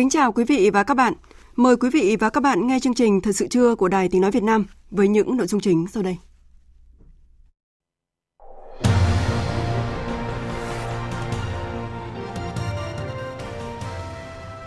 Kính 0.00 0.10
chào 0.10 0.32
quý 0.32 0.44
vị 0.44 0.70
và 0.70 0.82
các 0.82 0.94
bạn. 0.94 1.12
Mời 1.56 1.76
quý 1.76 1.90
vị 1.90 2.16
và 2.20 2.30
các 2.30 2.42
bạn 2.42 2.66
nghe 2.66 2.80
chương 2.80 2.94
trình 2.94 3.20
Thật 3.20 3.32
sự 3.32 3.46
trưa 3.48 3.74
của 3.74 3.88
Đài 3.88 4.08
Tiếng 4.08 4.20
Nói 4.20 4.30
Việt 4.30 4.42
Nam 4.42 4.66
với 4.90 5.08
những 5.08 5.36
nội 5.36 5.46
dung 5.46 5.60
chính 5.60 5.86
sau 5.92 6.02
đây. 6.02 6.16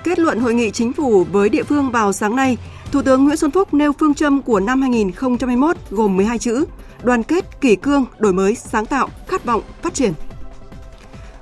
Kết 0.03 0.19
luận 0.19 0.39
hội 0.39 0.53
nghị 0.53 0.71
chính 0.71 0.93
phủ 0.93 1.23
với 1.23 1.49
địa 1.49 1.63
phương 1.63 1.91
vào 1.91 2.13
sáng 2.13 2.35
nay, 2.35 2.57
Thủ 2.91 3.01
tướng 3.01 3.23
Nguyễn 3.23 3.37
Xuân 3.37 3.51
Phúc 3.51 3.73
nêu 3.73 3.93
phương 3.99 4.13
châm 4.13 4.41
của 4.41 4.59
năm 4.59 4.81
2021 4.81 5.77
gồm 5.89 6.17
12 6.17 6.39
chữ: 6.39 6.65
đoàn 7.03 7.23
kết, 7.23 7.61
kỷ 7.61 7.75
cương, 7.75 8.05
đổi 8.17 8.33
mới, 8.33 8.55
sáng 8.55 8.85
tạo, 8.85 9.09
khát 9.27 9.45
vọng, 9.45 9.61
phát 9.81 9.93
triển. 9.93 10.13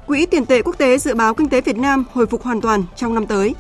Quỹ 0.08 0.26
tiền 0.26 0.46
tệ 0.46 0.62
quốc 0.62 0.78
tế 0.78 0.98
dự 0.98 1.16
báo 1.16 1.34
kinh 1.34 1.50
tế 1.50 1.62
Việt 1.62 1.78
Nam 1.78 2.06
hồi 2.12 2.26
phục 2.26 2.44
hoàn 2.44 2.62
toàn 2.62 2.84
trong 2.96 3.14
năm 3.14 3.26
tới. 3.26 3.56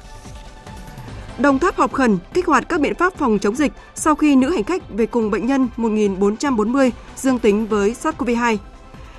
Đồng 1.41 1.59
Tháp 1.59 1.75
họp 1.75 1.93
khẩn 1.93 2.17
kích 2.33 2.45
hoạt 2.45 2.69
các 2.69 2.81
biện 2.81 2.95
pháp 2.95 3.13
phòng 3.13 3.39
chống 3.39 3.55
dịch 3.55 3.71
sau 3.95 4.15
khi 4.15 4.35
nữ 4.35 4.49
hành 4.49 4.63
khách 4.63 4.89
về 4.89 5.05
cùng 5.05 5.31
bệnh 5.31 5.47
nhân 5.47 5.67
1440 5.77 6.91
dương 7.15 7.39
tính 7.39 7.67
với 7.67 7.95
SARS-CoV-2. 8.03 8.57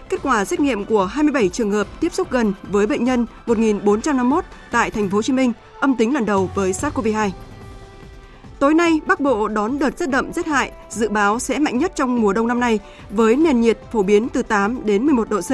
Kết 0.09 0.21
quả 0.23 0.45
xét 0.45 0.61
nghiệm 0.61 0.85
của 0.85 1.05
27 1.05 1.49
trường 1.49 1.71
hợp 1.71 1.87
tiếp 2.01 2.13
xúc 2.15 2.31
gần 2.31 2.53
với 2.63 2.87
bệnh 2.87 3.05
nhân 3.05 3.27
1451 3.47 4.45
tại 4.71 4.91
thành 4.91 5.09
phố 5.09 5.19
Hồ 5.19 5.23
Chí 5.23 5.33
Minh 5.33 5.53
âm 5.81 5.97
tính 5.97 6.15
lần 6.15 6.27
đầu 6.27 6.51
với 6.55 6.73
SARS-CoV-2. 6.73 7.31
Tối 8.59 8.75
nay, 8.75 9.01
Bắc 9.07 9.21
Bộ 9.21 9.49
đón 9.49 9.79
đợt 9.79 9.99
rét 9.99 10.09
đậm 10.09 10.33
rét 10.33 10.47
hại, 10.47 10.73
dự 10.91 11.09
báo 11.09 11.39
sẽ 11.39 11.59
mạnh 11.59 11.79
nhất 11.79 11.93
trong 11.97 12.21
mùa 12.21 12.33
đông 12.33 12.49
năm 12.49 12.61
nay 12.61 12.79
với 13.11 13.37
nền 13.37 13.61
nhiệt 13.61 13.79
phổ 13.93 14.03
biến 14.03 14.29
từ 14.29 14.43
8 14.43 14.87
đến 14.87 15.05
11 15.07 15.31
độ 15.31 15.41
C, 15.41 15.51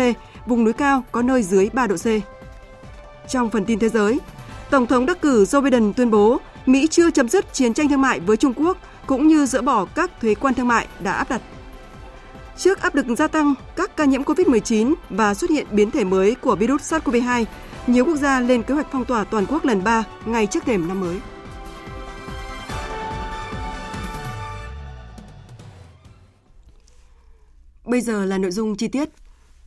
vùng 0.47 0.65
núi 0.65 0.73
cao 0.73 1.03
có 1.13 1.23
nơi 1.23 1.43
dưới 1.43 1.71
3 1.73 1.87
độ 1.87 1.97
C. 1.97 2.07
Trong 3.29 3.51
phần 3.51 3.65
tin 3.65 3.79
thế 3.79 3.89
giới, 3.89 4.19
Tổng 4.71 4.87
thống 4.87 5.07
đắc 5.07 5.21
cử 5.21 5.45
Joe 5.45 5.63
Biden 5.63 5.93
tuyên 5.93 6.11
bố 6.11 6.39
Mỹ 6.69 6.87
chưa 6.91 7.11
chấm 7.11 7.29
dứt 7.29 7.55
chiến 7.55 7.75
tranh 7.75 7.89
thương 7.89 8.01
mại 8.01 8.21
với 8.21 8.37
Trung 8.37 8.53
Quốc 8.57 8.79
cũng 9.07 9.29
như 9.29 9.47
dỡ 9.47 9.63
bỏ 9.63 9.85
các 9.85 10.11
thuế 10.21 10.35
quan 10.35 10.55
thương 10.55 10.69
mại 10.69 10.87
đã 11.01 11.13
áp 11.13 11.31
đặt. 11.31 11.43
Trước 12.57 12.81
áp 12.81 12.95
lực 12.95 13.07
gia 13.19 13.29
tăng 13.29 13.55
các 13.77 13.97
ca 13.97 14.05
nhiễm 14.05 14.23
COVID-19 14.23 14.95
và 15.11 15.35
xuất 15.35 15.51
hiện 15.51 15.67
biến 15.71 15.91
thể 15.91 16.05
mới 16.05 16.35
của 16.35 16.57
virus 16.57 16.93
SARS-CoV-2, 16.93 17.45
nhiều 17.87 18.05
quốc 18.05 18.17
gia 18.17 18.41
lên 18.41 18.63
kế 18.63 18.75
hoạch 18.75 18.87
phong 18.93 19.05
tỏa 19.05 19.25
toàn 19.25 19.47
quốc 19.47 19.65
lần 19.65 19.85
3 19.85 20.05
ngay 20.27 20.47
trước 20.47 20.65
thềm 20.65 20.89
năm 20.89 21.01
mới. 21.01 21.21
Bây 27.85 28.01
giờ 28.01 28.25
là 28.25 28.39
nội 28.39 28.51
dung 28.51 28.77
chi 28.77 28.89
tiết. 28.89 29.09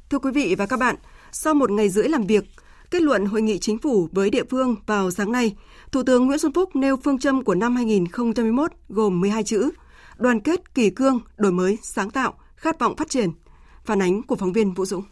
Thưa 0.09 0.19
quý 0.19 0.31
vị 0.31 0.55
và 0.57 0.65
các 0.65 0.79
bạn, 0.79 0.95
sau 1.31 1.53
một 1.53 1.71
ngày 1.71 1.89
rưỡi 1.89 2.09
làm 2.09 2.27
việc, 2.27 2.43
kết 2.91 3.01
luận 3.01 3.25
hội 3.25 3.41
nghị 3.41 3.59
chính 3.59 3.77
phủ 3.77 4.09
với 4.11 4.29
địa 4.29 4.43
phương 4.49 4.75
vào 4.85 5.11
sáng 5.11 5.31
nay, 5.31 5.55
Thủ 5.91 6.03
tướng 6.03 6.27
Nguyễn 6.27 6.39
Xuân 6.39 6.53
Phúc 6.53 6.75
nêu 6.75 6.97
phương 7.03 7.19
châm 7.19 7.43
của 7.43 7.55
năm 7.55 7.75
2021 7.75 8.71
gồm 8.89 9.21
12 9.21 9.43
chữ: 9.43 9.69
đoàn 10.17 10.39
kết, 10.39 10.75
kỳ 10.75 10.89
cương, 10.89 11.19
đổi 11.37 11.51
mới, 11.51 11.77
sáng 11.81 12.09
tạo, 12.09 12.33
khát 12.55 12.79
vọng 12.79 12.95
phát 12.95 13.09
triển. 13.09 13.29
Phản 13.85 14.01
ánh 14.01 14.23
của 14.23 14.35
phóng 14.35 14.53
viên 14.53 14.73
Vũ 14.73 14.85
Dũng. 14.85 15.03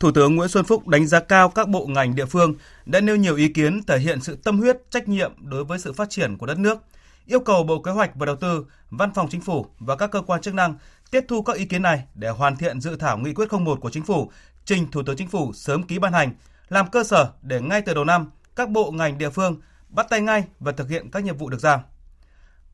Thủ 0.00 0.10
tướng 0.10 0.36
Nguyễn 0.36 0.48
Xuân 0.48 0.64
Phúc 0.64 0.88
đánh 0.88 1.06
giá 1.06 1.20
cao 1.20 1.48
các 1.48 1.68
bộ 1.68 1.86
ngành 1.86 2.14
địa 2.14 2.26
phương 2.26 2.54
đã 2.86 3.00
nêu 3.00 3.16
nhiều 3.16 3.36
ý 3.36 3.48
kiến 3.48 3.82
thể 3.86 3.98
hiện 3.98 4.20
sự 4.20 4.36
tâm 4.36 4.58
huyết, 4.58 4.90
trách 4.90 5.08
nhiệm 5.08 5.32
đối 5.38 5.64
với 5.64 5.78
sự 5.78 5.92
phát 5.92 6.10
triển 6.10 6.36
của 6.38 6.46
đất 6.46 6.58
nước, 6.58 6.78
yêu 7.26 7.40
cầu 7.40 7.64
Bộ 7.64 7.82
Kế 7.82 7.90
hoạch 7.90 8.10
và 8.14 8.26
Đầu 8.26 8.36
tư, 8.36 8.66
Văn 8.90 9.10
phòng 9.14 9.28
Chính 9.30 9.40
phủ 9.40 9.66
và 9.78 9.96
các 9.96 10.10
cơ 10.10 10.20
quan 10.20 10.40
chức 10.40 10.54
năng 10.54 10.74
tiếp 11.10 11.24
thu 11.28 11.42
các 11.42 11.56
ý 11.56 11.64
kiến 11.64 11.82
này 11.82 12.04
để 12.14 12.28
hoàn 12.28 12.56
thiện 12.56 12.80
dự 12.80 12.96
thảo 12.96 13.18
nghị 13.18 13.34
quyết 13.34 13.52
01 13.52 13.80
của 13.80 13.90
Chính 13.90 14.04
phủ, 14.04 14.30
trình 14.64 14.90
Thủ 14.90 15.02
tướng 15.06 15.16
Chính 15.16 15.28
phủ 15.28 15.52
sớm 15.52 15.82
ký 15.82 15.98
ban 15.98 16.12
hành, 16.12 16.32
làm 16.68 16.90
cơ 16.90 17.04
sở 17.04 17.32
để 17.42 17.60
ngay 17.60 17.82
từ 17.82 17.94
đầu 17.94 18.04
năm 18.04 18.30
các 18.56 18.70
bộ 18.70 18.90
ngành 18.90 19.18
địa 19.18 19.30
phương 19.30 19.60
bắt 19.88 20.06
tay 20.10 20.20
ngay 20.20 20.44
và 20.60 20.72
thực 20.72 20.88
hiện 20.88 21.10
các 21.10 21.24
nhiệm 21.24 21.36
vụ 21.36 21.50
được 21.50 21.60
giao. 21.60 21.82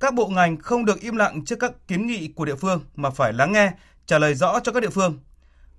Các 0.00 0.14
bộ 0.14 0.28
ngành 0.28 0.56
không 0.58 0.84
được 0.84 1.00
im 1.00 1.16
lặng 1.16 1.44
trước 1.44 1.56
các 1.60 1.72
kiến 1.88 2.06
nghị 2.06 2.28
của 2.28 2.44
địa 2.44 2.54
phương 2.54 2.84
mà 2.96 3.10
phải 3.10 3.32
lắng 3.32 3.52
nghe, 3.52 3.72
trả 4.06 4.18
lời 4.18 4.34
rõ 4.34 4.60
cho 4.60 4.72
các 4.72 4.82
địa 4.82 4.90
phương. 4.90 5.18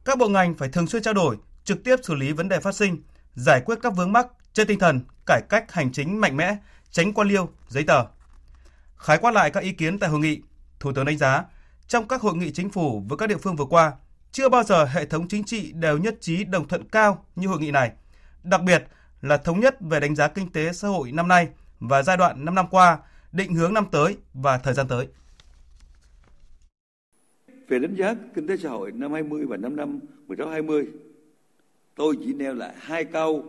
Các 0.06 0.18
bộ 0.18 0.28
ngành 0.30 0.54
phải 0.54 0.70
thường 0.70 0.88
xuyên 0.88 1.04
trao 1.04 1.14
đổi, 1.14 1.38
trực 1.64 1.84
tiếp 1.84 1.96
xử 2.04 2.16
lý 2.16 2.32
vấn 2.32 2.50
đề 2.50 2.60
phát 2.60 2.76
sinh, 2.76 3.02
giải 3.36 3.62
quyết 3.66 3.80
các 3.82 3.94
vướng 3.96 4.14
mắc 4.14 4.28
trên 4.54 4.68
tinh 4.68 4.80
thần 4.80 5.02
cải 5.26 5.42
cách 5.50 5.72
hành 5.72 5.92
chính 5.92 6.22
mạnh 6.22 6.38
mẽ, 6.38 6.56
tránh 6.92 7.14
quan 7.14 7.28
liêu, 7.28 7.50
giấy 7.68 7.84
tờ. 7.84 8.06
Khái 8.98 9.18
quát 9.18 9.32
lại 9.32 9.52
các 9.52 9.64
ý 9.64 9.72
kiến 9.72 10.00
tại 10.00 10.10
hội 10.10 10.20
nghị, 10.20 10.42
Thủ 10.80 10.94
tướng 10.94 11.06
đánh 11.06 11.18
giá 11.18 11.44
trong 11.88 12.08
các 12.08 12.22
hội 12.22 12.36
nghị 12.36 12.52
chính 12.52 12.70
phủ 12.70 13.04
với 13.10 13.18
các 13.18 13.30
địa 13.30 13.38
phương 13.38 13.56
vừa 13.56 13.66
qua, 13.66 13.94
chưa 14.32 14.50
bao 14.50 14.64
giờ 14.64 14.86
hệ 14.86 15.06
thống 15.06 15.28
chính 15.28 15.44
trị 15.44 15.72
đều 15.72 15.98
nhất 15.98 16.16
trí 16.22 16.44
đồng 16.44 16.68
thuận 16.68 16.90
cao 16.90 17.26
như 17.36 17.48
hội 17.48 17.60
nghị 17.60 17.72
này. 17.72 17.92
Đặc 18.44 18.62
biệt 18.64 18.84
là 19.22 19.38
thống 19.38 19.60
nhất 19.60 19.78
về 19.80 20.00
đánh 20.00 20.16
giá 20.16 20.28
kinh 20.28 20.52
tế 20.52 20.74
xã 20.74 20.88
hội 20.88 21.12
năm 21.12 21.28
nay 21.28 21.48
và 21.80 22.04
giai 22.04 22.18
đoạn 22.18 22.46
5 22.46 22.56
năm 22.56 22.66
qua, 22.72 23.00
định 23.32 23.54
hướng 23.54 23.74
năm 23.74 23.86
tới 23.92 24.18
và 24.34 24.58
thời 24.58 24.74
gian 24.74 24.88
tới. 24.88 25.08
Về 27.68 27.80
đánh 27.80 27.96
giá 27.96 28.16
kinh 28.36 28.48
tế 28.48 28.58
xã 28.58 28.70
hội 28.70 28.92
năm 28.92 29.14
20 29.14 29.46
và 29.46 29.58
5 29.58 29.76
năm 29.76 30.00
16-20, 30.28 30.86
tôi 31.96 32.18
chỉ 32.24 32.34
nêu 32.34 32.54
lại 32.54 32.76
hai 32.78 33.06
câu 33.06 33.46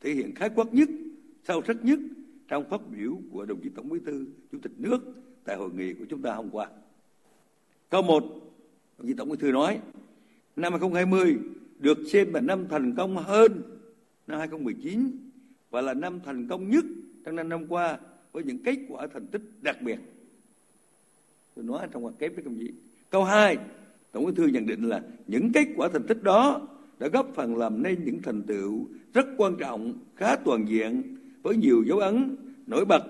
thể 0.00 0.12
hiện 0.14 0.34
khái 0.34 0.48
quát 0.48 0.66
nhất, 0.72 0.88
sâu 1.48 1.62
sắc 1.66 1.76
nhất 1.84 1.98
trong 2.48 2.70
phát 2.70 2.80
biểu 2.90 3.18
của 3.32 3.44
đồng 3.44 3.60
chí 3.62 3.68
Tổng 3.68 3.88
Bí 3.88 3.98
thư 4.06 4.26
Chủ 4.52 4.58
tịch 4.62 4.72
nước 4.76 4.98
tại 5.44 5.56
hội 5.56 5.70
nghị 5.74 5.92
của 5.92 6.04
chúng 6.10 6.22
ta 6.22 6.34
hôm 6.34 6.50
qua. 6.50 6.66
Câu 7.90 8.02
1, 8.02 8.24
đồng 8.98 9.08
chí 9.08 9.14
Tổng 9.14 9.28
Bí 9.28 9.36
thư 9.40 9.52
nói, 9.52 9.80
năm 10.56 10.72
2020 10.72 11.38
được 11.78 11.98
xem 12.12 12.34
là 12.34 12.40
năm 12.40 12.68
thành 12.68 12.94
công 12.94 13.16
hơn 13.16 13.62
năm 14.26 14.38
2019 14.38 15.10
và 15.70 15.80
là 15.80 15.94
năm 15.94 16.20
thành 16.24 16.48
công 16.48 16.70
nhất 16.70 16.84
trong 17.24 17.36
năm 17.36 17.48
năm 17.48 17.66
qua 17.68 17.98
với 18.32 18.44
những 18.44 18.58
kết 18.58 18.78
quả 18.88 19.06
thành 19.06 19.26
tích 19.26 19.42
đặc 19.62 19.82
biệt. 19.82 19.98
Tôi 21.54 21.64
nói 21.64 21.88
trong 21.92 22.02
hoạt 22.02 22.14
kép 22.18 22.34
với 22.34 22.44
công 22.44 22.58
chí. 22.58 22.70
Câu 23.10 23.24
2, 23.24 23.56
Tổng 24.12 24.26
Bí 24.26 24.32
thư 24.36 24.46
nhận 24.46 24.66
định 24.66 24.88
là 24.88 25.02
những 25.26 25.52
kết 25.52 25.66
quả 25.76 25.88
thành 25.92 26.06
tích 26.06 26.22
đó 26.22 26.68
đã 26.98 27.08
góp 27.08 27.32
phần 27.34 27.56
làm 27.56 27.82
nên 27.82 28.04
những 28.04 28.22
thành 28.22 28.42
tựu 28.42 28.86
rất 29.14 29.26
quan 29.36 29.56
trọng, 29.58 29.94
khá 30.16 30.36
toàn 30.36 30.68
diện 30.68 31.16
với 31.42 31.56
nhiều 31.56 31.84
dấu 31.86 31.98
ấn 31.98 32.36
nổi 32.66 32.84
bật 32.84 33.02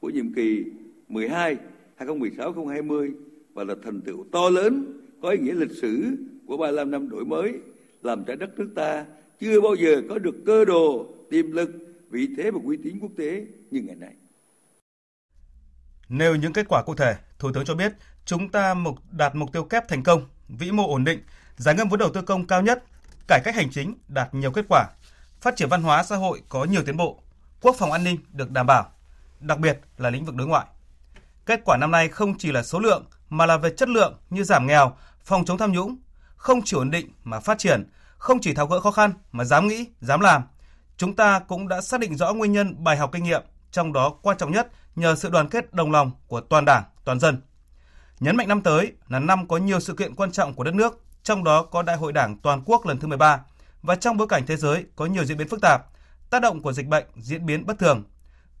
của 0.00 0.10
nhiệm 0.10 0.32
kỳ 0.32 0.64
12 1.08 1.56
2016-2020 1.98 3.12
và 3.54 3.64
là 3.64 3.74
thành 3.82 4.00
tựu 4.00 4.24
to 4.32 4.50
lớn 4.50 5.00
có 5.20 5.30
ý 5.30 5.38
nghĩa 5.38 5.54
lịch 5.54 5.70
sử 5.70 6.16
của 6.46 6.56
35 6.56 6.90
năm 6.90 7.08
đổi 7.08 7.24
mới 7.24 7.52
làm 8.02 8.24
cho 8.24 8.34
đất 8.34 8.58
nước 8.58 8.68
ta 8.74 9.06
chưa 9.40 9.60
bao 9.60 9.74
giờ 9.74 10.02
có 10.08 10.18
được 10.18 10.34
cơ 10.46 10.64
đồ, 10.64 11.06
tiềm 11.30 11.52
lực, 11.52 11.70
vị 12.10 12.28
thế 12.36 12.50
và 12.50 12.58
uy 12.64 12.76
tín 12.84 12.98
quốc 13.00 13.10
tế 13.16 13.46
như 13.70 13.80
ngày 13.80 13.96
nay. 13.96 14.14
Nêu 16.08 16.34
những 16.34 16.52
kết 16.52 16.66
quả 16.68 16.82
cụ 16.82 16.94
thể, 16.94 17.16
Thủ 17.38 17.52
tướng 17.52 17.64
cho 17.64 17.74
biết 17.74 17.92
chúng 18.24 18.48
ta 18.48 18.74
mục 18.74 18.98
đạt 19.10 19.34
mục 19.34 19.52
tiêu 19.52 19.64
kép 19.64 19.88
thành 19.88 20.02
công, 20.02 20.28
vĩ 20.48 20.70
mô 20.72 20.88
ổn 20.88 21.04
định, 21.04 21.20
giải 21.56 21.74
ngân 21.74 21.88
vốn 21.88 21.98
đầu 21.98 22.10
tư 22.14 22.22
công 22.22 22.46
cao 22.46 22.62
nhất, 22.62 22.84
cải 23.28 23.40
cách 23.44 23.54
hành 23.54 23.70
chính 23.70 23.94
đạt 24.08 24.34
nhiều 24.34 24.50
kết 24.50 24.64
quả, 24.68 24.86
phát 25.40 25.56
triển 25.56 25.68
văn 25.68 25.82
hóa 25.82 26.04
xã 26.04 26.16
hội 26.16 26.42
có 26.48 26.64
nhiều 26.64 26.82
tiến 26.86 26.96
bộ, 26.96 27.22
quốc 27.60 27.76
phòng 27.78 27.92
an 27.92 28.04
ninh 28.04 28.16
được 28.32 28.50
đảm 28.50 28.66
bảo, 28.66 28.90
đặc 29.40 29.58
biệt 29.58 29.80
là 29.98 30.10
lĩnh 30.10 30.24
vực 30.24 30.34
đối 30.34 30.46
ngoại. 30.46 30.66
Kết 31.46 31.60
quả 31.64 31.76
năm 31.76 31.90
nay 31.90 32.08
không 32.08 32.38
chỉ 32.38 32.52
là 32.52 32.62
số 32.62 32.78
lượng 32.78 33.04
mà 33.28 33.46
là 33.46 33.56
về 33.56 33.70
chất 33.70 33.88
lượng 33.88 34.14
như 34.30 34.44
giảm 34.44 34.66
nghèo, 34.66 34.96
phòng 35.24 35.44
chống 35.44 35.58
tham 35.58 35.72
nhũng, 35.72 35.96
không 36.36 36.62
chỉ 36.64 36.76
ổn 36.76 36.90
định 36.90 37.10
mà 37.24 37.40
phát 37.40 37.58
triển, 37.58 37.84
không 38.24 38.40
chỉ 38.40 38.54
tháo 38.54 38.66
gỡ 38.66 38.80
khó 38.80 38.90
khăn 38.90 39.12
mà 39.32 39.44
dám 39.44 39.68
nghĩ, 39.68 39.86
dám 40.00 40.20
làm. 40.20 40.42
Chúng 40.96 41.16
ta 41.16 41.38
cũng 41.38 41.68
đã 41.68 41.80
xác 41.80 42.00
định 42.00 42.16
rõ 42.16 42.32
nguyên 42.32 42.52
nhân 42.52 42.84
bài 42.84 42.96
học 42.96 43.10
kinh 43.12 43.24
nghiệm, 43.24 43.42
trong 43.70 43.92
đó 43.92 44.14
quan 44.22 44.36
trọng 44.36 44.52
nhất 44.52 44.68
nhờ 44.96 45.14
sự 45.14 45.30
đoàn 45.30 45.48
kết 45.48 45.74
đồng 45.74 45.90
lòng 45.90 46.10
của 46.26 46.40
toàn 46.40 46.64
Đảng, 46.64 46.82
toàn 47.04 47.20
dân. 47.20 47.42
Nhấn 48.20 48.36
mạnh 48.36 48.48
năm 48.48 48.60
tới 48.60 48.92
là 49.08 49.18
năm 49.18 49.48
có 49.48 49.56
nhiều 49.56 49.80
sự 49.80 49.94
kiện 49.94 50.14
quan 50.14 50.32
trọng 50.32 50.54
của 50.54 50.64
đất 50.64 50.74
nước, 50.74 51.04
trong 51.22 51.44
đó 51.44 51.62
có 51.62 51.82
Đại 51.82 51.96
hội 51.96 52.12
Đảng 52.12 52.38
toàn 52.38 52.62
quốc 52.64 52.86
lần 52.86 53.00
thứ 53.00 53.08
13 53.08 53.40
và 53.82 53.94
trong 53.94 54.16
bối 54.16 54.26
cảnh 54.28 54.46
thế 54.46 54.56
giới 54.56 54.84
có 54.96 55.06
nhiều 55.06 55.24
diễn 55.24 55.38
biến 55.38 55.48
phức 55.48 55.60
tạp, 55.62 55.82
tác 56.30 56.42
động 56.42 56.62
của 56.62 56.72
dịch 56.72 56.86
bệnh 56.86 57.04
diễn 57.16 57.46
biến 57.46 57.66
bất 57.66 57.78
thường. 57.78 58.04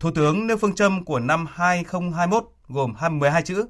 Thủ 0.00 0.10
tướng 0.14 0.46
nêu 0.46 0.56
phương 0.56 0.74
châm 0.74 1.04
của 1.04 1.18
năm 1.18 1.46
2021 1.52 2.44
gồm 2.68 2.94
12 3.10 3.42
chữ: 3.42 3.66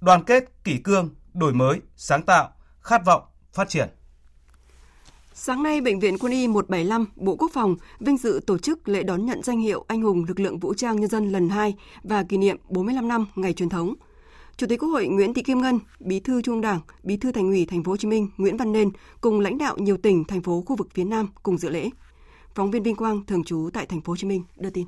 đoàn 0.00 0.24
kết, 0.24 0.44
kỷ 0.64 0.78
cương, 0.78 1.10
đổi 1.34 1.54
mới, 1.54 1.80
sáng 1.96 2.22
tạo, 2.22 2.52
khát 2.80 3.04
vọng, 3.04 3.22
phát 3.52 3.68
triển. 3.68 3.88
Sáng 5.34 5.62
nay, 5.62 5.80
Bệnh 5.80 6.00
viện 6.00 6.18
Quân 6.18 6.32
y 6.32 6.48
175, 6.48 7.06
Bộ 7.16 7.36
Quốc 7.36 7.50
phòng 7.54 7.76
vinh 8.00 8.16
dự 8.16 8.40
tổ 8.46 8.58
chức 8.58 8.88
lễ 8.88 9.02
đón 9.02 9.26
nhận 9.26 9.42
danh 9.42 9.60
hiệu 9.60 9.84
Anh 9.88 10.02
hùng 10.02 10.24
lực 10.28 10.40
lượng 10.40 10.58
vũ 10.58 10.74
trang 10.74 11.00
nhân 11.00 11.10
dân 11.10 11.32
lần 11.32 11.48
2 11.48 11.74
và 12.02 12.22
kỷ 12.22 12.36
niệm 12.36 12.56
45 12.68 13.08
năm 13.08 13.26
ngày 13.34 13.52
truyền 13.52 13.68
thống. 13.68 13.94
Chủ 14.56 14.66
tịch 14.66 14.80
Quốc 14.80 14.88
hội 14.88 15.06
Nguyễn 15.06 15.34
Thị 15.34 15.42
Kim 15.42 15.60
Ngân, 15.60 15.78
Bí 16.00 16.20
thư 16.20 16.42
Trung 16.42 16.60
Đảng, 16.60 16.80
Bí 17.02 17.16
thư 17.16 17.32
Thành 17.32 17.48
ủy 17.48 17.66
Thành 17.66 17.84
phố 17.84 17.92
Hồ 17.92 17.96
Chí 17.96 18.08
Minh 18.08 18.28
Nguyễn 18.36 18.56
Văn 18.56 18.72
Nên 18.72 18.90
cùng 19.20 19.40
lãnh 19.40 19.58
đạo 19.58 19.76
nhiều 19.78 19.96
tỉnh 19.96 20.24
thành 20.24 20.42
phố 20.42 20.62
khu 20.66 20.76
vực 20.76 20.88
phía 20.94 21.04
Nam 21.04 21.28
cùng 21.42 21.58
dự 21.58 21.70
lễ. 21.70 21.90
Phóng 22.54 22.70
viên 22.70 22.82
Vinh 22.82 22.96
Quang 22.96 23.26
thường 23.26 23.44
trú 23.44 23.70
tại 23.72 23.86
Thành 23.86 24.00
phố 24.00 24.12
Hồ 24.12 24.16
Chí 24.16 24.26
Minh 24.26 24.42
đưa 24.56 24.70
tin. 24.70 24.86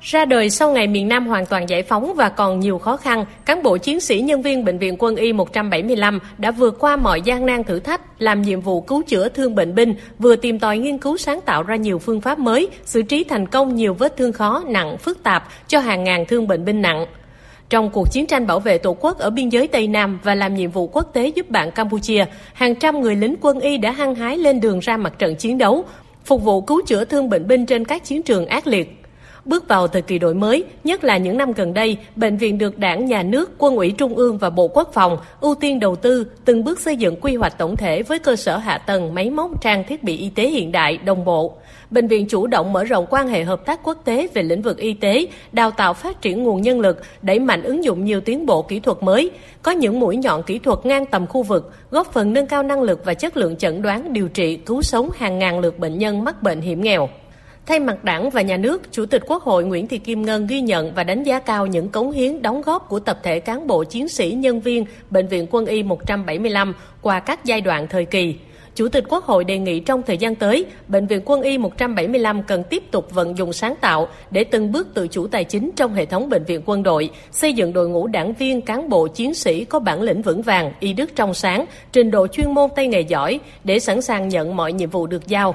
Ra 0.00 0.24
đời 0.24 0.50
sau 0.50 0.72
ngày 0.72 0.86
miền 0.86 1.08
Nam 1.08 1.26
hoàn 1.26 1.46
toàn 1.46 1.68
giải 1.68 1.82
phóng 1.82 2.14
và 2.14 2.28
còn 2.28 2.60
nhiều 2.60 2.78
khó 2.78 2.96
khăn, 2.96 3.24
cán 3.44 3.62
bộ 3.62 3.76
chiến 3.76 4.00
sĩ 4.00 4.20
nhân 4.20 4.42
viên 4.42 4.64
Bệnh 4.64 4.78
viện 4.78 4.96
Quân 4.98 5.16
y 5.16 5.32
175 5.32 6.18
đã 6.38 6.50
vượt 6.50 6.78
qua 6.78 6.96
mọi 6.96 7.22
gian 7.22 7.46
nan 7.46 7.64
thử 7.64 7.80
thách, 7.80 8.00
làm 8.18 8.42
nhiệm 8.42 8.60
vụ 8.60 8.80
cứu 8.80 9.02
chữa 9.02 9.28
thương 9.28 9.54
bệnh 9.54 9.74
binh, 9.74 9.94
vừa 10.18 10.36
tìm 10.36 10.58
tòi 10.58 10.78
nghiên 10.78 10.98
cứu 10.98 11.16
sáng 11.16 11.40
tạo 11.40 11.62
ra 11.62 11.76
nhiều 11.76 11.98
phương 11.98 12.20
pháp 12.20 12.38
mới, 12.38 12.68
xử 12.84 13.02
trí 13.02 13.24
thành 13.24 13.46
công 13.46 13.74
nhiều 13.74 13.94
vết 13.94 14.16
thương 14.16 14.32
khó, 14.32 14.64
nặng, 14.66 14.98
phức 14.98 15.22
tạp 15.22 15.48
cho 15.68 15.78
hàng 15.78 16.04
ngàn 16.04 16.26
thương 16.26 16.48
bệnh 16.48 16.64
binh 16.64 16.82
nặng. 16.82 17.06
Trong 17.68 17.90
cuộc 17.90 18.12
chiến 18.12 18.26
tranh 18.26 18.46
bảo 18.46 18.60
vệ 18.60 18.78
Tổ 18.78 18.96
quốc 19.00 19.18
ở 19.18 19.30
biên 19.30 19.48
giới 19.48 19.68
Tây 19.68 19.86
Nam 19.86 20.20
và 20.22 20.34
làm 20.34 20.54
nhiệm 20.54 20.70
vụ 20.70 20.86
quốc 20.86 21.10
tế 21.12 21.28
giúp 21.28 21.50
bạn 21.50 21.70
Campuchia, 21.70 22.24
hàng 22.52 22.74
trăm 22.74 23.00
người 23.00 23.16
lính 23.16 23.34
quân 23.40 23.60
y 23.60 23.78
đã 23.78 23.90
hăng 23.92 24.14
hái 24.14 24.38
lên 24.38 24.60
đường 24.60 24.78
ra 24.78 24.96
mặt 24.96 25.18
trận 25.18 25.36
chiến 25.36 25.58
đấu, 25.58 25.84
phục 26.24 26.42
vụ 26.42 26.60
cứu 26.60 26.82
chữa 26.86 27.04
thương 27.04 27.28
bệnh 27.28 27.48
binh 27.48 27.66
trên 27.66 27.84
các 27.84 28.04
chiến 28.04 28.22
trường 28.22 28.46
ác 28.46 28.66
liệt. 28.66 28.97
Bước 29.44 29.68
vào 29.68 29.88
thời 29.88 30.02
kỳ 30.02 30.18
đổi 30.18 30.34
mới, 30.34 30.64
nhất 30.84 31.04
là 31.04 31.16
những 31.16 31.36
năm 31.36 31.52
gần 31.52 31.74
đây, 31.74 31.96
bệnh 32.16 32.36
viện 32.36 32.58
được 32.58 32.78
Đảng, 32.78 33.06
Nhà 33.06 33.22
nước, 33.22 33.50
Quân 33.58 33.76
ủy 33.76 33.90
Trung 33.90 34.14
ương 34.14 34.38
và 34.38 34.50
Bộ 34.50 34.68
Quốc 34.68 34.90
phòng 34.92 35.18
ưu 35.40 35.54
tiên 35.54 35.80
đầu 35.80 35.96
tư, 35.96 36.26
từng 36.44 36.64
bước 36.64 36.80
xây 36.80 36.96
dựng 36.96 37.16
quy 37.20 37.36
hoạch 37.36 37.58
tổng 37.58 37.76
thể 37.76 38.02
với 38.02 38.18
cơ 38.18 38.36
sở 38.36 38.56
hạ 38.56 38.78
tầng, 38.78 39.14
máy 39.14 39.30
móc, 39.30 39.60
trang 39.60 39.84
thiết 39.84 40.04
bị 40.04 40.16
y 40.16 40.28
tế 40.28 40.48
hiện 40.48 40.72
đại, 40.72 40.96
đồng 40.96 41.24
bộ. 41.24 41.54
Bệnh 41.90 42.08
viện 42.08 42.26
chủ 42.28 42.46
động 42.46 42.72
mở 42.72 42.84
rộng 42.84 43.06
quan 43.10 43.28
hệ 43.28 43.44
hợp 43.44 43.66
tác 43.66 43.80
quốc 43.84 43.98
tế 44.04 44.28
về 44.34 44.42
lĩnh 44.42 44.62
vực 44.62 44.78
y 44.78 44.94
tế, 44.94 45.26
đào 45.52 45.70
tạo 45.70 45.94
phát 45.94 46.22
triển 46.22 46.42
nguồn 46.42 46.62
nhân 46.62 46.80
lực, 46.80 47.02
đẩy 47.22 47.38
mạnh 47.38 47.62
ứng 47.62 47.84
dụng 47.84 48.04
nhiều 48.04 48.20
tiến 48.20 48.46
bộ 48.46 48.62
kỹ 48.62 48.80
thuật 48.80 49.02
mới, 49.02 49.30
có 49.62 49.70
những 49.70 50.00
mũi 50.00 50.16
nhọn 50.16 50.42
kỹ 50.42 50.58
thuật 50.58 50.86
ngang 50.86 51.06
tầm 51.06 51.26
khu 51.26 51.42
vực, 51.42 51.72
góp 51.90 52.12
phần 52.12 52.32
nâng 52.32 52.46
cao 52.46 52.62
năng 52.62 52.82
lực 52.82 53.04
và 53.04 53.14
chất 53.14 53.36
lượng 53.36 53.56
chẩn 53.56 53.82
đoán, 53.82 54.12
điều 54.12 54.28
trị, 54.28 54.56
cứu 54.56 54.82
sống 54.82 55.10
hàng 55.16 55.38
ngàn 55.38 55.60
lượt 55.60 55.78
bệnh 55.78 55.98
nhân 55.98 56.24
mắc 56.24 56.42
bệnh 56.42 56.60
hiểm 56.60 56.82
nghèo. 56.82 57.08
Thay 57.68 57.80
mặt 57.80 58.04
Đảng 58.04 58.30
và 58.30 58.42
Nhà 58.42 58.56
nước, 58.56 58.92
Chủ 58.92 59.06
tịch 59.06 59.22
Quốc 59.26 59.42
hội 59.42 59.64
Nguyễn 59.64 59.88
Thị 59.88 59.98
Kim 59.98 60.22
Ngân 60.22 60.46
ghi 60.46 60.60
nhận 60.60 60.94
và 60.94 61.04
đánh 61.04 61.22
giá 61.22 61.38
cao 61.38 61.66
những 61.66 61.88
cống 61.88 62.10
hiến 62.10 62.42
đóng 62.42 62.62
góp 62.62 62.88
của 62.88 63.00
tập 63.00 63.18
thể 63.22 63.40
cán 63.40 63.66
bộ 63.66 63.84
chiến 63.84 64.08
sĩ 64.08 64.30
nhân 64.30 64.60
viên 64.60 64.84
Bệnh 65.10 65.28
viện 65.28 65.46
Quân 65.50 65.66
y 65.66 65.82
175 65.82 66.74
qua 67.02 67.20
các 67.20 67.44
giai 67.44 67.60
đoạn 67.60 67.86
thời 67.88 68.04
kỳ. 68.04 68.34
Chủ 68.74 68.88
tịch 68.88 69.04
Quốc 69.08 69.24
hội 69.24 69.44
đề 69.44 69.58
nghị 69.58 69.80
trong 69.80 70.02
thời 70.02 70.16
gian 70.16 70.34
tới, 70.34 70.66
Bệnh 70.88 71.06
viện 71.06 71.20
Quân 71.24 71.42
y 71.42 71.58
175 71.58 72.42
cần 72.42 72.62
tiếp 72.70 72.90
tục 72.90 73.10
vận 73.10 73.38
dụng 73.38 73.52
sáng 73.52 73.74
tạo 73.80 74.08
để 74.30 74.44
từng 74.44 74.72
bước 74.72 74.88
tự 74.94 75.08
chủ 75.08 75.26
tài 75.26 75.44
chính 75.44 75.70
trong 75.76 75.94
hệ 75.94 76.06
thống 76.06 76.28
bệnh 76.28 76.44
viện 76.44 76.60
quân 76.66 76.82
đội, 76.82 77.10
xây 77.30 77.52
dựng 77.52 77.72
đội 77.72 77.88
ngũ 77.88 78.06
đảng 78.06 78.32
viên, 78.32 78.60
cán 78.60 78.88
bộ, 78.88 79.08
chiến 79.08 79.34
sĩ 79.34 79.64
có 79.64 79.78
bản 79.78 80.02
lĩnh 80.02 80.22
vững 80.22 80.42
vàng, 80.42 80.72
y 80.80 80.92
đức 80.92 81.10
trong 81.16 81.34
sáng, 81.34 81.64
trình 81.92 82.10
độ 82.10 82.26
chuyên 82.26 82.54
môn 82.54 82.70
tay 82.76 82.86
nghề 82.86 83.00
giỏi 83.00 83.40
để 83.64 83.78
sẵn 83.78 84.02
sàng 84.02 84.28
nhận 84.28 84.56
mọi 84.56 84.72
nhiệm 84.72 84.90
vụ 84.90 85.06
được 85.06 85.28
giao. 85.28 85.54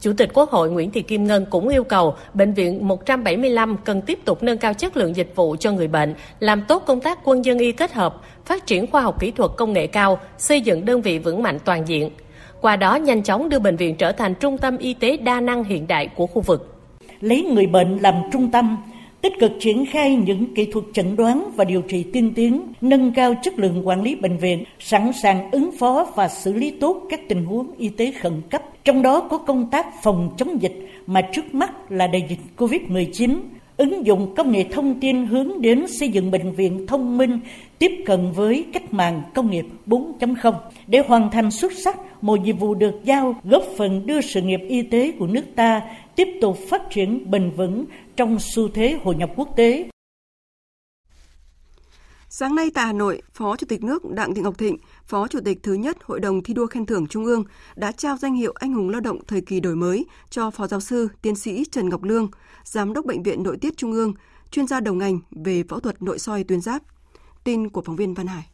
Chủ 0.00 0.12
tịch 0.12 0.30
Quốc 0.34 0.50
hội 0.50 0.70
Nguyễn 0.70 0.90
Thị 0.90 1.02
Kim 1.02 1.24
Ngân 1.24 1.46
cũng 1.50 1.68
yêu 1.68 1.84
cầu 1.84 2.14
Bệnh 2.34 2.52
viện 2.52 2.88
175 2.88 3.76
cần 3.84 4.02
tiếp 4.02 4.18
tục 4.24 4.42
nâng 4.42 4.58
cao 4.58 4.74
chất 4.74 4.96
lượng 4.96 5.16
dịch 5.16 5.32
vụ 5.36 5.56
cho 5.60 5.72
người 5.72 5.88
bệnh, 5.88 6.14
làm 6.38 6.62
tốt 6.68 6.82
công 6.86 7.00
tác 7.00 7.18
quân 7.24 7.44
dân 7.44 7.58
y 7.58 7.72
kết 7.72 7.92
hợp, 7.92 8.20
phát 8.44 8.66
triển 8.66 8.86
khoa 8.90 9.02
học 9.02 9.20
kỹ 9.20 9.30
thuật 9.30 9.50
công 9.56 9.72
nghệ 9.72 9.86
cao, 9.86 10.20
xây 10.38 10.60
dựng 10.60 10.84
đơn 10.84 11.02
vị 11.02 11.18
vững 11.18 11.42
mạnh 11.42 11.58
toàn 11.64 11.88
diện. 11.88 12.10
Qua 12.60 12.76
đó 12.76 12.94
nhanh 12.94 13.22
chóng 13.22 13.48
đưa 13.48 13.58
bệnh 13.58 13.76
viện 13.76 13.96
trở 13.96 14.12
thành 14.12 14.34
trung 14.34 14.58
tâm 14.58 14.78
y 14.78 14.94
tế 14.94 15.16
đa 15.16 15.40
năng 15.40 15.64
hiện 15.64 15.86
đại 15.86 16.08
của 16.16 16.26
khu 16.26 16.40
vực. 16.40 16.74
Lấy 17.20 17.42
người 17.42 17.66
bệnh 17.66 17.98
làm 17.98 18.14
trung 18.32 18.50
tâm, 18.50 18.76
tích 19.22 19.32
cực 19.38 19.52
triển 19.60 19.86
khai 19.86 20.16
những 20.16 20.54
kỹ 20.54 20.64
thuật 20.72 20.84
chẩn 20.92 21.16
đoán 21.16 21.50
và 21.56 21.64
điều 21.64 21.82
trị 21.82 22.04
tiên 22.12 22.32
tiến, 22.34 22.62
nâng 22.80 23.12
cao 23.12 23.34
chất 23.42 23.58
lượng 23.58 23.88
quản 23.88 24.02
lý 24.02 24.14
bệnh 24.14 24.36
viện, 24.36 24.64
sẵn 24.78 25.12
sàng 25.12 25.50
ứng 25.50 25.70
phó 25.78 26.06
và 26.14 26.28
xử 26.28 26.52
lý 26.52 26.70
tốt 26.70 27.06
các 27.10 27.20
tình 27.28 27.44
huống 27.44 27.76
y 27.78 27.88
tế 27.88 28.12
khẩn 28.20 28.32
cấp, 28.50 28.62
trong 28.84 29.02
đó 29.02 29.20
có 29.20 29.38
công 29.38 29.70
tác 29.70 30.02
phòng 30.02 30.30
chống 30.36 30.62
dịch 30.62 30.88
mà 31.06 31.20
trước 31.20 31.54
mắt 31.54 31.92
là 31.92 32.06
đại 32.06 32.26
dịch 32.28 32.38
COVID-19, 32.56 33.40
ứng 33.76 34.06
dụng 34.06 34.34
công 34.36 34.52
nghệ 34.52 34.64
thông 34.64 35.00
tin 35.00 35.26
hướng 35.26 35.60
đến 35.60 35.86
xây 35.88 36.08
dựng 36.08 36.30
bệnh 36.30 36.52
viện 36.52 36.86
thông 36.86 37.18
minh 37.18 37.40
tiếp 37.78 37.92
cận 38.06 38.32
với 38.32 38.64
cách 38.72 38.92
mạng 38.92 39.22
công 39.34 39.50
nghiệp 39.50 39.66
4.0 39.86 40.54
để 40.86 41.02
hoàn 41.06 41.30
thành 41.30 41.50
xuất 41.50 41.72
sắc 41.72 41.96
một 42.22 42.40
nhiệm 42.40 42.56
vụ 42.56 42.74
được 42.74 42.94
giao 43.04 43.34
góp 43.44 43.64
phần 43.76 44.06
đưa 44.06 44.20
sự 44.20 44.42
nghiệp 44.42 44.60
y 44.68 44.82
tế 44.82 45.12
của 45.18 45.26
nước 45.26 45.44
ta 45.56 45.82
tiếp 46.20 46.38
tục 46.40 46.58
phát 46.70 46.82
triển 46.90 47.30
bền 47.30 47.50
vững 47.56 47.86
trong 48.16 48.38
xu 48.40 48.68
thế 48.68 48.98
hội 49.02 49.14
nhập 49.14 49.30
quốc 49.36 49.48
tế. 49.56 49.90
Sáng 52.28 52.54
nay 52.54 52.70
tại 52.74 52.86
Hà 52.86 52.92
Nội, 52.92 53.22
Phó 53.32 53.56
Chủ 53.56 53.66
tịch 53.66 53.82
nước 53.82 54.10
Đặng 54.10 54.34
Thị 54.34 54.42
Ngọc 54.42 54.58
Thịnh, 54.58 54.76
Phó 55.06 55.28
Chủ 55.28 55.38
tịch 55.44 55.58
thứ 55.62 55.74
nhất 55.74 55.96
Hội 56.04 56.20
đồng 56.20 56.42
thi 56.42 56.54
đua 56.54 56.66
khen 56.66 56.86
thưởng 56.86 57.06
Trung 57.06 57.24
ương 57.24 57.44
đã 57.76 57.92
trao 57.92 58.16
danh 58.16 58.34
hiệu 58.34 58.52
Anh 58.56 58.74
hùng 58.74 58.88
lao 58.88 59.00
động 59.00 59.18
thời 59.26 59.40
kỳ 59.40 59.60
đổi 59.60 59.76
mới 59.76 60.06
cho 60.30 60.50
Phó 60.50 60.66
giáo 60.66 60.80
sư, 60.80 61.08
tiến 61.22 61.36
sĩ 61.36 61.64
Trần 61.72 61.88
Ngọc 61.88 62.02
Lương, 62.02 62.30
Giám 62.64 62.92
đốc 62.92 63.06
Bệnh 63.06 63.22
viện 63.22 63.42
Nội 63.42 63.56
tiết 63.60 63.76
Trung 63.76 63.92
ương, 63.92 64.14
chuyên 64.50 64.66
gia 64.66 64.80
đầu 64.80 64.94
ngành 64.94 65.18
về 65.44 65.62
phẫu 65.68 65.80
thuật 65.80 66.02
nội 66.02 66.18
soi 66.18 66.44
tuyến 66.44 66.60
giáp. 66.60 66.82
Tin 67.44 67.68
của 67.68 67.82
phóng 67.82 67.96
viên 67.96 68.14
Văn 68.14 68.26
Hải. 68.26 68.50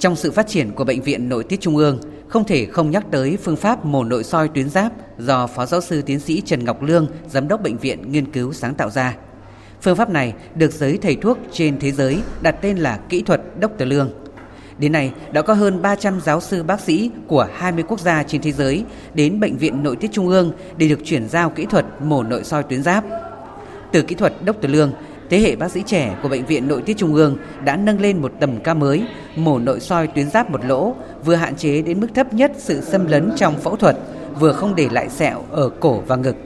Trong 0.00 0.16
sự 0.16 0.30
phát 0.30 0.48
triển 0.48 0.72
của 0.72 0.84
Bệnh 0.84 1.02
viện 1.02 1.28
Nội 1.28 1.44
tiết 1.44 1.60
Trung 1.60 1.76
ương, 1.76 2.00
không 2.28 2.44
thể 2.44 2.66
không 2.66 2.90
nhắc 2.90 3.04
tới 3.10 3.38
phương 3.42 3.56
pháp 3.56 3.84
mổ 3.84 4.04
nội 4.04 4.24
soi 4.24 4.48
tuyến 4.48 4.70
giáp 4.70 4.92
do 5.18 5.46
Phó 5.46 5.66
giáo 5.66 5.80
sư 5.80 6.02
tiến 6.02 6.20
sĩ 6.20 6.40
Trần 6.40 6.64
Ngọc 6.64 6.82
Lương, 6.82 7.06
Giám 7.28 7.48
đốc 7.48 7.62
Bệnh 7.62 7.76
viện 7.76 8.12
nghiên 8.12 8.32
cứu 8.32 8.52
sáng 8.52 8.74
tạo 8.74 8.90
ra. 8.90 9.16
Phương 9.82 9.96
pháp 9.96 10.10
này 10.10 10.34
được 10.54 10.72
giới 10.72 10.98
thầy 11.02 11.16
thuốc 11.16 11.38
trên 11.52 11.78
thế 11.78 11.92
giới 11.92 12.22
đặt 12.42 12.56
tên 12.62 12.76
là 12.76 12.96
kỹ 13.08 13.22
thuật 13.22 13.40
Dr. 13.62 13.84
Lương. 13.84 14.10
Đến 14.78 14.92
nay, 14.92 15.12
đã 15.32 15.42
có 15.42 15.54
hơn 15.54 15.82
300 15.82 16.20
giáo 16.20 16.40
sư 16.40 16.62
bác 16.62 16.80
sĩ 16.80 17.10
của 17.26 17.48
20 17.54 17.84
quốc 17.88 18.00
gia 18.00 18.22
trên 18.22 18.42
thế 18.42 18.52
giới 18.52 18.84
đến 19.14 19.40
Bệnh 19.40 19.56
viện 19.56 19.82
Nội 19.82 19.96
tiết 19.96 20.12
Trung 20.12 20.28
ương 20.28 20.52
để 20.76 20.88
được 20.88 21.00
chuyển 21.04 21.28
giao 21.28 21.50
kỹ 21.50 21.66
thuật 21.66 21.86
mổ 22.02 22.22
nội 22.22 22.44
soi 22.44 22.62
tuyến 22.62 22.82
giáp. 22.82 23.04
Từ 23.92 24.02
kỹ 24.02 24.14
thuật 24.14 24.32
Dr. 24.46 24.70
Lương, 24.70 24.92
thế 25.30 25.40
hệ 25.40 25.56
bác 25.56 25.70
sĩ 25.70 25.82
trẻ 25.86 26.16
của 26.22 26.28
Bệnh 26.28 26.46
viện 26.46 26.68
Nội 26.68 26.82
tiết 26.82 26.96
Trung 26.96 27.14
ương 27.14 27.36
đã 27.64 27.76
nâng 27.76 28.00
lên 28.00 28.18
một 28.18 28.32
tầm 28.40 28.60
cao 28.64 28.74
mới, 28.74 29.04
mổ 29.36 29.58
nội 29.58 29.80
soi 29.80 30.06
tuyến 30.06 30.30
giáp 30.30 30.50
một 30.50 30.64
lỗ, 30.64 30.94
vừa 31.24 31.34
hạn 31.34 31.56
chế 31.56 31.82
đến 31.82 32.00
mức 32.00 32.06
thấp 32.14 32.34
nhất 32.34 32.52
sự 32.56 32.80
xâm 32.80 33.06
lấn 33.06 33.30
trong 33.36 33.56
phẫu 33.60 33.76
thuật, 33.76 33.96
vừa 34.40 34.52
không 34.52 34.74
để 34.74 34.88
lại 34.92 35.08
sẹo 35.08 35.42
ở 35.50 35.68
cổ 35.68 36.02
và 36.06 36.16
ngực. 36.16 36.36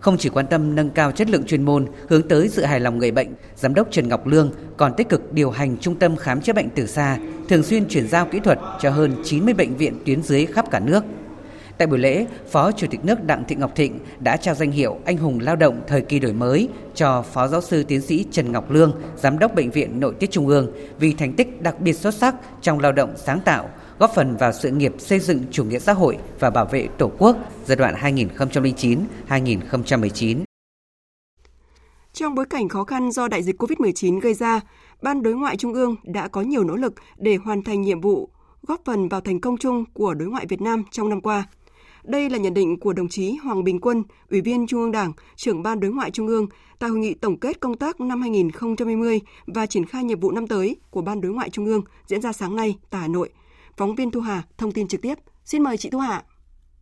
Không 0.00 0.16
chỉ 0.18 0.28
quan 0.28 0.46
tâm 0.46 0.74
nâng 0.74 0.90
cao 0.90 1.12
chất 1.12 1.30
lượng 1.30 1.44
chuyên 1.44 1.62
môn, 1.62 1.86
hướng 2.08 2.28
tới 2.28 2.48
sự 2.48 2.64
hài 2.64 2.80
lòng 2.80 2.98
người 2.98 3.10
bệnh, 3.10 3.28
Giám 3.56 3.74
đốc 3.74 3.88
Trần 3.90 4.08
Ngọc 4.08 4.26
Lương 4.26 4.50
còn 4.76 4.94
tích 4.96 5.08
cực 5.08 5.32
điều 5.32 5.50
hành 5.50 5.76
trung 5.78 5.94
tâm 5.94 6.16
khám 6.16 6.40
chữa 6.40 6.52
bệnh 6.52 6.68
từ 6.70 6.86
xa, 6.86 7.18
thường 7.48 7.62
xuyên 7.62 7.88
chuyển 7.88 8.08
giao 8.08 8.26
kỹ 8.26 8.40
thuật 8.40 8.58
cho 8.80 8.90
hơn 8.90 9.16
90 9.24 9.54
bệnh 9.54 9.76
viện 9.76 10.02
tuyến 10.06 10.22
dưới 10.22 10.46
khắp 10.46 10.70
cả 10.70 10.80
nước. 10.80 11.04
Tại 11.80 11.86
buổi 11.86 11.98
lễ, 11.98 12.26
Phó 12.50 12.72
Chủ 12.72 12.86
tịch 12.90 13.04
nước 13.04 13.24
Đặng 13.24 13.44
Thị 13.48 13.56
Ngọc 13.56 13.76
Thịnh 13.76 13.98
đã 14.20 14.36
trao 14.36 14.54
danh 14.54 14.70
hiệu 14.70 14.98
Anh 15.04 15.16
hùng 15.16 15.38
lao 15.42 15.56
động 15.56 15.80
thời 15.86 16.00
kỳ 16.00 16.18
đổi 16.18 16.32
mới 16.32 16.68
cho 16.94 17.22
Phó 17.22 17.48
Giáo 17.48 17.60
sư 17.60 17.82
Tiến 17.82 18.00
sĩ 18.00 18.26
Trần 18.30 18.52
Ngọc 18.52 18.70
Lương, 18.70 19.00
Giám 19.16 19.38
đốc 19.38 19.54
Bệnh 19.54 19.70
viện 19.70 20.00
Nội 20.00 20.14
tiết 20.18 20.30
Trung 20.30 20.48
ương 20.48 20.72
vì 20.98 21.12
thành 21.12 21.32
tích 21.32 21.62
đặc 21.62 21.80
biệt 21.80 21.92
xuất 21.92 22.14
sắc 22.14 22.34
trong 22.62 22.80
lao 22.80 22.92
động 22.92 23.14
sáng 23.16 23.40
tạo, 23.40 23.70
góp 23.98 24.10
phần 24.14 24.36
vào 24.36 24.52
sự 24.52 24.70
nghiệp 24.70 24.94
xây 24.98 25.18
dựng 25.18 25.44
chủ 25.50 25.64
nghĩa 25.64 25.78
xã 25.78 25.92
hội 25.92 26.18
và 26.38 26.50
bảo 26.50 26.64
vệ 26.64 26.88
Tổ 26.98 27.10
quốc 27.18 27.36
giai 27.64 27.76
đoạn 27.76 27.94
2009-2019. 29.28 30.38
Trong 32.12 32.34
bối 32.34 32.46
cảnh 32.46 32.68
khó 32.68 32.84
khăn 32.84 33.12
do 33.12 33.28
đại 33.28 33.42
dịch 33.42 33.62
COVID-19 33.62 34.20
gây 34.20 34.34
ra, 34.34 34.60
Ban 35.02 35.22
Đối 35.22 35.34
ngoại 35.34 35.56
Trung 35.56 35.74
ương 35.74 35.96
đã 36.04 36.28
có 36.28 36.40
nhiều 36.40 36.64
nỗ 36.64 36.76
lực 36.76 36.94
để 37.16 37.36
hoàn 37.36 37.62
thành 37.62 37.82
nhiệm 37.82 38.00
vụ, 38.00 38.28
góp 38.62 38.80
phần 38.84 39.08
vào 39.08 39.20
thành 39.20 39.40
công 39.40 39.56
chung 39.56 39.84
của 39.94 40.14
đối 40.14 40.28
ngoại 40.28 40.46
Việt 40.48 40.60
Nam 40.60 40.84
trong 40.90 41.08
năm 41.08 41.20
qua. 41.20 41.46
Đây 42.10 42.30
là 42.30 42.38
nhận 42.38 42.54
định 42.54 42.80
của 42.80 42.92
đồng 42.92 43.08
chí 43.08 43.36
Hoàng 43.44 43.64
Bình 43.64 43.80
Quân, 43.80 44.02
Ủy 44.30 44.40
viên 44.40 44.66
Trung 44.66 44.80
ương 44.80 44.92
Đảng, 44.92 45.12
trưởng 45.36 45.62
Ban 45.62 45.80
Đối 45.80 45.90
ngoại 45.90 46.10
Trung 46.10 46.26
ương 46.26 46.46
tại 46.78 46.90
hội 46.90 46.98
nghị 46.98 47.14
tổng 47.14 47.36
kết 47.40 47.60
công 47.60 47.76
tác 47.76 48.00
năm 48.00 48.20
2020 48.20 49.20
và 49.46 49.66
triển 49.66 49.86
khai 49.86 50.04
nhiệm 50.04 50.20
vụ 50.20 50.30
năm 50.30 50.46
tới 50.46 50.76
của 50.90 51.02
Ban 51.02 51.20
Đối 51.20 51.32
ngoại 51.32 51.50
Trung 51.50 51.66
ương 51.66 51.82
diễn 52.06 52.20
ra 52.20 52.32
sáng 52.32 52.56
nay 52.56 52.78
tại 52.90 53.00
Hà 53.00 53.08
Nội. 53.08 53.28
Phóng 53.76 53.94
viên 53.94 54.10
Thu 54.10 54.20
Hà 54.20 54.42
thông 54.58 54.72
tin 54.72 54.88
trực 54.88 55.02
tiếp. 55.02 55.14
Xin 55.44 55.62
mời 55.62 55.76
chị 55.76 55.90
Thu 55.90 55.98
Hà. 55.98 56.22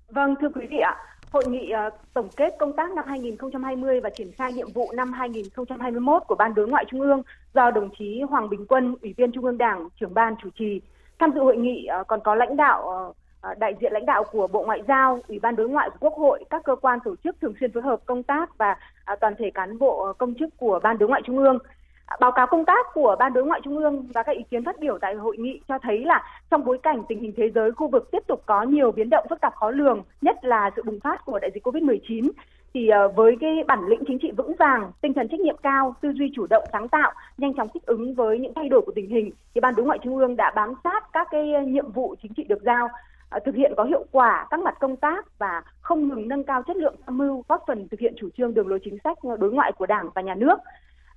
Vâng, 0.09 0.35
thưa 0.41 0.49
quý 0.55 0.67
vị 0.71 0.79
ạ, 0.79 0.97
Hội 1.31 1.45
nghị 1.49 1.71
ờ, 1.71 1.91
tổng 2.15 2.29
kết 2.37 2.55
công 2.59 2.73
tác 2.77 2.91
năm 2.91 3.05
2020 3.09 4.01
và 4.01 4.11
triển 4.11 4.33
khai 4.33 4.53
nhiệm 4.53 4.73
vụ 4.73 4.93
năm 4.93 5.13
2021 5.13 6.23
của 6.29 6.35
Ban 6.35 6.55
Đối 6.55 6.69
ngoại 6.69 6.85
Trung 6.91 7.01
ương 7.01 7.23
do 7.55 7.71
đồng 7.71 7.91
chí 7.99 8.21
Hoàng 8.31 8.51
Bình 8.51 8.67
Quân, 8.67 8.97
Ủy 9.03 9.15
viên 9.17 9.33
Trung 9.33 9.45
ương 9.45 9.59
Đảng, 9.59 9.89
trưởng 10.01 10.15
ban 10.15 10.35
chủ 10.43 10.49
trì 10.59 10.81
Tham 11.19 11.31
dự 11.35 11.41
hội 11.41 11.57
nghị 11.57 11.87
ờ, 11.87 12.05
còn 12.09 12.21
có 12.25 12.35
lãnh 12.35 12.57
đạo 12.57 12.89
ờ, 12.89 13.13
Ờ, 13.41 13.55
đại 13.59 13.75
diện 13.81 13.93
lãnh 13.93 14.07
đạo 14.07 14.25
của 14.25 14.47
Bộ 14.47 14.63
Ngoại 14.63 14.83
giao, 14.89 15.21
Ủy 15.29 15.39
ban 15.39 15.57
Đối 15.57 15.69
ngoại 15.69 15.91
của 15.91 15.97
Quốc 16.01 16.15
hội, 16.19 16.45
các 16.51 16.63
cơ 16.65 16.77
quan 16.77 16.99
tổ 17.05 17.15
chức 17.25 17.41
thường 17.41 17.55
xuyên 17.61 17.73
phối 17.73 17.83
hợp 17.83 18.01
công 18.07 18.23
tác 18.23 18.59
và 18.59 18.77
à, 19.05 19.17
toàn 19.21 19.35
thể 19.39 19.51
cán 19.55 19.79
bộ 19.79 20.05
ờ, 20.05 20.13
công 20.13 20.35
chức 20.35 20.57
của 20.57 20.81
Ban 20.83 20.99
Đối 20.99 21.09
ngoại 21.09 21.23
Trung 21.25 21.39
ương. 21.39 21.59
À, 22.07 22.17
báo 22.21 22.33
cáo 22.33 22.47
công 22.47 22.65
tác 22.65 22.87
của 22.95 23.17
Ban 23.19 23.33
Đối 23.33 23.45
ngoại 23.45 23.61
Trung 23.65 23.77
ương 23.77 24.07
và 24.15 24.23
các 24.23 24.37
ý 24.37 24.43
kiến 24.51 24.65
phát 24.65 24.81
biểu 24.81 24.99
tại 24.99 25.15
hội 25.15 25.37
nghị 25.37 25.61
cho 25.69 25.79
thấy 25.83 26.05
là 26.05 26.23
trong 26.51 26.65
bối 26.65 26.79
cảnh 26.83 27.03
tình 27.09 27.21
hình 27.21 27.33
thế 27.37 27.51
giới 27.55 27.73
khu 27.73 27.89
vực 27.89 28.11
tiếp 28.13 28.23
tục 28.27 28.43
có 28.47 28.63
nhiều 28.63 28.93
biến 28.93 29.11
động 29.11 29.27
phức 29.31 29.41
tạp 29.41 29.55
khó 29.55 29.71
lường, 29.71 30.03
nhất 30.21 30.45
là 30.45 30.71
sự 30.77 30.83
bùng 30.83 31.01
phát 31.01 31.25
của 31.25 31.39
đại 31.39 31.51
dịch 31.55 31.67
COVID-19, 31.67 32.31
thì 32.75 32.89
ờ, 32.89 33.09
với 33.09 33.37
cái 33.41 33.65
bản 33.67 33.87
lĩnh 33.89 34.03
chính 34.07 34.19
trị 34.19 34.31
vững 34.37 34.55
vàng, 34.59 34.93
tinh 35.01 35.15
thần 35.15 35.29
trách 35.29 35.41
nhiệm 35.41 35.57
cao, 35.57 35.95
tư 36.01 36.13
duy 36.13 36.33
chủ 36.35 36.47
động 36.47 36.65
sáng 36.73 36.89
tạo, 36.89 37.13
nhanh 37.39 37.55
chóng 37.55 37.69
thích 37.75 37.87
ứng 37.87 38.15
với 38.15 38.39
những 38.39 38.53
thay 38.55 38.69
đổi 38.69 38.81
của 38.87 38.93
tình 38.95 39.11
hình, 39.11 39.31
thì 39.55 39.61
Ban 39.61 39.75
Đối 39.75 39.87
ngoại 39.87 39.99
Trung 40.05 40.17
ương 40.17 40.37
đã 40.37 40.53
bám 40.57 40.75
sát 40.85 41.13
các 41.13 41.29
cái 41.31 41.67
nhiệm 41.67 41.93
vụ 41.93 42.15
chính 42.23 42.35
trị 42.35 42.45
được 42.45 42.63
giao, 42.63 42.89
À, 43.31 43.39
thực 43.45 43.55
hiện 43.55 43.73
có 43.77 43.85
hiệu 43.85 44.05
quả 44.13 44.47
các 44.51 44.61
mặt 44.61 44.75
công 44.81 44.97
tác 44.97 45.39
và 45.39 45.63
không 45.81 46.09
ngừng 46.09 46.29
nâng 46.29 46.45
cao 46.45 46.63
chất 46.63 46.77
lượng 46.77 46.95
tham 47.07 47.19
mưu, 47.19 47.45
góp 47.49 47.65
phần 47.67 47.89
thực 47.89 48.01
hiện 48.01 48.15
chủ 48.17 48.29
trương 48.37 48.55
đường 48.55 48.69
lối 48.69 48.79
chính 48.85 48.99
sách 49.05 49.19
đối 49.39 49.53
ngoại 49.53 49.73
của 49.73 49.87
Đảng 49.87 50.09
và 50.15 50.23
Nhà 50.23 50.35
nước. 50.35 50.59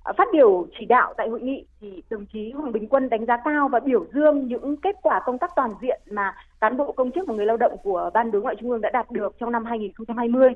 À, 0.03 0.13
phát 0.18 0.27
biểu 0.34 0.68
chỉ 0.80 0.86
đạo 0.86 1.13
tại 1.18 1.30
hội 1.30 1.41
nghị 1.41 1.65
thì 1.82 2.03
đồng 2.10 2.25
chí 2.25 2.51
Hoàng 2.51 2.72
Bình 2.72 2.88
Quân 2.88 3.10
đánh 3.10 3.25
giá 3.25 3.38
cao 3.46 3.68
và 3.68 3.80
biểu 3.80 4.06
dương 4.13 4.48
những 4.48 4.77
kết 4.77 4.96
quả 5.01 5.22
công 5.25 5.38
tác 5.38 5.51
toàn 5.56 5.72
diện 5.82 6.01
mà 6.12 6.36
cán 6.62 6.77
bộ 6.77 6.91
công 6.91 7.12
chức 7.12 7.27
và 7.27 7.34
người 7.34 7.46
lao 7.46 7.58
động 7.58 7.77
của 7.84 8.10
Ban 8.13 8.32
Đối 8.32 8.41
ngoại 8.41 8.56
Trung 8.60 8.70
ương 8.70 8.82
đã 8.82 8.89
đạt 8.94 9.12
được 9.12 9.36
trong 9.39 9.51
năm 9.51 9.65
2020 9.65 10.50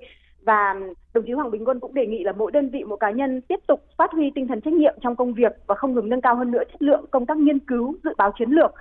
và 0.46 0.76
đồng 1.14 1.24
chí 1.26 1.32
Hoàng 1.32 1.52
Bình 1.52 1.66
Quân 1.66 1.80
cũng 1.80 1.94
đề 1.94 2.06
nghị 2.06 2.24
là 2.24 2.32
mỗi 2.32 2.52
đơn 2.52 2.70
vị 2.70 2.84
mỗi 2.84 2.98
cá 3.00 3.12
nhân 3.12 3.42
tiếp 3.42 3.60
tục 3.68 3.84
phát 3.98 4.12
huy 4.12 4.32
tinh 4.36 4.48
thần 4.48 4.62
trách 4.62 4.74
nhiệm 4.74 4.96
trong 5.02 5.16
công 5.16 5.34
việc 5.34 5.52
và 5.68 5.76
không 5.76 5.94
ngừng 5.94 6.10
nâng 6.10 6.22
cao 6.22 6.36
hơn 6.36 6.52
nữa 6.52 6.64
chất 6.72 6.82
lượng 6.82 7.06
công 7.12 7.26
tác 7.26 7.38
nghiên 7.38 7.60
cứu 7.60 7.96
dự 8.04 8.10
báo 8.18 8.32
chiến 8.40 8.50
lược 8.50 8.72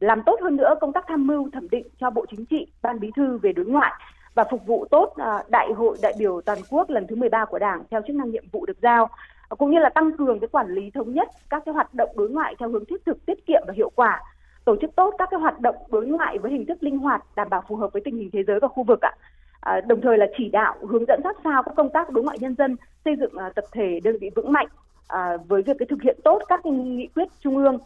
làm 0.00 0.22
tốt 0.26 0.40
hơn 0.42 0.56
nữa 0.56 0.74
công 0.80 0.92
tác 0.92 1.04
tham 1.08 1.26
mưu 1.26 1.50
thẩm 1.50 1.68
định 1.70 1.86
cho 2.00 2.10
Bộ 2.10 2.26
Chính 2.30 2.46
trị, 2.46 2.66
Ban 2.82 3.00
Bí 3.00 3.10
thư 3.16 3.38
về 3.38 3.52
đối 3.52 3.66
ngoại 3.66 3.92
và 4.34 4.44
phục 4.50 4.66
vụ 4.66 4.86
tốt 4.90 5.14
à, 5.16 5.42
đại 5.48 5.72
hội 5.76 5.96
đại 6.02 6.14
biểu 6.18 6.40
toàn 6.40 6.58
quốc 6.70 6.90
lần 6.90 7.06
thứ 7.06 7.16
13 7.16 7.44
của 7.44 7.58
Đảng 7.58 7.82
theo 7.90 8.02
chức 8.06 8.16
năng 8.16 8.30
nhiệm 8.30 8.44
vụ 8.52 8.66
được 8.66 8.76
giao 8.82 9.08
cũng 9.48 9.70
như 9.70 9.78
là 9.78 9.88
tăng 9.88 10.16
cường 10.16 10.40
cái 10.40 10.48
quản 10.48 10.68
lý 10.68 10.90
thống 10.90 11.12
nhất 11.12 11.28
các 11.50 11.62
cái 11.66 11.74
hoạt 11.74 11.94
động 11.94 12.08
đối 12.16 12.28
ngoại 12.28 12.54
theo 12.58 12.68
hướng 12.68 12.84
thiết 12.84 13.04
thực, 13.06 13.26
tiết 13.26 13.46
kiệm 13.46 13.62
và 13.66 13.72
hiệu 13.76 13.90
quả 13.94 14.20
tổ 14.64 14.76
chức 14.80 14.96
tốt 14.96 15.14
các 15.18 15.28
cái 15.30 15.40
hoạt 15.40 15.60
động 15.60 15.76
đối 15.90 16.06
ngoại 16.06 16.38
với 16.38 16.52
hình 16.52 16.66
thức 16.66 16.82
linh 16.82 16.98
hoạt 16.98 17.22
đảm 17.36 17.48
bảo 17.50 17.62
phù 17.68 17.76
hợp 17.76 17.92
với 17.92 18.02
tình 18.04 18.16
hình 18.16 18.30
thế 18.32 18.42
giới 18.42 18.60
và 18.60 18.68
khu 18.68 18.82
vực 18.82 19.00
ạ. 19.00 19.12
À, 19.60 19.80
đồng 19.80 20.00
thời 20.00 20.18
là 20.18 20.26
chỉ 20.36 20.48
đạo 20.48 20.74
hướng 20.80 21.04
dẫn 21.08 21.20
sát 21.24 21.36
sao 21.44 21.62
các 21.62 21.74
công 21.76 21.90
tác 21.90 22.10
đối 22.10 22.24
ngoại 22.24 22.38
nhân 22.40 22.54
dân 22.58 22.76
xây 23.04 23.16
dựng 23.16 23.36
à, 23.36 23.50
tập 23.54 23.64
thể 23.72 24.00
đơn 24.04 24.16
vị 24.20 24.30
vững 24.34 24.52
mạnh 24.52 24.66
à, 25.08 25.36
với 25.48 25.62
việc 25.62 25.76
cái 25.78 25.86
thực 25.90 26.02
hiện 26.02 26.16
tốt 26.24 26.42
các 26.48 26.60
cái 26.64 26.72
nghị 26.72 27.06
quyết 27.06 27.28
trung 27.40 27.56
ương 27.56 27.78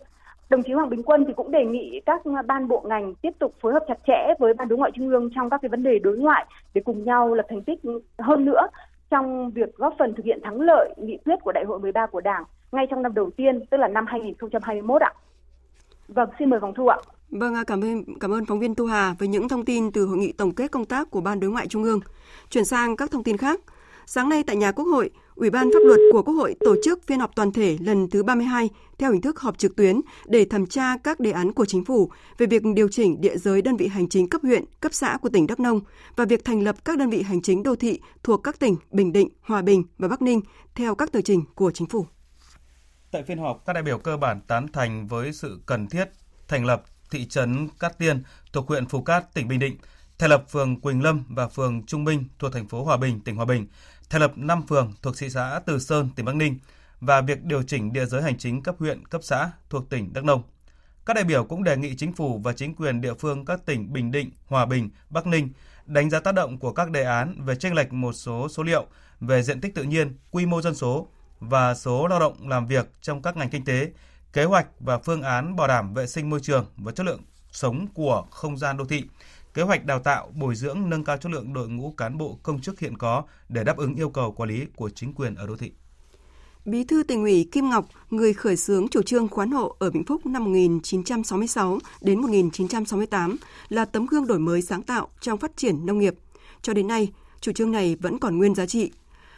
đồng 0.51 0.63
chí 0.63 0.73
Hoàng 0.73 0.91
Bình 0.91 1.03
Quân 1.03 1.25
thì 1.27 1.33
cũng 1.37 1.51
đề 1.51 1.65
nghị 1.65 2.01
các 2.07 2.23
ban 2.47 2.69
bộ 2.69 2.85
ngành 2.89 3.15
tiếp 3.15 3.31
tục 3.39 3.55
phối 3.61 3.73
hợp 3.73 3.85
chặt 3.89 3.99
chẽ 4.07 4.35
với 4.39 4.55
ban 4.55 4.69
đối 4.69 4.79
ngoại 4.79 4.91
trung 4.95 5.09
ương 5.09 5.31
trong 5.35 5.51
các 5.51 5.59
cái 5.63 5.69
vấn 5.69 5.83
đề 5.83 5.99
đối 5.99 6.17
ngoại 6.17 6.47
để 6.75 6.83
cùng 6.85 7.05
nhau 7.05 7.35
lập 7.35 7.47
thành 7.49 7.63
tích 7.63 7.81
hơn 8.19 8.45
nữa 8.45 8.61
trong 9.11 9.51
việc 9.51 9.77
góp 9.77 9.95
phần 9.99 10.15
thực 10.15 10.27
hiện 10.27 10.41
thắng 10.43 10.61
lợi 10.61 10.95
nghị 10.97 11.19
quyết 11.25 11.37
của 11.43 11.53
Đại 11.53 11.65
hội 11.65 11.79
13 11.81 12.07
của 12.07 12.21
Đảng 12.21 12.45
ngay 12.73 12.87
trong 12.91 13.03
năm 13.03 13.15
đầu 13.15 13.31
tiên, 13.37 13.67
tức 13.71 13.77
là 13.77 13.89
năm 13.89 14.07
2021 14.09 15.03
ạ. 15.03 15.13
Vâng, 16.09 16.31
xin 16.39 16.51
mời 16.51 16.61
Vòng 16.61 16.75
thu 16.75 16.87
ạ. 16.87 16.97
Vâng, 17.31 17.55
cảm 17.67 17.85
ơn 17.85 18.03
cảm 18.21 18.33
ơn 18.33 18.47
phóng 18.47 18.59
viên 18.59 18.75
Tu 18.75 18.87
Hà 18.87 19.15
với 19.19 19.29
những 19.29 19.49
thông 19.49 19.65
tin 19.65 19.93
từ 19.93 20.07
hội 20.07 20.19
nghị 20.19 20.33
tổng 20.33 20.53
kết 20.53 20.71
công 20.71 20.85
tác 20.85 21.11
của 21.11 21.21
Ban 21.21 21.41
Đối 21.41 21.51
ngoại 21.51 21.67
Trung 21.67 21.85
ương. 21.85 22.01
Chuyển 22.51 22.65
sang 22.65 22.97
các 22.97 23.11
thông 23.11 23.23
tin 23.23 23.37
khác. 23.37 23.61
Sáng 24.11 24.29
nay 24.29 24.43
tại 24.47 24.57
nhà 24.57 24.73
Quốc 24.73 24.85
hội, 24.85 25.11
Ủy 25.35 25.51
ban 25.51 25.71
pháp 25.73 25.79
luật 25.85 26.01
của 26.13 26.23
Quốc 26.23 26.35
hội 26.35 26.55
tổ 26.61 26.77
chức 26.85 27.07
phiên 27.07 27.21
họp 27.21 27.35
toàn 27.35 27.53
thể 27.53 27.79
lần 27.81 28.11
thứ 28.11 28.23
32 28.23 28.69
theo 28.99 29.13
hình 29.13 29.21
thức 29.21 29.41
họp 29.41 29.59
trực 29.59 29.77
tuyến 29.77 30.01
để 30.27 30.45
thẩm 30.45 30.67
tra 30.67 30.97
các 30.97 31.21
đề 31.21 31.31
án 31.31 31.53
của 31.53 31.65
chính 31.65 31.85
phủ 31.85 32.11
về 32.39 32.47
việc 32.47 32.63
điều 32.75 32.89
chỉnh 32.89 33.21
địa 33.21 33.37
giới 33.37 33.63
đơn 33.63 33.77
vị 33.77 33.89
hành 33.89 34.09
chính 34.09 34.29
cấp 34.29 34.41
huyện, 34.43 34.65
cấp 34.81 34.95
xã 34.95 35.19
của 35.23 35.29
tỉnh 35.29 35.47
Đắk 35.47 35.61
Nông 35.61 35.81
và 36.17 36.25
việc 36.25 36.45
thành 36.45 36.63
lập 36.63 36.77
các 36.85 36.99
đơn 36.99 37.11
vị 37.11 37.23
hành 37.23 37.43
chính 37.43 37.63
đô 37.63 37.77
thị 37.77 38.01
thuộc 38.23 38.41
các 38.45 38.59
tỉnh 38.59 38.77
Bình 38.91 39.13
Định, 39.13 39.29
Hòa 39.41 39.63
Bình 39.63 39.83
và 39.99 40.09
Bắc 40.09 40.23
Ninh 40.23 40.41
theo 40.75 40.95
các 40.95 41.13
tờ 41.13 41.21
trình 41.21 41.45
của 41.55 41.71
chính 41.71 41.87
phủ. 41.87 42.07
Tại 43.11 43.23
phiên 43.23 43.39
họp, 43.39 43.67
các 43.67 43.73
đại 43.73 43.83
biểu 43.83 43.99
cơ 43.99 44.17
bản 44.17 44.41
tán 44.41 44.67
thành 44.73 45.09
với 45.09 45.33
sự 45.33 45.61
cần 45.67 45.87
thiết 45.87 46.05
thành 46.49 46.65
lập 46.65 46.83
thị 47.11 47.27
trấn 47.29 47.69
Cát 47.81 47.99
Tiên 47.99 48.23
thuộc 48.53 48.69
huyện 48.69 48.87
Phú 48.87 49.03
Cát, 49.03 49.35
tỉnh 49.35 49.49
Bình 49.49 49.59
Định, 49.59 49.77
thành 50.19 50.31
lập 50.31 50.45
phường 50.49 50.81
Quỳnh 50.81 51.03
Lâm 51.03 51.25
và 51.29 51.49
phường 51.49 51.87
Trung 51.87 52.05
Minh 52.05 52.25
thuộc 52.39 52.53
thành 52.53 52.69
phố 52.69 52.85
Hòa 52.85 52.97
Bình, 52.97 53.21
tỉnh 53.21 53.37
Hòa 53.37 53.45
Bình, 53.45 53.67
thành 54.11 54.21
lập 54.21 54.33
5 54.37 54.67
phường 54.67 54.93
thuộc 55.03 55.15
thị 55.19 55.31
xã 55.31 55.61
Từ 55.67 55.79
Sơn, 55.79 56.09
tỉnh 56.17 56.27
Bắc 56.27 56.35
Ninh 56.37 56.59
và 57.01 57.21
việc 57.21 57.45
điều 57.45 57.63
chỉnh 57.63 57.93
địa 57.93 58.07
giới 58.07 58.23
hành 58.23 58.39
chính 58.39 58.63
cấp 58.63 58.75
huyện, 58.79 59.07
cấp 59.07 59.21
xã 59.25 59.51
thuộc 59.71 59.91
tỉnh 59.91 60.13
Đắk 60.13 60.25
Nông. 60.25 60.43
Các 61.07 61.15
đại 61.15 61.25
biểu 61.25 61.45
cũng 61.45 61.65
đề 61.65 61.77
nghị 61.77 61.97
chính 61.97 62.13
phủ 62.13 62.39
và 62.39 62.53
chính 62.53 62.75
quyền 62.75 63.01
địa 63.01 63.15
phương 63.15 63.45
các 63.45 63.67
tỉnh 63.67 63.93
Bình 63.93 64.11
Định, 64.11 64.31
Hòa 64.47 64.67
Bình, 64.67 64.91
Bắc 65.11 65.27
Ninh 65.27 65.49
đánh 65.87 66.11
giá 66.11 66.21
tác 66.21 66.35
động 66.35 66.59
của 66.59 66.73
các 66.73 66.91
đề 66.91 67.03
án 67.05 67.45
về 67.45 67.55
chênh 67.55 67.75
lệch 67.75 67.93
một 67.93 68.13
số 68.13 68.49
số 68.49 68.63
liệu 68.63 68.87
về 69.21 69.43
diện 69.43 69.61
tích 69.61 69.75
tự 69.75 69.83
nhiên, 69.83 70.17
quy 70.31 70.47
mô 70.47 70.63
dân 70.63 70.75
số 70.75 71.09
và 71.41 71.75
số 71.75 72.07
lao 72.07 72.21
động 72.21 72.49
làm 72.49 72.67
việc 72.67 72.89
trong 73.01 73.23
các 73.23 73.37
ngành 73.37 73.51
kinh 73.51 73.65
tế, 73.65 73.91
kế 74.33 74.45
hoạch 74.45 74.67
và 74.81 74.99
phương 74.99 75.23
án 75.23 75.57
bảo 75.57 75.69
đảm 75.69 75.95
vệ 75.95 76.07
sinh 76.07 76.31
môi 76.31 76.41
trường 76.41 76.67
và 76.77 76.93
chất 76.93 77.07
lượng 77.07 77.21
sống 77.53 77.87
của 77.95 78.25
không 78.31 78.57
gian 78.57 78.77
đô 78.77 78.85
thị, 78.85 79.05
kế 79.55 79.63
hoạch 79.63 79.85
đào 79.87 79.99
tạo, 79.99 80.33
bồi 80.35 80.55
dưỡng 80.55 80.91
nâng 80.91 81.05
cao 81.05 81.17
chất 81.17 81.33
lượng 81.33 81.53
đội 81.53 81.69
ngũ 81.69 81.95
cán 81.97 82.19
bộ 82.19 82.39
công 82.43 82.61
chức 82.61 82.81
hiện 82.81 82.99
có 82.99 83.23
để 83.49 83.65
đáp 83.65 83.77
ứng 83.77 83.95
yêu 83.95 84.11
cầu 84.11 84.33
quản 84.33 84.49
lý 84.49 84.67
của 84.77 84.91
chính 84.91 85.15
quyền 85.15 85.35
ở 85.35 85.47
đô 85.47 85.57
thị. 85.57 85.73
Bí 86.65 86.85
thư 86.85 87.03
tỉnh 87.03 87.23
ủy 87.23 87.49
Kim 87.53 87.71
Ngọc, 87.71 87.87
người 88.11 88.33
khởi 88.33 88.57
xướng 88.57 88.89
chủ 88.89 89.03
trương 89.03 89.29
khoán 89.29 89.51
hộ 89.51 89.77
ở 89.79 89.91
Vĩnh 89.91 90.05
Phúc 90.05 90.27
năm 90.27 90.45
1966 90.45 91.79
đến 92.01 92.21
1968, 92.21 93.37
là 93.69 93.85
tấm 93.85 94.07
gương 94.07 94.27
đổi 94.27 94.39
mới 94.39 94.63
sáng 94.63 94.83
tạo 94.83 95.09
trong 95.21 95.39
phát 95.39 95.57
triển 95.57 95.87
nông 95.87 95.99
nghiệp. 95.99 96.15
Cho 96.63 96.75
đến 96.75 96.87
nay, 96.87 97.13
chủ 97.41 97.53
trương 97.53 97.73
này 97.73 97.97
vẫn 98.01 98.19
còn 98.19 98.39
nguyên 98.39 98.55
giá 98.55 98.67
trị. 98.67 98.93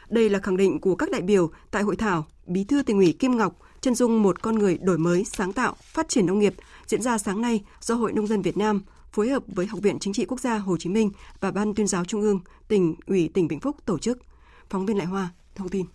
Đây 0.09 0.31
là 0.31 0.39
khẳng 0.39 0.57
định 0.57 0.81
của 0.81 0.95
các 0.95 1.11
đại 1.11 1.23
biểu 1.23 1.51
tại 1.71 1.83
hội 1.83 1.97
thảo 1.97 2.27
Bí 2.47 2.65
thư 2.65 2.83
tỉnh 2.83 2.99
ủy 2.99 3.13
Kim 3.13 3.37
Ngọc 3.37 3.57
chân 3.81 3.95
dung 3.95 4.23
một 4.23 4.43
con 4.43 4.59
người 4.59 4.79
đổi 4.79 4.99
mới, 4.99 5.25
sáng 5.25 5.53
tạo, 5.53 5.77
phát 5.81 6.09
triển 6.09 6.27
nông 6.27 6.39
nghiệp 6.39 6.55
diễn 6.87 7.03
ra 7.03 7.19
sáng 7.19 7.41
nay 7.41 7.65
do 7.81 7.95
Hội 7.95 8.13
Nông 8.13 8.27
dân 8.27 8.43
Việt 8.43 8.57
Nam 8.57 8.83
phối 9.13 9.29
hợp 9.29 9.43
với 9.47 9.67
Học 9.67 9.81
viện 9.83 9.99
Chính 9.99 10.13
trị 10.13 10.25
Quốc 10.25 10.41
gia 10.41 10.59
Hồ 10.59 10.77
Chí 10.77 10.91
Minh 10.91 11.11
và 11.41 11.51
Ban 11.51 11.75
tuyên 11.75 11.87
giáo 11.87 12.05
Trung 12.05 12.21
ương, 12.21 12.41
tỉnh 12.69 12.95
ủy 13.07 13.31
tỉnh 13.35 13.49
Vĩnh 13.49 13.61
Phúc 13.61 13.77
tổ 13.87 13.99
chức. 13.99 14.19
Phóng 14.71 14.87
viên 14.87 14.99
Lại 14.99 15.07
Hoa 15.07 15.29
thông 15.55 15.69
tin. 15.69 15.87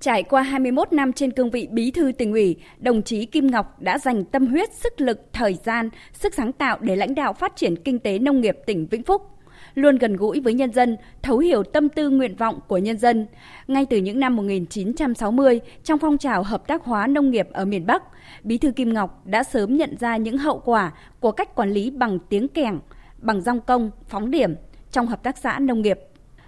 Trải 0.00 0.22
qua 0.22 0.42
21 0.42 0.92
năm 0.92 1.12
trên 1.12 1.30
cương 1.30 1.50
vị 1.50 1.68
bí 1.70 1.90
thư 1.90 2.12
tỉnh 2.12 2.32
ủy, 2.32 2.56
đồng 2.78 3.02
chí 3.02 3.26
Kim 3.26 3.46
Ngọc 3.46 3.80
đã 3.80 3.98
dành 3.98 4.24
tâm 4.24 4.46
huyết, 4.46 4.68
sức 4.74 5.00
lực, 5.00 5.18
thời 5.32 5.54
gian, 5.64 5.90
sức 6.12 6.34
sáng 6.34 6.52
tạo 6.52 6.78
để 6.80 6.96
lãnh 6.96 7.14
đạo 7.14 7.32
phát 7.32 7.56
triển 7.56 7.82
kinh 7.84 7.98
tế 7.98 8.18
nông 8.18 8.40
nghiệp 8.40 8.56
tỉnh 8.66 8.86
Vĩnh 8.86 9.02
Phúc 9.02 9.33
luôn 9.74 9.98
gần 9.98 10.16
gũi 10.16 10.40
với 10.40 10.54
nhân 10.54 10.72
dân, 10.72 10.96
thấu 11.22 11.38
hiểu 11.38 11.62
tâm 11.62 11.88
tư 11.88 12.10
nguyện 12.10 12.36
vọng 12.36 12.60
của 12.68 12.78
nhân 12.78 12.98
dân. 12.98 13.26
Ngay 13.68 13.86
từ 13.86 13.96
những 13.96 14.20
năm 14.20 14.36
1960, 14.36 15.60
trong 15.84 15.98
phong 15.98 16.18
trào 16.18 16.42
hợp 16.42 16.66
tác 16.66 16.84
hóa 16.84 17.06
nông 17.06 17.30
nghiệp 17.30 17.48
ở 17.52 17.64
miền 17.64 17.86
Bắc, 17.86 18.02
Bí 18.42 18.58
thư 18.58 18.70
Kim 18.70 18.92
Ngọc 18.92 19.26
đã 19.26 19.42
sớm 19.42 19.76
nhận 19.76 19.96
ra 20.00 20.16
những 20.16 20.38
hậu 20.38 20.58
quả 20.64 20.92
của 21.20 21.32
cách 21.32 21.54
quản 21.54 21.70
lý 21.70 21.90
bằng 21.90 22.18
tiếng 22.28 22.48
kẻng, 22.48 22.80
bằng 23.18 23.40
rong 23.40 23.60
công, 23.60 23.90
phóng 24.08 24.30
điểm 24.30 24.54
trong 24.90 25.06
hợp 25.06 25.22
tác 25.22 25.38
xã 25.38 25.58
nông 25.58 25.82
nghiệp. 25.82 25.98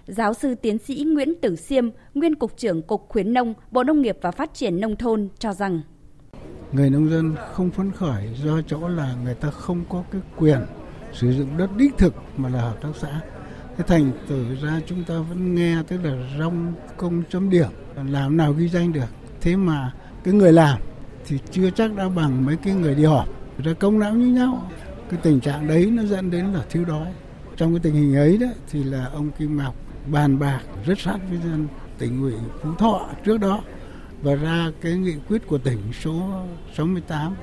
Giáo 0.07 0.33
sư 0.33 0.55
tiến 0.55 0.77
sĩ 0.77 1.03
Nguyễn 1.07 1.33
Tử 1.41 1.55
Siêm, 1.55 1.89
nguyên 2.13 2.35
cục 2.35 2.57
trưởng 2.57 2.81
Cục 2.81 3.09
Khuyến 3.09 3.33
nông, 3.33 3.53
Bộ 3.71 3.83
Nông 3.83 4.01
nghiệp 4.01 4.17
và 4.21 4.31
Phát 4.31 4.53
triển 4.53 4.79
nông 4.79 4.95
thôn 4.95 5.29
cho 5.39 5.53
rằng 5.53 5.81
người 6.71 6.89
nông 6.89 7.09
dân 7.09 7.35
không 7.53 7.69
phấn 7.69 7.91
khởi 7.91 8.29
do 8.43 8.61
chỗ 8.67 8.87
là 8.87 9.15
người 9.23 9.33
ta 9.33 9.51
không 9.51 9.83
có 9.89 10.03
cái 10.11 10.21
quyền 10.37 10.59
sử 11.13 11.31
dụng 11.31 11.57
đất 11.57 11.69
đích 11.77 11.97
thực 11.97 12.15
mà 12.37 12.49
là 12.49 12.61
hợp 12.61 12.81
tác 12.81 12.89
xã. 12.95 13.21
Thế 13.77 13.83
thành 13.87 14.11
từ 14.27 14.55
ra 14.61 14.81
chúng 14.87 15.03
ta 15.03 15.19
vẫn 15.19 15.55
nghe 15.55 15.77
tức 15.87 16.03
là 16.03 16.37
rong 16.39 16.73
công 16.97 17.23
chấm 17.29 17.49
điểm, 17.49 17.69
làm 18.09 18.37
nào 18.37 18.53
ghi 18.53 18.67
danh 18.67 18.93
được. 18.93 19.09
Thế 19.41 19.55
mà 19.55 19.91
cái 20.23 20.33
người 20.33 20.53
làm 20.53 20.79
thì 21.25 21.39
chưa 21.51 21.69
chắc 21.69 21.95
đã 21.95 22.09
bằng 22.09 22.45
mấy 22.45 22.55
cái 22.55 22.73
người 22.73 22.95
đi 22.95 23.03
họp. 23.03 23.27
Ra 23.63 23.73
công 23.73 23.99
não 23.99 24.13
như 24.13 24.27
nhau, 24.27 24.71
cái 25.09 25.19
tình 25.23 25.39
trạng 25.39 25.67
đấy 25.67 25.85
nó 25.85 26.03
dẫn 26.03 26.31
đến 26.31 26.45
là 26.45 26.61
thiếu 26.69 26.85
đói. 26.85 27.07
Trong 27.57 27.73
cái 27.73 27.79
tình 27.79 27.93
hình 27.93 28.15
ấy 28.15 28.37
đó 28.37 28.47
thì 28.71 28.83
là 28.83 29.05
ông 29.13 29.31
Kim 29.31 29.57
Ngọc 29.57 29.75
bàn 30.11 30.39
bạc 30.39 30.59
rất 30.85 30.99
sát 30.99 31.17
với 31.29 31.39
dân 31.43 31.67
tỉnh 31.97 32.21
ủy 32.21 32.33
Phú 32.61 32.69
Thọ 32.77 33.09
trước 33.25 33.37
đó 33.37 33.61
và 34.21 34.35
ra 34.35 34.71
cái 34.81 34.93
nghị 34.93 35.15
quyết 35.27 35.47
của 35.47 35.57
tỉnh 35.57 35.79
số 36.03 36.45
68 36.77 37.35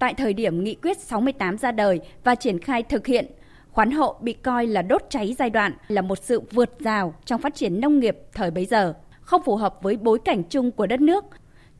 Tại 0.00 0.14
thời 0.14 0.32
điểm 0.32 0.64
nghị 0.64 0.74
quyết 0.74 0.98
68 0.98 1.58
ra 1.58 1.72
đời 1.72 2.00
và 2.24 2.34
triển 2.34 2.58
khai 2.58 2.82
thực 2.82 3.06
hiện, 3.06 3.26
khoán 3.70 3.90
hộ 3.90 4.16
bị 4.20 4.32
coi 4.32 4.66
là 4.66 4.82
đốt 4.82 5.02
cháy 5.10 5.34
giai 5.38 5.50
đoạn 5.50 5.72
là 5.88 6.02
một 6.02 6.18
sự 6.22 6.40
vượt 6.40 6.78
rào 6.78 7.14
trong 7.24 7.40
phát 7.40 7.54
triển 7.54 7.80
nông 7.80 7.98
nghiệp 7.98 8.18
thời 8.32 8.50
bấy 8.50 8.64
giờ, 8.64 8.94
không 9.20 9.42
phù 9.44 9.56
hợp 9.56 9.78
với 9.82 9.96
bối 9.96 10.18
cảnh 10.24 10.42
chung 10.50 10.70
của 10.70 10.86
đất 10.86 11.00
nước. 11.00 11.24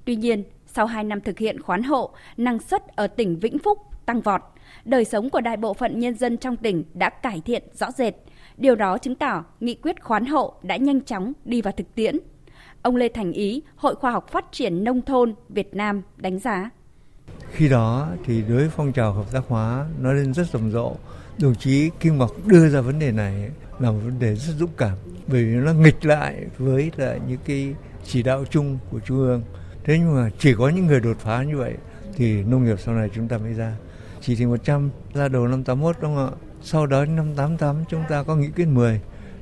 Tuy 0.04 0.16
nhiên, 0.16 0.44
sau 0.66 0.86
2 0.86 1.04
năm 1.04 1.20
thực 1.20 1.38
hiện 1.38 1.62
khoán 1.62 1.82
hộ, 1.82 2.10
năng 2.36 2.58
suất 2.58 2.96
ở 2.96 3.06
tỉnh 3.06 3.38
Vĩnh 3.38 3.58
Phúc 3.58 3.78
tăng 4.06 4.20
vọt, 4.20 4.42
đời 4.84 5.04
sống 5.04 5.30
của 5.30 5.40
đại 5.40 5.56
bộ 5.56 5.74
phận 5.74 5.98
nhân 5.98 6.14
dân 6.14 6.36
trong 6.36 6.56
tỉnh 6.56 6.84
đã 6.94 7.10
cải 7.10 7.40
thiện 7.40 7.62
rõ 7.72 7.90
rệt. 7.90 8.14
Điều 8.56 8.74
đó 8.76 8.98
chứng 8.98 9.14
tỏ 9.14 9.44
nghị 9.60 9.74
quyết 9.74 10.02
khoán 10.02 10.26
hộ 10.26 10.54
đã 10.62 10.76
nhanh 10.76 11.00
chóng 11.00 11.32
đi 11.44 11.62
vào 11.62 11.72
thực 11.76 11.94
tiễn. 11.94 12.16
Ông 12.82 12.96
Lê 12.96 13.08
Thành 13.08 13.32
Ý, 13.32 13.62
Hội 13.76 13.94
Khoa 13.94 14.10
học 14.10 14.28
Phát 14.28 14.52
triển 14.52 14.84
Nông 14.84 15.02
thôn 15.02 15.34
Việt 15.48 15.74
Nam 15.74 16.02
đánh 16.16 16.38
giá 16.38 16.70
khi 17.52 17.68
đó 17.68 18.08
thì 18.24 18.42
đối 18.42 18.56
với 18.56 18.68
phong 18.76 18.92
trào 18.92 19.12
hợp 19.12 19.32
tác 19.32 19.42
hóa 19.48 19.86
nó 19.98 20.12
lên 20.12 20.34
rất 20.34 20.46
rầm 20.52 20.70
rộ. 20.70 20.96
Đồng 21.38 21.54
chí 21.54 21.90
Kim 22.00 22.18
Ngọc 22.18 22.30
đưa 22.46 22.68
ra 22.68 22.80
vấn 22.80 22.98
đề 22.98 23.12
này 23.12 23.50
là 23.78 23.90
một 23.90 23.98
vấn 24.04 24.18
đề 24.18 24.34
rất 24.34 24.52
dũng 24.58 24.70
cảm, 24.76 24.96
bởi 25.26 25.44
vì 25.44 25.54
nó 25.54 25.72
nghịch 25.72 26.04
lại 26.04 26.46
với 26.58 26.90
lại 26.96 27.20
những 27.28 27.38
cái 27.44 27.74
chỉ 28.04 28.22
đạo 28.22 28.44
chung 28.50 28.78
của 28.90 29.00
trung 29.00 29.18
ương. 29.18 29.42
Thế 29.84 29.98
nhưng 29.98 30.14
mà 30.14 30.30
chỉ 30.38 30.54
có 30.54 30.68
những 30.68 30.86
người 30.86 31.00
đột 31.00 31.16
phá 31.20 31.42
như 31.42 31.56
vậy 31.56 31.74
thì 32.16 32.42
nông 32.42 32.64
nghiệp 32.64 32.76
sau 32.80 32.94
này 32.94 33.10
chúng 33.14 33.28
ta 33.28 33.38
mới 33.38 33.52
ra. 33.54 33.76
Chỉ 34.20 34.36
thị 34.36 34.46
100 34.46 34.90
ra 35.14 35.28
đầu 35.28 35.48
năm 35.48 35.64
81 35.64 35.96
đúng 36.00 36.16
không 36.16 36.26
ạ? 36.26 36.36
Sau 36.62 36.86
đó 36.86 37.04
năm 37.04 37.34
88 37.36 37.84
chúng 37.88 38.02
ta 38.08 38.22
có 38.22 38.36
nghị 38.36 38.48
quyết 38.48 38.66
10. 38.66 39.00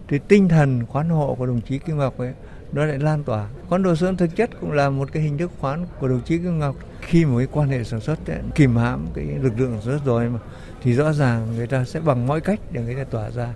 Thì 0.09 0.19
tinh 0.29 0.49
thần 0.49 0.87
khoán 0.87 1.09
hộ 1.09 1.35
của 1.39 1.47
đồng 1.47 1.61
chí 1.61 1.79
Kim 1.79 1.99
Ngọc 1.99 2.19
ấy 2.19 2.33
nó 2.73 2.85
lại 2.85 2.99
lan 2.99 3.25
tỏa. 3.25 3.49
Khoán 3.69 3.83
đồ 3.83 3.95
sơn 3.95 4.17
thực 4.17 4.37
chất 4.37 4.51
cũng 4.61 4.73
là 4.73 4.91
một 4.91 5.13
cái 5.13 5.23
hình 5.23 5.39
thức 5.39 5.51
khoán 5.59 5.87
của 6.01 6.09
đồng 6.09 6.21
chí 6.25 6.39
Kim 6.39 6.59
Ngọc 6.59 6.77
khi 7.01 7.25
một 7.25 7.39
cái 7.39 7.47
quan 7.53 7.69
hệ 7.69 7.85
sản 7.85 8.01
xuất 8.01 8.27
ấy, 8.27 8.39
kìm 8.55 8.77
hãm 8.77 9.07
cái 9.15 9.25
lực 9.25 9.53
lượng 9.57 9.73
sản 9.73 9.83
xuất 9.83 10.01
rồi 10.05 10.29
mà 10.29 10.39
thì 10.83 10.93
rõ 10.93 11.13
ràng 11.13 11.47
người 11.57 11.67
ta 11.67 11.85
sẽ 11.85 12.01
bằng 12.01 12.27
mọi 12.27 12.41
cách 12.41 12.61
để 12.73 12.83
người 12.83 12.95
ta 12.95 13.05
tỏa 13.05 13.31
ra. 13.31 13.55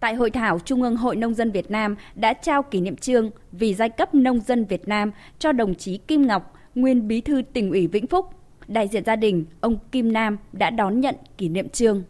Tại 0.00 0.14
hội 0.14 0.30
thảo, 0.30 0.58
Trung 0.64 0.82
ương 0.82 0.96
Hội 0.96 1.16
Nông 1.16 1.34
dân 1.34 1.52
Việt 1.52 1.70
Nam 1.70 1.96
đã 2.14 2.32
trao 2.32 2.62
kỷ 2.62 2.80
niệm 2.80 2.96
trương 2.96 3.30
vì 3.52 3.74
giai 3.74 3.88
cấp 3.88 4.14
nông 4.14 4.40
dân 4.40 4.64
Việt 4.64 4.88
Nam 4.88 5.10
cho 5.38 5.52
đồng 5.52 5.74
chí 5.74 5.98
Kim 5.98 6.26
Ngọc, 6.26 6.54
nguyên 6.74 7.08
bí 7.08 7.20
thư 7.20 7.42
tỉnh 7.52 7.70
ủy 7.70 7.86
Vĩnh 7.86 8.06
Phúc. 8.06 8.26
Đại 8.68 8.88
diện 8.88 9.04
gia 9.04 9.16
đình, 9.16 9.44
ông 9.60 9.78
Kim 9.92 10.12
Nam 10.12 10.36
đã 10.52 10.70
đón 10.70 11.00
nhận 11.00 11.14
kỷ 11.38 11.48
niệm 11.48 11.68
trương. 11.68 12.02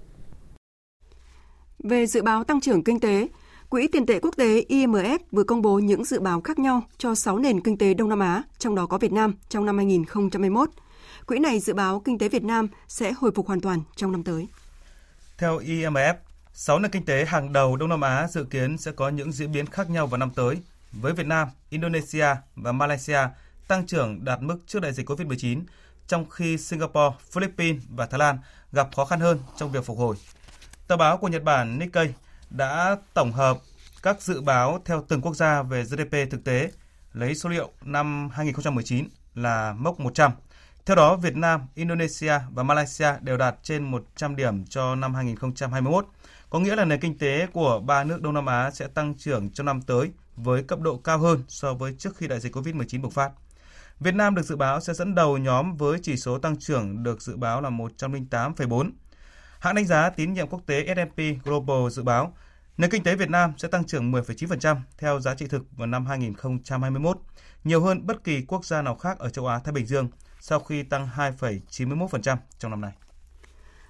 Về 1.78 2.06
dự 2.06 2.22
báo 2.22 2.44
tăng 2.44 2.60
trưởng 2.60 2.84
kinh 2.84 3.00
tế, 3.00 3.28
Quỹ 3.70 3.88
tiền 3.88 4.06
tệ 4.06 4.18
quốc 4.22 4.34
tế 4.36 4.64
IMF 4.68 5.18
vừa 5.32 5.44
công 5.44 5.62
bố 5.62 5.78
những 5.78 6.04
dự 6.04 6.20
báo 6.20 6.40
khác 6.40 6.58
nhau 6.58 6.82
cho 6.98 7.14
6 7.14 7.38
nền 7.38 7.60
kinh 7.60 7.78
tế 7.78 7.94
Đông 7.94 8.08
Nam 8.08 8.20
Á, 8.20 8.42
trong 8.58 8.74
đó 8.74 8.86
có 8.86 8.98
Việt 8.98 9.12
Nam 9.12 9.34
trong 9.48 9.66
năm 9.66 9.76
2021. 9.76 10.70
Quỹ 11.26 11.38
này 11.38 11.60
dự 11.60 11.74
báo 11.74 12.00
kinh 12.04 12.18
tế 12.18 12.28
Việt 12.28 12.42
Nam 12.42 12.68
sẽ 12.88 13.12
hồi 13.12 13.30
phục 13.34 13.46
hoàn 13.46 13.60
toàn 13.60 13.82
trong 13.96 14.12
năm 14.12 14.24
tới. 14.24 14.48
Theo 15.38 15.58
IMF, 15.58 16.14
6 16.52 16.78
nền 16.78 16.90
kinh 16.90 17.04
tế 17.04 17.24
hàng 17.24 17.52
đầu 17.52 17.76
Đông 17.76 17.88
Nam 17.88 18.00
Á 18.00 18.28
dự 18.30 18.44
kiến 18.44 18.78
sẽ 18.78 18.92
có 18.92 19.08
những 19.08 19.32
diễn 19.32 19.52
biến 19.52 19.66
khác 19.66 19.90
nhau 19.90 20.06
vào 20.06 20.18
năm 20.18 20.30
tới. 20.30 20.56
Với 20.92 21.12
Việt 21.12 21.26
Nam, 21.26 21.48
Indonesia 21.70 22.26
và 22.56 22.72
Malaysia 22.72 23.20
tăng 23.68 23.86
trưởng 23.86 24.24
đạt 24.24 24.42
mức 24.42 24.58
trước 24.66 24.80
đại 24.80 24.92
dịch 24.92 25.10
COVID-19, 25.10 25.62
trong 26.06 26.30
khi 26.30 26.58
Singapore, 26.58 27.16
Philippines 27.30 27.82
và 27.96 28.06
Thái 28.06 28.18
Lan 28.18 28.38
gặp 28.72 28.88
khó 28.96 29.04
khăn 29.04 29.20
hơn 29.20 29.38
trong 29.56 29.72
việc 29.72 29.84
phục 29.84 29.98
hồi. 29.98 30.16
Tờ 30.88 30.96
báo 30.96 31.16
của 31.16 31.28
Nhật 31.28 31.42
Bản 31.42 31.78
Nikkei 31.78 32.08
đã 32.50 32.96
tổng 33.14 33.32
hợp 33.32 33.58
các 34.02 34.22
dự 34.22 34.40
báo 34.40 34.82
theo 34.84 35.04
từng 35.08 35.20
quốc 35.20 35.36
gia 35.36 35.62
về 35.62 35.84
GDP 35.84 36.30
thực 36.30 36.44
tế, 36.44 36.70
lấy 37.12 37.34
số 37.34 37.48
liệu 37.48 37.70
năm 37.82 38.28
2019 38.32 39.08
là 39.34 39.74
mốc 39.78 40.00
100. 40.00 40.32
Theo 40.86 40.96
đó, 40.96 41.16
Việt 41.16 41.36
Nam, 41.36 41.66
Indonesia 41.74 42.38
và 42.52 42.62
Malaysia 42.62 43.12
đều 43.20 43.36
đạt 43.36 43.56
trên 43.62 43.84
100 43.84 44.36
điểm 44.36 44.64
cho 44.64 44.94
năm 44.94 45.14
2021, 45.14 46.06
có 46.50 46.58
nghĩa 46.58 46.76
là 46.76 46.84
nền 46.84 47.00
kinh 47.00 47.18
tế 47.18 47.46
của 47.52 47.80
ba 47.80 48.04
nước 48.04 48.22
Đông 48.22 48.34
Nam 48.34 48.46
Á 48.46 48.70
sẽ 48.70 48.86
tăng 48.86 49.14
trưởng 49.14 49.50
trong 49.50 49.66
năm 49.66 49.82
tới 49.82 50.10
với 50.36 50.62
cấp 50.62 50.80
độ 50.80 50.96
cao 50.96 51.18
hơn 51.18 51.42
so 51.48 51.74
với 51.74 51.94
trước 51.98 52.16
khi 52.16 52.28
đại 52.28 52.40
dịch 52.40 52.56
COVID-19 52.56 53.02
bùng 53.02 53.10
phát. 53.10 53.30
Việt 54.00 54.14
Nam 54.14 54.34
được 54.34 54.42
dự 54.42 54.56
báo 54.56 54.80
sẽ 54.80 54.94
dẫn 54.94 55.14
đầu 55.14 55.38
nhóm 55.38 55.76
với 55.76 55.98
chỉ 56.02 56.16
số 56.16 56.38
tăng 56.38 56.56
trưởng 56.56 57.02
được 57.02 57.22
dự 57.22 57.36
báo 57.36 57.60
là 57.60 57.70
108,4. 57.70 58.90
Hãng 59.60 59.74
đánh 59.74 59.86
giá 59.86 60.10
tín 60.10 60.32
nhiệm 60.32 60.48
quốc 60.48 60.60
tế 60.66 60.86
S&P 60.86 61.44
Global 61.44 61.88
dự 61.90 62.02
báo 62.02 62.32
nền 62.76 62.90
kinh 62.90 63.02
tế 63.02 63.16
Việt 63.16 63.30
Nam 63.30 63.52
sẽ 63.58 63.68
tăng 63.68 63.84
trưởng 63.84 64.12
10,9% 64.12 64.76
theo 64.98 65.20
giá 65.20 65.34
trị 65.34 65.46
thực 65.46 65.62
vào 65.76 65.86
năm 65.86 66.06
2021, 66.06 67.18
nhiều 67.64 67.80
hơn 67.80 68.06
bất 68.06 68.24
kỳ 68.24 68.44
quốc 68.48 68.64
gia 68.64 68.82
nào 68.82 68.94
khác 68.94 69.18
ở 69.18 69.28
châu 69.30 69.46
Á 69.46 69.58
Thái 69.64 69.72
Bình 69.72 69.86
Dương 69.86 70.08
sau 70.40 70.60
khi 70.60 70.82
tăng 70.82 71.08
2,91% 71.16 72.36
trong 72.58 72.70
năm 72.70 72.80
nay. 72.80 72.92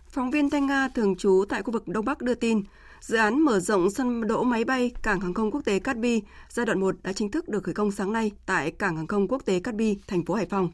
Phóng 0.08 0.30
viên 0.30 0.50
Thanh 0.50 0.66
Nga 0.66 0.88
thường 0.94 1.16
trú 1.16 1.44
tại 1.48 1.62
khu 1.62 1.72
vực 1.72 1.88
Đông 1.88 2.04
Bắc 2.04 2.22
đưa 2.22 2.34
tin, 2.34 2.62
dự 3.00 3.16
án 3.16 3.40
mở 3.40 3.60
rộng 3.60 3.90
sân 3.90 4.26
đỗ 4.26 4.42
máy 4.42 4.64
bay 4.64 4.90
cảng 5.02 5.20
hàng 5.20 5.34
không 5.34 5.50
quốc 5.50 5.60
tế 5.64 5.78
Cát 5.78 5.96
Bi 5.96 6.22
giai 6.48 6.66
đoạn 6.66 6.80
1 6.80 6.94
đã 7.02 7.12
chính 7.12 7.30
thức 7.30 7.48
được 7.48 7.64
khởi 7.64 7.74
công 7.74 7.92
sáng 7.92 8.12
nay 8.12 8.30
tại 8.46 8.70
cảng 8.70 8.96
hàng 8.96 9.06
không 9.06 9.28
quốc 9.28 9.42
tế 9.44 9.60
Cát 9.60 9.74
Bi, 9.74 9.98
thành 10.06 10.24
phố 10.24 10.34
Hải 10.34 10.46
Phòng. 10.46 10.70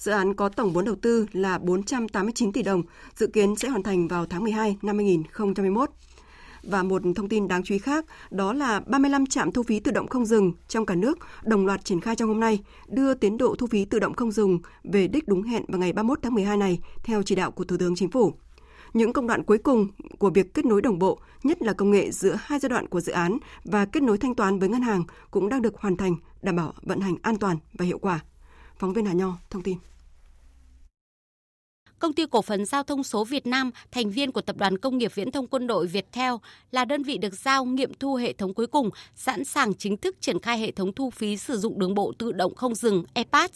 Dự 0.00 0.12
án 0.12 0.34
có 0.34 0.48
tổng 0.48 0.72
vốn 0.72 0.84
đầu 0.84 0.94
tư 0.94 1.26
là 1.32 1.58
489 1.58 2.52
tỷ 2.52 2.62
đồng, 2.62 2.82
dự 3.16 3.26
kiến 3.26 3.56
sẽ 3.56 3.68
hoàn 3.68 3.82
thành 3.82 4.08
vào 4.08 4.26
tháng 4.26 4.42
12 4.42 4.76
năm 4.82 4.96
2021. 4.98 5.90
Và 6.62 6.82
một 6.82 7.02
thông 7.16 7.28
tin 7.28 7.48
đáng 7.48 7.62
chú 7.62 7.74
ý 7.74 7.78
khác, 7.78 8.04
đó 8.30 8.52
là 8.52 8.80
35 8.80 9.26
trạm 9.26 9.52
thu 9.52 9.62
phí 9.62 9.80
tự 9.80 9.92
động 9.92 10.08
không 10.08 10.26
dừng 10.26 10.52
trong 10.68 10.86
cả 10.86 10.94
nước 10.94 11.18
đồng 11.42 11.66
loạt 11.66 11.84
triển 11.84 12.00
khai 12.00 12.16
trong 12.16 12.28
hôm 12.28 12.40
nay, 12.40 12.60
đưa 12.88 13.14
tiến 13.14 13.38
độ 13.38 13.54
thu 13.58 13.66
phí 13.66 13.84
tự 13.84 13.98
động 13.98 14.14
không 14.14 14.32
dừng 14.32 14.58
về 14.84 15.08
đích 15.08 15.28
đúng 15.28 15.42
hẹn 15.42 15.64
vào 15.68 15.78
ngày 15.78 15.92
31 15.92 16.18
tháng 16.22 16.34
12 16.34 16.56
này 16.56 16.78
theo 17.04 17.22
chỉ 17.22 17.34
đạo 17.34 17.50
của 17.50 17.64
Thủ 17.64 17.76
tướng 17.76 17.96
Chính 17.96 18.10
phủ. 18.10 18.32
Những 18.92 19.12
công 19.12 19.26
đoạn 19.26 19.44
cuối 19.44 19.58
cùng 19.58 19.88
của 20.18 20.30
việc 20.30 20.54
kết 20.54 20.64
nối 20.64 20.82
đồng 20.82 20.98
bộ, 20.98 21.18
nhất 21.42 21.62
là 21.62 21.72
công 21.72 21.90
nghệ 21.90 22.10
giữa 22.10 22.36
hai 22.40 22.58
giai 22.58 22.70
đoạn 22.70 22.88
của 22.88 23.00
dự 23.00 23.12
án 23.12 23.38
và 23.64 23.84
kết 23.84 24.02
nối 24.02 24.18
thanh 24.18 24.34
toán 24.34 24.58
với 24.58 24.68
ngân 24.68 24.82
hàng 24.82 25.04
cũng 25.30 25.48
đang 25.48 25.62
được 25.62 25.76
hoàn 25.76 25.96
thành, 25.96 26.16
đảm 26.42 26.56
bảo 26.56 26.74
vận 26.82 27.00
hành 27.00 27.16
an 27.22 27.36
toàn 27.36 27.56
và 27.72 27.84
hiệu 27.84 27.98
quả. 27.98 28.20
Phóng 28.78 28.92
viên 28.92 29.06
Hà 29.06 29.12
Nho 29.12 29.38
thông 29.50 29.62
tin. 29.62 29.78
Công 32.00 32.12
ty 32.12 32.26
cổ 32.30 32.42
phần 32.42 32.64
giao 32.64 32.82
thông 32.82 33.02
số 33.02 33.24
Việt 33.24 33.46
Nam, 33.46 33.70
thành 33.92 34.10
viên 34.10 34.32
của 34.32 34.40
Tập 34.40 34.56
đoàn 34.56 34.78
Công 34.78 34.98
nghiệp 34.98 35.14
Viễn 35.14 35.32
thông 35.32 35.46
Quân 35.46 35.66
đội 35.66 35.86
Viettel, 35.86 36.32
là 36.70 36.84
đơn 36.84 37.02
vị 37.02 37.18
được 37.18 37.34
giao 37.34 37.64
nghiệm 37.64 37.94
thu 37.94 38.14
hệ 38.14 38.32
thống 38.32 38.54
cuối 38.54 38.66
cùng, 38.66 38.90
sẵn 39.14 39.44
sàng 39.44 39.74
chính 39.74 39.96
thức 39.96 40.16
triển 40.20 40.40
khai 40.40 40.58
hệ 40.58 40.70
thống 40.70 40.92
thu 40.92 41.10
phí 41.10 41.36
sử 41.36 41.58
dụng 41.58 41.78
đường 41.78 41.94
bộ 41.94 42.12
tự 42.18 42.32
động 42.32 42.54
không 42.54 42.74
dừng 42.74 43.04
EPAS. 43.14 43.50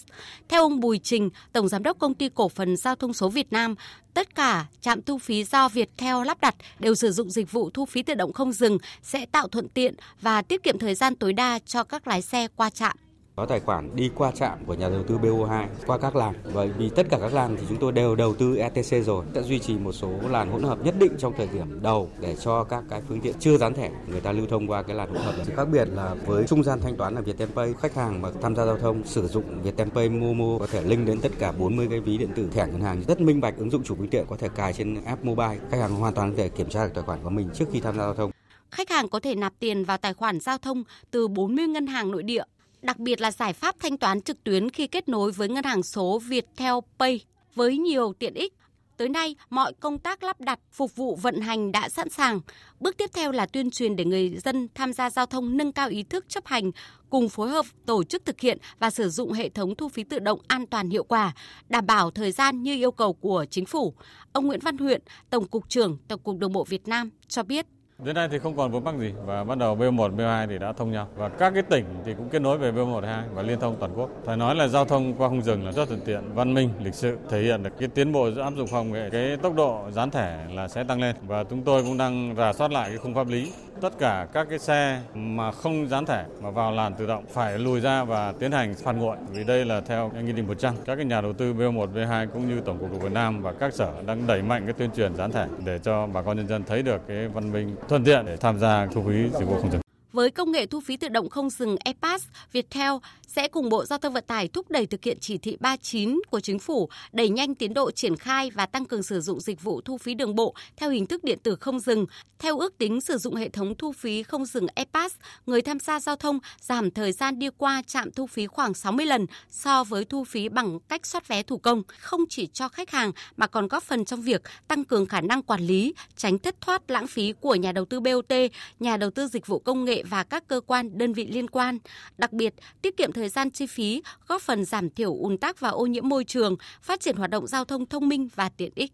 Theo 0.49 0.63
ông 0.63 0.81
Bùi 0.81 0.99
Trình, 0.99 1.31
Tổng 1.53 1.69
Giám 1.69 1.83
đốc 1.83 1.99
Công 1.99 2.15
ty 2.15 2.29
Cổ 2.35 2.49
phần 2.49 2.77
Giao 2.77 2.95
thông 2.95 3.13
số 3.13 3.29
Việt 3.29 3.53
Nam, 3.53 3.75
tất 4.15 4.35
cả 4.35 4.67
trạm 4.81 5.03
thu 5.03 5.19
phí 5.19 5.45
do 5.45 5.69
Viettel 5.69 6.27
lắp 6.27 6.41
đặt 6.41 6.55
đều 6.79 6.95
sử 6.95 7.13
dụng 7.13 7.31
dịch 7.31 7.53
vụ 7.53 7.71
thu 7.71 7.87
phí 7.87 8.03
tự 8.03 8.15
động 8.15 8.33
không 8.33 8.53
dừng 8.53 8.79
sẽ 9.03 9.27
tạo 9.27 9.49
thuận 9.49 9.69
tiện 9.69 9.95
và 10.21 10.43
tiết 10.43 10.63
kiệm 10.63 10.79
thời 10.79 10.95
gian 10.95 11.17
tối 11.17 11.33
đa 11.33 11.59
cho 11.67 11.85
các 11.85 12.07
lái 12.07 12.23
xe 12.23 12.49
qua 12.57 12.71
trạm. 12.71 12.97
Có 13.37 13.47
tài 13.47 13.61
khoản 13.61 13.97
đi 13.97 14.11
qua 14.15 14.31
trạm 14.31 14.65
của 14.65 14.75
nhà 14.75 14.89
đầu 14.89 15.03
tư 15.03 15.19
BO2 15.19 15.67
qua 15.87 15.99
các 15.99 16.17
làn. 16.17 16.35
Bởi 16.55 16.69
vì 16.79 16.91
tất 16.91 17.07
cả 17.11 17.19
các 17.21 17.35
làn 17.35 17.57
thì 17.57 17.67
chúng 17.69 17.79
tôi 17.79 17.93
đều 17.93 18.17
đầu 18.17 18.35
tư 18.35 18.57
ETC 18.57 19.05
rồi. 19.05 19.25
Sẽ 19.35 19.43
duy 19.43 19.59
trì 19.59 19.79
một 19.79 19.93
số 19.93 20.11
làn 20.31 20.51
hỗn 20.51 20.63
hợp 20.63 20.79
nhất 20.85 20.95
định 20.99 21.13
trong 21.19 21.33
thời 21.37 21.49
điểm 21.53 21.83
đầu 21.83 22.11
để 22.21 22.37
cho 22.37 22.65
các 22.65 22.85
cái 22.91 23.03
phương 23.09 23.21
tiện 23.21 23.35
chưa 23.41 23.59
dán 23.59 23.75
thẻ 23.75 23.91
người 24.07 24.21
ta 24.21 24.33
lưu 24.33 24.47
thông 24.47 24.67
qua 24.67 24.83
cái 24.83 24.97
làn 24.97 25.09
hỗn 25.09 25.23
hợp 25.23 25.33
này. 25.37 25.47
Khác 25.57 25.65
biệt 25.65 25.89
là 25.89 26.15
với 26.27 26.45
trung 26.47 26.63
gian 26.63 26.81
thanh 26.81 26.97
toán 26.97 27.15
là 27.15 27.21
Viettelpay, 27.21 27.75
khách 27.81 27.95
hàng 27.95 28.23
mà 28.23 28.31
tham 28.43 28.57
gia 28.57 28.67
giao 28.67 28.79
thông 28.79 29.05
sử 29.05 29.27
dụng 29.27 29.63
Viettelpay 29.63 30.09
Momo 30.09 30.59
có 30.59 30.67
thể 30.67 30.83
link 30.83 31.07
đến 31.07 31.21
tất 31.21 31.33
cả 31.39 31.53
40 31.53 31.87
cái 31.91 32.01
ví 32.01 32.19
điện 32.19 32.31
tử 32.37 32.49
thẻ 32.53 32.67
ngân 32.67 32.81
hàng 32.81 33.03
rất 33.09 33.21
minh 33.21 33.41
bạch 33.41 33.57
ứng 33.57 33.71
dụng 33.71 33.85
chủ 33.85 33.95
phương 33.95 34.09
tiện 34.09 34.27
có 34.29 34.37
thể 34.37 34.49
cài 34.49 34.73
trên 34.73 35.05
app 35.05 35.25
mobile. 35.25 35.59
Khách 35.71 35.81
hàng 35.81 35.97
hoàn 35.97 36.15
toàn 36.15 36.31
có 36.31 36.37
thể 36.37 36.49
kiểm 36.49 36.69
tra 36.69 36.85
được 36.85 36.93
tài 36.95 37.05
khoản 37.05 37.19
của 37.23 37.31
mình 37.31 37.49
trước 37.55 37.65
khi 37.73 37.81
tham 37.81 37.97
gia 37.97 38.03
giao 38.03 38.15
thông 38.15 38.31
khách 38.71 38.91
hàng 38.91 39.09
có 39.09 39.21
thể 39.21 39.35
nạp 39.35 39.53
tiền 39.59 39.85
vào 39.85 39.99
tài 39.99 40.15
khoản 40.15 40.41
giao 40.41 40.59
thông 40.59 40.85
từ 41.11 41.29
40 41.29 41.67
ngân 41.67 41.87
hàng 41.87 42.11
nội 42.11 42.23
địa 42.23 42.43
đặc 42.85 42.99
biệt 42.99 43.21
là 43.21 43.31
giải 43.31 43.53
pháp 43.53 43.77
thanh 43.81 43.97
toán 43.97 44.21
trực 44.21 44.45
tuyến 44.45 44.71
khi 44.71 44.87
kết 44.87 45.09
nối 45.09 45.33
với 45.33 45.49
ngân 45.49 45.65
hàng 45.65 45.83
số 45.83 46.19
Viettel 46.19 46.75
Pay 46.99 47.21
với 47.55 47.79
nhiều 47.79 48.13
tiện 48.19 48.35
ích. 48.35 48.55
Tới 48.97 49.09
nay, 49.09 49.37
mọi 49.51 49.73
công 49.73 49.99
tác 49.99 50.23
lắp 50.23 50.41
đặt, 50.41 50.61
phục 50.73 50.97
vụ 50.97 51.17
vận 51.17 51.41
hành 51.41 51.73
đã 51.73 51.89
sẵn 51.89 52.09
sàng. 52.09 52.41
Bước 52.81 52.97
tiếp 52.97 53.11
theo 53.13 53.33
là 53.33 53.47
tuyên 53.47 53.71
truyền 53.71 53.97
để 53.97 54.05
người 54.05 54.37
dân 54.45 54.69
tham 54.75 54.93
gia 54.93 55.11
giao 55.11 55.27
thông 55.27 55.57
nâng 55.57 55.73
cao 55.73 55.89
ý 55.89 56.03
thức 56.03 56.25
chấp 56.29 56.47
hành, 56.47 56.71
cùng 57.11 57.29
phối 57.29 57.51
hợp 57.51 57.67
tổ 57.87 58.05
chức 58.05 58.25
thực 58.25 58.41
hiện 58.41 58.59
và 58.79 58.91
sử 58.91 59.09
dụng 59.09 59.33
hệ 59.33 59.49
thống 59.49 59.75
thu 59.75 59.89
phí 59.89 60.05
tự 60.05 60.19
động 60.19 60.41
an 60.47 60.67
toàn 60.67 60.91
hiệu 60.91 61.05
quả, 61.05 61.33
đảm 61.69 61.87
bảo 61.87 62.11
thời 62.11 62.33
gian 62.33 62.63
như 62.63 62.75
yêu 62.75 62.91
cầu 62.91 63.13
của 63.13 63.45
chính 63.51 63.67
phủ. 63.67 63.95
Ông 64.33 64.47
Nguyễn 64.47 64.61
Văn 64.61 64.79
Huyện, 64.79 65.03
Tổng 65.31 65.49
cục 65.49 65.69
trưởng 65.69 65.99
Tổng 66.09 66.21
cục 66.21 66.39
Đường 66.39 66.53
bộ 66.53 66.65
Việt 66.65 66.89
Nam 66.89 67.11
cho 67.29 67.43
biết. 67.43 67.67
Đến 67.99 68.15
nay 68.15 68.29
thì 68.31 68.39
không 68.39 68.57
còn 68.57 68.71
vướng 68.73 68.85
mắc 68.85 68.95
gì 68.99 69.13
và 69.27 69.45
bắt 69.45 69.59
đầu 69.59 69.77
BO1, 69.77 70.17
BO2 70.17 70.47
thì 70.47 70.59
đã 70.59 70.73
thông 70.73 70.93
nhau 70.93 71.09
và 71.17 71.29
các 71.29 71.51
cái 71.55 71.63
tỉnh 71.63 71.85
thì 72.05 72.15
cũng 72.15 72.29
kết 72.29 72.43
nối 72.43 72.59
về 72.59 72.73
BO1, 72.73 73.01
2 73.01 73.25
và 73.35 73.43
liên 73.43 73.61
thông 73.61 73.77
toàn 73.81 73.93
quốc. 73.97 74.11
Phải 74.25 74.37
nói 74.37 74.55
là 74.55 74.69
giao 74.69 74.85
thông 74.85 75.15
qua 75.15 75.29
không 75.29 75.43
dừng 75.43 75.65
là 75.67 75.73
rất 75.73 75.89
thuận 75.89 76.01
tiện, 76.01 76.35
văn 76.35 76.55
minh, 76.55 76.71
lịch 76.83 76.95
sự, 76.95 77.19
thể 77.31 77.43
hiện 77.43 77.63
được 77.63 77.71
cái 77.79 77.89
tiến 77.89 78.13
bộ 78.13 78.31
giữa 78.31 78.43
áp 78.43 78.53
dụng 78.57 78.69
khoa 78.71 78.79
học 78.79 78.87
nghệ, 78.87 79.09
cái 79.13 79.37
tốc 79.37 79.55
độ 79.55 79.83
dán 79.91 80.11
thẻ 80.11 80.47
là 80.55 80.69
sẽ 80.69 80.85
tăng 80.85 81.01
lên 81.01 81.17
và 81.27 81.45
chúng 81.45 81.63
tôi 81.63 81.83
cũng 81.83 81.99
đang 81.99 82.35
rà 82.37 82.53
soát 82.53 82.73
lại 82.73 82.89
cái 82.89 82.99
khung 82.99 83.15
pháp 83.15 83.29
lý. 83.29 83.53
Tất 83.81 83.99
cả 83.99 84.27
các 84.33 84.47
cái 84.51 84.59
xe 84.59 85.01
mà 85.15 85.53
không 85.53 85.89
dán 85.89 86.07
thẻ 86.07 86.25
mà 86.43 86.51
vào 86.51 86.73
làn 86.73 86.95
tự 86.95 87.07
động 87.07 87.25
phải 87.33 87.59
lùi 87.59 87.81
ra 87.81 88.05
và 88.05 88.33
tiến 88.39 88.53
hành 88.53 88.75
phạt 88.75 88.93
nguội 88.93 89.17
vì 89.31 89.45
đây 89.45 89.65
là 89.65 89.81
theo 89.81 90.11
nghị 90.25 90.33
định 90.33 90.47
100. 90.47 90.75
Các 90.85 90.97
cái 90.97 91.05
nhà 91.05 91.21
đầu 91.21 91.33
tư 91.33 91.55
BO1, 91.55 91.93
V2 91.93 92.27
cũng 92.33 92.49
như 92.49 92.61
Tổng 92.61 92.79
cục 92.79 92.91
Đường 92.93 93.01
Việt 93.01 93.13
Nam 93.13 93.43
và 93.43 93.53
các 93.53 93.75
sở 93.75 93.93
đang 94.07 94.27
đẩy 94.27 94.43
mạnh 94.43 94.63
cái 94.65 94.73
tuyên 94.73 94.91
truyền 94.97 95.17
dán 95.17 95.33
thẻ 95.33 95.47
để 95.65 95.79
cho 95.79 96.07
bà 96.07 96.23
con 96.23 96.37
nhân 96.37 96.49
dân 96.49 96.63
thấy 96.65 96.83
được 96.83 97.01
cái 97.09 97.29
văn 97.29 97.53
minh 97.53 97.77
thuận 97.89 98.05
tiện 98.05 98.27
để 98.27 98.37
tham 98.37 98.59
gia 98.59 98.87
thu 98.87 99.03
phí 99.03 99.31
dịch 99.39 99.47
vụ 99.47 99.57
không 99.61 99.71
dừng. 99.71 99.84
Với 100.15 100.31
công 100.31 100.53
nghệ 100.53 100.67
thu 100.67 100.81
phí 100.81 100.97
tự 100.97 101.09
động 101.09 101.29
không 101.29 101.51
dừng 101.51 101.77
EPAS, 101.85 102.25
Viettel 102.53 102.93
sẽ 103.27 103.49
cùng 103.49 103.69
Bộ 103.69 103.85
Giao 103.85 103.99
thông 103.99 104.13
Vận 104.13 104.25
tải 104.27 104.49
thúc 104.49 104.71
đẩy 104.71 104.87
thực 104.87 105.05
hiện 105.05 105.19
chỉ 105.21 105.39
thị 105.39 105.57
39 105.61 106.21
của 106.31 106.41
Chính 106.41 106.59
phủ, 106.59 106.89
đẩy 107.13 107.29
nhanh 107.29 107.55
tiến 107.55 107.75
độ 107.75 107.91
triển 107.91 108.17
khai 108.17 108.51
và 108.51 108.67
tăng 108.67 108.85
cường 108.85 109.03
sử 109.03 109.21
dụng 109.21 109.41
dịch 109.41 109.63
vụ 109.63 109.81
thu 109.81 109.99
phí 109.99 110.15
đường 110.15 110.35
bộ 110.35 110.55
theo 110.77 110.91
hình 110.91 111.07
thức 111.07 111.25
điện 111.25 111.39
tử 111.43 111.57
không 111.57 111.81
dừng. 111.81 112.07
Theo 112.39 112.59
ước 112.59 112.79
tính 112.79 113.01
sử 113.01 113.19
dụng 113.19 113.35
hệ 113.35 113.49
thống 113.49 113.75
thu 113.79 113.93
phí 113.93 114.23
không 114.23 114.45
dừng 114.45 114.67
EPAS, 114.75 115.15
người 115.47 115.63
tham 115.63 115.81
gia 115.81 116.01
giao 116.01 116.17
thông 116.17 116.39
giảm 116.61 116.91
thời 116.91 117.13
gian 117.13 117.39
đi 117.39 117.49
qua 117.57 117.83
trạm 117.87 118.11
thu 118.11 118.27
phí 118.27 118.47
khoảng 118.47 118.75
60 118.75 119.07
lần 119.07 119.27
so 119.51 119.85
với 119.85 120.05
thu 120.05 120.25
phí 120.25 120.49
bằng 120.49 120.79
cách 120.89 121.07
soát 121.07 121.29
vé 121.29 121.43
thủ 121.43 121.59
công, 121.59 121.83
không 121.99 122.21
chỉ 122.29 122.47
cho 122.53 122.69
khách 122.69 122.91
hàng 122.91 123.13
mà 123.37 123.47
còn 123.47 123.69
góp 123.69 123.83
phần 123.83 124.05
trong 124.05 124.23
việc 124.23 124.43
tăng 124.69 124.85
cường 124.85 125.07
khả 125.07 125.21
năng 125.21 125.43
quản 125.43 125.61
lý, 125.61 125.95
tránh 126.17 126.39
thất 126.39 126.61
thoát 126.61 126.91
lãng 126.91 127.07
phí 127.07 127.33
của 127.41 127.55
nhà 127.55 127.73
đầu 127.73 127.85
tư 127.85 128.01
BOT, 128.01 128.33
nhà 128.81 128.97
đầu 128.97 129.11
tư 129.11 129.27
dịch 129.27 129.47
vụ 129.47 129.59
công 129.59 129.85
nghệ 129.85 130.04
và 130.09 130.23
các 130.23 130.49
cơ 130.49 130.61
quan, 130.61 130.99
đơn 130.99 131.13
vị 131.13 131.27
liên 131.27 131.51
quan. 131.51 131.79
Đặc 132.19 132.33
biệt, 132.33 132.55
tiết 132.83 132.97
kiệm 132.97 133.13
thời 133.13 133.29
gian 133.29 133.51
chi 133.51 133.67
phí, 133.67 134.03
góp 134.29 134.43
phần 134.43 134.65
giảm 134.65 134.91
thiểu 134.91 135.15
ùn 135.15 135.39
tắc 135.39 135.61
và 135.61 135.69
ô 135.69 135.87
nhiễm 135.87 136.09
môi 136.09 136.25
trường, 136.25 136.57
phát 136.83 137.01
triển 137.01 137.17
hoạt 137.17 137.31
động 137.31 137.47
giao 137.47 137.65
thông 137.65 137.87
thông 137.87 138.09
minh 138.09 138.29
và 138.35 138.49
tiện 138.49 138.73
ích. 138.75 138.93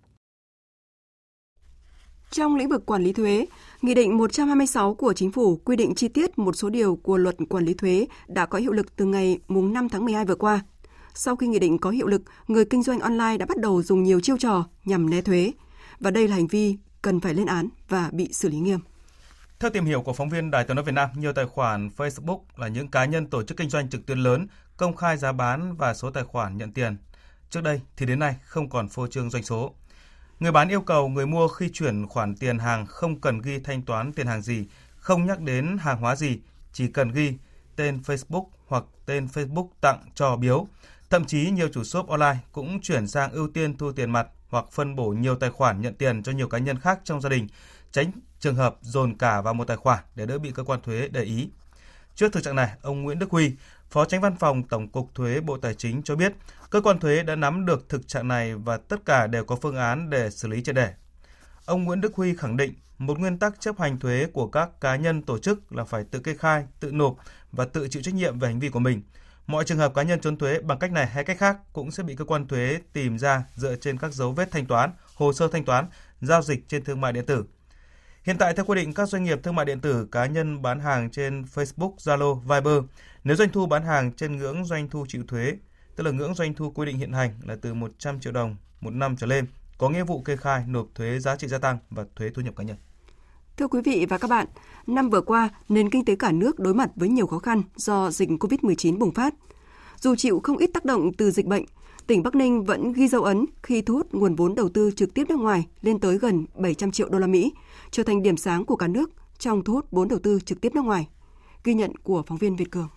Trong 2.31 2.57
lĩnh 2.57 2.69
vực 2.69 2.87
quản 2.87 3.03
lý 3.03 3.13
thuế, 3.13 3.47
Nghị 3.83 3.95
định 3.95 4.17
126 4.17 4.95
của 4.95 5.13
Chính 5.13 5.33
phủ 5.33 5.57
quy 5.57 5.77
định 5.77 5.95
chi 5.95 6.09
tiết 6.09 6.39
một 6.39 6.57
số 6.57 6.71
điều 6.71 6.97
của 6.97 7.17
luật 7.17 7.37
quản 7.49 7.65
lý 7.65 7.75
thuế 7.75 8.07
đã 8.29 8.47
có 8.47 8.59
hiệu 8.59 8.73
lực 8.73 8.97
từ 8.97 9.05
ngày 9.05 9.39
5 9.49 9.89
tháng 9.89 10.05
12 10.05 10.25
vừa 10.25 10.35
qua. 10.35 10.61
Sau 11.15 11.37
khi 11.37 11.47
nghị 11.47 11.59
định 11.59 11.79
có 11.79 11.91
hiệu 11.91 12.07
lực, 12.07 12.23
người 12.49 12.65
kinh 12.65 12.83
doanh 12.83 13.01
online 13.01 13.37
đã 13.37 13.47
bắt 13.47 13.57
đầu 13.57 13.83
dùng 13.83 14.03
nhiều 14.03 14.21
chiêu 14.21 14.37
trò 14.39 14.65
nhằm 14.85 15.11
né 15.11 15.21
thuế. 15.21 15.53
Và 16.01 16.11
đây 16.11 16.29
là 16.29 16.35
hành 16.37 16.47
vi 16.47 16.77
cần 17.03 17.21
phải 17.21 17.35
lên 17.35 17.47
án 17.47 17.69
và 17.89 18.11
bị 18.13 18.33
xử 18.33 18.49
lý 18.49 18.59
nghiêm. 18.59 18.79
Theo 19.61 19.71
tìm 19.71 19.85
hiểu 19.85 20.03
của 20.03 20.13
phóng 20.13 20.29
viên 20.29 20.51
Đài 20.51 20.65
tiếng 20.65 20.75
nói 20.77 20.85
Việt 20.85 20.93
Nam, 20.93 21.11
nhiều 21.15 21.33
tài 21.33 21.47
khoản 21.47 21.89
Facebook 21.97 22.41
là 22.57 22.69
những 22.69 22.89
cá 22.89 23.05
nhân 23.05 23.27
tổ 23.27 23.43
chức 23.43 23.57
kinh 23.57 23.71
doanh 23.71 23.91
trực 23.91 24.07
tuyến 24.07 24.19
lớn 24.19 24.47
công 24.77 24.97
khai 24.97 25.17
giá 25.17 25.33
bán 25.33 25.77
và 25.77 25.95
số 25.95 26.11
tài 26.11 26.25
khoản 26.25 26.57
nhận 26.57 26.73
tiền. 26.73 26.97
Trước 27.51 27.61
đây 27.63 27.81
thì 27.97 28.07
đến 28.07 28.19
nay 28.19 28.37
không 28.45 28.69
còn 28.71 28.89
phô 28.89 29.07
trương 29.07 29.31
doanh 29.31 29.43
số. 29.43 29.75
Người 30.41 30.53
bán 30.53 30.69
yêu 30.69 30.81
cầu 30.81 31.09
người 31.09 31.27
mua 31.27 31.49
khi 31.49 31.71
chuyển 31.73 32.07
khoản 32.07 32.35
tiền 32.37 32.59
hàng 32.59 32.87
không 32.87 33.21
cần 33.21 33.41
ghi 33.41 33.59
thanh 33.59 33.83
toán 33.83 34.13
tiền 34.13 34.27
hàng 34.27 34.43
gì, 34.43 34.67
không 34.97 35.27
nhắc 35.27 35.41
đến 35.41 35.77
hàng 35.81 36.01
hóa 36.01 36.17
gì, 36.17 36.41
chỉ 36.73 36.89
cần 36.89 37.13
ghi 37.13 37.35
tên 37.77 38.01
Facebook 38.07 38.47
hoặc 38.67 38.85
tên 39.07 39.27
Facebook 39.27 39.69
tặng 39.81 40.03
cho 40.15 40.37
biếu. 40.37 40.67
Thậm 41.11 41.25
chí 41.25 41.51
nhiều 41.51 41.69
chủ 41.73 41.85
shop 41.85 42.09
online 42.09 42.39
cũng 42.53 42.81
chuyển 42.81 43.07
sang 43.07 43.33
ưu 43.33 43.49
tiên 43.49 43.77
thu 43.77 43.93
tiền 43.93 44.11
mặt 44.11 44.27
hoặc 44.49 44.65
phân 44.73 44.97
bổ 44.97 45.09
nhiều 45.09 45.37
tài 45.37 45.51
khoản 45.51 45.81
nhận 45.81 45.95
tiền 45.95 46.23
cho 46.23 46.33
nhiều 46.33 46.49
cá 46.49 46.59
nhân 46.59 46.79
khác 46.79 47.01
trong 47.05 47.21
gia 47.21 47.29
đình, 47.29 47.49
tránh 47.93 48.11
trường 48.41 48.57
hợp 48.57 48.77
dồn 48.83 49.19
cả 49.19 49.41
vào 49.41 49.55
một 49.55 49.65
tài 49.65 49.77
khoản 49.77 49.99
để 50.15 50.27
đỡ 50.27 50.39
bị 50.39 50.51
cơ 50.51 50.65
quan 50.65 50.81
thuế 50.83 51.09
để 51.09 51.23
ý. 51.23 51.49
Trước 52.15 52.33
thực 52.33 52.43
trạng 52.43 52.57
này, 52.57 52.71
ông 52.83 53.03
Nguyễn 53.03 53.19
Đức 53.19 53.31
Huy, 53.31 53.53
Phó 53.91 54.05
Tránh 54.05 54.21
Văn 54.21 54.37
phòng 54.37 54.63
Tổng 54.63 54.89
cục 54.89 55.15
Thuế 55.15 55.41
Bộ 55.41 55.59
Tài 55.59 55.75
chính 55.75 56.03
cho 56.03 56.17
biết, 56.17 56.33
cơ 56.71 56.81
quan 56.81 56.99
thuế 56.99 57.23
đã 57.23 57.37
nắm 57.37 57.67
được 57.67 57.89
thực 57.89 58.09
trạng 58.09 58.29
này 58.29 58.55
và 58.55 58.77
tất 58.77 59.05
cả 59.05 59.27
đều 59.27 59.45
có 59.45 59.57
phương 59.57 59.77
án 59.77 60.11
để 60.11 60.31
xử 60.31 60.49
lý 60.49 60.63
triệt 60.63 60.75
để. 60.75 60.95
Ông 61.65 61.85
Nguyễn 61.85 62.01
Đức 62.01 62.15
Huy 62.15 62.37
khẳng 62.37 62.57
định, 62.57 62.75
một 62.99 63.19
nguyên 63.19 63.39
tắc 63.39 63.61
chấp 63.61 63.79
hành 63.79 63.99
thuế 63.99 64.27
của 64.33 64.47
các 64.47 64.81
cá 64.81 64.97
nhân 64.97 65.23
tổ 65.23 65.39
chức 65.39 65.73
là 65.73 65.85
phải 65.85 66.05
tự 66.05 66.19
kê 66.19 66.35
khai, 66.35 66.67
tự 66.81 66.93
nộp 66.93 67.17
và 67.53 67.65
tự 67.65 67.89
chịu 67.89 68.03
trách 68.03 68.15
nhiệm 68.15 68.39
về 68.39 68.49
hành 68.49 68.61
vi 68.61 68.69
của 68.69 68.79
mình. 68.79 69.03
Mọi 69.47 69.65
trường 69.65 69.79
hợp 69.79 69.95
cá 69.95 70.03
nhân 70.03 70.21
trốn 70.21 70.37
thuế 70.37 70.61
bằng 70.61 70.79
cách 70.79 70.93
này 70.93 71.07
hay 71.07 71.25
cách 71.25 71.39
khác 71.39 71.59
cũng 71.73 71.91
sẽ 71.91 72.03
bị 72.03 72.17
cơ 72.17 72.25
quan 72.25 72.49
thuế 72.49 72.81
tìm 72.93 73.19
ra 73.19 73.45
dựa 73.57 73.77
trên 73.77 73.99
các 73.99 74.13
dấu 74.13 74.33
vết 74.33 74.51
thanh 74.51 74.67
toán, 74.67 74.93
hồ 75.15 75.33
sơ 75.33 75.49
thanh 75.49 75.65
toán, 75.65 75.87
giao 76.21 76.43
dịch 76.43 76.69
trên 76.69 76.85
thương 76.85 77.01
mại 77.01 77.13
điện 77.13 77.27
tử. 77.27 77.45
Hiện 78.25 78.37
tại 78.39 78.55
theo 78.55 78.65
quy 78.65 78.75
định 78.75 78.95
các 78.95 79.09
doanh 79.09 79.25
nghiệp 79.25 79.41
thương 79.43 79.55
mại 79.55 79.67
điện 79.67 79.81
tử 79.81 80.07
cá 80.13 80.27
nhân 80.27 80.63
bán 80.63 80.81
hàng 80.81 81.11
trên 81.11 81.43
Facebook, 81.55 81.95
Zalo, 81.97 82.35
Viber, 82.35 82.85
nếu 83.25 83.37
doanh 83.37 83.49
thu 83.49 83.67
bán 83.67 83.85
hàng 83.85 84.13
trên 84.13 84.37
ngưỡng 84.37 84.65
doanh 84.65 84.89
thu 84.89 85.05
chịu 85.09 85.25
thuế, 85.29 85.57
tức 85.97 86.05
là 86.05 86.11
ngưỡng 86.11 86.35
doanh 86.35 86.55
thu 86.55 86.71
quy 86.71 86.87
định 86.87 86.99
hiện 86.99 87.13
hành 87.13 87.31
là 87.45 87.57
từ 87.63 87.75
100 87.75 88.21
triệu 88.21 88.33
đồng 88.33 88.57
một 88.81 88.91
năm 88.91 89.17
trở 89.17 89.27
lên, 89.27 89.47
có 89.79 89.89
nghĩa 89.89 90.05
vụ 90.05 90.23
kê 90.23 90.37
khai 90.37 90.65
nộp 90.67 90.87
thuế 90.95 91.19
giá 91.19 91.37
trị 91.37 91.49
gia 91.49 91.59
tăng 91.59 91.79
và 91.91 92.05
thuế 92.17 92.31
thu 92.35 92.43
nhập 92.43 92.57
cá 92.57 92.65
nhân. 92.65 92.77
Thưa 93.57 93.69
quý 93.69 93.81
vị 93.85 94.07
và 94.09 94.19
các 94.19 94.31
bạn, 94.31 94.47
năm 94.87 95.11
vừa 95.11 95.21
qua, 95.21 95.49
nền 95.69 95.91
kinh 95.91 96.05
tế 96.05 96.17
cả 96.17 96.33
nước 96.33 96.59
đối 96.59 96.75
mặt 96.75 96.91
với 96.97 97.09
nhiều 97.09 97.27
khó 97.27 97.39
khăn 97.39 97.63
do 97.77 98.11
dịch 98.11 98.29
COVID-19 98.29 98.99
bùng 98.99 99.15
phát. 99.15 99.35
Dù 100.01 100.15
chịu 100.17 100.41
không 100.45 100.57
ít 100.57 100.71
tác 100.75 100.85
động 100.85 101.13
từ 101.13 101.31
dịch 101.31 101.47
bệnh, 101.47 101.65
tỉnh 102.07 102.23
Bắc 102.23 102.35
Ninh 102.35 102.65
vẫn 102.65 102.93
ghi 102.93 103.09
dấu 103.09 103.23
ấn 103.23 103.45
khi 103.63 103.83
thu 103.83 103.95
hút 103.95 104.15
nguồn 104.15 104.35
vốn 104.35 104.55
đầu 104.55 104.69
tư 104.69 104.91
trực 104.97 105.15
tiếp 105.15 105.25
nước 105.29 105.39
ngoài 105.39 105.67
lên 105.83 106.01
tới 106.01 106.19
gần 106.19 106.47
700 106.55 106.91
triệu 106.91 107.09
đô 107.09 107.19
la 107.19 107.27
Mỹ, 107.27 107.53
trở 107.91 108.03
thành 108.03 108.23
điểm 108.23 108.37
sáng 108.37 108.65
của 108.65 108.77
cả 108.77 108.89
nước 108.89 109.11
trong 109.39 109.65
thu 109.65 109.73
hút 109.73 109.87
vốn 109.91 110.09
đầu 110.09 110.19
tư 110.23 110.39
trực 110.45 110.61
tiếp 110.61 110.75
nước 110.75 110.85
ngoài. 110.85 111.09
Ghi 111.65 111.75
nhận 111.75 111.97
của 111.97 112.23
phóng 112.27 112.39
viên 112.39 112.57
Việt 112.57 112.71
Cường. 112.71 112.89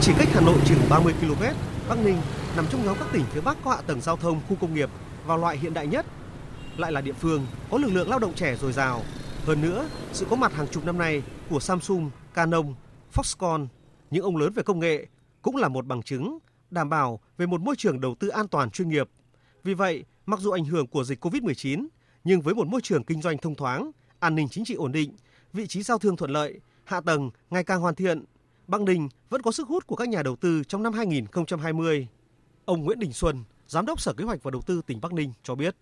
Chỉ 0.00 0.12
cách 0.18 0.28
Hà 0.32 0.40
Nội 0.40 0.58
chừng 0.66 0.78
30 0.90 1.14
km, 1.20 1.42
Bắc 1.88 2.04
Ninh 2.04 2.16
nằm 2.56 2.66
trong 2.70 2.84
nhóm 2.84 2.96
các 2.98 3.08
tỉnh 3.12 3.24
phía 3.32 3.40
Bắc 3.40 3.56
có 3.64 3.70
hạ 3.70 3.82
tầng 3.86 4.00
giao 4.00 4.16
thông, 4.16 4.40
khu 4.48 4.56
công 4.60 4.74
nghiệp 4.74 4.90
và 5.26 5.36
loại 5.36 5.56
hiện 5.56 5.74
đại 5.74 5.86
nhất. 5.86 6.06
Lại 6.76 6.92
là 6.92 7.00
địa 7.00 7.12
phương 7.12 7.46
có 7.70 7.78
lực 7.78 7.88
lượng 7.92 8.10
lao 8.10 8.18
động 8.18 8.34
trẻ 8.34 8.56
dồi 8.56 8.72
dào. 8.72 9.02
Hơn 9.44 9.60
nữa, 9.60 9.88
sự 10.12 10.26
có 10.30 10.36
mặt 10.36 10.52
hàng 10.52 10.68
chục 10.68 10.84
năm 10.84 10.98
nay 10.98 11.22
của 11.50 11.60
Samsung, 11.60 12.10
Canon, 12.34 12.74
Foxconn, 13.14 13.66
những 14.10 14.24
ông 14.24 14.36
lớn 14.36 14.52
về 14.52 14.62
công 14.62 14.78
nghệ 14.78 15.06
cũng 15.42 15.56
là 15.56 15.68
một 15.68 15.86
bằng 15.86 16.02
chứng 16.02 16.38
đảm 16.70 16.88
bảo 16.90 17.20
về 17.38 17.46
một 17.46 17.60
môi 17.60 17.76
trường 17.78 18.00
đầu 18.00 18.14
tư 18.14 18.28
an 18.28 18.48
toàn 18.48 18.70
chuyên 18.70 18.88
nghiệp. 18.88 19.10
Vì 19.64 19.74
vậy, 19.74 20.04
mặc 20.28 20.40
dù 20.40 20.50
ảnh 20.50 20.64
hưởng 20.64 20.86
của 20.86 21.04
dịch 21.04 21.24
Covid-19, 21.24 21.86
nhưng 22.24 22.40
với 22.40 22.54
một 22.54 22.66
môi 22.66 22.80
trường 22.80 23.04
kinh 23.04 23.22
doanh 23.22 23.38
thông 23.38 23.54
thoáng, 23.54 23.90
an 24.18 24.34
ninh 24.34 24.48
chính 24.48 24.64
trị 24.64 24.74
ổn 24.74 24.92
định, 24.92 25.12
vị 25.52 25.66
trí 25.66 25.82
giao 25.82 25.98
thương 25.98 26.16
thuận 26.16 26.30
lợi, 26.30 26.60
hạ 26.84 27.00
tầng 27.00 27.30
ngày 27.50 27.64
càng 27.64 27.80
hoàn 27.80 27.94
thiện, 27.94 28.24
Bắc 28.66 28.80
Ninh 28.80 29.08
vẫn 29.30 29.42
có 29.42 29.52
sức 29.52 29.68
hút 29.68 29.86
của 29.86 29.96
các 29.96 30.08
nhà 30.08 30.22
đầu 30.22 30.36
tư 30.36 30.62
trong 30.64 30.82
năm 30.82 30.92
2020. 30.92 32.08
Ông 32.64 32.84
Nguyễn 32.84 32.98
Đình 32.98 33.12
Xuân, 33.12 33.44
Giám 33.66 33.86
đốc 33.86 34.00
Sở 34.00 34.12
Kế 34.12 34.24
hoạch 34.24 34.42
và 34.42 34.50
Đầu 34.50 34.62
tư 34.66 34.82
tỉnh 34.86 35.00
Bắc 35.00 35.12
Ninh 35.12 35.32
cho 35.42 35.54
biết. 35.54 35.76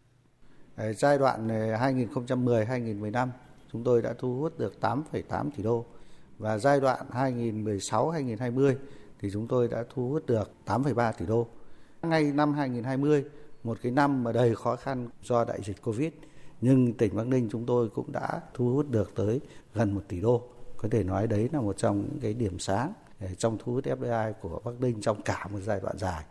Ờ, 0.76 0.92
giai 0.92 1.18
đoạn 1.18 1.48
ờ, 1.48 1.76
2010-2015, 1.76 3.28
chúng 3.72 3.84
tôi 3.84 4.02
đã 4.02 4.14
thu 4.18 4.40
hút 4.40 4.58
được 4.58 4.74
8,8 4.80 5.50
tỷ 5.56 5.62
đô 5.62 5.84
và 6.38 6.58
giai 6.58 6.80
đoạn 6.80 7.06
2016-2020 7.12 8.74
thì 9.20 9.28
chúng 9.32 9.48
tôi 9.48 9.68
đã 9.68 9.84
thu 9.94 10.08
hút 10.08 10.26
được 10.26 10.50
8,3 10.66 11.12
tỷ 11.12 11.26
đô. 11.26 11.46
Ngay 12.02 12.24
năm 12.24 12.54
2020, 12.54 13.24
một 13.66 13.78
cái 13.82 13.92
năm 13.92 14.24
mà 14.24 14.32
đầy 14.32 14.54
khó 14.54 14.76
khăn 14.76 15.08
do 15.22 15.44
đại 15.44 15.60
dịch 15.64 15.82
Covid, 15.82 16.12
nhưng 16.60 16.94
tỉnh 16.94 17.16
Bắc 17.16 17.26
Ninh 17.26 17.48
chúng 17.52 17.66
tôi 17.66 17.88
cũng 17.88 18.12
đã 18.12 18.40
thu 18.54 18.74
hút 18.74 18.90
được 18.90 19.12
tới 19.14 19.40
gần 19.74 19.94
1 19.94 20.00
tỷ 20.08 20.20
đô. 20.20 20.48
Có 20.76 20.88
thể 20.90 21.04
nói 21.04 21.26
đấy 21.26 21.48
là 21.52 21.60
một 21.60 21.78
trong 21.78 22.00
những 22.02 22.20
cái 22.20 22.34
điểm 22.34 22.58
sáng 22.58 22.92
ờ, 23.20 23.34
trong 23.38 23.58
thu 23.58 23.72
hút 23.72 23.84
FDI 23.84 24.32
của 24.32 24.60
Bắc 24.64 24.80
Ninh 24.80 25.00
trong 25.00 25.22
cả 25.22 25.48
một 25.52 25.58
giai 25.62 25.80
đoạn 25.80 25.98
dài. 25.98 26.24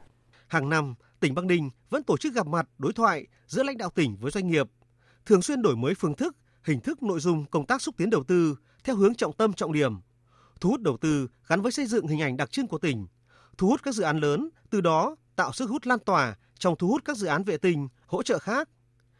Hàng 0.47 0.69
năm, 0.69 0.95
tỉnh 1.19 1.35
Bắc 1.35 1.45
Ninh 1.45 1.69
vẫn 1.89 2.03
tổ 2.03 2.17
chức 2.17 2.33
gặp 2.33 2.47
mặt 2.47 2.69
đối 2.77 2.93
thoại 2.93 3.27
giữa 3.47 3.63
lãnh 3.63 3.77
đạo 3.77 3.89
tỉnh 3.89 4.17
với 4.19 4.31
doanh 4.31 4.47
nghiệp, 4.47 4.67
thường 5.25 5.41
xuyên 5.41 5.61
đổi 5.61 5.75
mới 5.75 5.93
phương 5.95 6.15
thức, 6.15 6.35
hình 6.63 6.79
thức 6.79 7.03
nội 7.03 7.19
dung 7.19 7.45
công 7.45 7.65
tác 7.65 7.81
xúc 7.81 7.95
tiến 7.97 8.09
đầu 8.09 8.23
tư 8.23 8.55
theo 8.83 8.95
hướng 8.95 9.15
trọng 9.15 9.33
tâm 9.33 9.53
trọng 9.53 9.73
điểm, 9.73 9.99
thu 10.59 10.69
hút 10.69 10.81
đầu 10.81 10.97
tư 10.97 11.27
gắn 11.47 11.61
với 11.61 11.71
xây 11.71 11.85
dựng 11.85 12.07
hình 12.07 12.21
ảnh 12.21 12.37
đặc 12.37 12.51
trưng 12.51 12.67
của 12.67 12.77
tỉnh, 12.77 13.07
thu 13.57 13.67
hút 13.67 13.83
các 13.83 13.95
dự 13.95 14.03
án 14.03 14.17
lớn, 14.17 14.49
từ 14.69 14.81
đó 14.81 15.15
tạo 15.35 15.53
sức 15.53 15.69
hút 15.69 15.87
lan 15.87 15.99
tỏa 15.99 16.35
trong 16.65 16.75
thu 16.75 16.87
hút 16.87 17.01
các 17.05 17.17
dự 17.17 17.27
án 17.27 17.43
vệ 17.43 17.57
tinh, 17.57 17.87
hỗ 18.07 18.23
trợ 18.23 18.39
khác. 18.39 18.69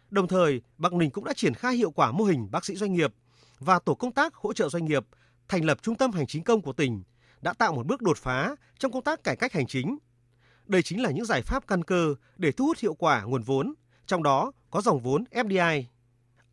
Đồng 0.09 0.27
thời, 0.27 0.61
Bắc 0.77 0.93
Ninh 0.93 1.11
cũng 1.11 1.23
đã 1.23 1.33
triển 1.33 1.53
khai 1.53 1.75
hiệu 1.75 1.91
quả 1.91 2.11
mô 2.11 2.23
hình 2.23 2.47
bác 2.51 2.65
sĩ 2.65 2.75
doanh 2.75 2.93
nghiệp 2.93 3.13
và 3.59 3.79
tổ 3.79 3.95
công 3.95 4.11
tác 4.11 4.35
hỗ 4.35 4.53
trợ 4.53 4.69
doanh 4.69 4.85
nghiệp, 4.85 5.05
thành 5.47 5.65
lập 5.65 5.77
trung 5.81 5.95
tâm 5.95 6.11
hành 6.11 6.27
chính 6.27 6.43
công 6.43 6.61
của 6.61 6.73
tỉnh 6.73 7.03
đã 7.41 7.53
tạo 7.53 7.73
một 7.73 7.85
bước 7.85 8.01
đột 8.01 8.17
phá 8.17 8.55
trong 8.79 8.91
công 8.91 9.03
tác 9.03 9.23
cải 9.23 9.35
cách 9.35 9.53
hành 9.53 9.67
chính. 9.67 9.97
Đây 10.65 10.83
chính 10.83 11.01
là 11.01 11.11
những 11.11 11.25
giải 11.25 11.41
pháp 11.41 11.67
căn 11.67 11.83
cơ 11.83 12.15
để 12.37 12.51
thu 12.51 12.65
hút 12.65 12.77
hiệu 12.77 12.93
quả 12.93 13.21
nguồn 13.21 13.41
vốn, 13.41 13.73
trong 14.05 14.23
đó 14.23 14.51
có 14.71 14.81
dòng 14.81 14.99
vốn 14.99 15.23
FDI. 15.31 15.83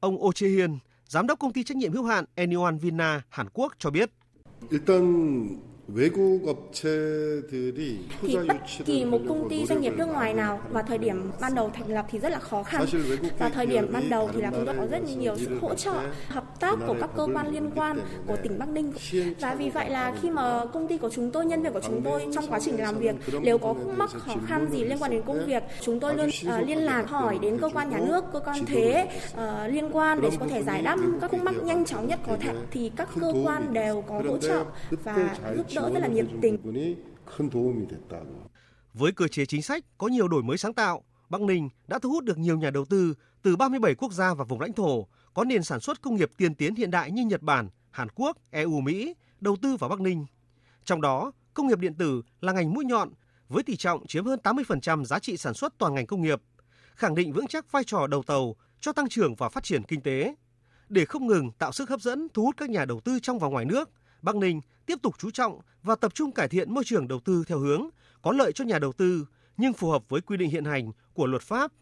Ông 0.01 0.23
Oh 0.25 0.35
Chae 0.35 0.49
Hiên, 0.49 0.79
giám 1.07 1.27
đốc 1.27 1.39
công 1.39 1.53
ty 1.53 1.65
trách 1.65 1.77
nhiệm 1.77 1.93
hữu 1.93 2.05
hạn 2.05 2.25
Anyone 2.35 2.77
Vina 2.81 3.23
Hàn 3.29 3.47
Quốc 3.53 3.73
cho 3.79 3.91
biết. 3.91 4.11
Thì 8.23 8.37
bất 8.49 8.57
kỳ 8.85 9.05
một 9.05 9.19
công 9.29 9.49
ty 9.51 9.67
doanh 9.67 9.81
nghiệp 9.81 9.93
nước 9.97 10.07
ngoài 10.07 10.35
nào 10.35 10.61
vào 10.71 10.83
thời 10.83 10.99
điểm 10.99 11.31
ban 11.41 11.55
đầu 11.55 11.71
thành 11.75 11.93
lập 11.93 12.07
thì 12.11 12.19
rất 12.19 12.33
là 12.33 12.39
khó 12.39 12.63
khăn. 12.63 12.85
Và 13.39 13.49
thời 13.49 13.67
điểm 13.67 13.93
ban 13.93 14.11
đầu 14.11 14.31
thì 14.35 14.41
là 14.41 14.51
chúng 14.51 14.67
tôi 14.67 14.75
có 14.79 14.87
rất 14.87 15.03
nhiều 15.19 15.35
sự 15.37 15.59
hỗ 15.61 15.75
trợ, 15.75 15.95
hợp 16.29 16.61
tác 16.61 16.79
của 16.87 16.97
các 17.01 17.11
cơ 17.17 17.27
quan 17.35 17.55
liên 17.55 17.71
quan 17.75 17.99
của 18.27 18.37
tỉnh 18.43 18.59
Bắc 18.59 18.69
Ninh. 18.69 18.93
Và 19.41 19.55
vì 19.55 19.71
vậy 19.71 19.91
là 19.91 20.15
khi 20.23 20.31
mà 20.31 20.65
công 20.73 20.89
ty 20.89 20.99
của 20.99 21.11
chúng 21.11 21.31
tôi, 21.31 21.47
nhân 21.47 21.63
viên 21.63 21.73
của 21.73 21.81
chúng 21.81 22.03
tôi 22.05 22.27
trong 22.35 22.47
quá 22.49 22.61
trình 22.61 22.81
làm 22.81 22.99
việc 22.99 23.15
nếu 23.43 23.59
có 23.59 23.75
khúc 23.75 23.99
mắc 23.99 24.11
khó 24.11 24.35
khăn 24.47 24.67
gì 24.73 24.85
liên 24.85 24.99
quan 24.99 25.11
đến 25.11 25.23
công 25.27 25.47
việc, 25.47 25.63
chúng 25.81 26.01
tôi 26.01 26.15
luôn 26.15 26.29
uh, 26.29 26.69
liên 26.69 26.79
lạc 26.79 27.09
hỏi 27.09 27.39
đến 27.43 27.59
cơ 27.59 27.69
quan 27.75 27.91
nhà 27.91 27.99
nước, 27.99 28.25
cơ 28.33 28.41
quan 28.41 28.67
thuế 28.67 29.07
uh, 29.33 29.41
liên 29.73 29.91
quan 29.93 30.21
để 30.21 30.31
có 30.41 30.47
thể 30.47 30.63
giải 30.63 30.83
đáp 30.83 30.97
các 31.21 31.31
khúc 31.31 31.43
mắc 31.43 31.55
nhanh 31.63 31.85
chóng 31.85 32.09
nhất 32.09 32.19
có 32.27 32.37
thể 32.41 32.53
thì 32.71 32.91
các 32.97 33.09
cơ 33.21 33.33
quan 33.45 33.73
đều 33.73 34.05
có 34.09 34.23
hỗ 34.29 34.39
trợ 34.39 34.65
và 35.05 35.37
giúp 35.57 35.67
đỡ 35.75 35.91
rất 35.95 36.01
là 36.01 36.09
nhiệt 36.09 36.27
tình. 36.43 36.59
Với 38.95 39.13
cơ 39.13 39.29
chế 39.29 39.47
chính 39.47 39.63
sách 39.63 39.85
có 39.99 40.09
nhiều 40.09 40.29
đổi 40.29 40.43
mới 40.43 40.59
sáng 40.59 40.75
tạo, 40.75 41.03
Bắc 41.29 41.41
Ninh 41.41 41.69
đã 41.89 41.99
thu 41.99 42.11
hút 42.11 42.25
được 42.25 42.39
nhiều 42.39 42.59
nhà 42.59 42.71
đầu 42.71 42.85
tư 42.85 43.15
từ 43.43 43.57
37 43.57 43.95
quốc 43.95 44.13
gia 44.13 44.35
và 44.35 44.45
vùng 44.45 44.61
lãnh 44.61 44.73
thổ 44.73 45.07
có 45.35 45.45
nền 45.45 45.63
sản 45.63 45.81
xuất 45.81 46.03
công 46.03 46.17
nghiệp 46.17 46.31
tiên 46.37 46.55
tiến 46.55 46.75
hiện 46.75 46.91
đại 46.91 47.11
như 47.11 47.25
Nhật 47.25 47.43
Bản, 47.43 47.69
Hàn 47.91 48.09
Quốc, 48.15 48.37
EU, 48.51 48.81
Mỹ 48.81 49.15
đầu 49.41 49.57
tư 49.63 49.77
vào 49.77 49.91
Bắc 49.91 50.01
Ninh. 50.01 50.27
Trong 50.85 51.01
đó, 51.01 51.33
công 51.55 51.67
nghiệp 51.67 51.79
điện 51.79 51.95
tử 51.95 52.23
là 52.41 52.53
ngành 52.53 52.75
mũi 52.75 52.85
nhọn 52.85 53.11
với 53.49 53.63
tỷ 53.63 53.77
trọng 53.77 54.07
chiếm 54.07 54.25
hơn 54.25 54.41
80% 54.43 55.05
giá 55.05 55.19
trị 55.19 55.37
sản 55.37 55.55
xuất 55.55 55.79
toàn 55.79 55.95
ngành 55.95 56.07
công 56.07 56.23
nghiệp, 56.23 56.43
khẳng 56.95 57.15
định 57.15 57.33
vững 57.33 57.47
chắc 57.47 57.73
vai 57.73 57.85
trò 57.85 58.07
đầu 58.07 58.23
tàu 58.23 58.57
cho 58.81 58.93
tăng 58.93 59.09
trưởng 59.09 59.35
và 59.35 59.49
phát 59.49 59.65
triển 59.65 59.83
kinh 59.83 60.01
tế. 60.01 60.35
Để 60.89 61.05
không 61.05 61.27
ngừng 61.27 61.51
tạo 61.51 61.73
sức 61.73 61.91
hấp 61.91 62.01
dẫn 62.01 62.29
thu 62.35 62.45
hút 62.45 62.57
các 62.57 62.71
nhà 62.71 62.85
đầu 62.85 63.01
tư 63.01 63.19
trong 63.23 63.39
và 63.39 63.49
ngoài 63.49 63.65
nước, 63.65 63.91
Bắc 64.23 64.37
Ninh 64.37 64.61
tiếp 64.93 65.03
tục 65.03 65.15
chú 65.19 65.31
trọng 65.31 65.61
và 65.83 65.97
tập 65.97 66.15
trung 66.15 66.33
cải 66.33 66.49
thiện 66.49 66.75
môi 66.75 66.85
trường 66.85 67.09
đầu 67.09 67.21
tư 67.21 67.45
theo 67.47 67.59
hướng 67.59 67.89
có 68.23 68.33
lợi 68.33 68.53
cho 68.53 68.65
nhà 68.65 68.79
đầu 68.79 68.93
tư 68.93 69.27
nhưng 69.57 69.73
phù 69.73 69.91
hợp 69.91 70.09
với 70.09 70.21
quy 70.21 70.37
định 70.37 70.51
hiện 70.51 70.65
hành 70.65 70.93
của 71.15 71.27
luật 71.27 71.43
pháp. 71.43 71.73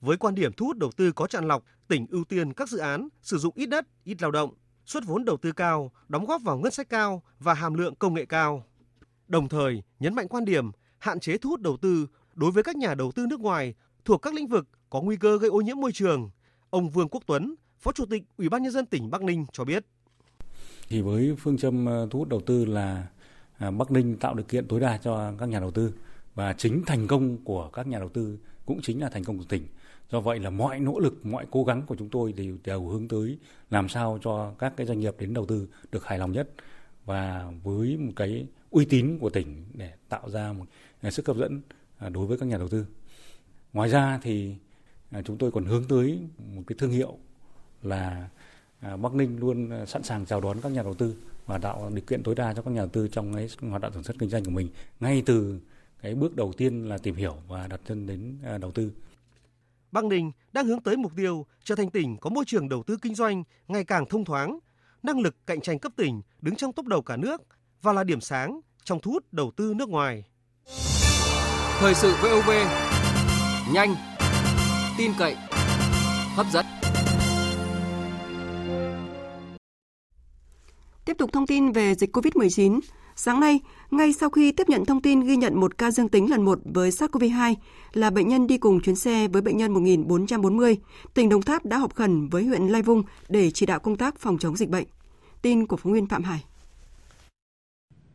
Với 0.00 0.16
quan 0.16 0.34
điểm 0.34 0.52
thu 0.52 0.66
hút 0.66 0.76
đầu 0.76 0.90
tư 0.96 1.12
có 1.12 1.26
chọn 1.26 1.48
lọc, 1.48 1.64
tỉnh 1.88 2.06
ưu 2.10 2.24
tiên 2.24 2.52
các 2.52 2.68
dự 2.68 2.78
án 2.78 3.08
sử 3.22 3.38
dụng 3.38 3.54
ít 3.56 3.66
đất, 3.66 3.86
ít 4.04 4.22
lao 4.22 4.30
động, 4.30 4.54
xuất 4.84 5.04
vốn 5.06 5.24
đầu 5.24 5.36
tư 5.36 5.52
cao, 5.52 5.92
đóng 6.08 6.26
góp 6.26 6.42
vào 6.42 6.58
ngân 6.58 6.72
sách 6.72 6.88
cao 6.88 7.22
và 7.38 7.54
hàm 7.54 7.74
lượng 7.74 7.94
công 7.94 8.14
nghệ 8.14 8.24
cao. 8.24 8.64
Đồng 9.28 9.48
thời, 9.48 9.82
nhấn 10.00 10.14
mạnh 10.14 10.28
quan 10.28 10.44
điểm 10.44 10.70
hạn 10.98 11.20
chế 11.20 11.38
thu 11.38 11.50
hút 11.50 11.60
đầu 11.60 11.76
tư 11.76 12.06
đối 12.34 12.50
với 12.50 12.62
các 12.62 12.76
nhà 12.76 12.94
đầu 12.94 13.12
tư 13.12 13.26
nước 13.26 13.40
ngoài 13.40 13.74
thuộc 14.04 14.22
các 14.22 14.34
lĩnh 14.34 14.48
vực 14.48 14.66
có 14.90 15.00
nguy 15.00 15.16
cơ 15.16 15.38
gây 15.38 15.50
ô 15.50 15.60
nhiễm 15.60 15.80
môi 15.80 15.92
trường. 15.92 16.30
Ông 16.70 16.90
Vương 16.90 17.08
Quốc 17.08 17.22
Tuấn, 17.26 17.54
Phó 17.80 17.92
Chủ 17.92 18.06
tịch 18.06 18.22
Ủy 18.36 18.48
ban 18.48 18.62
nhân 18.62 18.72
dân 18.72 18.86
tỉnh 18.86 19.10
Bắc 19.10 19.22
Ninh 19.22 19.46
cho 19.52 19.64
biết. 19.64 19.86
Thì 20.88 21.00
với 21.00 21.36
phương 21.38 21.58
châm 21.58 21.86
ờ, 21.86 22.08
thu 22.10 22.18
hút 22.18 22.28
đầu 22.28 22.40
tư 22.40 22.64
là 22.64 23.06
à, 23.58 23.70
Bắc 23.70 23.90
Ninh 23.90 24.16
tạo 24.16 24.34
điều 24.34 24.44
kiện 24.44 24.68
tối 24.68 24.80
đa 24.80 24.96
cho 24.96 25.32
các 25.38 25.48
nhà 25.48 25.60
đầu 25.60 25.70
tư 25.70 25.94
và 26.34 26.52
chính 26.52 26.82
thành 26.86 27.06
công 27.06 27.44
của 27.44 27.68
các 27.68 27.86
nhà 27.86 27.98
đầu 27.98 28.08
tư 28.08 28.38
cũng 28.66 28.80
chính 28.82 29.00
là 29.00 29.08
thành 29.08 29.24
công 29.24 29.38
của 29.38 29.44
tỉnh. 29.48 29.66
Do 30.10 30.20
vậy 30.20 30.38
là 30.38 30.50
mọi 30.50 30.80
nỗ 30.80 30.98
lực, 30.98 31.26
mọi 31.26 31.46
cố 31.50 31.64
gắng 31.64 31.82
của 31.86 31.96
chúng 31.96 32.08
tôi 32.08 32.32
đều 32.32 32.56
đều 32.64 32.86
hướng 32.86 33.08
tới 33.08 33.38
làm 33.70 33.88
sao 33.88 34.18
cho 34.22 34.54
các 34.58 34.72
cái 34.76 34.86
doanh 34.86 35.00
nghiệp 35.00 35.14
đến 35.18 35.34
đầu 35.34 35.46
tư 35.46 35.68
được 35.92 36.04
hài 36.04 36.18
lòng 36.18 36.32
nhất 36.32 36.48
và 37.04 37.52
với 37.62 37.96
một 37.96 38.12
cái 38.16 38.46
uy 38.70 38.84
tín 38.84 39.18
của 39.18 39.30
tỉnh 39.30 39.64
để 39.74 39.92
tạo 40.08 40.30
ra 40.30 40.52
một 40.52 40.64
sức 41.10 41.26
hấp 41.26 41.36
dẫn 41.36 41.60
à, 41.98 42.08
đối 42.08 42.26
với 42.26 42.38
các 42.38 42.46
nhà 42.46 42.58
đầu 42.58 42.68
tư. 42.68 42.86
Ngoài 43.72 43.88
ra 43.88 44.18
thì 44.22 44.54
à, 45.10 45.22
chúng 45.22 45.38
tôi 45.38 45.50
còn 45.50 45.64
hướng 45.64 45.84
tới 45.88 46.18
một 46.54 46.62
cái 46.66 46.76
thương 46.78 46.90
hiệu 46.90 47.18
là 47.82 48.28
Bắc 49.02 49.14
Ninh 49.14 49.38
luôn 49.38 49.86
sẵn 49.86 50.02
sàng 50.02 50.26
chào 50.26 50.40
đón 50.40 50.60
các 50.60 50.72
nhà 50.72 50.82
đầu 50.82 50.94
tư 50.94 51.14
và 51.46 51.58
tạo 51.58 51.90
điều 51.94 52.04
kiện 52.04 52.22
tối 52.22 52.34
đa 52.34 52.54
cho 52.54 52.62
các 52.62 52.70
nhà 52.70 52.80
đầu 52.80 52.88
tư 52.88 53.08
trong 53.08 53.34
cái 53.34 53.48
hoạt 53.60 53.82
động 53.82 53.92
sản 53.92 54.02
xuất 54.02 54.16
kinh 54.18 54.28
doanh 54.28 54.44
của 54.44 54.50
mình 54.50 54.68
ngay 55.00 55.22
từ 55.26 55.60
cái 56.02 56.14
bước 56.14 56.36
đầu 56.36 56.52
tiên 56.56 56.88
là 56.88 56.98
tìm 56.98 57.14
hiểu 57.14 57.36
và 57.48 57.66
đặt 57.66 57.80
chân 57.88 58.06
đến 58.06 58.38
đầu 58.60 58.70
tư. 58.70 58.92
Bắc 59.92 60.04
Ninh 60.04 60.32
đang 60.52 60.66
hướng 60.66 60.80
tới 60.80 60.96
mục 60.96 61.12
tiêu 61.16 61.46
trở 61.64 61.74
thành 61.74 61.90
tỉnh 61.90 62.16
có 62.16 62.30
môi 62.30 62.44
trường 62.46 62.68
đầu 62.68 62.82
tư 62.82 62.96
kinh 63.02 63.14
doanh 63.14 63.44
ngày 63.68 63.84
càng 63.84 64.06
thông 64.06 64.24
thoáng, 64.24 64.58
năng 65.02 65.20
lực 65.20 65.36
cạnh 65.46 65.60
tranh 65.60 65.78
cấp 65.78 65.92
tỉnh 65.96 66.22
đứng 66.40 66.56
trong 66.56 66.72
top 66.72 66.86
đầu 66.86 67.02
cả 67.02 67.16
nước 67.16 67.42
và 67.82 67.92
là 67.92 68.04
điểm 68.04 68.20
sáng 68.20 68.60
trong 68.84 69.00
thu 69.00 69.12
hút 69.12 69.32
đầu 69.32 69.52
tư 69.56 69.74
nước 69.76 69.88
ngoài. 69.88 70.24
Thời 71.78 71.94
sự 71.94 72.14
VOV 72.22 72.50
nhanh, 73.74 73.94
tin 74.98 75.12
cậy, 75.18 75.36
hấp 76.36 76.46
dẫn. 76.52 76.66
Tiếp 81.04 81.18
tục 81.18 81.32
thông 81.32 81.46
tin 81.46 81.72
về 81.72 81.94
dịch 81.94 82.16
COVID-19. 82.16 82.80
Sáng 83.16 83.40
nay, 83.40 83.60
ngay 83.90 84.12
sau 84.12 84.30
khi 84.30 84.52
tiếp 84.52 84.68
nhận 84.68 84.84
thông 84.84 85.02
tin 85.02 85.20
ghi 85.20 85.36
nhận 85.36 85.60
một 85.60 85.78
ca 85.78 85.90
dương 85.90 86.08
tính 86.08 86.30
lần 86.30 86.42
một 86.42 86.58
với 86.64 86.90
SARS-CoV-2 86.90 87.54
là 87.92 88.10
bệnh 88.10 88.28
nhân 88.28 88.46
đi 88.46 88.58
cùng 88.58 88.80
chuyến 88.80 88.96
xe 88.96 89.28
với 89.28 89.42
bệnh 89.42 89.56
nhân 89.56 89.74
1440, 89.74 90.76
tỉnh 91.14 91.28
Đồng 91.28 91.42
Tháp 91.42 91.64
đã 91.64 91.78
họp 91.78 91.94
khẩn 91.94 92.28
với 92.28 92.44
huyện 92.44 92.68
Lai 92.68 92.82
Vung 92.82 93.02
để 93.28 93.50
chỉ 93.50 93.66
đạo 93.66 93.78
công 93.78 93.96
tác 93.96 94.18
phòng 94.18 94.38
chống 94.38 94.56
dịch 94.56 94.68
bệnh. 94.68 94.84
Tin 95.42 95.66
của 95.66 95.76
phóng 95.76 95.92
viên 95.92 96.06
Phạm 96.06 96.22
Hải. 96.22 96.44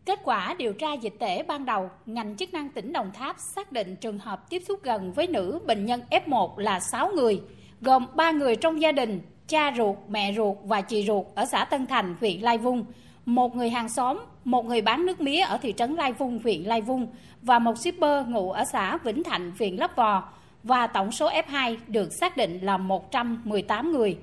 Kết 0.06 0.20
quả 0.24 0.56
điều 0.58 0.74
tra 0.74 0.94
dịch 0.94 1.20
tễ 1.20 1.44
ban 1.44 1.66
đầu, 1.66 1.90
ngành 2.06 2.38
chức 2.38 2.54
năng 2.54 2.70
tỉnh 2.70 2.94
Đồng 2.94 3.12
Tháp 3.14 3.36
xác 3.40 3.72
định 3.72 3.96
trường 3.96 4.20
hợp 4.20 4.50
tiếp 4.50 4.64
xúc 4.68 4.80
gần 4.84 5.14
với 5.14 5.28
nữ 5.28 5.60
bệnh 5.66 5.86
nhân 5.86 6.02
F1 6.10 6.58
là 6.58 6.80
6 6.80 7.12
người, 7.16 7.42
gồm 7.82 8.06
3 8.16 8.32
người 8.32 8.56
trong 8.56 8.82
gia 8.82 8.92
đình, 8.92 9.22
cha 9.50 9.74
ruột, 9.78 9.96
mẹ 10.10 10.34
ruột 10.34 10.58
và 10.64 10.82
chị 10.82 11.06
ruột 11.08 11.26
ở 11.36 11.46
xã 11.46 11.66
Tân 11.66 11.88
Thành, 11.88 12.16
huyện 12.20 12.42
Lai 12.42 12.58
Vung, 12.58 12.86
một 13.26 13.56
người 13.56 13.70
hàng 13.70 13.90
xóm, 13.90 14.20
một 14.44 14.66
người 14.66 14.82
bán 14.82 15.06
nước 15.06 15.22
mía 15.22 15.40
ở 15.40 15.58
thị 15.58 15.74
trấn 15.78 15.96
Lai 15.96 16.14
Vung, 16.14 16.40
huyện 16.44 16.62
Lai 16.62 16.82
Vung 16.82 17.08
và 17.42 17.60
một 17.60 17.78
shipper 17.78 18.28
ngụ 18.28 18.52
ở 18.52 18.64
xã 18.72 18.98
Vĩnh 18.98 19.24
Thạnh, 19.24 19.52
huyện 19.60 19.76
Lấp 19.76 19.96
Vò 19.96 20.24
và 20.64 20.88
tổng 20.88 21.12
số 21.12 21.30
F2 21.30 21.78
được 21.88 22.14
xác 22.14 22.38
định 22.38 22.60
là 22.62 22.78
118 22.78 23.92
người. 23.92 24.18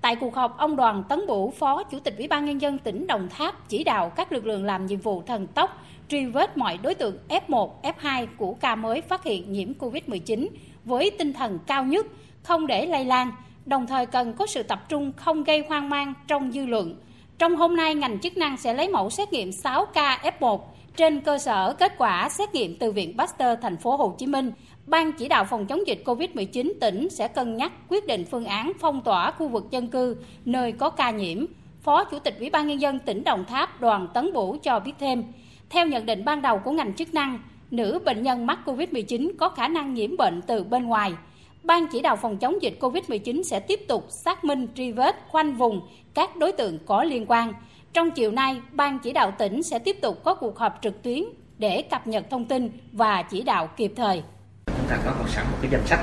Tại 0.00 0.16
cuộc 0.16 0.34
họp, 0.34 0.58
ông 0.58 0.76
Đoàn 0.76 1.04
Tấn 1.08 1.26
Bửu, 1.26 1.50
Phó 1.50 1.82
Chủ 1.82 1.98
tịch 1.98 2.14
Ủy 2.18 2.28
ban 2.28 2.44
Nhân 2.44 2.60
dân 2.60 2.78
tỉnh 2.78 3.06
Đồng 3.06 3.28
Tháp 3.28 3.68
chỉ 3.68 3.84
đạo 3.84 4.10
các 4.16 4.32
lực 4.32 4.46
lượng 4.46 4.64
làm 4.64 4.86
nhiệm 4.86 5.00
vụ 5.00 5.22
thần 5.22 5.46
tốc 5.46 5.82
truy 6.08 6.24
vết 6.24 6.56
mọi 6.56 6.78
đối 6.82 6.94
tượng 6.94 7.18
F1, 7.28 7.70
F2 7.82 8.26
của 8.36 8.54
ca 8.54 8.74
mới 8.74 9.00
phát 9.00 9.24
hiện 9.24 9.52
nhiễm 9.52 9.72
COVID-19 9.78 10.48
với 10.84 11.10
tinh 11.18 11.32
thần 11.32 11.58
cao 11.66 11.84
nhất, 11.84 12.06
không 12.42 12.66
để 12.66 12.86
lây 12.86 13.04
lan, 13.04 13.32
đồng 13.70 13.86
thời 13.86 14.06
cần 14.06 14.32
có 14.32 14.46
sự 14.46 14.62
tập 14.62 14.88
trung 14.88 15.12
không 15.16 15.44
gây 15.44 15.64
hoang 15.68 15.88
mang 15.88 16.14
trong 16.28 16.52
dư 16.52 16.66
luận. 16.66 16.96
Trong 17.38 17.56
hôm 17.56 17.76
nay, 17.76 17.94
ngành 17.94 18.20
chức 18.20 18.36
năng 18.36 18.56
sẽ 18.56 18.74
lấy 18.74 18.88
mẫu 18.88 19.10
xét 19.10 19.32
nghiệm 19.32 19.52
6 19.52 19.86
ca 19.86 20.32
F1 20.40 20.58
trên 20.96 21.20
cơ 21.20 21.38
sở 21.38 21.74
kết 21.78 21.92
quả 21.98 22.28
xét 22.28 22.54
nghiệm 22.54 22.78
từ 22.78 22.92
Viện 22.92 23.18
Pasteur 23.18 23.58
thành 23.62 23.76
phố 23.76 23.96
Hồ 23.96 24.14
Chí 24.18 24.26
Minh 24.26 24.52
Ban 24.86 25.12
chỉ 25.12 25.28
đạo 25.28 25.44
phòng 25.44 25.66
chống 25.66 25.86
dịch 25.86 26.02
COVID-19 26.04 26.72
tỉnh 26.80 27.10
sẽ 27.10 27.28
cân 27.28 27.56
nhắc 27.56 27.72
quyết 27.88 28.06
định 28.06 28.24
phương 28.30 28.44
án 28.44 28.72
phong 28.80 29.00
tỏa 29.00 29.30
khu 29.30 29.48
vực 29.48 29.66
dân 29.70 29.88
cư 29.88 30.16
nơi 30.44 30.72
có 30.72 30.90
ca 30.90 31.10
nhiễm. 31.10 31.44
Phó 31.82 32.04
Chủ 32.04 32.18
tịch 32.18 32.36
Ủy 32.38 32.50
ban 32.50 32.66
Nhân 32.66 32.80
dân 32.80 32.98
tỉnh 32.98 33.24
Đồng 33.24 33.44
Tháp 33.44 33.80
Đoàn 33.80 34.08
Tấn 34.14 34.32
Bửu 34.32 34.56
cho 34.56 34.80
biết 34.80 34.92
thêm, 34.98 35.24
theo 35.70 35.86
nhận 35.86 36.06
định 36.06 36.24
ban 36.24 36.42
đầu 36.42 36.58
của 36.58 36.70
ngành 36.70 36.94
chức 36.94 37.14
năng, 37.14 37.38
nữ 37.70 37.98
bệnh 38.04 38.22
nhân 38.22 38.46
mắc 38.46 38.58
COVID-19 38.64 39.30
có 39.38 39.48
khả 39.48 39.68
năng 39.68 39.94
nhiễm 39.94 40.16
bệnh 40.16 40.42
từ 40.42 40.64
bên 40.64 40.86
ngoài. 40.86 41.12
Ban 41.62 41.86
chỉ 41.86 42.02
đạo 42.02 42.16
phòng 42.16 42.36
chống 42.36 42.62
dịch 42.62 42.78
COVID-19 42.80 43.42
sẽ 43.42 43.60
tiếp 43.60 43.80
tục 43.88 44.06
xác 44.08 44.44
minh 44.44 44.68
truy 44.74 44.92
vết 44.92 45.16
khoanh 45.28 45.56
vùng 45.56 45.80
các 46.14 46.36
đối 46.36 46.52
tượng 46.52 46.78
có 46.86 47.04
liên 47.04 47.26
quan. 47.28 47.52
Trong 47.92 48.10
chiều 48.10 48.30
nay, 48.30 48.60
Ban 48.72 48.98
chỉ 48.98 49.12
đạo 49.12 49.32
tỉnh 49.38 49.62
sẽ 49.62 49.78
tiếp 49.78 49.96
tục 50.02 50.24
có 50.24 50.34
cuộc 50.34 50.58
họp 50.58 50.78
trực 50.82 51.02
tuyến 51.02 51.22
để 51.58 51.82
cập 51.82 52.06
nhật 52.06 52.30
thông 52.30 52.44
tin 52.44 52.70
và 52.92 53.22
chỉ 53.22 53.42
đạo 53.42 53.68
kịp 53.76 53.92
thời. 53.96 54.22
Chúng 54.66 54.86
ta 54.88 54.98
có 55.04 55.14
một 55.18 55.28
sẵn 55.28 55.44
một 55.52 55.58
cái 55.62 55.70
danh 55.70 55.86
sách 55.86 56.00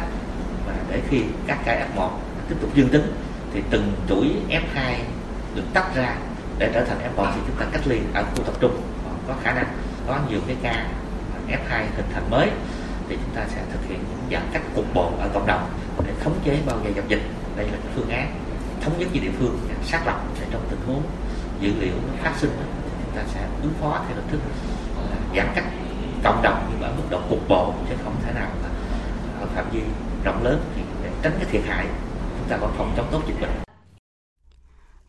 và 0.68 0.74
để 0.92 1.02
khi 1.10 1.22
các 1.48 1.60
ca 1.66 1.88
F1 1.96 2.10
tiếp 2.50 2.56
tục 2.62 2.76
dương 2.76 2.90
tính 2.90 3.14
thì 3.54 3.62
từng 3.70 3.92
chuỗi 4.10 4.28
F2 4.50 4.94
được 5.56 5.64
tách 5.74 5.96
ra 5.96 6.18
để 6.60 6.72
trở 6.74 6.86
thành 6.86 6.98
F1 6.98 7.32
thì 7.36 7.42
chúng 7.48 7.56
ta 7.60 7.66
cách 7.72 7.88
ly 7.88 8.00
ở 8.14 8.24
khu 8.24 8.44
tập 8.44 8.56
trung. 8.60 8.82
Có 9.28 9.34
khả 9.44 9.54
năng 9.54 9.66
có 10.08 10.20
nhiều 10.30 10.40
cái 10.48 10.56
ca 10.62 10.88
F2 11.48 11.86
hình 11.96 12.06
thành 12.14 12.30
mới 12.32 12.50
thì 13.10 13.16
chúng 13.16 13.36
ta 13.36 13.46
sẽ 13.56 13.62
thực 13.72 13.90
hiện 13.90 14.00
những 14.10 14.20
giãn 14.32 14.42
cách 14.54 14.62
cục 14.76 14.86
bộ 14.94 15.12
ở 15.20 15.30
cộng 15.34 15.48
đồng 15.48 15.70
để 16.06 16.14
khống 16.24 16.40
chế 16.44 16.60
bao 16.66 16.78
vây 16.78 16.94
dập 16.94 17.08
dịch. 17.08 17.22
Đây 17.56 17.66
là 17.66 17.78
cái 17.84 17.92
phương 17.96 18.10
án 18.10 18.36
thống 18.82 19.00
nhất 19.00 19.08
với 19.12 19.20
địa 19.20 19.32
phương 19.40 19.60
xác 19.86 20.06
lập 20.06 20.22
để 20.40 20.48
trong 20.52 20.62
tình 20.70 20.80
huống 20.88 21.02
dữ 21.60 21.72
liệu 21.80 21.94
nó 21.94 22.24
phát 22.24 22.34
sinh 22.38 22.52
chúng 23.06 23.16
ta 23.16 23.22
sẽ 23.34 23.48
ứng 23.62 23.74
phó 23.82 24.04
theo 24.08 24.16
hình 24.16 24.28
thức 24.32 24.40
giãn 25.36 25.48
cách 25.56 25.66
cộng 26.24 26.42
đồng 26.44 26.70
nhưng 26.72 26.82
ở 26.82 26.94
mức 26.98 27.04
độ 27.10 27.20
cục 27.30 27.48
bộ 27.48 27.74
chứ 27.90 27.96
không 28.04 28.16
thể 28.26 28.34
nào 28.34 28.50
ở 29.42 29.48
phạm 29.56 29.70
vi 29.72 29.82
rộng 30.24 30.44
lớn 30.44 30.62
thì 30.76 30.82
để 31.04 31.10
tránh 31.22 31.34
cái 31.36 31.46
thiệt 31.52 31.62
hại, 31.68 31.86
chúng 32.40 32.50
ta 32.50 32.58
vẫn 32.58 32.74
phòng 32.78 32.94
chống 32.98 33.08
tốt 33.12 33.22
dịch 33.28 33.42
bệnh 33.42 33.67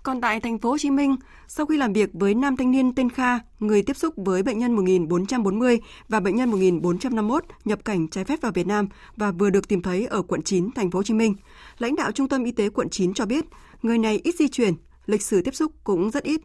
còn 0.09 0.21
tại 0.21 0.41
thành 0.41 0.59
phố 0.59 0.71
Hồ 0.71 0.79
Chí 0.79 0.91
Minh, 0.91 1.17
sau 1.49 1.67
khi 1.67 1.77
làm 1.77 1.93
việc 1.93 2.11
với 2.13 2.35
nam 2.35 2.57
thanh 2.57 2.71
niên 2.71 2.95
tên 2.95 3.11
Kha, 3.11 3.39
người 3.61 3.83
tiếp 3.83 3.97
xúc 3.97 4.15
với 4.17 4.43
bệnh 4.43 4.59
nhân 4.59 4.77
1440 4.77 5.81
và 6.09 6.21
bệnh 6.21 6.37
nhân 6.37 6.51
1451 6.51 7.45
nhập 7.65 7.85
cảnh 7.85 8.09
trái 8.09 8.25
phép 8.25 8.41
vào 8.41 8.53
Việt 8.53 8.67
Nam 8.67 8.89
và 9.17 9.31
vừa 9.31 9.51
được 9.51 9.69
tìm 9.69 9.83
thấy 9.83 10.07
ở 10.07 10.23
quận 10.23 10.43
9 10.43 10.71
thành 10.73 10.91
phố 10.91 10.99
Hồ 10.99 11.03
Chí 11.03 11.15
Minh, 11.15 11.35
lãnh 11.79 11.97
đạo 11.97 12.13
Trung 12.13 12.29
tâm 12.29 12.45
Y 12.45 12.53
tế 12.53 12.69
quận 12.69 12.89
9 12.91 13.15
cho 13.15 13.27
biết, 13.27 13.45
người 13.83 13.99
này 13.99 14.21
ít 14.25 14.35
di 14.39 14.49
chuyển, 14.49 14.75
lịch 15.07 15.23
sử 15.23 15.43
tiếp 15.43 15.55
xúc 15.55 15.73
cũng 15.85 16.11
rất 16.11 16.25
ít. 16.25 16.41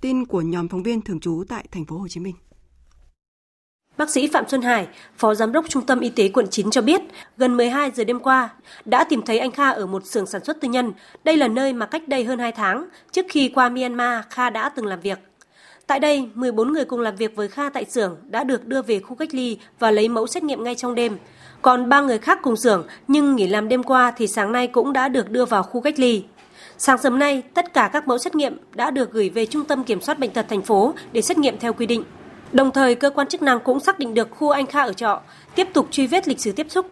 Tin 0.00 0.24
của 0.26 0.40
nhóm 0.40 0.68
phóng 0.68 0.82
viên 0.82 1.02
thường 1.02 1.20
trú 1.20 1.44
tại 1.48 1.66
thành 1.70 1.84
phố 1.84 1.98
Hồ 1.98 2.08
Chí 2.08 2.20
Minh. 2.20 2.34
Bác 4.02 4.10
sĩ 4.10 4.26
Phạm 4.26 4.48
Xuân 4.48 4.62
Hải, 4.62 4.86
Phó 5.16 5.34
Giám 5.34 5.52
đốc 5.52 5.68
Trung 5.68 5.86
tâm 5.86 6.00
Y 6.00 6.08
tế 6.08 6.28
quận 6.28 6.46
9 6.50 6.70
cho 6.70 6.82
biết, 6.82 7.02
gần 7.36 7.56
12 7.56 7.90
giờ 7.90 8.04
đêm 8.04 8.20
qua, 8.20 8.50
đã 8.84 9.04
tìm 9.04 9.22
thấy 9.22 9.38
anh 9.38 9.50
Kha 9.50 9.70
ở 9.70 9.86
một 9.86 10.06
xưởng 10.06 10.26
sản 10.26 10.44
xuất 10.44 10.60
tư 10.60 10.68
nhân. 10.68 10.92
Đây 11.24 11.36
là 11.36 11.48
nơi 11.48 11.72
mà 11.72 11.86
cách 11.86 12.08
đây 12.08 12.24
hơn 12.24 12.38
2 12.38 12.52
tháng, 12.52 12.88
trước 13.12 13.26
khi 13.28 13.48
qua 13.48 13.68
Myanmar, 13.68 14.24
Kha 14.30 14.50
đã 14.50 14.68
từng 14.68 14.86
làm 14.86 15.00
việc. 15.00 15.18
Tại 15.86 16.00
đây, 16.00 16.28
14 16.34 16.72
người 16.72 16.84
cùng 16.84 17.00
làm 17.00 17.16
việc 17.16 17.36
với 17.36 17.48
Kha 17.48 17.70
tại 17.70 17.84
xưởng 17.84 18.16
đã 18.30 18.44
được 18.44 18.66
đưa 18.66 18.82
về 18.82 19.00
khu 19.00 19.14
cách 19.14 19.34
ly 19.34 19.58
và 19.78 19.90
lấy 19.90 20.08
mẫu 20.08 20.26
xét 20.26 20.42
nghiệm 20.42 20.64
ngay 20.64 20.74
trong 20.74 20.94
đêm. 20.94 21.16
Còn 21.62 21.88
ba 21.88 22.00
người 22.00 22.18
khác 22.18 22.38
cùng 22.42 22.56
xưởng 22.56 22.86
nhưng 23.08 23.36
nghỉ 23.36 23.46
làm 23.46 23.68
đêm 23.68 23.82
qua 23.82 24.12
thì 24.16 24.26
sáng 24.26 24.52
nay 24.52 24.66
cũng 24.66 24.92
đã 24.92 25.08
được 25.08 25.30
đưa 25.30 25.44
vào 25.44 25.62
khu 25.62 25.80
cách 25.80 25.98
ly. 25.98 26.24
Sáng 26.78 26.98
sớm 26.98 27.18
nay, 27.18 27.42
tất 27.54 27.72
cả 27.72 27.90
các 27.92 28.08
mẫu 28.08 28.18
xét 28.18 28.34
nghiệm 28.34 28.58
đã 28.74 28.90
được 28.90 29.12
gửi 29.12 29.30
về 29.30 29.46
Trung 29.46 29.64
tâm 29.64 29.84
Kiểm 29.84 30.00
soát 30.00 30.18
Bệnh 30.18 30.30
tật 30.30 30.46
thành 30.48 30.62
phố 30.62 30.94
để 31.12 31.22
xét 31.22 31.38
nghiệm 31.38 31.58
theo 31.58 31.72
quy 31.72 31.86
định. 31.86 32.04
Đồng 32.52 32.70
thời, 32.70 32.94
cơ 32.94 33.10
quan 33.10 33.28
chức 33.28 33.42
năng 33.42 33.60
cũng 33.60 33.80
xác 33.80 33.98
định 33.98 34.14
được 34.14 34.28
khu 34.30 34.50
anh 34.50 34.66
Kha 34.66 34.82
ở 34.82 34.92
trọ, 34.92 35.20
tiếp 35.54 35.68
tục 35.72 35.86
truy 35.90 36.06
vết 36.06 36.28
lịch 36.28 36.40
sử 36.40 36.52
tiếp 36.52 36.66
xúc. 36.70 36.86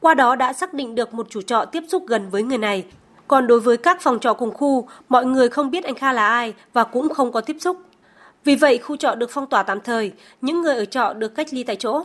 Qua 0.00 0.14
đó 0.14 0.36
đã 0.36 0.52
xác 0.52 0.74
định 0.74 0.94
được 0.94 1.14
một 1.14 1.26
chủ 1.30 1.42
trọ 1.42 1.64
tiếp 1.64 1.82
xúc 1.88 2.04
gần 2.06 2.30
với 2.30 2.42
người 2.42 2.58
này. 2.58 2.84
Còn 3.28 3.46
đối 3.46 3.60
với 3.60 3.76
các 3.76 4.00
phòng 4.00 4.18
trọ 4.20 4.34
cùng 4.34 4.54
khu, 4.54 4.88
mọi 5.08 5.24
người 5.24 5.48
không 5.48 5.70
biết 5.70 5.84
anh 5.84 5.94
Kha 5.94 6.12
là 6.12 6.26
ai 6.28 6.54
và 6.72 6.84
cũng 6.84 7.08
không 7.08 7.32
có 7.32 7.40
tiếp 7.40 7.56
xúc. 7.60 7.76
Vì 8.44 8.56
vậy, 8.56 8.78
khu 8.78 8.96
trọ 8.96 9.14
được 9.14 9.30
phong 9.30 9.46
tỏa 9.46 9.62
tạm 9.62 9.80
thời, 9.80 10.12
những 10.40 10.60
người 10.60 10.76
ở 10.76 10.84
trọ 10.84 11.12
được 11.12 11.34
cách 11.34 11.46
ly 11.50 11.64
tại 11.64 11.76
chỗ. 11.76 12.04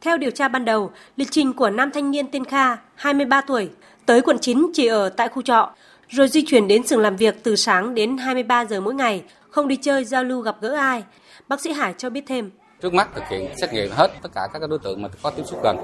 Theo 0.00 0.16
điều 0.16 0.30
tra 0.30 0.48
ban 0.48 0.64
đầu, 0.64 0.90
lịch 1.16 1.30
trình 1.30 1.52
của 1.52 1.70
nam 1.70 1.90
thanh 1.90 2.10
niên 2.10 2.26
tên 2.30 2.44
Kha, 2.44 2.76
23 2.94 3.40
tuổi, 3.40 3.70
tới 4.06 4.20
quận 4.20 4.38
9 4.38 4.66
chỉ 4.72 4.86
ở 4.86 5.08
tại 5.08 5.28
khu 5.28 5.42
trọ, 5.42 5.70
rồi 6.08 6.28
di 6.28 6.44
chuyển 6.46 6.68
đến 6.68 6.86
xưởng 6.86 7.00
làm 7.00 7.16
việc 7.16 7.42
từ 7.42 7.56
sáng 7.56 7.94
đến 7.94 8.18
23 8.18 8.64
giờ 8.64 8.80
mỗi 8.80 8.94
ngày, 8.94 9.22
không 9.50 9.68
đi 9.68 9.76
chơi, 9.76 10.04
giao 10.04 10.24
lưu 10.24 10.40
gặp 10.40 10.56
gỡ 10.60 10.74
ai. 10.74 11.02
Bác 11.48 11.60
sĩ 11.60 11.72
Hải 11.72 11.94
cho 11.98 12.10
biết 12.10 12.24
thêm. 12.26 12.50
Trước 12.80 12.94
mắt 12.94 13.08
thực 13.14 13.24
hiện 13.30 13.52
xét 13.60 13.72
nghiệm 13.72 13.90
hết 13.90 14.10
tất 14.22 14.28
cả 14.34 14.48
các 14.52 14.70
đối 14.70 14.78
tượng 14.78 15.02
mà 15.02 15.08
có 15.22 15.30
tiếp 15.30 15.42
xúc 15.46 15.60
gần. 15.62 15.76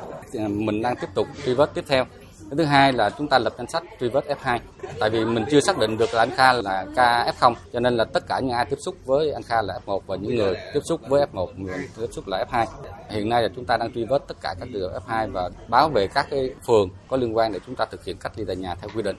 Mình 0.66 0.82
đang 0.82 0.96
tiếp 0.96 1.08
tục 1.14 1.26
truy 1.44 1.54
vết 1.54 1.74
tiếp 1.74 1.84
theo. 1.88 2.04
Thứ 2.50 2.64
hai 2.64 2.92
là 2.92 3.10
chúng 3.10 3.28
ta 3.28 3.38
lập 3.38 3.52
danh 3.58 3.66
sách 3.66 3.82
truy 4.00 4.08
vết 4.08 4.24
F2. 4.26 4.58
Tại 5.00 5.10
vì 5.10 5.24
mình 5.24 5.44
chưa 5.50 5.60
xác 5.60 5.78
định 5.78 5.98
được 5.98 6.14
là 6.14 6.22
anh 6.22 6.30
Kha 6.30 6.52
là 6.52 6.86
ca 6.96 7.32
F0, 7.40 7.54
cho 7.72 7.80
nên 7.80 7.96
là 7.96 8.04
tất 8.04 8.26
cả 8.28 8.40
những 8.40 8.50
ai 8.50 8.64
tiếp 8.64 8.76
xúc 8.84 8.94
với 9.04 9.32
anh 9.32 9.42
Kha 9.42 9.62
là 9.62 9.78
F1 9.86 10.00
và 10.06 10.16
những 10.16 10.36
người 10.36 10.54
tiếp 10.74 10.80
xúc 10.88 11.00
với 11.08 11.26
F1, 11.32 11.46
người 11.56 11.88
tiếp 11.96 12.06
xúc 12.12 12.24
là 12.28 12.44
F2. 12.50 12.66
Hiện 13.10 13.28
nay 13.28 13.42
là 13.42 13.48
chúng 13.56 13.64
ta 13.64 13.76
đang 13.76 13.92
truy 13.92 14.04
vết 14.04 14.22
tất 14.28 14.36
cả 14.40 14.54
các 14.60 14.68
trường 14.72 14.92
hợp 14.92 15.02
F2 15.06 15.32
và 15.32 15.50
báo 15.68 15.88
về 15.88 16.06
các 16.06 16.26
cái 16.30 16.50
phường 16.66 16.88
có 17.08 17.16
liên 17.16 17.36
quan 17.36 17.52
để 17.52 17.58
chúng 17.66 17.76
ta 17.76 17.84
thực 17.84 18.04
hiện 18.04 18.16
cách 18.16 18.32
ly 18.36 18.44
tại 18.46 18.56
nhà 18.56 18.74
theo 18.74 18.90
quy 18.94 19.02
định. 19.02 19.16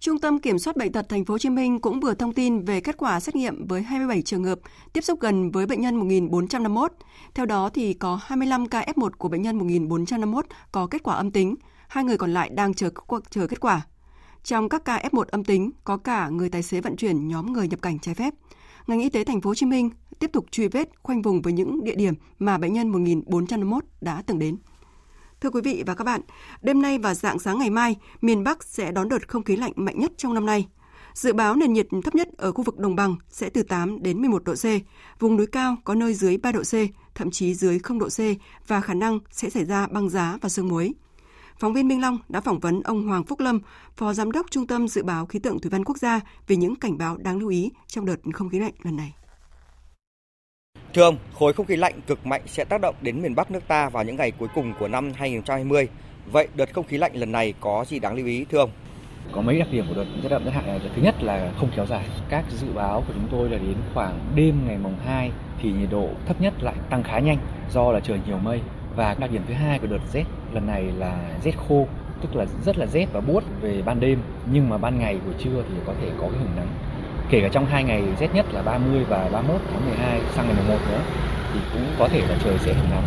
Trung 0.00 0.18
tâm 0.18 0.38
Kiểm 0.38 0.58
soát 0.58 0.76
bệnh 0.76 0.92
tật 0.92 1.08
Thành 1.08 1.24
phố 1.24 1.34
Hồ 1.34 1.38
Chí 1.38 1.50
Minh 1.50 1.78
cũng 1.78 2.00
vừa 2.00 2.14
thông 2.14 2.32
tin 2.32 2.64
về 2.64 2.80
kết 2.80 2.96
quả 2.96 3.20
xét 3.20 3.36
nghiệm 3.36 3.66
với 3.66 3.82
27 3.82 4.22
trường 4.22 4.44
hợp 4.44 4.58
tiếp 4.92 5.00
xúc 5.00 5.20
gần 5.20 5.50
với 5.50 5.66
bệnh 5.66 5.80
nhân 5.80 5.96
1451. 5.96 6.92
Theo 7.34 7.46
đó 7.46 7.70
thì 7.74 7.94
có 7.94 8.20
25 8.22 8.68
ca 8.68 8.80
F1 8.80 9.10
của 9.18 9.28
bệnh 9.28 9.42
nhân 9.42 9.58
1451 9.58 10.46
có 10.72 10.86
kết 10.86 11.02
quả 11.02 11.14
âm 11.14 11.30
tính, 11.30 11.54
hai 11.88 12.04
người 12.04 12.16
còn 12.16 12.34
lại 12.34 12.48
đang 12.48 12.74
chờ 12.74 12.90
chờ 13.30 13.46
kết 13.46 13.60
quả. 13.60 13.86
Trong 14.44 14.68
các 14.68 14.84
ca 14.84 14.98
F1 15.12 15.24
âm 15.30 15.44
tính 15.44 15.70
có 15.84 15.96
cả 15.96 16.28
người 16.28 16.48
tài 16.48 16.62
xế 16.62 16.80
vận 16.80 16.96
chuyển 16.96 17.28
nhóm 17.28 17.52
người 17.52 17.68
nhập 17.68 17.82
cảnh 17.82 17.98
trái 17.98 18.14
phép. 18.14 18.34
Ngành 18.86 19.00
y 19.00 19.08
tế 19.08 19.24
Thành 19.24 19.40
phố 19.40 19.50
Hồ 19.50 19.54
Chí 19.54 19.66
Minh 19.66 19.90
tiếp 20.18 20.30
tục 20.32 20.46
truy 20.50 20.68
vết 20.68 20.88
khoanh 21.02 21.22
vùng 21.22 21.42
với 21.42 21.52
những 21.52 21.84
địa 21.84 21.94
điểm 21.94 22.14
mà 22.38 22.58
bệnh 22.58 22.72
nhân 22.72 22.88
1451 22.88 23.84
đã 24.00 24.22
từng 24.26 24.38
đến. 24.38 24.56
Thưa 25.40 25.50
quý 25.50 25.60
vị 25.60 25.82
và 25.86 25.94
các 25.94 26.04
bạn, 26.04 26.20
đêm 26.62 26.82
nay 26.82 26.98
và 26.98 27.14
dạng 27.14 27.38
sáng 27.38 27.58
ngày 27.58 27.70
mai, 27.70 27.96
miền 28.20 28.44
Bắc 28.44 28.64
sẽ 28.64 28.92
đón 28.92 29.08
đợt 29.08 29.28
không 29.28 29.42
khí 29.42 29.56
lạnh 29.56 29.72
mạnh 29.76 29.98
nhất 29.98 30.12
trong 30.16 30.34
năm 30.34 30.46
nay. 30.46 30.68
Dự 31.14 31.32
báo 31.32 31.56
nền 31.56 31.72
nhiệt 31.72 31.86
thấp 32.04 32.14
nhất 32.14 32.28
ở 32.36 32.52
khu 32.52 32.62
vực 32.62 32.78
đồng 32.78 32.96
bằng 32.96 33.16
sẽ 33.28 33.48
từ 33.48 33.62
8 33.62 34.02
đến 34.02 34.20
11 34.20 34.44
độ 34.44 34.54
C, 34.54 34.64
vùng 35.20 35.36
núi 35.36 35.46
cao 35.46 35.76
có 35.84 35.94
nơi 35.94 36.14
dưới 36.14 36.36
3 36.36 36.52
độ 36.52 36.62
C, 36.62 36.74
thậm 37.14 37.30
chí 37.30 37.54
dưới 37.54 37.78
0 37.78 37.98
độ 37.98 38.08
C 38.08 38.20
và 38.66 38.80
khả 38.80 38.94
năng 38.94 39.18
sẽ 39.30 39.50
xảy 39.50 39.64
ra 39.64 39.86
băng 39.86 40.08
giá 40.08 40.38
và 40.40 40.48
sương 40.48 40.68
muối. 40.68 40.94
Phóng 41.58 41.72
viên 41.72 41.88
Minh 41.88 42.00
Long 42.00 42.18
đã 42.28 42.40
phỏng 42.40 42.60
vấn 42.60 42.82
ông 42.82 43.06
Hoàng 43.06 43.24
Phúc 43.24 43.40
Lâm, 43.40 43.60
Phó 43.96 44.12
Giám 44.12 44.32
đốc 44.32 44.50
Trung 44.50 44.66
tâm 44.66 44.88
Dự 44.88 45.02
báo 45.02 45.26
Khí 45.26 45.38
tượng 45.38 45.58
Thủy 45.58 45.70
văn 45.70 45.84
Quốc 45.84 45.98
gia 45.98 46.20
về 46.46 46.56
những 46.56 46.76
cảnh 46.76 46.98
báo 46.98 47.16
đáng 47.16 47.38
lưu 47.38 47.48
ý 47.48 47.70
trong 47.86 48.06
đợt 48.06 48.16
không 48.32 48.48
khí 48.48 48.58
lạnh 48.58 48.72
lần 48.82 48.96
này. 48.96 49.14
Thưa 50.96 51.02
ông, 51.02 51.16
khối 51.38 51.52
không 51.52 51.66
khí 51.66 51.76
lạnh 51.76 52.00
cực 52.06 52.26
mạnh 52.26 52.42
sẽ 52.46 52.64
tác 52.64 52.80
động 52.80 52.94
đến 53.00 53.22
miền 53.22 53.34
Bắc 53.34 53.50
nước 53.50 53.68
ta 53.68 53.88
vào 53.88 54.04
những 54.04 54.16
ngày 54.16 54.30
cuối 54.30 54.48
cùng 54.54 54.72
của 54.78 54.88
năm 54.88 55.12
2020. 55.16 55.88
Vậy 56.32 56.48
đợt 56.54 56.74
không 56.74 56.86
khí 56.86 56.98
lạnh 56.98 57.12
lần 57.14 57.32
này 57.32 57.54
có 57.60 57.84
gì 57.88 57.98
đáng 57.98 58.14
lưu 58.14 58.26
ý 58.26 58.44
thưa 58.44 58.58
ông? 58.58 58.70
Có 59.32 59.40
mấy 59.40 59.58
đặc 59.58 59.68
điểm 59.70 59.84
của 59.88 59.94
đợt 59.94 60.04
rét 60.22 60.28
đậm 60.28 60.44
rét 60.44 60.50
hại 60.50 60.66
này. 60.66 60.80
Thứ 60.96 61.02
nhất 61.02 61.22
là 61.22 61.52
không 61.58 61.70
kéo 61.76 61.86
dài. 61.86 62.04
Các 62.28 62.44
dự 62.50 62.66
báo 62.74 63.04
của 63.06 63.12
chúng 63.14 63.28
tôi 63.30 63.50
là 63.50 63.58
đến 63.58 63.74
khoảng 63.94 64.18
đêm 64.34 64.54
ngày 64.66 64.78
mùng 64.78 64.96
2 65.06 65.30
thì 65.62 65.72
nhiệt 65.72 65.88
độ 65.90 66.08
thấp 66.26 66.40
nhất 66.40 66.54
lại 66.60 66.74
tăng 66.90 67.02
khá 67.02 67.18
nhanh 67.18 67.38
do 67.72 67.92
là 67.92 68.00
trời 68.00 68.18
nhiều 68.26 68.38
mây. 68.38 68.60
Và 68.96 69.16
đặc 69.20 69.30
điểm 69.32 69.42
thứ 69.48 69.54
hai 69.54 69.78
của 69.78 69.86
đợt 69.86 70.12
rét 70.12 70.24
lần 70.52 70.66
này 70.66 70.84
là 70.98 71.18
rét 71.44 71.54
khô, 71.68 71.86
tức 72.22 72.36
là 72.36 72.46
rất 72.64 72.78
là 72.78 72.86
rét 72.86 73.06
và 73.12 73.20
buốt 73.20 73.44
về 73.60 73.82
ban 73.82 74.00
đêm 74.00 74.18
nhưng 74.52 74.68
mà 74.68 74.78
ban 74.78 74.98
ngày 74.98 75.18
buổi 75.24 75.34
trưa 75.38 75.62
thì 75.68 75.74
có 75.86 75.94
thể 76.00 76.10
có 76.20 76.28
cái 76.28 76.38
hứng 76.38 76.56
nắng 76.56 76.68
kể 77.30 77.40
cả 77.40 77.48
trong 77.52 77.66
hai 77.66 77.84
ngày 77.84 78.02
rét 78.20 78.34
nhất 78.34 78.46
là 78.52 78.62
30 78.62 79.04
và 79.08 79.28
31 79.32 79.60
tháng 79.72 79.86
12 79.86 80.20
sang 80.34 80.46
ngày 80.46 80.56
11 80.56 80.78
nữa, 80.90 81.00
thì 81.54 81.60
cũng 81.72 81.86
có 81.98 82.08
thể 82.08 82.20
là 82.20 82.36
trời 82.44 82.58
sẽ 82.58 82.72
hứng 82.72 82.90
nắng, 82.90 83.02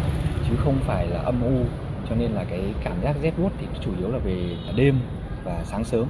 chứ 0.50 0.56
không 0.58 0.76
phải 0.88 1.08
là 1.08 1.20
âm 1.20 1.42
u. 1.42 1.66
Cho 2.10 2.16
nên 2.16 2.32
là 2.32 2.44
cái 2.50 2.62
cảm 2.84 2.94
giác 3.04 3.16
rét 3.22 3.32
buốt 3.38 3.50
thì 3.60 3.68
chủ 3.86 3.92
yếu 4.00 4.12
là 4.12 4.18
về 4.18 4.38
đêm 4.76 5.00
và 5.50 5.64
sáng 5.64 5.84
sớm 5.84 6.06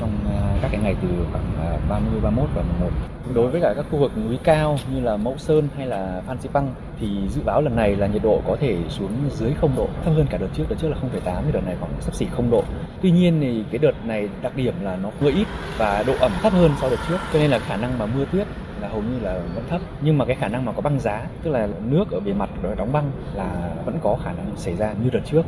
trong 0.00 0.10
à, 0.28 0.58
các 0.62 0.68
cái 0.72 0.80
ngày 0.80 0.96
từ 1.02 1.08
khoảng 1.32 1.44
à, 1.60 1.78
30, 1.88 2.20
31 2.22 2.50
và 2.54 2.62
11. 2.62 2.90
Đối 3.34 3.50
với 3.50 3.60
cả 3.60 3.74
các 3.76 3.86
khu 3.90 3.98
vực 3.98 4.12
núi 4.16 4.38
cao 4.44 4.78
như 4.94 5.00
là 5.00 5.16
Mẫu 5.16 5.34
Sơn 5.38 5.68
hay 5.76 5.86
là 5.86 6.22
Phan 6.26 6.40
Xipang 6.40 6.74
thì 7.00 7.08
dự 7.28 7.42
báo 7.44 7.62
lần 7.62 7.76
này 7.76 7.96
là 7.96 8.06
nhiệt 8.06 8.22
độ 8.22 8.40
có 8.46 8.56
thể 8.60 8.76
xuống 8.88 9.10
dưới 9.30 9.52
0 9.60 9.70
độ, 9.76 9.88
thấp 10.04 10.14
hơn 10.16 10.26
cả 10.30 10.38
đợt 10.38 10.48
trước. 10.54 10.64
Đợt 10.68 10.76
trước 10.78 10.88
là 10.88 10.96
0,8 10.96 11.42
thì 11.46 11.52
đợt 11.52 11.66
này 11.66 11.76
khoảng 11.80 11.92
sắp 12.00 12.14
xỉ 12.14 12.26
0 12.26 12.50
độ. 12.50 12.64
Tuy 13.02 13.10
nhiên 13.10 13.40
thì 13.40 13.64
cái 13.70 13.78
đợt 13.78 14.06
này 14.06 14.28
đặc 14.42 14.56
điểm 14.56 14.74
là 14.82 14.96
nó 14.96 15.10
mưa 15.20 15.30
ít 15.30 15.46
và 15.78 16.04
độ 16.06 16.14
ẩm 16.20 16.32
thấp 16.42 16.52
hơn 16.52 16.70
so 16.80 16.90
đợt 16.90 17.00
trước, 17.08 17.18
cho 17.32 17.38
nên 17.38 17.50
là 17.50 17.58
khả 17.58 17.76
năng 17.76 17.98
mà 17.98 18.06
mưa 18.06 18.24
tuyết 18.32 18.46
là 18.80 18.88
hầu 18.88 19.02
như 19.02 19.20
là 19.22 19.40
vẫn 19.54 19.64
thấp 19.68 19.80
nhưng 20.00 20.18
mà 20.18 20.24
cái 20.24 20.36
khả 20.36 20.48
năng 20.48 20.64
mà 20.64 20.72
có 20.72 20.80
băng 20.80 21.00
giá 21.00 21.26
tức 21.42 21.50
là 21.50 21.68
nước 21.84 22.10
ở 22.10 22.20
bề 22.20 22.32
mặt 22.32 22.50
đóng 22.76 22.92
băng 22.92 23.10
là 23.34 23.70
vẫn 23.84 23.98
có 24.02 24.16
khả 24.24 24.32
năng 24.32 24.56
xảy 24.56 24.76
ra 24.76 24.92
như 25.04 25.10
đợt 25.10 25.20
trước 25.30 25.42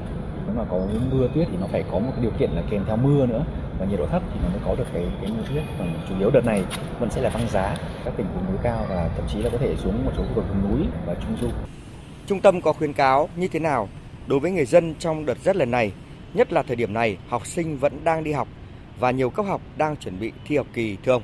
nếu 0.54 0.64
mà 0.64 0.70
có 0.70 0.86
mưa 1.10 1.28
tuyết 1.34 1.48
thì 1.50 1.56
nó 1.60 1.66
phải 1.66 1.84
có 1.90 1.98
một 1.98 2.10
cái 2.14 2.22
điều 2.22 2.30
kiện 2.38 2.50
là 2.50 2.62
kèm 2.70 2.84
theo 2.86 2.96
mưa 2.96 3.26
nữa. 3.26 3.44
Và 3.78 3.86
nhiệt 3.86 3.98
độ 3.98 4.06
thấp 4.06 4.22
thì 4.34 4.40
nó 4.42 4.48
mới 4.48 4.58
có 4.64 4.74
được 4.74 4.84
cái 4.94 5.06
cái 5.20 5.30
mưa 5.30 5.42
tuyết. 5.48 5.62
Còn 5.78 5.94
chủ 6.08 6.14
yếu 6.18 6.30
đợt 6.30 6.44
này 6.46 6.64
vẫn 7.00 7.10
sẽ 7.10 7.20
là 7.20 7.30
băng 7.34 7.48
giá 7.48 7.76
các 8.04 8.14
tỉnh 8.16 8.26
vùng 8.34 8.46
núi 8.46 8.56
cao 8.62 8.86
và 8.88 9.10
thậm 9.16 9.26
chí 9.28 9.42
là 9.42 9.50
có 9.50 9.58
thể 9.58 9.76
xuống 9.76 10.04
một 10.04 10.10
số 10.16 10.22
khu 10.22 10.34
vực 10.34 10.44
vùng 10.48 10.70
núi 10.70 10.86
và 11.06 11.14
trung 11.14 11.36
du. 11.40 11.48
Trung 12.26 12.40
tâm 12.40 12.60
có 12.60 12.72
khuyến 12.72 12.92
cáo 12.92 13.28
như 13.36 13.48
thế 13.48 13.58
nào 13.58 13.88
đối 14.26 14.40
với 14.40 14.50
người 14.50 14.64
dân 14.64 14.94
trong 14.98 15.26
đợt 15.26 15.38
rét 15.44 15.56
lần 15.56 15.70
này, 15.70 15.92
nhất 16.34 16.52
là 16.52 16.62
thời 16.62 16.76
điểm 16.76 16.94
này 16.94 17.16
học 17.28 17.46
sinh 17.46 17.78
vẫn 17.78 18.04
đang 18.04 18.24
đi 18.24 18.32
học 18.32 18.48
và 19.00 19.10
nhiều 19.10 19.30
cấp 19.30 19.46
học 19.46 19.60
đang 19.76 19.96
chuẩn 19.96 20.20
bị 20.20 20.32
thi 20.44 20.56
học 20.56 20.66
kỳ 20.72 20.96
thưa 21.04 21.12
ông? 21.12 21.22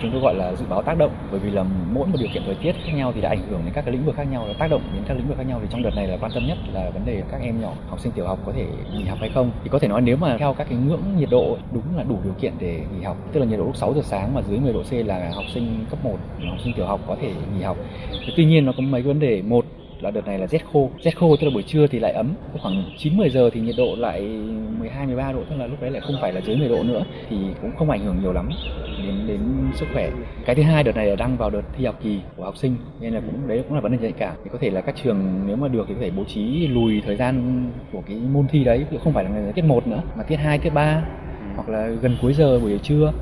Chúng 0.00 0.10
tôi 0.10 0.20
gọi 0.20 0.34
là 0.34 0.54
dự 0.54 0.66
báo 0.68 0.82
tác 0.82 0.98
động, 0.98 1.10
bởi 1.30 1.40
vì 1.40 1.50
là 1.50 1.64
mỗi 1.92 2.06
một 2.06 2.16
điều 2.20 2.28
kiện 2.34 2.42
thời 2.46 2.54
tiết 2.54 2.72
khác 2.84 2.92
nhau 2.94 3.12
thì 3.14 3.20
đã 3.20 3.28
ảnh 3.28 3.42
hưởng 3.50 3.60
đến 3.64 3.72
các 3.74 3.84
cái 3.84 3.92
lĩnh 3.92 4.04
vực 4.04 4.16
khác 4.16 4.26
nhau, 4.30 4.46
tác 4.58 4.70
động 4.70 4.82
đến 4.94 5.02
các 5.08 5.16
lĩnh 5.16 5.28
vực 5.28 5.36
khác 5.36 5.46
nhau. 5.48 5.58
Thì 5.62 5.68
trong 5.70 5.82
đợt 5.82 5.90
này 5.96 6.06
là 6.06 6.16
quan 6.20 6.32
tâm 6.34 6.46
nhất 6.46 6.58
là 6.72 6.90
vấn 6.90 7.04
đề 7.04 7.22
các 7.30 7.40
em 7.40 7.60
nhỏ, 7.60 7.72
học 7.88 8.00
sinh 8.00 8.12
tiểu 8.12 8.26
học 8.26 8.38
có 8.46 8.52
thể 8.52 8.66
nghỉ 8.92 9.04
học 9.04 9.18
hay 9.20 9.30
không. 9.34 9.50
Thì 9.62 9.68
có 9.68 9.78
thể 9.78 9.88
nói 9.88 10.00
nếu 10.00 10.16
mà 10.16 10.36
theo 10.38 10.54
các 10.54 10.66
cái 10.70 10.78
ngưỡng 10.78 11.02
nhiệt 11.18 11.28
độ, 11.30 11.56
đúng 11.72 11.96
là 11.96 12.02
đủ 12.02 12.18
điều 12.24 12.34
kiện 12.40 12.52
để 12.58 12.80
nghỉ 12.96 13.02
học, 13.02 13.16
tức 13.32 13.40
là 13.40 13.46
nhiệt 13.46 13.58
độ 13.58 13.64
lúc 13.64 13.76
6 13.76 13.94
giờ 13.94 14.02
sáng 14.04 14.34
mà 14.34 14.42
dưới 14.48 14.58
10 14.58 14.72
độ 14.72 14.82
C 14.82 14.92
là 14.92 15.30
học 15.34 15.44
sinh 15.54 15.84
cấp 15.90 15.98
1 16.04 16.16
học 16.48 16.58
sinh 16.64 16.72
tiểu 16.76 16.86
học 16.86 17.00
có 17.06 17.16
thể 17.20 17.32
nghỉ 17.56 17.62
học. 17.62 17.76
Tuy 18.36 18.44
nhiên 18.44 18.66
nó 18.66 18.72
có 18.76 18.82
mấy 18.82 19.02
cái 19.02 19.08
vấn 19.08 19.20
đề, 19.20 19.42
một 19.42 19.64
là 20.02 20.10
đợt 20.10 20.26
này 20.26 20.38
là 20.38 20.46
rét 20.46 20.64
khô. 20.72 20.90
Rét 21.02 21.16
khô 21.16 21.36
tức 21.36 21.46
là 21.46 21.54
buổi 21.54 21.62
trưa 21.62 21.86
thì 21.86 21.98
lại 21.98 22.12
ấm. 22.12 22.34
Khoảng 22.58 22.84
9 22.98 23.16
10 23.16 23.30
giờ 23.30 23.50
thì 23.52 23.60
nhiệt 23.60 23.74
độ 23.78 23.96
lại 23.98 24.20
12 24.78 25.06
13 25.06 25.32
độ 25.32 25.40
tức 25.50 25.56
là 25.56 25.66
lúc 25.66 25.80
đấy 25.80 25.90
lại 25.90 26.00
không 26.00 26.16
phải 26.20 26.32
là 26.32 26.40
dưới 26.40 26.56
10 26.56 26.68
độ 26.68 26.82
nữa 26.82 27.04
thì 27.30 27.36
cũng 27.62 27.70
không 27.78 27.90
ảnh 27.90 28.04
hưởng 28.04 28.16
nhiều 28.22 28.32
lắm 28.32 28.48
đến 29.06 29.26
đến 29.26 29.40
sức 29.74 29.86
khỏe. 29.92 30.10
Cái 30.44 30.54
thứ 30.56 30.62
hai 30.62 30.84
đợt 30.84 30.96
này 30.96 31.06
là 31.06 31.16
đang 31.16 31.36
vào 31.36 31.50
đợt 31.50 31.62
thi 31.76 31.84
học 31.84 31.98
kỳ 32.02 32.20
của 32.36 32.44
học 32.44 32.56
sinh 32.56 32.76
nên 33.00 33.14
là 33.14 33.20
cũng 33.20 33.48
đấy 33.48 33.64
cũng 33.68 33.74
là 33.74 33.80
vấn 33.80 33.92
đề 33.92 33.98
nhạy 33.98 34.12
cảm. 34.12 34.36
Thì 34.44 34.50
có 34.52 34.58
thể 34.60 34.70
là 34.70 34.80
các 34.80 34.94
trường 35.02 35.46
nếu 35.46 35.56
mà 35.56 35.68
được 35.68 35.84
thì 35.88 35.94
có 35.94 36.00
thể 36.00 36.10
bố 36.10 36.24
trí 36.24 36.66
lùi 36.66 37.02
thời 37.06 37.16
gian 37.16 37.64
của 37.92 38.02
cái 38.06 38.16
môn 38.16 38.46
thi 38.50 38.64
đấy 38.64 38.84
không 39.04 39.12
phải 39.12 39.24
là 39.24 39.52
tiết 39.54 39.64
một 39.64 39.86
nữa 39.86 40.02
mà 40.16 40.22
tiết 40.22 40.36
2, 40.36 40.58
tiết 40.58 40.70
3 40.70 41.02
hoặc 41.56 41.68
là 41.68 41.88
gần 42.02 42.16
cuối 42.22 42.34
giờ 42.34 42.60
buổi 42.60 42.78
trưa 42.78 43.12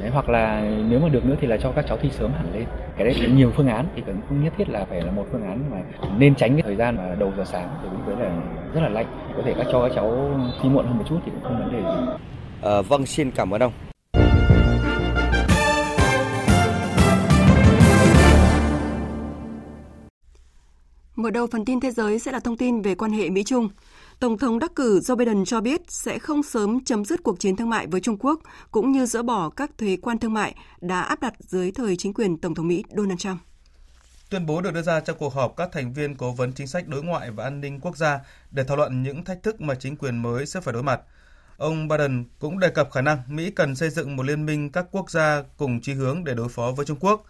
đấy, 0.00 0.10
hoặc 0.10 0.28
là 0.28 0.60
nếu 0.88 1.00
mà 1.00 1.08
được 1.08 1.24
nữa 1.24 1.36
thì 1.40 1.46
là 1.46 1.56
cho 1.56 1.72
các 1.72 1.84
cháu 1.88 1.98
thi 2.02 2.10
sớm 2.10 2.32
hẳn 2.32 2.54
lên. 2.54 2.64
Cái 2.96 3.04
đấy 3.04 3.14
là 3.20 3.34
nhiều 3.34 3.52
phương 3.56 3.68
án 3.68 3.86
thì 3.96 4.02
cũng 4.06 4.20
không 4.28 4.44
nhất 4.44 4.52
thiết 4.58 4.68
là 4.68 4.84
phải 4.84 5.00
là 5.00 5.12
một 5.12 5.24
phương 5.32 5.42
án 5.42 5.70
mà 5.70 5.76
nên 6.18 6.34
tránh 6.34 6.52
cái 6.52 6.62
thời 6.62 6.76
gian 6.76 6.96
mà 6.96 7.14
đầu 7.18 7.32
giờ 7.36 7.44
sáng 7.44 7.68
thì 7.82 7.88
lúc 7.92 8.08
đấy 8.08 8.16
là 8.16 8.42
rất 8.74 8.80
là 8.80 8.88
lạnh. 8.88 9.06
Có 9.36 9.42
thể 9.44 9.54
các 9.58 9.66
cho 9.72 9.82
các 9.82 9.92
cháu 9.94 10.38
thi 10.62 10.68
muộn 10.68 10.86
hơn 10.86 10.98
một 10.98 11.04
chút 11.08 11.18
thì 11.24 11.32
cũng 11.34 11.42
không 11.42 11.58
vấn 11.58 11.72
đề 11.72 11.80
gì. 11.80 12.12
À, 12.62 12.82
vâng 12.82 13.06
xin 13.06 13.30
cảm 13.30 13.54
ơn 13.54 13.62
ông. 13.62 13.72
Mở 21.16 21.30
đầu 21.30 21.46
phần 21.52 21.64
tin 21.64 21.80
thế 21.80 21.90
giới 21.90 22.18
sẽ 22.18 22.32
là 22.32 22.40
thông 22.40 22.56
tin 22.56 22.82
về 22.82 22.94
quan 22.94 23.10
hệ 23.10 23.30
Mỹ-Trung. 23.30 23.68
Tổng 24.20 24.38
thống 24.38 24.58
đắc 24.58 24.72
cử 24.74 25.00
Joe 25.00 25.16
Biden 25.16 25.44
cho 25.44 25.60
biết 25.60 25.80
sẽ 25.88 26.18
không 26.18 26.42
sớm 26.42 26.84
chấm 26.84 27.04
dứt 27.04 27.22
cuộc 27.22 27.40
chiến 27.40 27.56
thương 27.56 27.70
mại 27.70 27.86
với 27.86 28.00
Trung 28.00 28.16
Quốc, 28.20 28.40
cũng 28.70 28.92
như 28.92 29.06
dỡ 29.06 29.22
bỏ 29.22 29.50
các 29.50 29.70
thuế 29.78 29.96
quan 30.02 30.18
thương 30.18 30.34
mại 30.34 30.54
đã 30.80 31.00
áp 31.00 31.20
đặt 31.20 31.34
dưới 31.40 31.70
thời 31.70 31.96
chính 31.96 32.14
quyền 32.14 32.38
Tổng 32.38 32.54
thống 32.54 32.68
Mỹ 32.68 32.84
Donald 32.96 33.18
Trump. 33.18 33.40
Tuyên 34.30 34.46
bố 34.46 34.60
được 34.60 34.74
đưa 34.74 34.82
ra 34.82 35.00
trong 35.00 35.16
cuộc 35.18 35.34
họp 35.34 35.56
các 35.56 35.68
thành 35.72 35.92
viên 35.92 36.14
cố 36.14 36.32
vấn 36.32 36.52
chính 36.52 36.66
sách 36.66 36.88
đối 36.88 37.02
ngoại 37.02 37.30
và 37.30 37.44
an 37.44 37.60
ninh 37.60 37.80
quốc 37.80 37.96
gia 37.96 38.20
để 38.50 38.64
thảo 38.64 38.76
luận 38.76 39.02
những 39.02 39.24
thách 39.24 39.42
thức 39.42 39.60
mà 39.60 39.74
chính 39.74 39.96
quyền 39.96 40.22
mới 40.22 40.46
sẽ 40.46 40.60
phải 40.60 40.74
đối 40.74 40.82
mặt. 40.82 41.00
Ông 41.56 41.88
Biden 41.88 42.24
cũng 42.38 42.58
đề 42.58 42.68
cập 42.68 42.90
khả 42.90 43.00
năng 43.00 43.18
Mỹ 43.28 43.50
cần 43.50 43.76
xây 43.76 43.90
dựng 43.90 44.16
một 44.16 44.22
liên 44.22 44.46
minh 44.46 44.72
các 44.72 44.86
quốc 44.90 45.10
gia 45.10 45.42
cùng 45.56 45.80
chí 45.80 45.92
hướng 45.92 46.24
để 46.24 46.34
đối 46.34 46.48
phó 46.48 46.72
với 46.76 46.86
Trung 46.86 46.98
Quốc. 47.00 47.24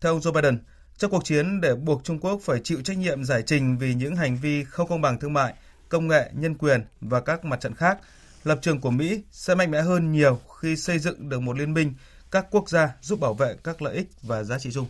Theo 0.00 0.12
ông 0.12 0.20
Joe 0.20 0.32
Biden, 0.32 0.58
trong 0.96 1.10
cuộc 1.10 1.24
chiến 1.24 1.60
để 1.60 1.74
buộc 1.74 2.04
Trung 2.04 2.18
Quốc 2.18 2.40
phải 2.42 2.60
chịu 2.64 2.82
trách 2.84 2.98
nhiệm 2.98 3.24
giải 3.24 3.42
trình 3.46 3.78
vì 3.78 3.94
những 3.94 4.16
hành 4.16 4.36
vi 4.36 4.64
không 4.64 4.88
công 4.88 5.00
bằng 5.00 5.20
thương 5.20 5.32
mại, 5.32 5.54
công 5.92 6.08
nghệ, 6.08 6.30
nhân 6.34 6.54
quyền 6.54 6.80
và 7.00 7.20
các 7.20 7.44
mặt 7.44 7.60
trận 7.60 7.74
khác, 7.74 7.98
lập 8.44 8.58
trường 8.62 8.80
của 8.80 8.90
Mỹ 8.90 9.22
sẽ 9.30 9.54
mạnh 9.54 9.70
mẽ 9.70 9.82
hơn 9.82 10.12
nhiều 10.12 10.38
khi 10.60 10.76
xây 10.76 10.98
dựng 10.98 11.28
được 11.28 11.40
một 11.40 11.58
liên 11.58 11.74
minh 11.74 11.94
các 12.30 12.46
quốc 12.50 12.68
gia 12.68 12.88
giúp 13.00 13.20
bảo 13.20 13.34
vệ 13.34 13.56
các 13.64 13.82
lợi 13.82 13.96
ích 13.96 14.08
và 14.22 14.42
giá 14.44 14.58
trị 14.58 14.70
chung. 14.72 14.86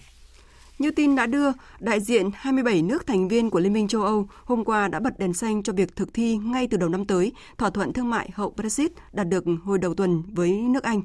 Như 0.78 0.90
tin 0.90 1.16
đã 1.16 1.26
đưa, 1.26 1.50
đại 1.80 2.00
diện 2.00 2.30
27 2.34 2.82
nước 2.82 3.06
thành 3.06 3.28
viên 3.28 3.50
của 3.50 3.60
Liên 3.60 3.72
minh 3.72 3.88
châu 3.88 4.02
Âu 4.02 4.28
hôm 4.44 4.64
qua 4.64 4.88
đã 4.88 5.00
bật 5.00 5.18
đèn 5.18 5.34
xanh 5.34 5.62
cho 5.62 5.72
việc 5.72 5.96
thực 5.96 6.14
thi 6.14 6.36
ngay 6.36 6.68
từ 6.70 6.76
đầu 6.76 6.88
năm 6.88 7.04
tới 7.04 7.32
thỏa 7.58 7.70
thuận 7.70 7.92
thương 7.92 8.10
mại 8.10 8.30
hậu 8.34 8.50
Brexit 8.56 8.92
đạt 9.12 9.28
được 9.28 9.44
hồi 9.64 9.78
đầu 9.78 9.94
tuần 9.94 10.22
với 10.34 10.52
nước 10.52 10.82
Anh. 10.82 11.02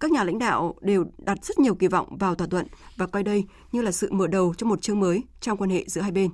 Các 0.00 0.10
nhà 0.10 0.24
lãnh 0.24 0.38
đạo 0.38 0.74
đều 0.80 1.04
đặt 1.18 1.44
rất 1.44 1.58
nhiều 1.58 1.74
kỳ 1.74 1.88
vọng 1.88 2.16
vào 2.18 2.34
thỏa 2.34 2.46
thuận 2.46 2.66
và 2.96 3.06
coi 3.06 3.22
đây 3.22 3.44
như 3.72 3.82
là 3.82 3.92
sự 3.92 4.12
mở 4.12 4.26
đầu 4.26 4.54
cho 4.56 4.66
một 4.66 4.82
chương 4.82 5.00
mới 5.00 5.22
trong 5.40 5.58
quan 5.58 5.70
hệ 5.70 5.84
giữa 5.86 6.00
hai 6.00 6.10
bên. 6.10 6.30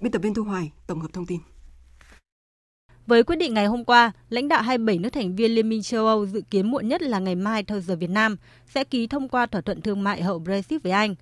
Biên 0.00 0.12
tập 0.12 0.22
viên 0.22 0.34
Thu 0.34 0.42
Hoài 0.42 0.72
tổng 0.86 1.00
hợp 1.00 1.08
thông 1.12 1.26
tin. 1.26 1.38
Với 3.06 3.22
quyết 3.22 3.36
định 3.36 3.54
ngày 3.54 3.66
hôm 3.66 3.84
qua, 3.84 4.12
lãnh 4.28 4.48
đạo 4.48 4.62
27 4.62 4.98
nước 4.98 5.08
thành 5.12 5.36
viên 5.36 5.54
Liên 5.54 5.68
minh 5.68 5.82
châu 5.82 6.06
Âu 6.06 6.26
dự 6.26 6.42
kiến 6.50 6.70
muộn 6.70 6.88
nhất 6.88 7.02
là 7.02 7.18
ngày 7.18 7.34
mai 7.34 7.62
theo 7.62 7.80
giờ 7.80 7.96
Việt 7.96 8.10
Nam 8.10 8.36
sẽ 8.66 8.84
ký 8.84 9.06
thông 9.06 9.28
qua 9.28 9.46
thỏa 9.46 9.60
thuận 9.60 9.80
thương 9.80 10.02
mại 10.02 10.22
hậu 10.22 10.38
Brexit 10.38 10.82
với 10.82 10.92
Anh. 10.92 11.14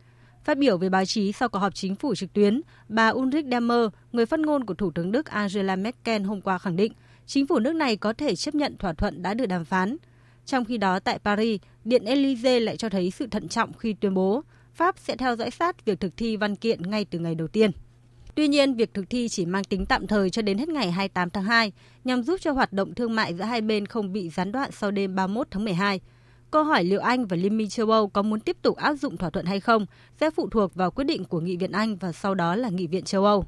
Phát 0.45 0.59
biểu 0.59 0.79
về 0.79 0.89
báo 0.89 1.05
chí 1.05 1.33
sau 1.33 1.49
cuộc 1.49 1.59
họp 1.59 1.75
chính 1.75 1.95
phủ 1.95 2.15
trực 2.15 2.33
tuyến, 2.33 2.61
bà 2.89 3.09
Ulrich 3.09 3.47
Demmer, 3.51 3.89
người 4.13 4.27
phát 4.27 4.41
ngôn 4.41 4.65
của 4.65 4.75
Thủ 4.75 4.91
tướng 4.91 5.13
Đức 5.13 5.27
Angela 5.27 5.77
Merkel 5.77 6.23
hôm 6.23 6.41
qua 6.41 6.59
khẳng 6.59 6.77
định 6.77 6.93
chính 7.27 7.47
phủ 7.47 7.59
nước 7.59 7.73
này 7.73 7.97
có 7.97 8.13
thể 8.13 8.37
chấp 8.37 8.55
nhận 8.55 8.77
thỏa 8.77 8.93
thuận 8.93 9.23
đã 9.23 9.35
được 9.35 9.47
đàm 9.47 9.65
phán. 9.65 9.97
Trong 10.47 10.65
khi 10.65 10.79
đó 10.79 10.99
tại 10.99 11.19
Paris, 11.19 11.61
Điện 11.85 12.05
Élysée 12.05 12.61
lại 12.61 12.77
cho 12.77 12.89
thấy 12.89 13.11
sự 13.11 13.27
thận 13.27 13.49
trọng 13.49 13.73
khi 13.73 13.93
tuyên 13.93 14.15
bố 14.15 14.43
Pháp 14.75 14.99
sẽ 14.99 15.17
theo 15.17 15.37
dõi 15.37 15.51
sát 15.51 15.85
việc 15.85 16.01
thực 16.01 16.17
thi 16.17 16.37
văn 16.37 16.57
kiện 16.57 16.91
ngay 16.91 17.05
từ 17.05 17.19
ngày 17.19 17.35
đầu 17.35 17.49
tiên. 17.49 17.71
Tuy 18.35 18.49
nhiên, 18.49 18.75
việc 18.75 18.95
thực 18.95 19.11
thi 19.11 19.29
chỉ 19.29 19.47
mang 19.47 19.65
tính 19.65 19.87
tạm 19.87 20.07
thời 20.07 20.31
cho 20.31 20.43
đến 20.43 20.59
hết 20.59 20.69
ngày 20.69 20.91
28 20.91 21.31
tháng 21.31 21.45
2 21.45 21.73
nhằm 22.05 22.23
giúp 22.23 22.37
cho 22.41 22.53
hoạt 22.53 22.73
động 22.73 22.95
thương 22.95 23.15
mại 23.15 23.35
giữa 23.35 23.45
hai 23.45 23.61
bên 23.61 23.87
không 23.87 24.13
bị 24.13 24.29
gián 24.29 24.53
đoạn 24.53 24.71
sau 24.73 24.91
đêm 24.91 25.15
31 25.15 25.47
tháng 25.51 25.65
12. 25.65 26.01
Câu 26.51 26.65
hỏi 26.65 26.85
liệu 26.85 27.01
Anh 27.01 27.27
và 27.27 27.37
Liên 27.37 27.57
minh 27.57 27.69
châu 27.69 27.91
Âu 27.91 28.09
có 28.09 28.23
muốn 28.23 28.41
tiếp 28.41 28.57
tục 28.63 28.77
áp 28.77 28.95
dụng 28.95 29.17
thỏa 29.17 29.31
thuận 29.31 29.47
hay 29.47 29.61
không 29.61 29.87
sẽ 30.21 30.31
phụ 30.31 30.49
thuộc 30.49 30.75
vào 30.75 30.91
quyết 30.91 31.05
định 31.05 31.25
của 31.25 31.41
Nghị 31.41 31.57
viện 31.57 31.73
Anh 31.73 31.97
và 31.97 32.13
sau 32.13 32.35
đó 32.35 32.57
là 32.57 32.69
Nghị 32.69 32.87
viện 32.87 33.05
châu 33.05 33.25
Âu. 33.25 33.45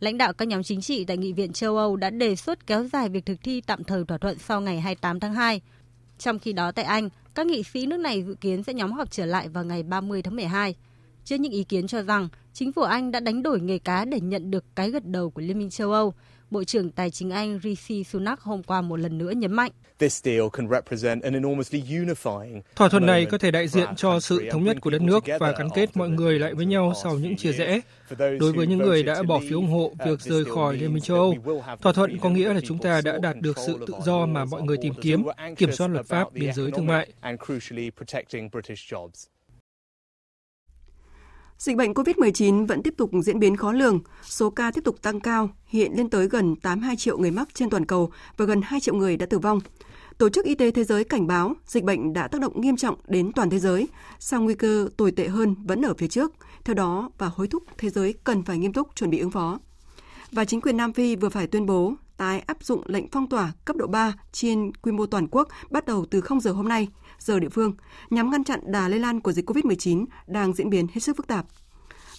Lãnh 0.00 0.18
đạo 0.18 0.32
các 0.32 0.48
nhóm 0.48 0.62
chính 0.62 0.80
trị 0.80 1.04
tại 1.04 1.16
Nghị 1.16 1.32
viện 1.32 1.52
châu 1.52 1.76
Âu 1.76 1.96
đã 1.96 2.10
đề 2.10 2.36
xuất 2.36 2.66
kéo 2.66 2.84
dài 2.84 3.08
việc 3.08 3.26
thực 3.26 3.42
thi 3.42 3.60
tạm 3.60 3.84
thời 3.84 4.04
thỏa 4.04 4.18
thuận 4.18 4.38
sau 4.38 4.60
ngày 4.60 4.80
28 4.80 5.20
tháng 5.20 5.34
2. 5.34 5.60
Trong 6.18 6.38
khi 6.38 6.52
đó 6.52 6.72
tại 6.72 6.84
Anh, 6.84 7.08
các 7.34 7.46
nghị 7.46 7.62
sĩ 7.62 7.86
nước 7.86 7.96
này 7.96 8.22
dự 8.22 8.34
kiến 8.34 8.62
sẽ 8.62 8.74
nhóm 8.74 8.92
họp 8.92 9.10
trở 9.10 9.26
lại 9.26 9.48
vào 9.48 9.64
ngày 9.64 9.82
30 9.82 10.22
tháng 10.22 10.36
12. 10.36 10.74
Trước 11.24 11.36
những 11.40 11.52
ý 11.52 11.64
kiến 11.64 11.86
cho 11.86 12.02
rằng 12.02 12.28
chính 12.52 12.72
phủ 12.72 12.82
Anh 12.82 13.10
đã 13.10 13.20
đánh 13.20 13.42
đổi 13.42 13.60
nghề 13.60 13.78
cá 13.78 14.04
để 14.04 14.20
nhận 14.20 14.50
được 14.50 14.64
cái 14.76 14.90
gật 14.90 15.04
đầu 15.04 15.30
của 15.30 15.42
Liên 15.42 15.58
minh 15.58 15.70
châu 15.70 15.92
Âu, 15.92 16.14
Bộ 16.50 16.64
trưởng 16.64 16.90
Tài 16.90 17.10
chính 17.10 17.30
Anh 17.30 17.60
Rishi 17.62 18.04
Sunak 18.04 18.40
hôm 18.40 18.62
qua 18.62 18.80
một 18.80 18.96
lần 18.96 19.18
nữa 19.18 19.30
nhấn 19.30 19.52
mạnh. 19.52 19.70
Thỏa 22.76 22.88
thuận 22.88 23.06
này 23.06 23.24
có 23.24 23.38
thể 23.38 23.50
đại 23.50 23.68
diện 23.68 23.88
cho 23.96 24.20
sự 24.20 24.48
thống 24.50 24.64
nhất 24.64 24.76
của 24.80 24.90
đất 24.90 25.02
nước 25.02 25.24
và 25.40 25.52
gắn 25.58 25.68
kết 25.74 25.96
mọi 25.96 26.08
người 26.08 26.38
lại 26.38 26.54
với 26.54 26.66
nhau 26.66 26.92
sau 27.02 27.18
những 27.18 27.36
chia 27.36 27.52
rẽ. 27.52 27.80
Đối 28.18 28.52
với 28.52 28.66
những 28.66 28.78
người 28.78 29.02
đã 29.02 29.22
bỏ 29.22 29.40
phiếu 29.48 29.58
ủng 29.58 29.70
hộ 29.70 29.92
việc 30.06 30.20
rời 30.20 30.44
khỏi 30.44 30.76
Liên 30.76 30.94
minh 30.94 31.02
châu 31.02 31.16
Âu, 31.16 31.62
thỏa 31.82 31.92
thuận 31.92 32.18
có 32.18 32.30
nghĩa 32.30 32.54
là 32.54 32.60
chúng 32.60 32.78
ta 32.78 33.00
đã 33.04 33.18
đạt 33.22 33.36
được 33.40 33.58
sự 33.66 33.84
tự 33.86 33.94
do 34.04 34.26
mà 34.26 34.44
mọi 34.44 34.62
người 34.62 34.76
tìm 34.82 34.94
kiếm, 35.02 35.22
kiểm 35.56 35.72
soát 35.72 35.88
luật 35.88 36.06
pháp, 36.06 36.32
biên 36.32 36.52
giới 36.54 36.70
thương 36.70 36.86
mại. 36.86 37.08
Dịch 41.60 41.76
bệnh 41.76 41.92
COVID-19 41.92 42.66
vẫn 42.66 42.82
tiếp 42.82 42.94
tục 42.96 43.10
diễn 43.22 43.38
biến 43.38 43.56
khó 43.56 43.72
lường, 43.72 44.00
số 44.22 44.50
ca 44.50 44.70
tiếp 44.70 44.84
tục 44.84 45.02
tăng 45.02 45.20
cao, 45.20 45.50
hiện 45.66 45.92
lên 45.96 46.10
tới 46.10 46.28
gần 46.28 46.56
82 46.56 46.96
triệu 46.96 47.18
người 47.18 47.30
mắc 47.30 47.48
trên 47.54 47.70
toàn 47.70 47.86
cầu 47.86 48.10
và 48.36 48.44
gần 48.44 48.60
2 48.64 48.80
triệu 48.80 48.94
người 48.94 49.16
đã 49.16 49.26
tử 49.26 49.38
vong. 49.38 49.60
Tổ 50.18 50.28
chức 50.28 50.44
Y 50.44 50.54
tế 50.54 50.70
Thế 50.70 50.84
giới 50.84 51.04
cảnh 51.04 51.26
báo 51.26 51.54
dịch 51.66 51.84
bệnh 51.84 52.12
đã 52.12 52.28
tác 52.28 52.40
động 52.40 52.60
nghiêm 52.60 52.76
trọng 52.76 52.94
đến 53.08 53.32
toàn 53.32 53.50
thế 53.50 53.58
giới, 53.58 53.88
song 54.18 54.44
nguy 54.44 54.54
cơ 54.54 54.88
tồi 54.96 55.10
tệ 55.10 55.28
hơn 55.28 55.54
vẫn 55.64 55.82
ở 55.82 55.94
phía 55.98 56.08
trước. 56.08 56.32
Theo 56.64 56.74
đó, 56.74 57.10
và 57.18 57.30
hối 57.34 57.48
thúc 57.48 57.62
thế 57.78 57.90
giới 57.90 58.14
cần 58.24 58.42
phải 58.42 58.58
nghiêm 58.58 58.72
túc 58.72 58.96
chuẩn 58.96 59.10
bị 59.10 59.18
ứng 59.18 59.30
phó. 59.30 59.58
Và 60.32 60.44
chính 60.44 60.60
quyền 60.60 60.76
Nam 60.76 60.92
Phi 60.92 61.16
vừa 61.16 61.28
phải 61.28 61.46
tuyên 61.46 61.66
bố 61.66 61.94
tái 62.16 62.40
áp 62.40 62.64
dụng 62.64 62.82
lệnh 62.86 63.08
phong 63.12 63.28
tỏa 63.28 63.52
cấp 63.64 63.76
độ 63.76 63.86
3 63.86 64.12
trên 64.32 64.72
quy 64.82 64.92
mô 64.92 65.06
toàn 65.06 65.26
quốc 65.30 65.48
bắt 65.70 65.86
đầu 65.86 66.06
từ 66.10 66.20
0 66.20 66.40
giờ 66.40 66.52
hôm 66.52 66.68
nay, 66.68 66.88
giờ 67.20 67.40
địa 67.40 67.48
phương, 67.48 67.74
nhằm 68.10 68.30
ngăn 68.30 68.44
chặn 68.44 68.60
đà 68.64 68.88
lây 68.88 69.00
lan 69.00 69.20
của 69.20 69.32
dịch 69.32 69.50
COVID-19 69.50 70.06
đang 70.26 70.52
diễn 70.52 70.70
biến 70.70 70.86
hết 70.92 71.00
sức 71.00 71.16
phức 71.16 71.26
tạp. 71.26 71.46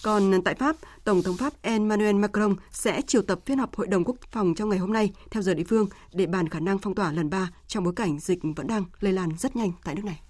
Còn 0.04 0.42
tại 0.44 0.54
Pháp, 0.54 0.76
Tổng 1.04 1.22
thống 1.22 1.36
Pháp 1.36 1.52
Emmanuel 1.62 2.16
Macron 2.16 2.56
sẽ 2.70 3.02
triệu 3.06 3.22
tập 3.22 3.38
phiên 3.46 3.58
họp 3.58 3.76
Hội 3.76 3.86
đồng 3.86 4.04
Quốc 4.04 4.16
phòng 4.30 4.54
trong 4.54 4.68
ngày 4.68 4.78
hôm 4.78 4.92
nay 4.92 5.12
theo 5.30 5.42
giờ 5.42 5.54
địa 5.54 5.64
phương 5.68 5.88
để 6.12 6.26
bàn 6.26 6.48
khả 6.48 6.60
năng 6.60 6.78
phong 6.78 6.94
tỏa 6.94 7.12
lần 7.12 7.30
3 7.30 7.50
trong 7.66 7.84
bối 7.84 7.92
cảnh 7.96 8.18
dịch 8.18 8.38
vẫn 8.56 8.66
đang 8.66 8.84
lây 9.00 9.12
lan 9.12 9.30
rất 9.38 9.56
nhanh 9.56 9.72
tại 9.84 9.94
nước 9.94 10.04
này. 10.04 10.20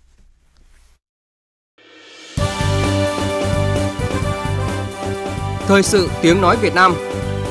Thời 5.66 5.82
sự 5.82 6.08
tiếng 6.22 6.40
nói 6.40 6.56
Việt 6.62 6.74
Nam. 6.74 6.94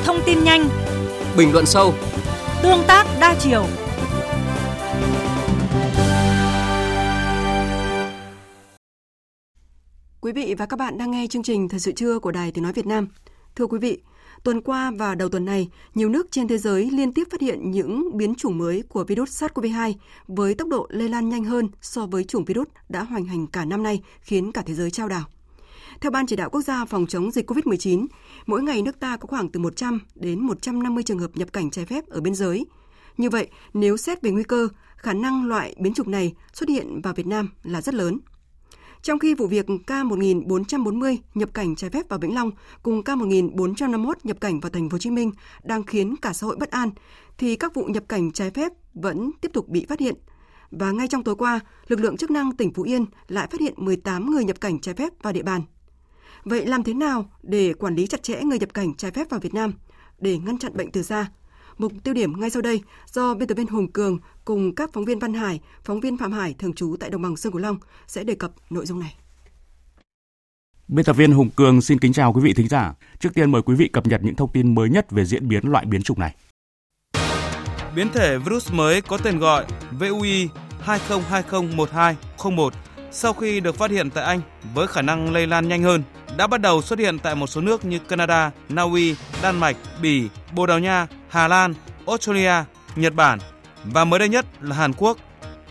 Thông 0.04 0.20
tin 0.26 0.44
nhanh. 0.44 0.70
Bình 1.38 1.54
luận 1.54 1.66
sâu. 1.66 1.94
Tương 2.64 2.84
tác 2.88 3.06
đa 3.20 3.36
chiều 3.40 3.66
Quý 10.22 10.32
vị 10.32 10.56
và 10.58 10.66
các 10.66 10.80
bạn 10.80 10.98
đang 10.98 11.12
nghe 11.12 11.28
chương 11.28 11.44
trình 11.44 11.70
Thời 11.70 11.80
sự 11.80 11.92
trưa 11.92 12.20
của 12.20 12.32
Đài 12.32 12.52
Tiếng 12.52 12.64
Nói 12.64 12.74
Việt 12.74 12.86
Nam. 12.86 13.08
Thưa 13.56 13.66
quý 13.66 13.80
vị, 13.80 13.98
tuần 14.44 14.62
qua 14.62 14.92
và 14.92 15.16
đầu 15.16 15.30
tuần 15.30 15.46
này, 15.46 15.70
nhiều 15.96 16.10
nước 16.10 16.28
trên 16.32 16.48
thế 16.48 16.58
giới 16.58 16.90
liên 16.92 17.14
tiếp 17.14 17.24
phát 17.32 17.42
hiện 17.42 17.72
những 17.72 18.18
biến 18.18 18.36
chủng 18.36 18.58
mới 18.58 18.84
của 18.90 19.04
virus 19.04 19.44
SARS-CoV-2 19.44 19.94
với 20.28 20.56
tốc 20.56 20.68
độ 20.68 20.88
lây 20.90 21.10
lan 21.10 21.30
nhanh 21.30 21.44
hơn 21.44 21.70
so 21.82 22.06
với 22.06 22.24
chủng 22.24 22.46
virus 22.46 22.68
đã 22.90 23.04
hoành 23.04 23.26
hành 23.26 23.48
cả 23.48 23.66
năm 23.66 23.84
nay, 23.84 24.02
khiến 24.22 24.52
cả 24.52 24.64
thế 24.66 24.74
giới 24.74 24.92
trao 24.92 25.08
đảo. 25.08 25.24
Theo 26.02 26.12
Ban 26.12 26.28
Chỉ 26.28 26.36
đạo 26.36 26.50
Quốc 26.50 26.62
gia 26.62 26.86
phòng 26.86 27.06
chống 27.08 27.32
dịch 27.32 27.52
COVID-19, 27.52 28.08
mỗi 28.46 28.64
ngày 28.64 28.82
nước 28.82 29.00
ta 29.00 29.18
có 29.18 29.28
khoảng 29.28 29.50
từ 29.50 29.60
100 29.60 30.00
đến 30.16 30.40
150 30.40 31.04
trường 31.04 31.20
hợp 31.20 31.32
nhập 31.34 31.54
cảnh 31.54 31.72
trái 31.72 31.86
phép 31.86 32.10
ở 32.10 32.22
biên 32.22 32.36
giới. 32.36 32.66
Như 33.18 33.30
vậy, 33.30 33.48
nếu 33.74 33.98
xét 33.98 34.22
về 34.22 34.32
nguy 34.32 34.44
cơ, 34.44 34.68
khả 34.96 35.14
năng 35.14 35.48
loại 35.48 35.76
biến 35.80 35.94
chủng 35.94 36.12
này 36.12 36.34
xuất 36.54 36.70
hiện 36.70 37.02
vào 37.02 37.14
Việt 37.14 37.28
Nam 37.28 37.50
là 37.64 37.82
rất 37.82 37.94
lớn. 37.94 38.20
Trong 39.02 39.20
khi 39.20 39.34
vụ 39.34 39.48
việc 39.48 39.66
K1440 39.88 41.18
nhập 41.34 41.50
cảnh 41.54 41.76
trái 41.76 41.90
phép 41.90 42.10
vào 42.10 42.20
Vĩnh 42.20 42.36
Long 42.36 42.52
cùng 42.84 43.02
K1451 43.02 44.14
nhập 44.24 44.42
cảnh 44.42 44.60
vào 44.60 44.70
thành 44.70 44.90
phố 44.90 44.96
Hồ 44.96 45.00
Chí 45.00 45.10
Minh 45.10 45.32
đang 45.64 45.84
khiến 45.84 46.16
cả 46.22 46.34
xã 46.34 46.48
hội 46.48 46.56
bất 46.56 46.72
an 46.72 46.90
thì 47.38 47.56
các 47.56 47.74
vụ 47.74 47.86
nhập 47.86 48.04
cảnh 48.08 48.32
trái 48.32 48.52
phép 48.52 48.72
vẫn 48.94 49.32
tiếp 49.42 49.52
tục 49.54 49.70
bị 49.70 49.86
phát 49.90 50.00
hiện. 50.00 50.16
Và 50.72 50.92
ngay 50.92 51.08
trong 51.08 51.24
tối 51.24 51.36
qua, 51.36 51.60
lực 51.88 52.00
lượng 52.00 52.18
chức 52.18 52.32
năng 52.32 52.56
tỉnh 52.56 52.74
Phú 52.74 52.84
Yên 52.84 53.06
lại 53.28 53.48
phát 53.52 53.60
hiện 53.60 53.74
18 53.78 54.32
người 54.32 54.46
nhập 54.46 54.62
cảnh 54.62 54.80
trái 54.80 54.96
phép 54.96 55.14
vào 55.22 55.34
địa 55.34 55.44
bàn. 55.44 55.62
Vậy 56.44 56.66
làm 56.66 56.84
thế 56.84 56.94
nào 56.94 57.32
để 57.44 57.74
quản 57.74 57.96
lý 57.96 58.08
chặt 58.08 58.24
chẽ 58.24 58.42
người 58.44 58.60
nhập 58.60 58.74
cảnh 58.74 58.94
trái 58.94 59.12
phép 59.12 59.30
vào 59.30 59.40
Việt 59.40 59.54
Nam 59.54 59.74
để 60.20 60.38
ngăn 60.38 60.58
chặn 60.58 60.78
bệnh 60.78 60.92
từ 60.92 61.02
xa? 61.02 61.32
Mục 61.78 61.92
tiêu 62.04 62.14
điểm 62.14 62.40
ngay 62.40 62.50
sau 62.50 62.62
đây 62.62 62.82
do 63.12 63.34
biên 63.34 63.48
tập 63.48 63.56
viên 63.56 63.68
Hùng 63.68 63.92
Cường 63.92 64.20
cùng 64.46 64.76
các 64.76 64.90
phóng 64.94 65.06
viên 65.06 65.20
Văn 65.20 65.34
Hải, 65.34 65.60
phóng 65.84 66.00
viên 66.00 66.18
Phạm 66.18 66.32
Hải 66.32 66.56
thường 66.60 66.74
trú 66.74 66.96
tại 67.00 67.10
đồng 67.10 67.22
bằng 67.22 67.38
Sông 67.38 67.54
Cửu 67.54 67.62
Long 67.62 67.78
sẽ 68.08 68.24
đề 68.24 68.36
cập 68.36 68.52
nội 68.70 68.86
dung 68.86 69.00
này. 69.00 69.16
Biên 70.88 71.06
tập 71.06 71.14
viên 71.14 71.32
Hùng 71.32 71.50
Cường 71.56 71.82
xin 71.82 72.00
kính 72.00 72.14
chào 72.14 72.34
quý 72.34 72.42
vị 72.42 72.54
thính 72.54 72.68
giả. 72.68 72.94
Trước 73.20 73.30
tiên 73.34 73.52
mời 73.52 73.62
quý 73.62 73.76
vị 73.76 73.88
cập 73.94 74.08
nhật 74.08 74.22
những 74.24 74.36
thông 74.36 74.52
tin 74.52 74.76
mới 74.76 74.90
nhất 74.90 75.12
về 75.12 75.26
diễn 75.26 75.48
biến 75.48 75.64
loại 75.64 75.86
biến 75.86 76.02
chủng 76.04 76.20
này. 76.20 76.36
Biến 77.96 78.08
thể 78.14 78.38
virus 78.38 78.72
mới 78.72 79.02
có 79.02 79.18
tên 79.18 79.40
gọi 79.40 79.66
VUI 80.00 80.50
20201201 80.86 82.70
sau 83.12 83.34
khi 83.34 83.60
được 83.60 83.76
phát 83.76 83.92
hiện 83.92 84.10
tại 84.10 84.24
Anh 84.24 84.42
với 84.74 84.88
khả 84.88 85.02
năng 85.02 85.34
lây 85.34 85.48
lan 85.48 85.68
nhanh 85.68 85.84
hơn 85.84 86.04
đã 86.38 86.48
bắt 86.48 86.62
đầu 86.62 86.82
xuất 86.82 87.00
hiện 87.00 87.20
tại 87.20 87.36
một 87.36 87.48
số 87.48 87.62
nước 87.62 87.86
như 87.86 88.00
Canada, 88.00 88.52
Na 88.70 88.82
Uy, 88.82 89.16
Đan 89.44 89.60
Mạch, 89.60 89.76
Bỉ, 90.02 90.30
Bồ 90.52 90.66
Đào 90.66 90.80
Nha, 90.80 91.08
Hà 91.30 91.48
Lan, 91.48 91.74
Australia, 92.08 92.54
Nhật 92.96 93.14
Bản 93.14 93.40
và 93.84 94.06
mới 94.06 94.20
đây 94.20 94.30
nhất 94.30 94.46
là 94.62 94.76
Hàn 94.76 94.94
Quốc. 94.94 95.18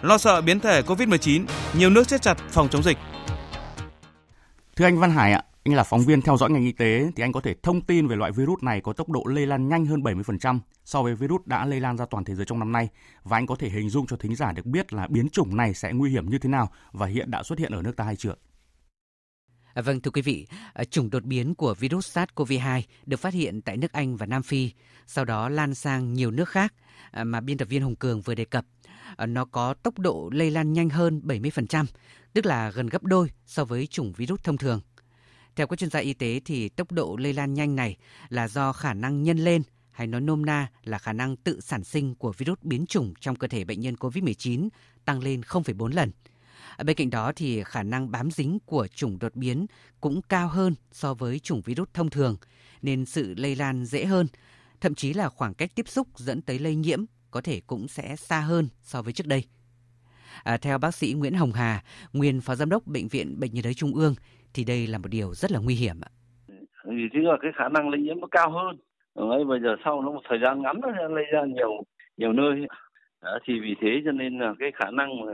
Lo 0.03 0.19
sợ 0.19 0.41
biến 0.41 0.61
thể 0.61 0.83
COVID-19, 0.83 1.45
nhiều 1.75 1.91
nước 1.91 2.09
siết 2.09 2.23
chặt 2.23 2.39
phòng 2.51 2.69
chống 2.69 2.83
dịch. 2.83 2.99
Thưa 4.77 4.85
anh 4.85 4.99
Văn 4.99 5.11
Hải 5.11 5.33
ạ, 5.33 5.43
anh 5.65 5.75
là 5.75 5.85
phóng 5.85 6.01
viên 6.01 6.23
theo 6.23 6.37
dõi 6.37 6.51
ngành 6.51 6.65
y 6.65 6.73
tế 6.73 7.11
thì 7.17 7.23
anh 7.23 7.33
có 7.33 7.41
thể 7.41 7.55
thông 7.63 7.81
tin 7.81 8.07
về 8.07 8.17
loại 8.17 8.33
virus 8.33 8.63
này 8.63 8.81
có 8.81 8.93
tốc 8.93 9.09
độ 9.09 9.25
lây 9.25 9.47
lan 9.47 9.69
nhanh 9.69 9.87
hơn 9.87 10.01
70% 10.01 10.59
so 10.85 11.03
với 11.03 11.15
virus 11.15 11.41
đã 11.47 11.67
lây 11.67 11.81
lan 11.81 11.97
ra 11.97 12.07
toàn 12.11 12.25
thế 12.25 12.35
giới 12.35 12.47
trong 12.47 12.59
năm 12.59 12.73
nay 12.73 12.89
và 13.23 13.37
anh 13.37 13.47
có 13.47 13.57
thể 13.57 13.69
hình 13.69 13.91
dung 13.91 14.07
cho 14.07 14.17
thính 14.17 14.37
giả 14.37 14.53
được 14.53 14.67
biết 14.67 14.93
là 14.93 15.07
biến 15.07 15.29
chủng 15.29 15.57
này 15.57 15.75
sẽ 15.75 15.93
nguy 15.93 16.11
hiểm 16.11 16.31
như 16.31 16.39
thế 16.39 16.49
nào 16.49 16.71
và 16.93 17.07
hiện 17.07 17.31
đã 17.31 17.43
xuất 17.43 17.59
hiện 17.59 17.73
ở 17.73 17.83
nước 17.83 17.97
ta 17.97 18.05
hay 18.05 18.17
chưa? 18.17 18.35
À, 19.75 19.83
vâng 19.83 20.01
thưa 20.01 20.11
quý 20.11 20.23
vị, 20.23 20.47
à, 20.73 20.85
chủng 20.85 21.11
đột 21.11 21.25
biến 21.25 21.55
của 21.55 21.75
virus 21.75 22.19
SARS-CoV-2 22.19 22.83
được 23.07 23.21
phát 23.21 23.35
hiện 23.35 23.63
tại 23.63 23.77
nước 23.77 23.93
Anh 23.93 24.17
và 24.17 24.27
Nam 24.27 24.43
Phi, 24.43 24.71
sau 25.07 25.25
đó 25.25 25.49
lan 25.49 25.75
sang 25.75 26.13
nhiều 26.13 26.31
nước 26.31 26.49
khác 26.49 26.75
à, 27.11 27.25
mà 27.25 27.41
biên 27.41 27.59
tập 27.59 27.69
viên 27.69 27.83
Hồng 27.83 27.97
Cường 27.97 28.21
vừa 28.21 28.35
đề 28.35 28.45
cập. 28.45 28.65
Nó 29.27 29.45
có 29.45 29.75
tốc 29.75 29.99
độ 29.99 30.31
lây 30.33 30.51
lan 30.51 30.73
nhanh 30.73 30.89
hơn 30.91 31.21
70%, 31.25 31.85
tức 32.33 32.47
là 32.47 32.71
gần 32.71 32.87
gấp 32.87 33.03
đôi 33.03 33.31
so 33.47 33.65
với 33.65 33.87
chủng 33.87 34.13
virus 34.13 34.41
thông 34.43 34.57
thường. 34.57 34.81
Theo 35.61 35.67
các 35.67 35.79
chuyên 35.79 35.91
gia 35.91 36.01
y 36.01 36.15
tế 36.15 36.41
thì 36.45 36.69
tốc 36.69 36.93
độ 36.93 37.17
lây 37.17 37.33
lan 37.33 37.55
nhanh 37.55 37.77
này 37.77 37.97
là 38.29 38.49
do 38.49 38.73
khả 38.73 38.95
năng 38.95 39.23
nhân 39.23 39.39
lên 39.39 39.63
hay 39.91 40.07
nói 40.07 40.21
nôm 40.21 40.47
na 40.47 40.71
là 40.85 40.99
khả 40.99 41.13
năng 41.13 41.37
tự 41.37 41.61
sản 41.61 41.85
sinh 41.85 42.15
của 42.15 42.33
virus 42.33 42.59
biến 42.63 42.87
chủng 42.87 43.15
trong 43.21 43.37
cơ 43.37 43.49
thể 43.49 43.65
bệnh 43.65 43.81
nhân 43.81 43.95
COVID-19 43.95 44.69
tăng 45.05 45.23
lên 45.23 45.41
0,4 45.41 45.87
lần. 45.87 46.11
Bên 46.85 46.97
cạnh 46.97 47.11
đó 47.11 47.33
thì 47.37 47.63
khả 47.65 47.83
năng 47.83 48.11
bám 48.11 48.31
dính 48.31 48.59
của 48.67 48.87
chủng 48.95 49.19
đột 49.19 49.37
biến 49.37 49.67
cũng 50.01 50.23
cao 50.23 50.49
hơn 50.49 50.75
so 50.93 51.15
với 51.15 51.39
chủng 51.39 51.63
virus 51.63 51.89
thông 51.95 52.11
thường, 52.11 52.37
nên 52.83 53.07
sự 53.07 53.35
lây 53.37 53.57
lan 53.57 53.85
dễ 53.85 54.05
hơn, 54.05 54.27
thậm 54.81 54.95
chí 54.95 55.13
là 55.13 55.29
khoảng 55.29 55.55
cách 55.55 55.71
tiếp 55.75 55.89
xúc 55.89 56.09
dẫn 56.17 56.43
tới 56.43 56.59
lây 56.59 56.75
nhiễm 56.75 57.05
có 57.31 57.41
thể 57.41 57.61
cũng 57.67 57.89
sẽ 57.89 58.17
xa 58.17 58.41
hơn 58.41 58.69
so 58.83 59.03
với 59.03 59.13
trước 59.13 59.27
đây. 59.27 59.45
À, 60.43 60.57
theo 60.57 60.79
bác 60.79 60.95
sĩ 60.95 61.13
Nguyễn 61.13 61.35
Hồng 61.35 61.53
Hà, 61.53 61.85
nguyên 62.13 62.41
phó 62.41 62.55
giám 62.55 62.69
đốc 62.69 62.87
Bệnh 62.87 63.09
viện 63.09 63.41
Bệnh 63.41 63.55
nhiệt 63.55 63.65
đới 63.65 63.75
Trung 63.75 63.95
ương, 63.95 64.15
thì 64.55 64.65
đây 64.65 64.87
là 64.87 64.99
một 64.99 65.09
điều 65.11 65.35
rất 65.35 65.53
là 65.53 65.59
nguy 65.65 65.75
hiểm. 65.75 65.97
Thì 66.85 67.09
chính 67.13 67.25
là 67.25 67.37
cái 67.43 67.51
khả 67.55 67.69
năng 67.69 67.91
lây 67.91 68.01
nhiễm 68.01 68.21
nó 68.21 68.27
cao 68.31 68.51
hơn. 68.51 68.77
Ngay 69.15 69.45
bây 69.45 69.61
giờ 69.61 69.77
sau 69.85 70.03
nó 70.03 70.11
một 70.11 70.23
thời 70.29 70.39
gian 70.43 70.63
ngắn 70.63 70.81
nó 70.81 71.09
lây 71.09 71.25
ra 71.33 71.45
nhiều 71.45 71.83
nhiều 72.17 72.33
nơi. 72.33 72.67
Đó, 73.23 73.39
thì 73.45 73.61
vì 73.61 73.75
thế 73.81 74.03
cho 74.05 74.13
nên 74.13 74.39
là 74.39 74.55
cái 74.59 74.71
khả 74.75 74.91
năng 74.91 75.21
mà 75.21 75.33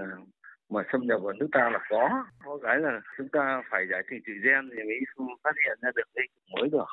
mà 0.70 0.82
xâm 0.92 1.00
nhập 1.06 1.20
vào 1.22 1.32
nước 1.32 1.48
ta 1.52 1.70
là 1.72 1.78
có. 1.90 2.08
Có 2.44 2.58
cái 2.62 2.78
là 2.78 3.00
chúng 3.18 3.28
ta 3.28 3.62
phải 3.70 3.86
giải 3.90 4.02
trình 4.10 4.20
tự 4.26 4.32
gen 4.44 4.70
thì 4.70 4.82
mới 4.84 4.96
phát 5.44 5.54
hiện 5.64 5.78
ra 5.82 5.90
được 5.96 6.08
cái 6.14 6.24
mới 6.52 6.68
được 6.72 6.88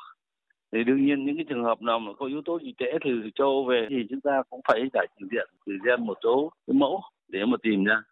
thì 0.74 0.84
đương 0.84 1.04
nhiên 1.06 1.24
những 1.24 1.36
cái 1.36 1.44
trường 1.48 1.64
hợp 1.64 1.82
nào 1.82 1.98
mà 1.98 2.12
có 2.18 2.26
yếu 2.26 2.42
tố 2.44 2.58
dịch 2.62 2.74
tễ 2.78 2.98
từ 3.04 3.30
châu 3.34 3.64
về 3.64 3.86
thì 3.90 3.96
chúng 4.10 4.20
ta 4.20 4.42
cũng 4.50 4.60
phải 4.68 4.88
giải 4.92 5.06
trình 5.18 5.28
diện 5.32 5.48
từ 5.66 5.72
gen 5.84 6.06
một 6.06 6.18
số 6.22 6.52
cái 6.66 6.74
mẫu 6.74 7.00
để 7.28 7.44
mà 7.44 7.56
tìm 7.62 7.84
ra 7.84 8.02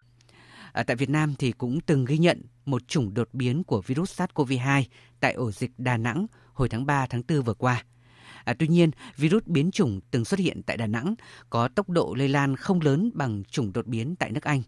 À, 0.73 0.83
tại 0.83 0.97
Việt 0.97 1.11
Nam 1.11 1.35
thì 1.39 1.53
cũng 1.53 1.81
từng 1.81 2.05
ghi 2.05 2.19
nhận 2.19 2.43
một 2.65 2.89
chủng 2.89 3.15
đột 3.15 3.29
biến 3.33 3.65
của 3.65 3.81
virus 3.81 4.21
SARS-CoV-2 4.21 4.83
tại 5.21 5.33
ổ 5.33 5.51
dịch 5.51 5.71
Đà 5.79 5.97
Nẵng 5.97 6.27
hồi 6.53 6.69
tháng 6.69 6.87
3 6.87 7.07
tháng 7.07 7.23
4 7.29 7.43
vừa 7.43 7.55
qua. 7.55 7.85
À, 8.45 8.55
tuy 8.59 8.69
nhiên, 8.69 8.91
virus 9.17 9.43
biến 9.47 9.71
chủng 9.71 10.01
từng 10.11 10.25
xuất 10.25 10.41
hiện 10.41 10.63
tại 10.63 10.77
Đà 10.77 10.87
Nẵng 10.87 11.15
có 11.51 11.69
tốc 11.69 11.89
độ 11.89 12.15
lây 12.19 12.29
lan 12.29 12.57
không 12.57 12.81
lớn 12.81 13.11
bằng 13.15 13.43
chủng 13.45 13.73
đột 13.73 13.87
biến 13.87 14.17
tại 14.17 14.31
nước 14.31 14.45
Anh. 14.45 14.63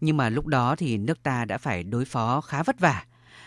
Nhưng 0.00 0.16
mà 0.16 0.28
lúc 0.28 0.46
đó 0.46 0.76
thì 0.76 0.98
nước 0.98 1.22
ta 1.22 1.44
đã 1.44 1.58
phải 1.58 1.82
đối 1.82 2.04
phó 2.04 2.40
khá 2.40 2.62
vất 2.62 2.80
vả. 2.80 3.04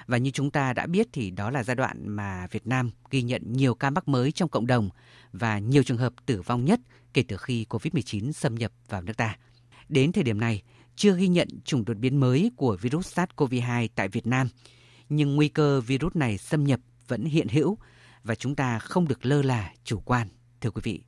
Và 0.07 0.17
như 0.17 0.31
chúng 0.31 0.51
ta 0.51 0.73
đã 0.73 0.87
biết 0.87 1.07
thì 1.13 1.31
đó 1.31 1.49
là 1.49 1.63
giai 1.63 1.75
đoạn 1.75 2.07
mà 2.07 2.47
Việt 2.51 2.67
Nam 2.67 2.91
ghi 3.11 3.21
nhận 3.21 3.41
nhiều 3.45 3.75
ca 3.75 3.89
mắc 3.89 4.07
mới 4.07 4.31
trong 4.31 4.49
cộng 4.49 4.67
đồng 4.67 4.89
và 5.31 5.59
nhiều 5.59 5.83
trường 5.83 5.97
hợp 5.97 6.13
tử 6.25 6.41
vong 6.41 6.65
nhất 6.65 6.79
kể 7.13 7.23
từ 7.27 7.37
khi 7.37 7.65
COVID-19 7.69 8.31
xâm 8.31 8.55
nhập 8.55 8.71
vào 8.89 9.01
nước 9.01 9.17
ta. 9.17 9.37
Đến 9.89 10.11
thời 10.11 10.23
điểm 10.23 10.39
này, 10.39 10.61
chưa 10.95 11.15
ghi 11.15 11.27
nhận 11.27 11.47
chủng 11.65 11.85
đột 11.85 11.97
biến 11.97 12.17
mới 12.17 12.51
của 12.55 12.77
virus 12.81 13.19
SARS-CoV-2 13.19 13.87
tại 13.95 14.07
Việt 14.07 14.27
Nam, 14.27 14.47
nhưng 15.09 15.35
nguy 15.35 15.47
cơ 15.47 15.81
virus 15.81 16.15
này 16.15 16.37
xâm 16.37 16.63
nhập 16.63 16.79
vẫn 17.07 17.25
hiện 17.25 17.47
hữu 17.47 17.77
và 18.23 18.35
chúng 18.35 18.55
ta 18.55 18.79
không 18.79 19.07
được 19.07 19.25
lơ 19.25 19.41
là 19.41 19.71
chủ 19.83 19.99
quan, 19.99 20.27
thưa 20.61 20.69
quý 20.69 20.81
vị. 20.83 21.03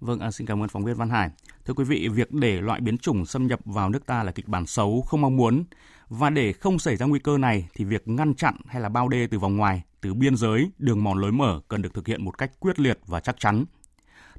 Vâng, 0.00 0.20
à, 0.20 0.30
xin 0.30 0.46
cảm 0.46 0.62
ơn 0.62 0.68
phóng 0.68 0.84
viên 0.84 0.96
Văn 0.96 1.10
Hải. 1.10 1.30
Thưa 1.64 1.74
quý 1.74 1.84
vị, 1.84 2.08
việc 2.08 2.32
để 2.32 2.60
loại 2.60 2.80
biến 2.80 2.98
chủng 2.98 3.26
xâm 3.26 3.46
nhập 3.46 3.60
vào 3.64 3.90
nước 3.90 4.06
ta 4.06 4.22
là 4.22 4.32
kịch 4.32 4.48
bản 4.48 4.66
xấu, 4.66 5.02
không 5.02 5.20
mong 5.20 5.36
muốn. 5.36 5.64
Và 6.08 6.30
để 6.30 6.52
không 6.52 6.78
xảy 6.78 6.96
ra 6.96 7.06
nguy 7.06 7.18
cơ 7.18 7.38
này 7.38 7.68
thì 7.74 7.84
việc 7.84 8.08
ngăn 8.08 8.34
chặn 8.34 8.56
hay 8.66 8.82
là 8.82 8.88
bao 8.88 9.08
đê 9.08 9.26
từ 9.26 9.38
vòng 9.38 9.56
ngoài, 9.56 9.82
từ 10.00 10.14
biên 10.14 10.36
giới, 10.36 10.70
đường 10.78 11.04
mòn 11.04 11.18
lối 11.18 11.32
mở 11.32 11.60
cần 11.68 11.82
được 11.82 11.94
thực 11.94 12.06
hiện 12.06 12.24
một 12.24 12.38
cách 12.38 12.52
quyết 12.60 12.80
liệt 12.80 12.98
và 13.06 13.20
chắc 13.20 13.36
chắn. 13.38 13.64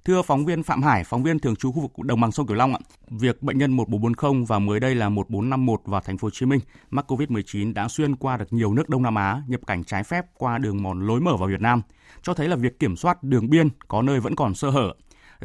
Thưa 0.06 0.22
phóng 0.22 0.46
viên 0.46 0.64
Phạm 0.64 0.82
Hải, 0.82 1.04
phóng 1.04 1.24
viên 1.24 1.40
thường 1.40 1.56
trú 1.56 1.72
khu 1.72 1.82
vực 1.82 1.92
đồng 2.06 2.22
bằng 2.22 2.32
sông 2.32 2.48
Cửu 2.48 2.58
Long 2.58 2.74
ạ, 2.74 2.80
việc 3.10 3.44
bệnh 3.44 3.58
nhân 3.58 3.72
1440 3.72 4.46
và 4.48 4.60
mới 4.60 4.80
đây 4.80 4.96
là 4.96 5.10
1451 5.10 5.80
vào 5.86 6.02
thành 6.02 6.18
phố 6.18 6.26
Hồ 6.26 6.30
Chí 6.30 6.46
Minh 6.46 6.60
mắc 6.90 7.12
COVID-19 7.12 7.74
đã 7.74 7.88
xuyên 7.88 8.16
qua 8.16 8.38
được 8.38 8.46
nhiều 8.52 8.74
nước 8.74 8.90
Đông 8.90 9.04
Nam 9.04 9.16
Á 9.16 9.42
nhập 9.48 9.62
cảnh 9.68 9.84
trái 9.84 10.04
phép 10.04 10.26
qua 10.38 10.58
đường 10.58 10.84
mòn 10.84 11.08
lối 11.08 11.20
mở 11.20 11.38
vào 11.38 11.50
Việt 11.50 11.62
Nam, 11.62 11.82
cho 12.22 12.34
thấy 12.34 12.48
là 12.48 12.56
việc 12.56 12.80
kiểm 12.80 12.96
soát 12.96 13.24
đường 13.24 13.50
biên 13.50 13.68
có 13.88 14.02
nơi 14.02 14.20
vẫn 14.20 14.36
còn 14.36 14.54
sơ 14.54 14.70
hở. 14.70 14.94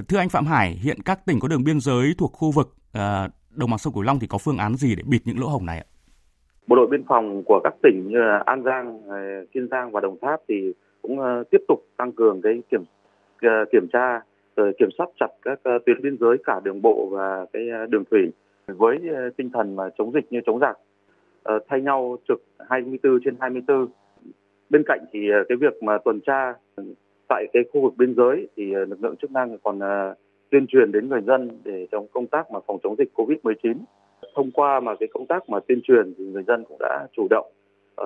Thưa 0.09 0.19
anh 0.19 0.29
Phạm 0.29 0.47
Hải, 0.47 0.71
hiện 0.71 1.03
các 1.05 1.27
tỉnh 1.27 1.41
có 1.41 1.49
đường 1.49 1.65
biên 1.65 1.81
giới 1.81 2.15
thuộc 2.19 2.33
khu 2.33 2.51
vực 2.51 2.75
uh, 2.99 3.01
đồng 3.51 3.71
bằng 3.71 3.79
sông 3.79 3.93
Cửu 3.93 4.03
Long 4.03 4.19
thì 4.19 4.27
có 4.27 4.39
phương 4.39 4.59
án 4.59 4.77
gì 4.77 4.95
để 4.95 5.03
bịt 5.07 5.21
những 5.25 5.41
lỗ 5.41 5.49
hổng 5.49 5.67
này 5.67 5.79
ạ? 5.79 5.85
Bộ 6.67 6.77
đội 6.77 6.87
biên 6.87 7.05
phòng 7.09 7.43
của 7.47 7.61
các 7.65 7.75
tỉnh 7.83 8.09
như 8.09 8.19
An 8.47 8.63
Giang, 8.65 9.03
ờ, 9.09 9.17
Kiên 9.55 9.69
Giang 9.71 9.93
và 9.93 10.01
Đồng 10.01 10.17
Tháp 10.23 10.41
thì 10.49 10.73
cũng 11.03 11.21
ờ, 11.21 11.45
tiếp 11.51 11.61
tục 11.69 11.79
tăng 11.97 12.13
cường 12.13 12.43
cái 12.43 12.63
kiểm 12.71 12.85
kiểm 13.73 13.89
tra 13.93 14.21
rồi 14.57 14.73
kiểm 14.79 14.89
soát 14.99 15.07
chặt 15.21 15.29
các 15.43 15.61
ờ, 15.63 15.79
tuyến 15.87 16.03
biên 16.03 16.17
giới 16.21 16.37
cả 16.45 16.61
đường 16.65 16.83
bộ 16.83 17.09
và 17.13 17.47
cái 17.53 17.69
ờ, 17.69 17.87
đường 17.87 18.05
thủy 18.11 18.31
với 18.67 18.99
ờ, 19.15 19.31
tinh 19.37 19.51
thần 19.51 19.77
mà 19.77 19.85
chống 19.99 20.13
dịch 20.13 20.25
như 20.31 20.41
chống 20.47 20.61
giặc. 20.61 20.79
Thay 21.69 21.81
nhau 21.81 22.17
trực 22.29 22.43
24 22.69 23.19
trên 23.25 23.37
24 23.41 23.87
bên 24.71 24.83
cạnh 24.87 25.01
thì 25.13 25.29
cái 25.49 25.57
việc 25.57 25.83
mà 25.83 25.99
tuần 26.05 26.21
tra 26.21 26.55
tại 27.29 27.47
cái 27.53 27.63
khu 27.73 27.81
vực 27.81 27.93
biên 27.97 28.15
giới 28.15 28.49
thì 28.57 28.65
lực 28.75 29.03
lượng 29.03 29.17
chức 29.17 29.31
năng 29.31 29.59
còn 29.59 29.81
tuyên 30.51 30.67
truyền 30.67 30.93
đến 30.93 31.09
người 31.09 31.21
dân 31.27 31.49
để 31.65 31.87
trong 31.93 32.07
công 32.13 32.27
tác 32.27 32.51
mà 32.51 32.59
phòng 32.67 32.79
chống 32.83 32.97
dịch 32.99 33.13
Covid-19 33.15 33.75
thông 34.35 34.51
qua 34.51 34.81
mà 34.81 34.95
cái 35.01 35.09
công 35.13 35.27
tác 35.27 35.49
mà 35.49 35.61
tuyên 35.61 35.81
truyền 35.83 36.15
thì 36.19 36.25
người 36.25 36.43
dân 36.43 36.65
cũng 36.65 36.77
đã 36.81 37.07
chủ 37.13 37.27
động 37.31 37.47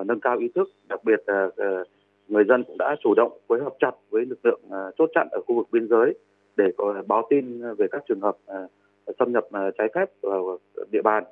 uh, 0.00 0.06
nâng 0.06 0.20
cao 0.20 0.38
ý 0.38 0.48
thức. 0.54 0.68
Đặc 0.88 1.04
biệt 1.04 1.20
là 1.26 1.44
uh, 1.44 1.86
người 2.28 2.44
dân 2.44 2.64
cũng 2.64 2.78
đã 2.78 2.96
chủ 3.02 3.14
động 3.14 3.38
phối 3.48 3.60
hợp 3.60 3.72
chặt 3.78 3.90
với 4.10 4.26
lực 4.26 4.38
lượng 4.44 4.60
uh, 4.66 4.94
chốt 4.98 5.10
chặn 5.14 5.28
ở 5.32 5.40
khu 5.46 5.54
vực 5.54 5.66
biên 5.72 5.88
giới 5.88 6.14
để 6.58 6.64
ờ, 6.76 7.02
báo 7.06 7.26
tin 7.30 7.60
ờ, 7.60 7.74
về 7.74 7.86
các 7.92 8.02
trường 8.08 8.20
hợp 8.20 8.36
ờ, 8.46 8.66
xâm 9.18 9.32
nhập 9.32 9.44
trái 9.78 9.88
phép 9.94 10.04
vào 10.22 10.58
địa 10.92 11.02
bàn. 11.04 11.24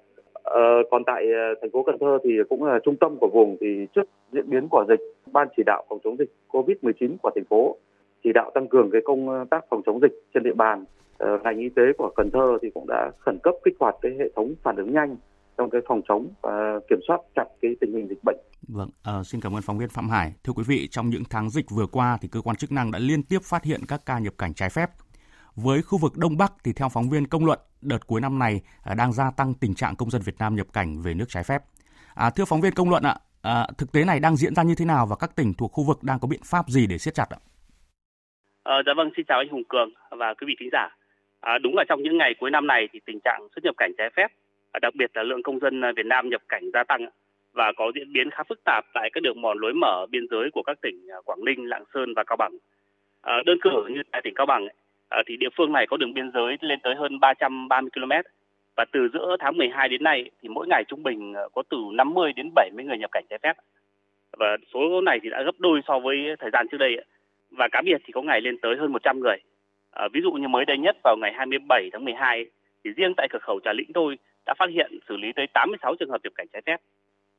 Còn 0.90 1.02
tại 1.06 1.26
thành 1.60 1.70
phố 1.70 1.82
Cần 1.82 1.96
Thơ 2.00 2.18
thì 2.24 2.30
cũng 2.48 2.64
là 2.64 2.78
trung 2.84 2.96
tâm 2.96 3.16
của 3.20 3.28
vùng 3.32 3.56
thì 3.60 3.86
trước 3.94 4.08
diễn 4.32 4.50
biến 4.50 4.68
của 4.70 4.84
dịch, 4.88 5.00
ban 5.32 5.48
chỉ 5.56 5.62
đạo 5.66 5.84
phòng 5.88 5.98
chống 6.04 6.16
dịch 6.18 6.32
COVID-19 6.48 7.16
của 7.22 7.30
thành 7.34 7.44
phố 7.44 7.76
chỉ 8.24 8.30
đạo 8.34 8.50
tăng 8.54 8.68
cường 8.68 8.90
cái 8.90 9.00
công 9.04 9.46
tác 9.50 9.64
phòng 9.70 9.82
chống 9.86 10.00
dịch 10.00 10.12
trên 10.34 10.42
địa 10.42 10.54
bàn 10.54 10.84
ngành 11.18 11.58
y 11.58 11.68
tế 11.68 11.82
của 11.98 12.10
Cần 12.16 12.30
Thơ 12.30 12.58
thì 12.62 12.70
cũng 12.74 12.86
đã 12.88 13.10
khẩn 13.18 13.38
cấp 13.42 13.54
kích 13.64 13.74
hoạt 13.80 13.94
cái 14.02 14.12
hệ 14.18 14.28
thống 14.36 14.54
phản 14.62 14.76
ứng 14.76 14.92
nhanh 14.92 15.16
trong 15.58 15.70
cái 15.70 15.80
phòng 15.88 16.00
chống 16.08 16.28
và 16.42 16.80
kiểm 16.88 16.98
soát 17.08 17.20
chặt 17.36 17.44
cái 17.62 17.76
tình 17.80 17.92
hình 17.92 18.08
dịch 18.08 18.24
bệnh. 18.24 18.36
Vâng, 18.68 18.90
à, 19.02 19.22
xin 19.24 19.40
cảm 19.40 19.56
ơn 19.56 19.62
phóng 19.62 19.78
viên 19.78 19.88
Phạm 19.88 20.08
Hải. 20.08 20.32
Thưa 20.44 20.52
quý 20.52 20.62
vị, 20.66 20.88
trong 20.90 21.10
những 21.10 21.22
tháng 21.30 21.50
dịch 21.50 21.66
vừa 21.70 21.86
qua 21.86 22.18
thì 22.22 22.28
cơ 22.32 22.40
quan 22.40 22.56
chức 22.56 22.72
năng 22.72 22.90
đã 22.90 22.98
liên 22.98 23.22
tiếp 23.22 23.38
phát 23.42 23.64
hiện 23.64 23.80
các 23.88 24.00
ca 24.06 24.18
nhập 24.18 24.34
cảnh 24.38 24.54
trái 24.54 24.70
phép. 24.70 24.90
Với 25.64 25.82
khu 25.82 25.98
vực 25.98 26.12
Đông 26.16 26.36
Bắc 26.36 26.52
thì 26.64 26.72
theo 26.72 26.88
phóng 26.88 27.10
viên 27.10 27.26
công 27.26 27.46
luận, 27.46 27.58
đợt 27.82 28.06
cuối 28.06 28.20
năm 28.20 28.38
này 28.38 28.60
à, 28.84 28.94
đang 28.94 29.12
gia 29.12 29.30
tăng 29.36 29.54
tình 29.60 29.74
trạng 29.74 29.96
công 29.96 30.10
dân 30.10 30.22
Việt 30.24 30.34
Nam 30.38 30.56
nhập 30.56 30.66
cảnh 30.72 31.02
về 31.02 31.14
nước 31.14 31.24
trái 31.28 31.44
phép. 31.44 31.62
À, 32.14 32.30
thưa 32.30 32.44
phóng 32.44 32.60
viên 32.60 32.72
công 32.74 32.90
luận 32.90 33.02
ạ, 33.02 33.16
à, 33.42 33.66
thực 33.78 33.92
tế 33.92 34.04
này 34.04 34.20
đang 34.20 34.36
diễn 34.36 34.54
ra 34.54 34.62
như 34.62 34.74
thế 34.78 34.84
nào 34.84 35.06
và 35.06 35.16
các 35.16 35.36
tỉnh 35.36 35.54
thuộc 35.58 35.72
khu 35.72 35.84
vực 35.84 35.98
đang 36.02 36.18
có 36.20 36.28
biện 36.28 36.40
pháp 36.44 36.68
gì 36.68 36.86
để 36.86 36.98
siết 36.98 37.14
chặt 37.14 37.28
ạ? 37.30 37.38
À, 38.64 38.74
dạ 38.86 38.92
vâng, 38.96 39.10
xin 39.16 39.26
chào 39.28 39.38
anh 39.38 39.48
Hùng 39.48 39.64
Cường 39.68 39.90
và 40.10 40.34
quý 40.34 40.44
vị 40.48 40.54
khán 40.58 40.68
giả. 40.72 40.96
À, 41.40 41.58
đúng 41.62 41.74
là 41.76 41.84
trong 41.88 42.02
những 42.02 42.18
ngày 42.18 42.34
cuối 42.40 42.50
năm 42.50 42.66
này 42.66 42.88
thì 42.92 43.00
tình 43.06 43.18
trạng 43.24 43.48
xuất 43.54 43.64
nhập 43.64 43.74
cảnh 43.78 43.92
trái 43.98 44.10
phép, 44.16 44.28
à, 44.72 44.78
đặc 44.82 44.94
biệt 44.94 45.10
là 45.14 45.22
lượng 45.22 45.42
công 45.42 45.60
dân 45.60 45.84
à, 45.84 45.92
Việt 45.96 46.06
Nam 46.06 46.28
nhập 46.28 46.42
cảnh 46.48 46.70
gia 46.72 46.84
tăng 46.84 47.06
và 47.52 47.72
có 47.76 47.84
diễn 47.94 48.12
biến 48.12 48.30
khá 48.30 48.42
phức 48.48 48.60
tạp 48.64 48.84
tại 48.94 49.10
các 49.12 49.20
đường 49.22 49.40
mòn 49.40 49.58
lối 49.58 49.72
mở 49.74 50.06
biên 50.10 50.26
giới 50.30 50.50
của 50.52 50.62
các 50.66 50.78
tỉnh 50.82 51.06
Quảng 51.24 51.44
Ninh, 51.44 51.68
Lạng 51.68 51.84
Sơn 51.94 52.14
và 52.16 52.24
Cao 52.26 52.36
Bằng. 52.36 52.52
À, 53.22 53.34
đơn 53.46 53.58
cử 53.62 53.86
như 53.90 54.02
tại 54.12 54.20
tỉnh 54.24 54.34
Cao 54.34 54.46
Bằng 54.46 54.68
à, 55.08 55.22
thì 55.26 55.36
địa 55.36 55.48
phương 55.56 55.72
này 55.72 55.86
có 55.86 55.96
đường 55.96 56.14
biên 56.14 56.30
giới 56.34 56.56
lên 56.60 56.80
tới 56.82 56.94
hơn 56.94 57.20
330 57.20 57.90
km 57.94 58.12
và 58.76 58.84
từ 58.92 59.08
giữa 59.12 59.36
tháng 59.40 59.56
12 59.56 59.88
đến 59.88 60.02
nay 60.02 60.30
thì 60.42 60.48
mỗi 60.48 60.66
ngày 60.66 60.84
trung 60.88 61.02
bình 61.02 61.34
ờ, 61.34 61.48
có 61.54 61.62
từ 61.68 61.76
50 61.92 62.32
đến 62.36 62.50
70 62.54 62.84
người 62.84 62.98
nhập 62.98 63.10
cảnh 63.12 63.24
trái 63.30 63.38
phép 63.42 63.56
và 64.38 64.56
số 64.74 65.00
này 65.00 65.18
thì 65.22 65.30
đã 65.30 65.42
gấp 65.42 65.54
đôi 65.58 65.80
so 65.88 65.98
với 65.98 66.16
thời 66.38 66.50
gian 66.52 66.66
trước 66.68 66.78
đây 66.78 66.96
và 67.50 67.68
cá 67.72 67.82
biệt 67.82 68.02
thì 68.04 68.12
có 68.12 68.22
ngày 68.22 68.40
lên 68.40 68.58
tới 68.62 68.76
hơn 68.76 68.92
100 68.92 69.20
người 69.20 69.36
À, 69.96 70.08
ví 70.12 70.20
dụ 70.22 70.32
như 70.32 70.48
mới 70.48 70.64
đây 70.64 70.78
nhất 70.78 70.96
vào 71.04 71.16
ngày 71.20 71.32
27 71.32 71.90
tháng 71.92 72.04
12 72.04 72.46
thì 72.84 72.90
riêng 72.90 73.14
tại 73.16 73.28
cửa 73.30 73.38
khẩu 73.42 73.60
Trà 73.64 73.72
Lĩnh 73.72 73.92
thôi 73.94 74.18
đã 74.46 74.54
phát 74.58 74.70
hiện 74.70 74.98
xử 75.08 75.16
lý 75.16 75.32
tới 75.36 75.46
86 75.54 75.94
trường 75.94 76.10
hợp 76.10 76.20
nhập 76.24 76.32
cảnh 76.36 76.46
trái 76.52 76.62
phép. 76.66 76.76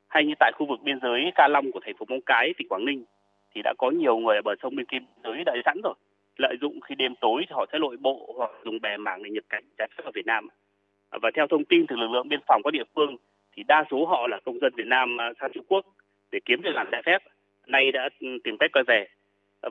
Hay 0.08 0.26
như 0.26 0.34
tại 0.40 0.52
khu 0.56 0.66
vực 0.66 0.80
biên 0.84 1.00
giới 1.02 1.32
Ca 1.36 1.48
Long 1.48 1.72
của 1.72 1.80
thành 1.86 1.98
phố 1.98 2.06
Móng 2.10 2.22
Cái, 2.26 2.54
tỉnh 2.58 2.68
Quảng 2.68 2.86
Ninh 2.86 3.04
thì 3.56 3.62
đã 3.64 3.74
có 3.78 3.92
nhiều 3.92 4.18
người 4.18 4.36
ở 4.36 4.42
bờ 4.42 4.56
sông 4.62 4.76
bên 4.76 4.86
kia 4.86 5.00
biên 5.00 5.08
giới 5.24 5.44
đợi 5.46 5.62
sẵn 5.66 5.78
rồi. 5.84 5.94
Lợi 6.38 6.58
dụng 6.62 6.82
khi 6.82 6.96
đêm 6.96 7.16
tối 7.22 7.46
thì 7.48 7.54
họ 7.56 7.66
sẽ 7.72 7.80
lội 7.80 7.98
bộ 7.98 8.34
hoặc 8.38 8.52
dùng 8.66 8.82
bè 8.82 8.98
mảng 8.98 9.24
để 9.24 9.30
nhập 9.30 9.44
cảnh 9.50 9.64
trái 9.78 9.88
phép 9.88 10.04
vào 10.04 10.12
Việt 10.16 10.26
Nam. 10.26 10.48
Và 11.12 11.32
theo 11.36 11.48
thông 11.48 11.66
tin 11.66 11.88
từ 11.88 11.96
lực 11.96 12.12
lượng 12.12 12.30
biên 12.30 12.40
phòng 12.48 12.62
các 12.64 12.74
địa 12.74 12.84
phương 12.96 13.16
thì 13.56 13.64
đa 13.68 13.86
số 13.92 14.06
họ 14.06 14.28
là 14.28 14.40
công 14.46 14.60
dân 14.60 14.74
Việt 14.76 14.88
Nam 14.88 15.22
à, 15.22 15.32
sang 15.40 15.52
Trung 15.54 15.66
Quốc 15.68 15.86
để 16.32 16.40
kiếm 16.46 16.62
việc 16.64 16.76
làm 16.76 16.88
trái 16.92 17.02
phép. 17.06 17.18
Nay 17.68 17.92
đã 17.92 18.10
ừ, 18.20 18.28
tìm 18.44 18.58
cách 18.58 18.72
quay 18.74 18.84
về 18.88 19.08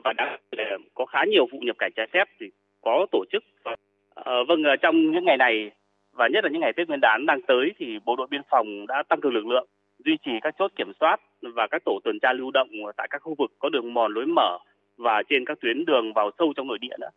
và 0.03 0.13
đã 0.13 0.37
à, 0.57 0.77
có 0.93 1.05
khá 1.05 1.23
nhiều 1.27 1.45
vụ 1.51 1.59
nhập 1.59 1.75
cảnh 1.79 1.91
trái 1.95 2.07
phép 2.13 2.29
thì 2.39 2.45
có 2.81 3.05
tổ 3.11 3.23
chức. 3.31 3.43
Ờ, 3.63 4.43
vâng, 4.43 4.63
à, 4.63 4.69
vâng, 4.69 4.77
trong 4.81 5.11
những 5.11 5.25
ngày 5.25 5.37
này 5.37 5.71
và 6.13 6.27
nhất 6.27 6.43
là 6.43 6.49
những 6.49 6.61
ngày 6.61 6.73
Tết 6.73 6.87
Nguyên 6.87 6.99
đán 7.01 7.25
đang 7.25 7.41
tới 7.41 7.71
thì 7.77 7.99
Bộ 8.05 8.15
đội 8.15 8.27
Biên 8.29 8.41
phòng 8.49 8.87
đã 8.87 9.03
tăng 9.03 9.21
cường 9.21 9.33
lực 9.33 9.45
lượng, 9.45 9.67
duy 10.05 10.17
trì 10.25 10.31
các 10.41 10.55
chốt 10.59 10.71
kiểm 10.75 10.91
soát 10.99 11.21
và 11.41 11.67
các 11.71 11.81
tổ 11.85 11.99
tuần 12.03 12.19
tra 12.21 12.33
lưu 12.33 12.51
động 12.51 12.69
tại 12.97 13.07
các 13.11 13.21
khu 13.21 13.35
vực 13.37 13.51
có 13.59 13.69
đường 13.69 13.93
mòn 13.93 14.13
lối 14.13 14.25
mở 14.25 14.57
và 14.97 15.23
trên 15.29 15.45
các 15.45 15.57
tuyến 15.61 15.85
đường 15.85 16.13
vào 16.13 16.31
sâu 16.39 16.53
trong 16.55 16.67
nội 16.67 16.77
địa 16.81 16.95
nữa. 16.99 17.09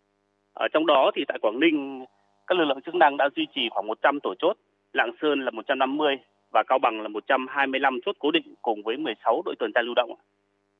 Ở 0.54 0.68
trong 0.72 0.86
đó 0.86 1.10
thì 1.14 1.24
tại 1.28 1.38
Quảng 1.42 1.60
Ninh, 1.60 2.04
các 2.46 2.58
lực 2.58 2.64
lượng 2.64 2.80
chức 2.80 2.94
năng 2.94 3.16
đã 3.16 3.28
duy 3.36 3.46
trì 3.54 3.68
khoảng 3.70 3.86
100 3.86 4.20
tổ 4.20 4.34
chốt, 4.38 4.56
Lạng 4.92 5.12
Sơn 5.22 5.40
là 5.40 5.50
150 5.50 6.16
và 6.52 6.62
Cao 6.66 6.78
Bằng 6.78 7.00
là 7.00 7.08
125 7.08 8.00
chốt 8.06 8.16
cố 8.18 8.30
định 8.30 8.54
cùng 8.62 8.82
với 8.82 8.96
16 8.96 9.42
đội 9.44 9.54
tuần 9.58 9.72
tra 9.74 9.82
lưu 9.82 9.94
động. 9.94 10.14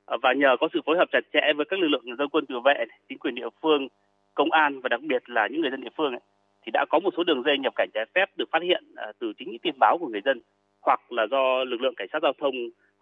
Ờ, 0.04 0.16
và 0.22 0.32
nhờ 0.32 0.56
có 0.60 0.68
sự 0.72 0.80
phối 0.86 0.96
hợp 0.96 1.08
chặt 1.12 1.20
chẽ 1.32 1.52
với 1.56 1.66
các 1.66 1.78
lực 1.80 1.88
lượng 1.88 2.16
dân 2.18 2.28
quân 2.28 2.46
tự 2.46 2.60
vệ, 2.64 2.84
chính 3.08 3.18
quyền 3.18 3.34
địa 3.34 3.48
phương 3.62 3.88
công 4.34 4.52
an 4.52 4.80
và 4.80 4.88
đặc 4.88 5.00
biệt 5.02 5.30
là 5.30 5.48
những 5.50 5.60
người 5.60 5.70
dân 5.70 5.80
địa 5.80 5.90
phương 5.96 6.12
ấy, 6.12 6.20
thì 6.62 6.70
đã 6.72 6.84
có 6.90 6.98
một 6.98 7.14
số 7.16 7.24
đường 7.24 7.42
dây 7.42 7.58
nhập 7.58 7.72
cảnh 7.76 7.88
trái 7.94 8.04
phép 8.14 8.26
được 8.36 8.48
phát 8.52 8.62
hiện 8.62 8.84
ờ, 8.96 9.12
từ 9.18 9.32
chính 9.38 9.50
những 9.50 9.58
tin 9.58 9.74
báo 9.78 9.98
của 10.00 10.08
người 10.08 10.20
dân 10.24 10.40
hoặc 10.82 11.12
là 11.12 11.26
do 11.30 11.64
lực 11.64 11.80
lượng 11.80 11.94
cảnh 11.94 12.08
sát 12.12 12.22
giao 12.22 12.32
thông 12.38 12.54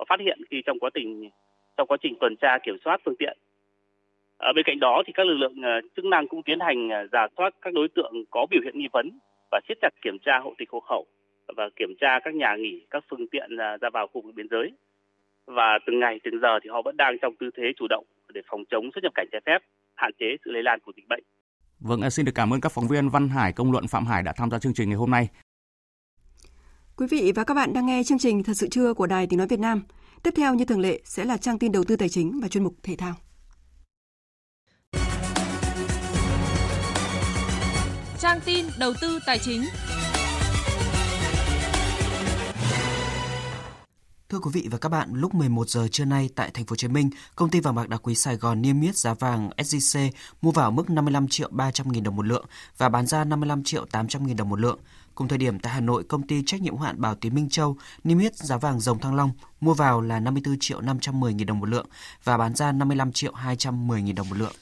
phát 0.09 0.21
hiện 0.21 0.39
khi 0.51 0.63
trong 0.67 0.79
quá 0.79 0.91
trình 0.95 1.31
trong 1.77 1.87
quá 1.87 1.97
trình 2.03 2.15
tuần 2.21 2.37
tra 2.37 2.59
kiểm 2.59 2.77
soát 2.85 3.01
phương 3.05 3.17
tiện. 3.19 3.39
Ở 4.39 4.53
bên 4.57 4.65
cạnh 4.67 4.81
đó 4.81 5.03
thì 5.07 5.13
các 5.17 5.27
lực 5.27 5.35
lượng 5.35 5.57
chức 5.97 6.05
năng 6.05 6.29
cũng 6.29 6.43
tiến 6.43 6.61
hành 6.61 6.89
giả 7.13 7.27
soát 7.37 7.51
các 7.63 7.75
đối 7.75 7.89
tượng 7.97 8.13
có 8.31 8.47
biểu 8.51 8.61
hiện 8.65 8.79
nghi 8.79 8.89
vấn 8.93 9.19
và 9.51 9.61
siết 9.69 9.79
chặt 9.83 9.91
kiểm 10.03 10.19
tra 10.25 10.39
hộ 10.39 10.55
tịch 10.59 10.71
hộ 10.71 10.81
khẩu 10.81 11.07
và 11.57 11.69
kiểm 11.77 11.89
tra 12.01 12.19
các 12.25 12.35
nhà 12.35 12.57
nghỉ, 12.59 12.87
các 12.91 13.05
phương 13.11 13.27
tiện 13.33 13.57
ra 13.81 13.91
vào 13.93 14.07
khu 14.07 14.23
vực 14.25 14.35
biên 14.35 14.47
giới. 14.51 14.73
Và 15.47 15.79
từng 15.87 16.01
ngày 16.01 16.21
từng 16.25 16.41
giờ 16.43 16.59
thì 16.63 16.71
họ 16.71 16.83
vẫn 16.85 16.97
đang 16.97 17.17
trong 17.23 17.35
tư 17.41 17.51
thế 17.57 17.63
chủ 17.77 17.87
động 17.91 18.05
để 18.35 18.41
phòng 18.51 18.65
chống 18.71 18.91
xuất 18.95 19.05
nhập 19.05 19.13
cảnh 19.15 19.27
trái 19.33 19.41
phép, 19.47 19.59
hạn 19.95 20.11
chế 20.19 20.27
sự 20.45 20.51
lây 20.51 20.63
lan 20.63 20.79
của 20.81 20.93
dịch 20.97 21.09
bệnh. 21.09 21.23
Vâng, 21.81 22.11
xin 22.11 22.27
được 22.27 22.33
cảm 22.35 22.53
ơn 22.53 22.61
các 22.61 22.73
phóng 22.73 22.89
viên 22.89 23.09
Văn 23.09 23.29
Hải, 23.29 23.53
Công 23.53 23.73
luận 23.73 23.85
Phạm 23.89 24.07
Hải 24.07 24.23
đã 24.23 24.33
tham 24.37 24.51
gia 24.51 24.59
chương 24.59 24.75
trình 24.75 24.89
ngày 24.89 24.97
hôm 24.97 25.11
nay. 25.11 25.29
Quý 26.97 27.07
vị 27.11 27.33
và 27.35 27.45
các 27.45 27.55
bạn 27.55 27.73
đang 27.75 27.87
nghe 27.87 28.03
chương 28.05 28.19
trình 28.19 28.43
Thật 28.43 28.53
sự 28.55 28.69
trưa 28.71 28.95
của 28.95 29.07
Đài 29.07 29.27
Tiếng 29.27 29.39
Nói 29.39 29.47
Việt 29.51 29.61
Nam. 29.61 29.83
Tiếp 30.23 30.31
theo 30.37 30.55
như 30.55 30.65
thường 30.65 30.81
lệ 30.81 31.01
sẽ 31.05 31.25
là 31.25 31.37
trang 31.37 31.59
tin 31.59 31.73
đầu 31.73 31.85
tư 31.89 31.97
tài 31.97 32.09
chính 32.09 32.41
và 32.43 32.49
chuyên 32.49 32.65
mục 32.65 32.73
thể 32.83 32.95
thao. 32.99 33.15
Trang 38.21 38.41
tin 38.45 38.67
đầu 38.79 38.93
tư 39.01 39.19
tài 39.27 39.39
chính. 39.39 39.65
Thưa 44.29 44.39
quý 44.39 44.51
vị 44.53 44.69
và 44.71 44.79
các 44.79 44.89
bạn, 44.89 45.09
lúc 45.13 45.35
11 45.35 45.69
giờ 45.69 45.89
trưa 45.89 46.05
nay 46.05 46.29
tại 46.35 46.51
thành 46.55 46.65
phố 46.65 46.73
Hồ 46.73 46.77
Chí 46.77 46.89
Minh, 46.89 47.11
công 47.37 47.51
ty 47.51 47.61
vàng 47.61 47.75
bạc 47.75 47.89
đá 47.89 47.97
quý 47.97 48.15
Sài 48.15 48.37
Gòn 48.37 48.63
niêm 48.63 48.81
yết 48.81 48.97
giá 48.97 49.15
vàng 49.15 49.51
SJC 49.57 50.11
mua 50.43 50.51
vào 50.51 50.71
mức 50.71 50.91
55 50.91 51.29
triệu 51.29 51.49
300 51.53 51.93
nghìn 51.93 52.05
đồng 52.05 52.17
một 52.17 52.27
lượng 52.27 52.47
và 52.79 52.89
bán 52.89 53.07
ra 53.07 53.25
55 53.25 53.65
triệu 53.65 53.85
800 53.85 54.27
nghìn 54.27 54.37
đồng 54.37 54.49
một 54.49 54.61
lượng. 54.61 54.79
Cùng 55.15 55.29
thời 55.29 55.39
điểm 55.39 55.59
tại 55.59 55.73
Hà 55.73 55.81
Nội, 55.81 56.05
công 56.05 56.27
ty 56.27 56.43
trách 56.47 56.63
nhiệm 56.63 56.77
hạn 56.77 57.01
Bảo 57.01 57.15
Tín 57.15 57.35
Minh 57.35 57.49
Châu 57.49 57.77
niêm 58.05 58.19
yết 58.19 58.37
giá 58.37 58.57
vàng 58.57 58.81
dòng 58.81 58.99
thăng 58.99 59.15
long 59.15 59.31
mua 59.61 59.75
vào 59.75 60.01
là 60.01 60.21
54 60.21 60.57
triệu 60.61 60.81
510 60.81 61.35
nghìn 61.35 61.47
đồng 61.47 61.59
một 61.61 61.69
lượng 61.69 61.87
và 62.25 62.37
bán 62.37 62.55
ra 62.55 62.73
55 62.73 63.13
triệu 63.13 63.33
210 63.33 64.03
nghìn 64.03 64.15
đồng 64.15 64.29
một 64.29 64.39
lượng. 64.39 64.53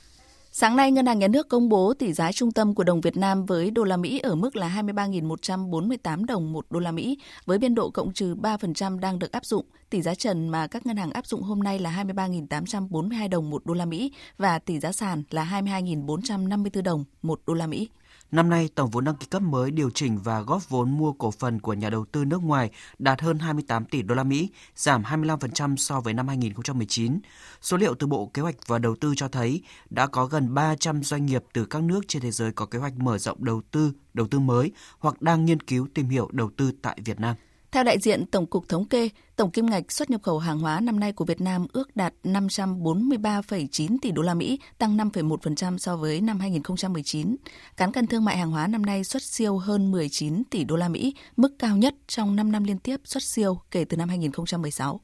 Sáng 0.58 0.76
nay, 0.76 0.92
Ngân 0.92 1.06
hàng 1.06 1.18
Nhà 1.18 1.28
nước 1.28 1.48
công 1.48 1.68
bố 1.68 1.94
tỷ 1.94 2.12
giá 2.12 2.32
trung 2.32 2.52
tâm 2.52 2.74
của 2.74 2.84
đồng 2.84 3.00
Việt 3.00 3.16
Nam 3.16 3.46
với 3.46 3.70
đô 3.70 3.84
la 3.84 3.96
Mỹ 3.96 4.18
ở 4.18 4.34
mức 4.34 4.56
là 4.56 4.68
23.148 4.68 6.24
đồng 6.24 6.52
một 6.52 6.66
đô 6.70 6.80
la 6.80 6.92
Mỹ, 6.92 7.18
với 7.46 7.58
biên 7.58 7.74
độ 7.74 7.90
cộng 7.90 8.12
trừ 8.12 8.34
3% 8.34 8.98
đang 8.98 9.18
được 9.18 9.32
áp 9.32 9.44
dụng. 9.44 9.66
Tỷ 9.90 10.02
giá 10.02 10.14
trần 10.14 10.48
mà 10.48 10.66
các 10.66 10.86
ngân 10.86 10.96
hàng 10.96 11.10
áp 11.10 11.26
dụng 11.26 11.42
hôm 11.42 11.60
nay 11.60 11.78
là 11.78 12.04
23.842 12.04 13.28
đồng 13.28 13.50
một 13.50 13.66
đô 13.66 13.74
la 13.74 13.84
Mỹ 13.84 14.12
và 14.38 14.58
tỷ 14.58 14.80
giá 14.80 14.92
sàn 14.92 15.22
là 15.30 15.62
22.454 15.62 16.82
đồng 16.82 17.04
một 17.22 17.40
đô 17.46 17.54
la 17.54 17.66
Mỹ. 17.66 17.88
Năm 18.32 18.50
nay, 18.50 18.68
tổng 18.74 18.90
vốn 18.90 19.04
đăng 19.04 19.16
ký 19.16 19.26
cấp 19.26 19.42
mới 19.42 19.70
điều 19.70 19.90
chỉnh 19.90 20.18
và 20.18 20.40
góp 20.40 20.68
vốn 20.68 20.98
mua 20.98 21.12
cổ 21.12 21.30
phần 21.30 21.60
của 21.60 21.72
nhà 21.72 21.90
đầu 21.90 22.04
tư 22.04 22.24
nước 22.24 22.42
ngoài 22.42 22.70
đạt 22.98 23.20
hơn 23.20 23.38
28 23.38 23.84
tỷ 23.84 24.02
đô 24.02 24.14
la 24.14 24.24
Mỹ, 24.24 24.48
giảm 24.76 25.02
25% 25.02 25.76
so 25.76 26.00
với 26.00 26.14
năm 26.14 26.28
2019. 26.28 27.20
Số 27.60 27.76
liệu 27.76 27.94
từ 27.94 28.06
Bộ 28.06 28.30
Kế 28.34 28.42
hoạch 28.42 28.66
và 28.66 28.78
Đầu 28.78 28.96
tư 29.00 29.14
cho 29.16 29.28
thấy 29.28 29.62
đã 29.90 30.06
có 30.06 30.26
gần 30.26 30.54
300 30.54 31.02
doanh 31.02 31.26
nghiệp 31.26 31.44
từ 31.52 31.64
các 31.64 31.82
nước 31.82 32.00
trên 32.08 32.22
thế 32.22 32.30
giới 32.30 32.52
có 32.52 32.66
kế 32.66 32.78
hoạch 32.78 32.98
mở 32.98 33.18
rộng 33.18 33.44
đầu 33.44 33.62
tư, 33.70 33.92
đầu 34.14 34.26
tư 34.30 34.38
mới 34.38 34.72
hoặc 34.98 35.22
đang 35.22 35.44
nghiên 35.44 35.60
cứu 35.60 35.88
tìm 35.94 36.08
hiểu 36.08 36.28
đầu 36.32 36.50
tư 36.56 36.72
tại 36.82 36.98
Việt 37.04 37.20
Nam. 37.20 37.36
Theo 37.76 37.84
đại 37.84 37.98
diện 37.98 38.26
Tổng 38.26 38.46
cục 38.46 38.68
Thống 38.68 38.84
kê, 38.84 39.08
tổng 39.36 39.50
kim 39.50 39.66
ngạch 39.66 39.92
xuất 39.92 40.10
nhập 40.10 40.22
khẩu 40.22 40.38
hàng 40.38 40.58
hóa 40.58 40.80
năm 40.80 41.00
nay 41.00 41.12
của 41.12 41.24
Việt 41.24 41.40
Nam 41.40 41.66
ước 41.72 41.96
đạt 41.96 42.14
543,9 42.24 43.96
tỷ 44.02 44.10
đô 44.10 44.22
la 44.22 44.34
Mỹ, 44.34 44.58
tăng 44.78 44.96
5,1% 44.96 45.78
so 45.78 45.96
với 45.96 46.20
năm 46.20 46.40
2019. 46.40 47.36
Cán 47.76 47.92
cân 47.92 48.06
thương 48.06 48.24
mại 48.24 48.36
hàng 48.36 48.50
hóa 48.50 48.66
năm 48.66 48.86
nay 48.86 49.04
xuất 49.04 49.22
siêu 49.22 49.58
hơn 49.58 49.90
19 49.90 50.42
tỷ 50.50 50.64
đô 50.64 50.76
la 50.76 50.88
Mỹ, 50.88 51.14
mức 51.36 51.52
cao 51.58 51.76
nhất 51.76 51.94
trong 52.06 52.36
5 52.36 52.52
năm 52.52 52.64
liên 52.64 52.78
tiếp 52.78 53.00
xuất 53.04 53.22
siêu 53.22 53.58
kể 53.70 53.84
từ 53.84 53.96
năm 53.96 54.08
2016. 54.08 55.00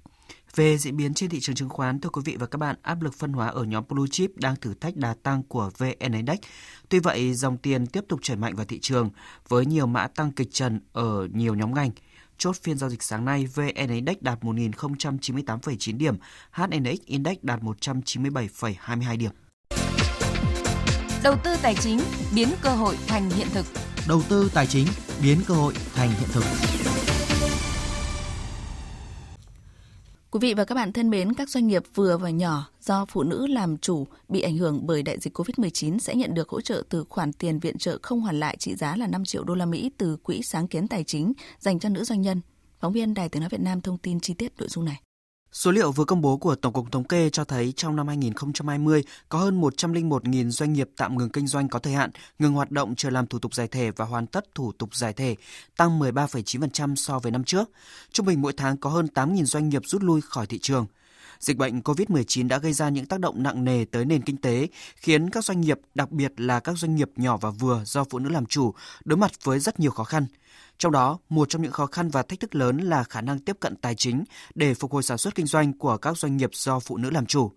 Về 0.55 0.79
diễn 0.79 0.97
biến 0.97 1.15
trên 1.15 1.31
thị 1.31 1.41
trường 1.41 1.57
chứng 1.57 1.69
khoán, 1.69 2.01
thưa 2.01 2.09
quý 2.09 2.23
vị 2.25 2.37
và 2.39 2.47
các 2.47 2.59
bạn, 2.59 2.77
áp 2.83 3.03
lực 3.03 3.15
phân 3.15 3.33
hóa 3.33 3.49
ở 3.49 3.65
nhóm 3.65 3.85
blue 3.89 4.07
chip 4.11 4.31
đang 4.37 4.57
thử 4.57 4.75
thách 4.75 4.97
đà 4.97 5.15
tăng 5.23 5.43
của 5.43 5.71
VN 5.79 6.13
Index. 6.13 6.39
Tuy 6.89 6.99
vậy, 6.99 7.35
dòng 7.35 7.59
tiền 7.59 7.87
tiếp 7.87 8.05
tục 8.09 8.21
chảy 8.23 8.37
mạnh 8.37 8.57
vào 8.57 8.67
thị 8.67 8.79
trường 8.83 9.11
với 9.49 9.67
nhiều 9.67 9.87
mã 9.87 10.07
tăng 10.07 10.33
kịch 10.33 10.49
trần 10.53 10.81
ở 10.93 11.29
nhiều 11.33 11.55
nhóm 11.55 11.75
ngành. 11.75 11.91
Chốt 12.39 12.57
phiên 12.63 12.79
giao 12.79 12.91
dịch 12.91 13.03
sáng 13.03 13.25
nay, 13.25 13.47
VN 13.55 13.89
Index 13.89 14.17
đạt 14.21 14.41
1.098,9 14.43 15.97
điểm, 15.97 16.17
HNX 16.53 16.99
Index 17.07 17.37
đạt 17.43 17.61
197,22 17.61 19.19
điểm. 19.19 19.31
Đầu 21.23 21.37
tư 21.45 21.57
tài 21.63 21.75
chính 21.75 22.01
biến 22.35 22.49
cơ 22.63 22.71
hội 22.71 22.99
thành 23.07 23.31
hiện 23.31 23.49
thực. 23.53 23.67
Đầu 24.09 24.23
tư 24.29 24.51
tài 24.55 24.67
chính 24.67 24.87
biến 25.23 25.39
cơ 25.47 25.55
hội 25.55 25.75
thành 25.95 26.09
hiện 26.09 26.29
thực. 26.33 26.45
Quý 30.31 30.39
vị 30.41 30.55
và 30.55 30.65
các 30.65 30.75
bạn 30.75 30.93
thân 30.93 31.11
mến, 31.11 31.33
các 31.33 31.49
doanh 31.49 31.67
nghiệp 31.67 31.83
vừa 31.95 32.19
và 32.19 32.31
nhỏ 32.31 32.72
do 32.83 33.05
phụ 33.05 33.23
nữ 33.23 33.47
làm 33.47 33.79
chủ 33.79 34.07
bị 34.29 34.41
ảnh 34.41 34.57
hưởng 34.57 34.87
bởi 34.87 35.03
đại 35.03 35.19
dịch 35.21 35.39
COVID-19 35.39 35.99
sẽ 35.99 36.15
nhận 36.15 36.35
được 36.35 36.49
hỗ 36.49 36.61
trợ 36.61 36.83
từ 36.89 37.05
khoản 37.09 37.33
tiền 37.33 37.59
viện 37.59 37.79
trợ 37.79 37.99
không 38.03 38.21
hoàn 38.21 38.41
lại 38.41 38.57
trị 38.57 38.75
giá 38.75 38.97
là 38.97 39.07
5 39.07 39.25
triệu 39.25 39.45
đô 39.45 39.55
la 39.55 39.67
Mỹ 39.67 39.91
từ 39.99 40.17
Quỹ 40.17 40.43
sáng 40.43 40.69
kiến 40.69 40.89
tài 40.89 41.05
chính 41.05 41.33
dành 41.59 41.79
cho 41.79 41.89
nữ 41.89 42.05
doanh 42.05 42.23
nhân. 42.23 42.41
Phóng 42.81 42.93
viên 42.93 43.15
Đài 43.15 43.29
Tiếng 43.29 43.41
nói 43.41 43.49
Việt 43.49 43.61
Nam 43.61 43.81
thông 43.81 43.99
tin 43.99 44.21
chi 44.21 44.35
tiết 44.35 44.53
nội 44.59 44.69
dung 44.69 44.85
này. 44.85 45.01
Số 45.53 45.71
liệu 45.71 45.93
vừa 45.93 46.05
công 46.05 46.21
bố 46.21 46.37
của 46.37 46.55
Tổng 46.55 46.73
cục 46.73 46.93
Thống 46.93 47.05
kê 47.05 47.31
cho 47.31 47.45
thấy 47.45 47.73
trong 47.77 47.97
năm 47.97 48.09
2020 48.09 49.05
có 49.29 49.39
hơn 49.39 49.61
101.000 49.61 50.51
doanh 50.51 50.73
nghiệp 50.73 50.91
tạm 50.97 51.19
ngừng 51.19 51.31
kinh 51.31 51.47
doanh 51.47 51.69
có 51.69 51.79
thời 51.79 51.93
hạn, 51.93 52.11
ngừng 52.39 52.53
hoạt 52.53 52.71
động 52.71 52.95
chờ 52.97 53.11
làm 53.11 53.27
thủ 53.27 53.39
tục 53.39 53.55
giải 53.55 53.69
thể 53.69 53.91
và 53.91 54.05
hoàn 54.05 54.27
tất 54.27 54.55
thủ 54.55 54.73
tục 54.73 54.95
giải 54.95 55.13
thể, 55.13 55.37
tăng 55.77 56.01
13,9% 56.01 56.95
so 56.95 57.19
với 57.19 57.33
năm 57.33 57.45
trước. 57.45 57.71
Trung 58.13 58.27
bình 58.27 58.43
mỗi 58.43 58.53
tháng 58.53 58.77
có 58.77 58.91
hơn 58.91 59.07
8.000 59.15 59.45
doanh 59.45 59.69
nghiệp 59.69 59.83
rút 59.85 60.03
lui 60.03 60.21
khỏi 60.21 60.47
thị 60.47 60.59
trường. 60.59 60.87
Dịch 61.43 61.57
bệnh 61.57 61.81
COVID-19 61.81 62.49
đã 62.49 62.59
gây 62.59 62.73
ra 62.73 62.89
những 62.89 63.07
tác 63.07 63.21
động 63.21 63.43
nặng 63.43 63.65
nề 63.65 63.85
tới 63.85 64.05
nền 64.05 64.23
kinh 64.23 64.37
tế, 64.37 64.69
khiến 64.97 65.31
các 65.31 65.45
doanh 65.45 65.61
nghiệp, 65.61 65.79
đặc 65.95 66.11
biệt 66.11 66.33
là 66.37 66.61
các 66.61 66.79
doanh 66.79 66.95
nghiệp 66.95 67.11
nhỏ 67.17 67.37
và 67.37 67.51
vừa 67.51 67.83
do 67.85 68.05
phụ 68.11 68.19
nữ 68.19 68.31
làm 68.31 68.47
chủ, 68.47 68.75
đối 69.05 69.17
mặt 69.17 69.31
với 69.45 69.59
rất 69.59 69.81
nhiều 69.81 69.91
khó 69.91 70.05
khăn. 70.05 70.27
Trong 70.79 70.93
đó, 70.93 71.19
một 71.29 71.49
trong 71.49 71.63
những 71.63 71.73
khó 71.73 71.87
khăn 71.87 72.09
và 72.09 72.23
thách 72.23 72.41
thức 72.41 72.55
lớn 72.55 72.79
là 72.79 73.05
khả 73.05 73.21
năng 73.21 73.39
tiếp 73.39 73.57
cận 73.61 73.77
tài 73.77 73.95
chính 73.95 74.25
để 74.55 74.75
phục 74.75 74.93
hồi 74.93 75.03
sản 75.03 75.19
xuất 75.19 75.35
kinh 75.35 75.47
doanh 75.47 75.79
của 75.79 75.97
các 75.97 76.19
doanh 76.19 76.37
nghiệp 76.37 76.51
do 76.53 76.79
phụ 76.79 76.97
nữ 76.97 77.11
làm 77.11 77.27
chủ. 77.27 77.51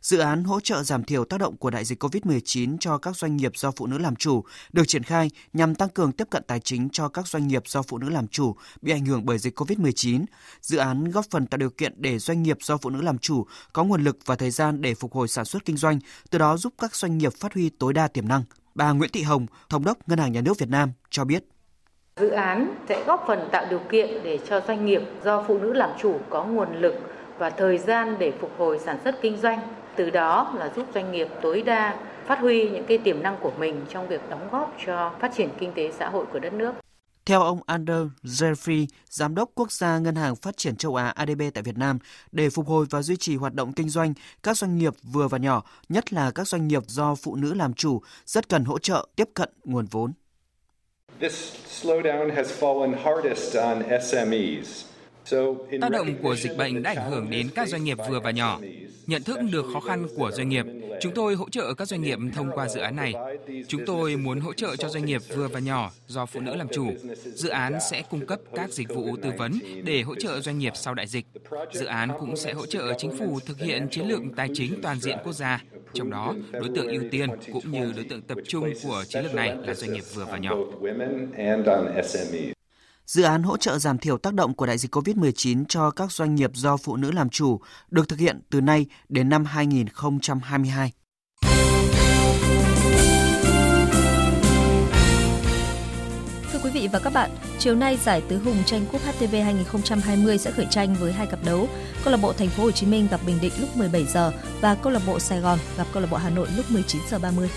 Dự 0.00 0.18
án 0.18 0.44
hỗ 0.44 0.60
trợ 0.60 0.82
giảm 0.82 1.04
thiểu 1.04 1.24
tác 1.24 1.40
động 1.40 1.56
của 1.56 1.70
đại 1.70 1.84
dịch 1.84 2.02
COVID-19 2.02 2.76
cho 2.80 2.98
các 2.98 3.16
doanh 3.16 3.36
nghiệp 3.36 3.52
do 3.56 3.70
phụ 3.70 3.86
nữ 3.86 3.98
làm 3.98 4.16
chủ 4.16 4.44
được 4.72 4.88
triển 4.88 5.02
khai 5.02 5.30
nhằm 5.52 5.74
tăng 5.74 5.88
cường 5.88 6.12
tiếp 6.12 6.26
cận 6.30 6.42
tài 6.46 6.60
chính 6.60 6.88
cho 6.90 7.08
các 7.08 7.26
doanh 7.26 7.48
nghiệp 7.48 7.62
do 7.66 7.82
phụ 7.82 7.98
nữ 7.98 8.08
làm 8.08 8.28
chủ 8.28 8.56
bị 8.82 8.92
ảnh 8.92 9.04
hưởng 9.04 9.26
bởi 9.26 9.38
dịch 9.38 9.58
COVID-19. 9.60 10.24
Dự 10.60 10.78
án 10.78 11.10
góp 11.10 11.24
phần 11.30 11.46
tạo 11.46 11.58
điều 11.58 11.70
kiện 11.70 11.94
để 11.96 12.18
doanh 12.18 12.42
nghiệp 12.42 12.58
do 12.60 12.76
phụ 12.76 12.90
nữ 12.90 13.02
làm 13.02 13.18
chủ 13.18 13.46
có 13.72 13.84
nguồn 13.84 14.04
lực 14.04 14.18
và 14.26 14.36
thời 14.36 14.50
gian 14.50 14.80
để 14.80 14.94
phục 14.94 15.12
hồi 15.12 15.28
sản 15.28 15.44
xuất 15.44 15.64
kinh 15.64 15.76
doanh, 15.76 15.98
từ 16.30 16.38
đó 16.38 16.56
giúp 16.56 16.74
các 16.78 16.94
doanh 16.94 17.18
nghiệp 17.18 17.32
phát 17.34 17.54
huy 17.54 17.70
tối 17.70 17.92
đa 17.92 18.08
tiềm 18.08 18.28
năng. 18.28 18.42
Bà 18.74 18.92
Nguyễn 18.92 19.10
Thị 19.12 19.22
Hồng, 19.22 19.46
Thống 19.68 19.84
đốc 19.84 20.08
Ngân 20.08 20.18
hàng 20.18 20.32
Nhà 20.32 20.40
nước 20.40 20.58
Việt 20.58 20.68
Nam 20.68 20.92
cho 21.10 21.24
biết. 21.24 21.44
Dự 22.16 22.28
án 22.28 22.74
sẽ 22.88 23.04
góp 23.04 23.24
phần 23.26 23.48
tạo 23.52 23.66
điều 23.70 23.80
kiện 23.90 24.24
để 24.24 24.38
cho 24.48 24.60
doanh 24.68 24.86
nghiệp 24.86 25.02
do 25.24 25.44
phụ 25.48 25.58
nữ 25.58 25.72
làm 25.72 25.90
chủ 25.98 26.20
có 26.30 26.44
nguồn 26.44 26.80
lực 26.80 26.94
và 27.38 27.50
thời 27.50 27.78
gian 27.78 28.16
để 28.18 28.32
phục 28.40 28.50
hồi 28.58 28.78
sản 28.84 28.98
xuất 29.04 29.14
kinh 29.22 29.36
doanh, 29.36 29.60
từ 30.00 30.10
đó 30.10 30.54
là 30.58 30.72
giúp 30.76 30.86
doanh 30.94 31.12
nghiệp 31.12 31.28
tối 31.42 31.62
đa 31.62 31.98
phát 32.26 32.38
huy 32.38 32.70
những 32.70 32.84
cái 32.88 32.98
tiềm 32.98 33.22
năng 33.22 33.36
của 33.42 33.52
mình 33.58 33.84
trong 33.90 34.08
việc 34.08 34.20
đóng 34.30 34.48
góp 34.52 34.76
cho 34.86 35.14
phát 35.20 35.32
triển 35.36 35.48
kinh 35.58 35.72
tế 35.74 35.92
xã 35.98 36.08
hội 36.08 36.26
của 36.32 36.38
đất 36.38 36.52
nước. 36.52 36.72
Theo 37.26 37.42
ông 37.42 37.60
Ander 37.66 38.06
Jeffrey, 38.22 38.86
Giám 39.10 39.34
đốc 39.34 39.50
Quốc 39.54 39.72
gia 39.72 39.98
Ngân 39.98 40.14
hàng 40.14 40.36
Phát 40.36 40.56
triển 40.56 40.76
châu 40.76 40.96
Á 40.96 41.06
ADB 41.06 41.42
tại 41.54 41.62
Việt 41.62 41.78
Nam, 41.78 41.98
để 42.32 42.50
phục 42.50 42.66
hồi 42.66 42.86
và 42.90 43.02
duy 43.02 43.16
trì 43.16 43.36
hoạt 43.36 43.54
động 43.54 43.72
kinh 43.72 43.88
doanh, 43.88 44.14
các 44.42 44.56
doanh 44.56 44.78
nghiệp 44.78 44.92
vừa 45.02 45.28
và 45.28 45.38
nhỏ, 45.38 45.62
nhất 45.88 46.12
là 46.12 46.30
các 46.30 46.48
doanh 46.48 46.68
nghiệp 46.68 46.82
do 46.86 47.14
phụ 47.14 47.36
nữ 47.36 47.54
làm 47.54 47.74
chủ, 47.74 48.00
rất 48.26 48.48
cần 48.48 48.64
hỗ 48.64 48.78
trợ 48.78 49.08
tiếp 49.16 49.28
cận 49.34 49.48
nguồn 49.64 49.86
vốn. 49.90 50.12
This 51.20 51.54
slowdown 51.82 52.34
has 52.34 52.62
fallen 52.62 52.94
hardest 53.04 53.56
on 53.56 53.82
SMEs. 54.02 54.89
Tác 55.80 55.90
động 55.90 56.14
của 56.22 56.36
dịch 56.36 56.56
bệnh 56.56 56.82
đã 56.82 56.94
ảnh 56.96 57.10
hưởng 57.10 57.30
đến 57.30 57.48
các 57.54 57.68
doanh 57.68 57.84
nghiệp 57.84 57.98
vừa 58.08 58.20
và 58.20 58.30
nhỏ. 58.30 58.60
Nhận 59.06 59.22
thức 59.22 59.38
được 59.52 59.66
khó 59.72 59.80
khăn 59.80 60.06
của 60.16 60.30
doanh 60.30 60.48
nghiệp, 60.48 60.66
chúng 61.00 61.14
tôi 61.14 61.34
hỗ 61.34 61.48
trợ 61.48 61.74
các 61.74 61.88
doanh 61.88 62.02
nghiệp 62.02 62.18
thông 62.34 62.50
qua 62.54 62.68
dự 62.68 62.80
án 62.80 62.96
này. 62.96 63.14
Chúng 63.68 63.86
tôi 63.86 64.16
muốn 64.16 64.40
hỗ 64.40 64.52
trợ 64.52 64.76
cho 64.76 64.88
doanh 64.88 65.04
nghiệp 65.04 65.22
vừa 65.36 65.48
và 65.48 65.60
nhỏ 65.60 65.90
do 66.06 66.26
phụ 66.26 66.40
nữ 66.40 66.54
làm 66.56 66.68
chủ. 66.68 66.86
Dự 67.34 67.48
án 67.48 67.78
sẽ 67.90 68.02
cung 68.10 68.26
cấp 68.26 68.40
các 68.54 68.70
dịch 68.70 68.88
vụ 68.88 69.16
tư 69.22 69.30
vấn 69.38 69.58
để 69.84 70.02
hỗ 70.02 70.14
trợ 70.14 70.40
doanh 70.40 70.58
nghiệp 70.58 70.72
sau 70.74 70.94
đại 70.94 71.06
dịch. 71.06 71.26
Dự 71.72 71.86
án 71.86 72.10
cũng 72.20 72.36
sẽ 72.36 72.52
hỗ 72.52 72.66
trợ 72.66 72.92
chính 72.98 73.18
phủ 73.18 73.40
thực 73.46 73.60
hiện 73.60 73.88
chiến 73.90 74.08
lược 74.08 74.20
tài 74.36 74.48
chính 74.54 74.80
toàn 74.82 75.00
diện 75.00 75.18
quốc 75.24 75.32
gia. 75.32 75.62
Trong 75.94 76.10
đó, 76.10 76.34
đối 76.52 76.68
tượng 76.76 76.88
ưu 76.88 77.02
tiên 77.10 77.30
cũng 77.52 77.70
như 77.70 77.92
đối 77.96 78.04
tượng 78.04 78.22
tập 78.22 78.38
trung 78.48 78.72
của 78.82 79.04
chiến 79.08 79.22
lược 79.22 79.34
này 79.34 79.56
là 79.66 79.74
doanh 79.74 79.92
nghiệp 79.92 80.04
vừa 80.14 80.24
và 80.24 80.38
nhỏ. 80.38 80.56
Dự 83.10 83.22
án 83.22 83.42
hỗ 83.42 83.56
trợ 83.56 83.78
giảm 83.78 83.98
thiểu 83.98 84.18
tác 84.18 84.34
động 84.34 84.54
của 84.54 84.66
đại 84.66 84.78
dịch 84.78 84.94
COVID-19 84.94 85.64
cho 85.68 85.90
các 85.90 86.12
doanh 86.12 86.34
nghiệp 86.34 86.50
do 86.54 86.76
phụ 86.76 86.96
nữ 86.96 87.10
làm 87.10 87.28
chủ 87.28 87.60
được 87.90 88.08
thực 88.08 88.18
hiện 88.18 88.40
từ 88.50 88.60
nay 88.60 88.86
đến 89.08 89.28
năm 89.28 89.44
2022. 89.44 90.92
Thưa 96.52 96.58
quý 96.64 96.70
quý 96.74 96.80
vị 96.80 96.88
và 96.92 96.98
các 96.98 97.12
bạn, 97.12 97.30
chiều 97.58 97.74
nay 97.74 97.96
giải 97.96 98.22
tứ 98.28 98.38
hùng 98.38 98.62
tranh 98.66 98.86
cúp 98.92 99.00
HTV 99.00 99.34
2020 99.44 100.38
sẽ 100.38 100.50
khởi 100.50 100.66
tranh 100.70 100.94
với 101.00 101.12
hai 101.12 101.26
cặp 101.26 101.44
đấu. 101.44 101.68
Câu 102.04 102.12
lạc 102.12 102.18
bộ 102.22 102.32
Thành 102.32 102.48
phố 102.48 102.62
Hồ 102.62 102.70
Chí 102.70 102.86
Minh 102.86 103.08
gặp 103.10 103.20
Bình 103.26 103.38
Định 103.42 103.52
lúc 103.60 103.76
17 103.76 104.04
giờ 104.04 104.32
và 104.60 104.74
câu 104.74 104.92
lạc 104.92 105.02
bộ 105.06 105.18
Sài 105.18 105.40
Gòn 105.40 105.58
gặp 105.76 105.86
câu 105.92 106.02
lạc 106.02 106.08
bộ 106.10 106.16
Hà 106.16 106.30
Nội 106.30 106.48
lúc 106.56 106.70
19 106.70 107.02
giờ 107.10 107.18
30. 107.18 107.50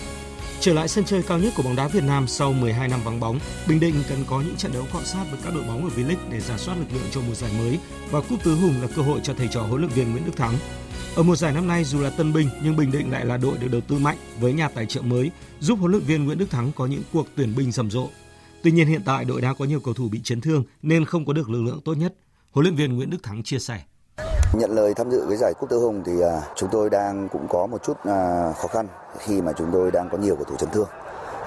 Trở 0.63 0.73
lại 0.73 0.87
sân 0.87 1.05
chơi 1.05 1.23
cao 1.23 1.39
nhất 1.39 1.53
của 1.55 1.63
bóng 1.63 1.75
đá 1.75 1.87
Việt 1.87 2.03
Nam 2.03 2.27
sau 2.27 2.53
12 2.53 2.87
năm 2.87 2.99
vắng 3.03 3.19
bóng, 3.19 3.39
Bình 3.67 3.79
Định 3.79 3.95
cần 4.09 4.23
có 4.27 4.41
những 4.41 4.55
trận 4.55 4.73
đấu 4.73 4.85
cọ 4.93 5.01
sát 5.01 5.25
với 5.31 5.39
các 5.43 5.53
đội 5.53 5.63
bóng 5.63 5.83
ở 5.83 5.89
V-League 5.95 6.29
để 6.31 6.39
giả 6.39 6.57
soát 6.57 6.75
lực 6.75 6.85
lượng 6.93 7.07
cho 7.11 7.21
mùa 7.27 7.35
giải 7.35 7.51
mới 7.57 7.79
và 8.11 8.21
cúp 8.21 8.43
tứ 8.43 8.55
hùng 8.55 8.81
là 8.81 8.87
cơ 8.95 9.01
hội 9.01 9.19
cho 9.23 9.33
thầy 9.33 9.47
trò 9.47 9.61
huấn 9.61 9.81
luyện 9.81 9.91
viên 9.91 10.11
Nguyễn 10.11 10.25
Đức 10.25 10.37
Thắng. 10.37 10.53
Ở 11.15 11.23
mùa 11.23 11.35
giải 11.35 11.53
năm 11.53 11.67
nay 11.67 11.83
dù 11.83 12.01
là 12.01 12.09
tân 12.09 12.33
binh 12.33 12.49
nhưng 12.63 12.75
Bình 12.75 12.91
Định 12.91 13.11
lại 13.11 13.25
là 13.25 13.37
đội 13.37 13.57
được 13.57 13.67
đầu 13.71 13.81
tư 13.81 13.97
mạnh 13.97 14.17
với 14.39 14.53
nhà 14.53 14.69
tài 14.69 14.85
trợ 14.85 15.01
mới, 15.01 15.31
giúp 15.59 15.79
huấn 15.79 15.91
luyện 15.91 16.03
viên 16.03 16.25
Nguyễn 16.25 16.37
Đức 16.37 16.49
Thắng 16.49 16.71
có 16.75 16.85
những 16.85 17.03
cuộc 17.13 17.27
tuyển 17.35 17.55
binh 17.55 17.71
rầm 17.71 17.91
rộ. 17.91 18.09
Tuy 18.63 18.71
nhiên 18.71 18.87
hiện 18.87 19.01
tại 19.05 19.25
đội 19.25 19.41
đang 19.41 19.55
có 19.55 19.65
nhiều 19.65 19.79
cầu 19.79 19.93
thủ 19.93 20.09
bị 20.09 20.21
chấn 20.23 20.41
thương 20.41 20.63
nên 20.81 21.05
không 21.05 21.25
có 21.25 21.33
được 21.33 21.49
lực 21.49 21.61
lượng 21.61 21.81
tốt 21.85 21.93
nhất. 21.93 22.13
Huấn 22.51 22.63
luyện 22.63 22.75
viên 22.75 22.95
Nguyễn 22.95 23.09
Đức 23.09 23.23
Thắng 23.23 23.43
chia 23.43 23.59
sẻ. 23.59 23.81
Nhận 24.53 24.71
lời 24.71 24.93
tham 24.93 25.11
dự 25.11 25.25
cái 25.29 25.37
giải 25.37 25.53
Cúp 25.59 25.69
Tứ 25.69 25.77
Hùng 25.77 26.03
thì 26.05 26.11
à, 26.21 26.41
chúng 26.55 26.69
tôi 26.71 26.89
đang 26.89 27.29
cũng 27.29 27.47
có 27.49 27.67
một 27.67 27.83
chút 27.83 27.97
à, 28.03 28.53
khó 28.61 28.67
khăn 28.67 28.87
khi 29.19 29.41
mà 29.41 29.51
chúng 29.57 29.69
tôi 29.73 29.91
đang 29.91 30.09
có 30.09 30.17
nhiều 30.17 30.35
cầu 30.35 30.45
thủ 30.45 30.55
chấn 30.55 30.69
thương 30.69 30.87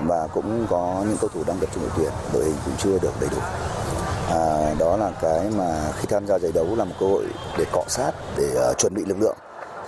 và 0.01 0.29
cũng 0.35 0.67
có 0.71 1.05
những 1.09 1.17
cầu 1.21 1.31
thủ 1.35 1.45
đang 1.47 1.59
tập 1.59 1.69
trung 1.75 1.83
đội 1.83 1.93
tuyển, 1.97 2.13
đội 2.33 2.45
hình 2.45 2.55
cũng 2.65 2.75
chưa 2.79 2.99
được 2.99 3.13
đầy 3.21 3.31
đủ. 3.31 3.39
À, 4.31 4.75
đó 4.79 4.97
là 4.97 5.13
cái 5.23 5.51
mà 5.59 5.93
khi 5.97 6.07
tham 6.09 6.27
gia 6.27 6.39
giải 6.39 6.53
đấu 6.55 6.77
là 6.77 6.85
một 6.85 6.95
cơ 7.01 7.07
hội 7.07 7.25
để 7.59 7.65
cọ 7.73 7.85
sát, 7.89 8.13
để 8.39 8.71
uh, 8.71 8.79
chuẩn 8.79 8.95
bị 8.95 9.05
lực 9.05 9.21
lượng. 9.21 9.37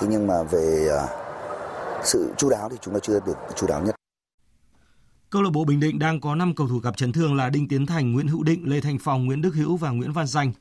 Thế 0.00 0.06
nhưng 0.10 0.26
mà 0.26 0.42
về 0.42 0.88
uh, 1.04 1.10
sự 2.04 2.32
chu 2.36 2.50
đáo 2.50 2.68
thì 2.68 2.76
chúng 2.80 2.94
ta 2.94 3.00
chưa 3.02 3.20
được 3.26 3.36
chu 3.56 3.66
đáo 3.66 3.82
nhất. 3.82 3.94
Câu 5.30 5.42
lạc 5.42 5.50
bộ 5.52 5.64
Bình 5.64 5.80
Định 5.80 5.98
đang 5.98 6.20
có 6.20 6.34
5 6.34 6.54
cầu 6.54 6.68
thủ 6.68 6.78
gặp 6.78 6.96
chấn 6.96 7.12
thương 7.12 7.34
là 7.34 7.50
Đinh 7.50 7.68
Tiến 7.68 7.86
Thành, 7.86 8.12
Nguyễn 8.12 8.28
Hữu 8.28 8.42
Định, 8.42 8.62
Lê 8.64 8.80
Thành 8.80 8.98
Phong, 9.00 9.26
Nguyễn 9.26 9.42
Đức 9.42 9.54
Hữu 9.54 9.76
và 9.76 9.90
Nguyễn 9.90 10.12
Văn 10.12 10.26
Danh. 10.26 10.52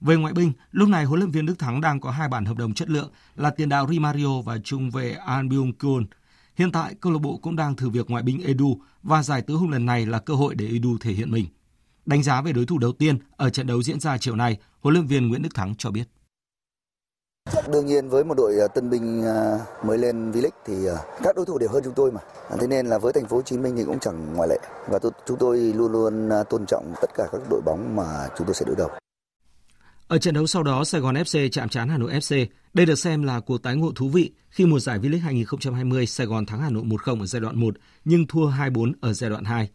Về 0.00 0.16
ngoại 0.16 0.34
binh, 0.34 0.52
lúc 0.70 0.88
này 0.88 1.04
huấn 1.04 1.20
luyện 1.20 1.30
viên 1.30 1.46
Đức 1.46 1.58
Thắng 1.58 1.80
đang 1.80 2.00
có 2.00 2.10
hai 2.10 2.28
bản 2.28 2.44
hợp 2.44 2.56
đồng 2.56 2.74
chất 2.74 2.90
lượng 2.90 3.10
là 3.36 3.50
tiền 3.50 3.68
đạo 3.68 3.86
Rimario 3.90 4.42
và 4.44 4.58
trung 4.64 4.90
vệ 4.90 5.12
An 5.12 5.48
Byung 5.48 5.72
Kyun. 5.72 6.06
Hiện 6.54 6.72
tại, 6.72 6.94
câu 7.00 7.12
lạc 7.12 7.18
bộ 7.18 7.38
cũng 7.42 7.56
đang 7.56 7.76
thử 7.76 7.90
việc 7.90 8.10
ngoại 8.10 8.22
binh 8.22 8.42
Edu 8.46 8.76
và 9.02 9.22
giải 9.22 9.42
tứ 9.42 9.54
hùng 9.54 9.70
lần 9.70 9.86
này 9.86 10.06
là 10.06 10.18
cơ 10.18 10.34
hội 10.34 10.54
để 10.54 10.66
Edu 10.66 10.98
thể 11.00 11.12
hiện 11.12 11.30
mình. 11.30 11.46
Đánh 12.06 12.22
giá 12.22 12.42
về 12.42 12.52
đối 12.52 12.66
thủ 12.66 12.78
đầu 12.78 12.92
tiên 12.92 13.18
ở 13.36 13.50
trận 13.50 13.66
đấu 13.66 13.82
diễn 13.82 14.00
ra 14.00 14.18
chiều 14.18 14.36
nay, 14.36 14.58
huấn 14.80 14.94
luyện 14.94 15.06
viên 15.06 15.28
Nguyễn 15.28 15.42
Đức 15.42 15.54
Thắng 15.54 15.74
cho 15.78 15.90
biết. 15.90 16.04
Đương 17.72 17.86
nhiên 17.86 18.08
với 18.08 18.24
một 18.24 18.34
đội 18.36 18.58
ờ, 18.58 18.68
tân 18.68 18.90
binh 18.90 19.22
ờ, 19.22 19.60
mới 19.84 19.98
lên 19.98 20.32
V-League 20.32 20.50
thì 20.66 20.86
ờ, 20.86 20.96
các 21.22 21.36
đối 21.36 21.46
thủ 21.46 21.58
đều 21.58 21.68
hơn 21.68 21.82
chúng 21.84 21.94
tôi 21.94 22.12
mà. 22.12 22.20
Thế 22.60 22.66
nên 22.66 22.86
là 22.86 22.98
với 22.98 23.12
thành 23.12 23.26
phố 23.26 23.36
Hồ 23.36 23.42
Chí 23.42 23.58
Minh 23.58 23.74
thì 23.76 23.84
cũng 23.84 23.98
chẳng 23.98 24.34
ngoại 24.34 24.48
lệ 24.48 24.58
và 24.88 24.98
chúng 25.26 25.38
tôi 25.38 25.58
luôn 25.58 25.92
luôn 25.92 26.30
tôn 26.50 26.66
trọng 26.66 26.94
tất 27.00 27.10
cả 27.14 27.28
các 27.32 27.40
đội 27.50 27.60
bóng 27.60 27.96
mà 27.96 28.28
chúng 28.38 28.46
tôi 28.46 28.54
sẽ 28.54 28.66
đối 28.66 28.76
đầu. 28.76 28.90
Ở 30.10 30.18
trận 30.18 30.34
đấu 30.34 30.46
sau 30.46 30.62
đó, 30.62 30.84
Sài 30.84 31.00
Gòn 31.00 31.14
FC 31.14 31.48
chạm 31.48 31.68
trán 31.68 31.88
Hà 31.88 31.98
Nội 31.98 32.12
FC. 32.12 32.46
Đây 32.74 32.86
được 32.86 32.94
xem 32.94 33.22
là 33.22 33.40
cuộc 33.40 33.62
tái 33.62 33.76
ngộ 33.76 33.92
thú 33.94 34.08
vị 34.08 34.30
khi 34.48 34.66
mùa 34.66 34.78
giải 34.78 34.98
V-League 34.98 35.20
2020 35.20 36.06
Sài 36.06 36.26
Gòn 36.26 36.46
thắng 36.46 36.60
Hà 36.60 36.70
Nội 36.70 36.82
1-0 36.84 37.20
ở 37.20 37.26
giai 37.26 37.40
đoạn 37.40 37.60
1 37.60 37.74
nhưng 38.04 38.26
thua 38.26 38.50
2-4 38.50 38.92
ở 39.00 39.12
giai 39.12 39.30
đoạn 39.30 39.44
2. 39.44 39.68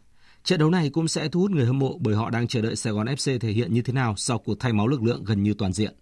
Trận 0.44 0.58
đấu 0.58 0.70
này 0.70 0.90
cũng 0.90 1.08
sẽ 1.08 1.28
thu 1.28 1.40
hút 1.40 1.50
người 1.50 1.66
hâm 1.66 1.78
mộ 1.78 1.98
bởi 2.00 2.14
họ 2.14 2.30
đang 2.30 2.48
chờ 2.48 2.62
đợi 2.62 2.76
Sài 2.76 2.92
Gòn 2.92 3.06
FC 3.06 3.38
thể 3.38 3.50
hiện 3.50 3.74
như 3.74 3.82
thế 3.82 3.92
nào 3.92 4.14
sau 4.16 4.38
cuộc 4.38 4.60
thay 4.60 4.72
máu 4.72 4.88
lực 4.88 5.02
lượng 5.02 5.24
gần 5.24 5.42
như 5.42 5.54
toàn 5.54 5.72
diện. 5.72 5.94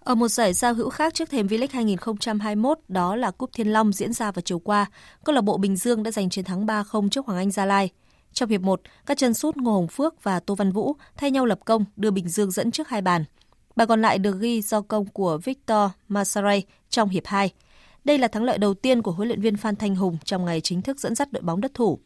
Ở 0.00 0.14
một 0.14 0.28
giải 0.28 0.52
giao 0.52 0.74
hữu 0.74 0.90
khác 0.90 1.14
trước 1.14 1.30
thềm 1.30 1.46
V-League 1.46 1.68
2021, 1.72 2.78
đó 2.88 3.16
là 3.16 3.30
Cúp 3.30 3.50
Thiên 3.52 3.68
Long 3.68 3.92
diễn 3.92 4.12
ra 4.12 4.30
vào 4.30 4.42
chiều 4.42 4.58
qua, 4.58 4.86
câu 5.24 5.34
lạc 5.34 5.40
bộ 5.40 5.58
Bình 5.58 5.76
Dương 5.76 6.02
đã 6.02 6.10
giành 6.10 6.30
chiến 6.30 6.44
thắng 6.44 6.66
3-0 6.66 7.08
trước 7.08 7.26
Hoàng 7.26 7.38
Anh 7.38 7.50
Gia 7.50 7.64
Lai. 7.64 7.90
Trong 8.32 8.48
hiệp 8.48 8.60
1, 8.60 8.80
các 9.06 9.18
chân 9.18 9.34
sút 9.34 9.56
Ngô 9.56 9.72
Hồng 9.72 9.88
Phước 9.88 10.22
và 10.22 10.40
Tô 10.40 10.54
Văn 10.54 10.72
Vũ 10.72 10.96
thay 11.16 11.30
nhau 11.30 11.46
lập 11.46 11.60
công 11.64 11.84
đưa 11.96 12.10
Bình 12.10 12.28
Dương 12.28 12.50
dẫn 12.50 12.70
trước 12.70 12.88
hai 12.88 13.02
bàn. 13.02 13.24
Bàn 13.76 13.88
còn 13.88 14.02
lại 14.02 14.18
được 14.18 14.40
ghi 14.40 14.62
do 14.62 14.80
công 14.80 15.06
của 15.06 15.38
Victor 15.44 15.90
Masaray 16.08 16.64
trong 16.90 17.08
hiệp 17.08 17.26
2. 17.26 17.50
Đây 18.04 18.18
là 18.18 18.28
thắng 18.28 18.44
lợi 18.44 18.58
đầu 18.58 18.74
tiên 18.74 19.02
của 19.02 19.12
huấn 19.12 19.28
luyện 19.28 19.40
viên 19.40 19.56
Phan 19.56 19.76
Thanh 19.76 19.94
Hùng 19.94 20.18
trong 20.24 20.44
ngày 20.44 20.60
chính 20.60 20.82
thức 20.82 21.00
dẫn 21.00 21.14
dắt 21.14 21.32
đội 21.32 21.42
bóng 21.42 21.60
đất 21.60 21.74
thủ. 21.74 21.98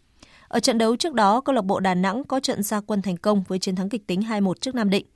Ở 0.48 0.60
trận 0.60 0.78
đấu 0.78 0.96
trước 0.96 1.14
đó, 1.14 1.40
câu 1.40 1.54
lạc 1.54 1.64
bộ 1.64 1.80
Đà 1.80 1.94
Nẵng 1.94 2.24
có 2.24 2.40
trận 2.40 2.62
gia 2.62 2.80
quân 2.80 3.02
thành 3.02 3.16
công 3.16 3.42
với 3.48 3.58
chiến 3.58 3.76
thắng 3.76 3.88
kịch 3.88 4.06
tính 4.06 4.20
2-1 4.20 4.54
trước 4.60 4.74
Nam 4.74 4.90
Định. 4.90 5.06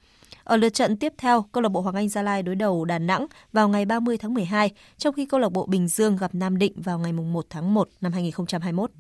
Ở 0.45 0.57
lượt 0.57 0.75
trận 0.75 0.97
tiếp 0.97 1.13
theo, 1.19 1.43
câu 1.53 1.63
lạc 1.63 1.69
bộ 1.69 1.81
Hoàng 1.81 1.95
Anh 1.95 2.09
Gia 2.09 2.23
Lai 2.23 2.43
đối 2.43 2.55
đầu 2.55 2.85
Đà 2.85 2.99
Nẵng 2.99 3.27
vào 3.53 3.69
ngày 3.69 3.85
30 3.85 4.19
tháng 4.19 4.35
12, 4.35 4.71
trong 4.99 5.15
khi 5.15 5.27
câu 5.27 5.41
lạc 5.41 5.53
bộ 5.53 5.67
Bình 5.67 5.89
Dương 5.89 6.17
gặp 6.17 6.35
Nam 6.35 6.59
Định 6.59 6.83
vào 6.83 6.99
ngày 6.99 7.13
1 7.13 7.47
tháng 7.51 7.75
1 7.75 7.89
năm 8.01 8.13
2021. 8.13 8.91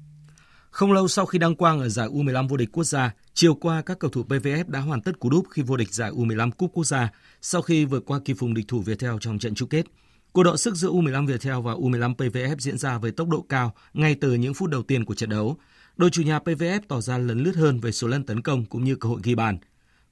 Không 0.70 0.92
lâu 0.92 1.08
sau 1.08 1.26
khi 1.26 1.38
đăng 1.38 1.56
quang 1.56 1.80
ở 1.80 1.88
giải 1.88 2.08
U15 2.08 2.48
vô 2.48 2.56
địch 2.56 2.68
quốc 2.72 2.84
gia, 2.84 3.14
chiều 3.34 3.54
qua 3.54 3.82
các 3.82 3.98
cầu 3.98 4.10
thủ 4.10 4.22
PVF 4.28 4.64
đã 4.66 4.80
hoàn 4.80 5.02
tất 5.02 5.20
cú 5.20 5.30
đúp 5.30 5.44
khi 5.50 5.62
vô 5.62 5.76
địch 5.76 5.94
giải 5.94 6.10
U15 6.10 6.50
cúp 6.50 6.70
quốc 6.72 6.84
gia 6.84 7.10
sau 7.40 7.62
khi 7.62 7.84
vượt 7.84 8.04
qua 8.06 8.20
kỳ 8.24 8.34
phùng 8.34 8.54
địch 8.54 8.68
thủ 8.68 8.80
Viettel 8.80 9.12
trong 9.20 9.38
trận 9.38 9.54
chung 9.54 9.68
kết. 9.68 9.86
Cuộc 10.32 10.42
đọ 10.42 10.56
sức 10.56 10.74
giữa 10.74 10.88
U15 10.90 11.26
Viettel 11.26 11.56
và 11.62 11.72
U15 11.72 12.14
PVF 12.14 12.56
diễn 12.58 12.78
ra 12.78 12.98
với 12.98 13.10
tốc 13.10 13.28
độ 13.28 13.46
cao 13.48 13.74
ngay 13.94 14.14
từ 14.14 14.34
những 14.34 14.54
phút 14.54 14.70
đầu 14.70 14.82
tiên 14.82 15.04
của 15.04 15.14
trận 15.14 15.30
đấu. 15.30 15.56
Đội 15.96 16.10
chủ 16.10 16.22
nhà 16.22 16.38
PVF 16.38 16.80
tỏ 16.88 17.00
ra 17.00 17.18
lấn 17.18 17.38
lướt 17.42 17.56
hơn 17.56 17.80
về 17.80 17.92
số 17.92 18.08
lần 18.08 18.24
tấn 18.24 18.42
công 18.42 18.64
cũng 18.64 18.84
như 18.84 18.96
cơ 18.96 19.08
hội 19.08 19.20
ghi 19.22 19.34
bàn. 19.34 19.58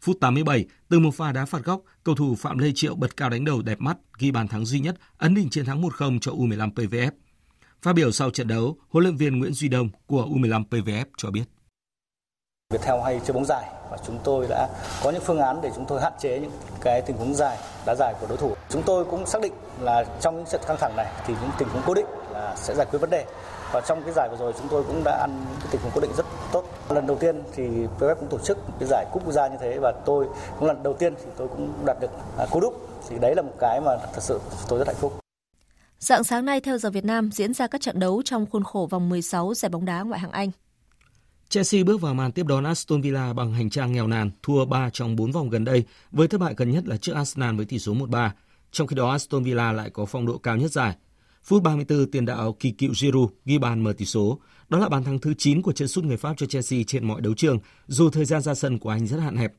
Phút 0.01 0.17
87, 0.21 0.67
từ 0.89 0.99
một 0.99 1.15
pha 1.15 1.33
đá 1.33 1.45
phạt 1.45 1.65
góc, 1.65 1.83
cầu 2.05 2.15
thủ 2.15 2.35
Phạm 2.35 2.59
Lê 2.59 2.73
Triệu 2.75 2.95
bật 2.95 3.17
cao 3.17 3.31
đánh 3.31 3.45
đầu 3.45 3.63
đẹp 3.63 3.81
mắt, 3.81 3.97
ghi 4.19 4.31
bàn 4.31 4.49
thắng 4.49 4.65
duy 4.65 4.81
nhất, 4.81 4.97
ấn 5.19 5.35
định 5.35 5.51
chiến 5.51 5.65
thắng 5.65 5.83
1-0 5.83 6.19
cho 6.19 6.33
U15 6.33 6.73
PVF. 6.73 7.11
Phát 7.83 7.93
biểu 7.93 8.13
sau 8.13 8.31
trận 8.31 8.49
đấu, 8.49 8.79
huấn 8.89 9.05
luyện 9.05 9.17
viên 9.17 9.39
Nguyễn 9.39 9.53
Duy 9.53 9.69
Đông 9.69 9.89
của 10.07 10.27
U15 10.27 10.65
PVF 10.71 11.05
cho 11.17 11.31
biết. 11.31 11.45
Viettel 12.73 13.01
hay 13.05 13.21
chơi 13.25 13.33
bóng 13.35 13.45
dài 13.45 13.65
và 13.91 13.99
chúng 14.07 14.19
tôi 14.25 14.47
đã 14.49 14.69
có 15.03 15.11
những 15.11 15.23
phương 15.25 15.39
án 15.39 15.61
để 15.63 15.71
chúng 15.75 15.85
tôi 15.85 16.01
hạn 16.01 16.13
chế 16.19 16.39
những 16.39 16.51
cái 16.81 17.03
tình 17.03 17.17
huống 17.17 17.35
dài, 17.35 17.59
đá 17.87 17.95
dài 17.95 18.15
của 18.21 18.27
đối 18.27 18.39
thủ. 18.39 18.55
Chúng 18.69 18.83
tôi 18.83 19.05
cũng 19.05 19.27
xác 19.27 19.43
định 19.43 19.53
là 19.81 20.05
trong 20.21 20.37
những 20.37 20.47
trận 20.47 20.61
căng 20.67 20.77
thẳng 20.81 20.97
này 20.97 21.07
thì 21.27 21.35
những 21.41 21.51
tình 21.59 21.69
huống 21.69 21.83
cố 21.87 21.95
định 21.95 22.07
là 22.33 22.55
sẽ 22.57 22.75
giải 22.75 22.87
quyết 22.91 22.99
vấn 22.99 23.11
đề. 23.11 23.25
Và 23.73 23.81
trong 23.81 24.03
cái 24.03 24.13
giải 24.17 24.29
vừa 24.31 24.37
rồi 24.37 24.53
chúng 24.59 24.69
tôi 24.69 24.85
cũng 24.85 25.03
đã 25.05 25.19
ăn 25.21 25.45
cái 25.61 25.69
tình 25.71 25.81
huống 25.81 25.93
cố 25.95 26.01
định 26.01 26.13
rất 26.17 26.27
tốt. 26.53 26.65
Lần 26.89 27.07
đầu 27.07 27.17
tiên 27.17 27.43
thì 27.55 27.69
PFF 27.99 28.15
cũng 28.15 28.29
tổ 28.29 28.39
chức 28.39 28.59
cái 28.81 28.89
giải 28.89 29.07
cúp 29.13 29.25
quốc 29.25 29.33
gia 29.33 29.49
như 29.49 29.57
thế 29.61 29.79
và 29.79 29.93
tôi 30.05 30.27
cũng 30.59 30.69
lần 30.69 30.83
đầu 30.83 30.93
tiên 30.93 31.15
thì 31.15 31.31
tôi 31.37 31.49
cũng 31.49 31.73
đạt 31.85 32.01
được 32.01 32.11
à, 32.39 32.47
cú 32.51 32.61
đúc. 32.61 32.89
Thì 33.09 33.19
đấy 33.19 33.35
là 33.35 33.43
một 33.43 33.55
cái 33.59 33.81
mà 33.81 33.97
thật 33.97 34.21
sự 34.23 34.41
tôi 34.69 34.79
rất 34.79 34.87
hạnh 34.87 34.97
phúc. 35.01 35.13
Dạng 35.99 36.25
sáng 36.25 36.45
nay 36.45 36.61
theo 36.61 36.79
giờ 36.79 36.91
Việt 36.91 37.05
Nam 37.05 37.31
diễn 37.33 37.55
ra 37.55 37.67
các 37.67 37.81
trận 37.81 38.01
đấu 38.01 38.23
trong 38.25 38.47
khuôn 38.53 38.65
khổ 38.65 38.89
vòng 38.91 39.09
16 39.09 39.55
giải 39.55 39.71
bóng 39.71 39.85
đá 39.85 40.01
ngoại 40.03 40.21
hạng 40.21 40.31
Anh. 40.31 40.51
Chelsea 41.53 41.85
bước 41.85 42.01
vào 42.01 42.15
màn 42.15 42.33
tiếp 42.33 42.47
đón 42.47 42.65
Aston 42.65 43.01
Villa 43.01 43.33
bằng 43.33 43.53
hành 43.53 43.71
trang 43.71 43.93
nghèo 43.93 44.07
nàn, 44.07 44.31
thua 44.43 44.65
3 44.65 44.91
trong 44.93 45.17
4 45.17 45.33
vòng 45.33 45.51
gần 45.51 45.65
đây, 45.65 45.85
với 46.11 46.29
thất 46.29 46.41
bại 46.41 46.55
gần 46.57 46.71
nhất 46.71 46.87
là 46.87 46.97
trước 46.97 47.13
Arsenal 47.13 47.57
với 47.57 47.67
tỷ 47.67 47.79
số 47.79 47.95
1-3. 47.95 48.31
Trong 48.73 48.87
khi 48.87 48.97
đó 48.97 49.11
Aston 49.11 49.43
Villa 49.43 49.73
lại 49.73 49.91
có 49.91 50.05
phong 50.05 50.27
độ 50.27 50.39
cao 50.39 50.57
nhất 50.57 50.73
giải. 50.73 50.97
Phút 51.45 51.63
34, 51.63 52.11
tiền 52.11 52.25
đạo 52.25 52.57
kỳ 52.61 52.71
cựu 52.71 52.95
Giroud 52.95 53.31
ghi 53.45 53.59
bàn 53.59 53.85
mở 53.85 53.93
tỷ 53.93 54.05
số. 54.05 54.39
Đó 54.69 54.79
là 54.79 54.89
bàn 54.89 55.05
thắng 55.05 55.19
thứ 55.19 55.35
9 55.39 55.63
của 55.63 55.73
chân 55.73 55.89
sút 55.89 56.05
người 56.05 56.17
Pháp 56.17 56.35
cho 56.37 56.47
Chelsea 56.47 56.81
trên 56.87 57.05
mọi 57.05 57.21
đấu 57.21 57.35
trường, 57.35 57.59
dù 57.87 58.11
thời 58.11 58.25
gian 58.25 58.43
ra 58.43 58.55
sân 58.55 58.79
của 58.79 58.91
anh 58.91 59.07
rất 59.07 59.21
hạn 59.21 59.37
hẹp. 59.37 59.53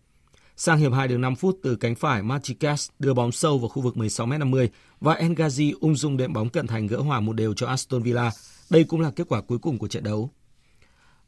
Sang 0.57 0.79
hiệp 0.79 0.93
2 0.93 1.07
được 1.07 1.17
5 1.17 1.35
phút 1.35 1.59
từ 1.63 1.75
cánh 1.75 1.95
phải, 1.95 2.23
Machicas 2.23 2.89
đưa 2.99 3.13
bóng 3.13 3.31
sâu 3.31 3.57
vào 3.57 3.69
khu 3.69 3.81
vực 3.81 3.95
16m50 3.95 4.67
và 5.01 5.15
Engazi 5.15 5.73
ung 5.79 5.95
dung 5.95 6.17
đệm 6.17 6.33
bóng 6.33 6.49
cận 6.49 6.67
thành 6.67 6.87
gỡ 6.87 6.97
hòa 6.97 7.19
một 7.19 7.33
đều 7.33 7.53
cho 7.53 7.67
Aston 7.67 8.03
Villa. 8.03 8.31
Đây 8.69 8.83
cũng 8.83 9.01
là 9.01 9.11
kết 9.11 9.27
quả 9.27 9.41
cuối 9.41 9.57
cùng 9.57 9.77
của 9.77 9.87
trận 9.87 10.03
đấu. 10.03 10.29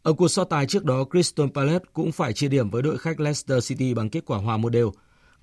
Ở 0.06 0.14
cuộc 0.14 0.28
so 0.28 0.44
tài 0.44 0.66
trước 0.66 0.86
đó, 0.86 1.06
Crystal 1.12 1.48
Palace 1.54 1.86
cũng 1.94 2.12
phải 2.12 2.34
chia 2.34 2.48
điểm 2.48 2.70
với 2.70 2.82
đội 2.82 2.98
khách 2.98 3.20
Leicester 3.20 3.68
City 3.68 3.94
bằng 3.94 4.10
kết 4.10 4.26
quả 4.26 4.38
hòa 4.38 4.58
một 4.58 4.70
đều. 4.70 4.92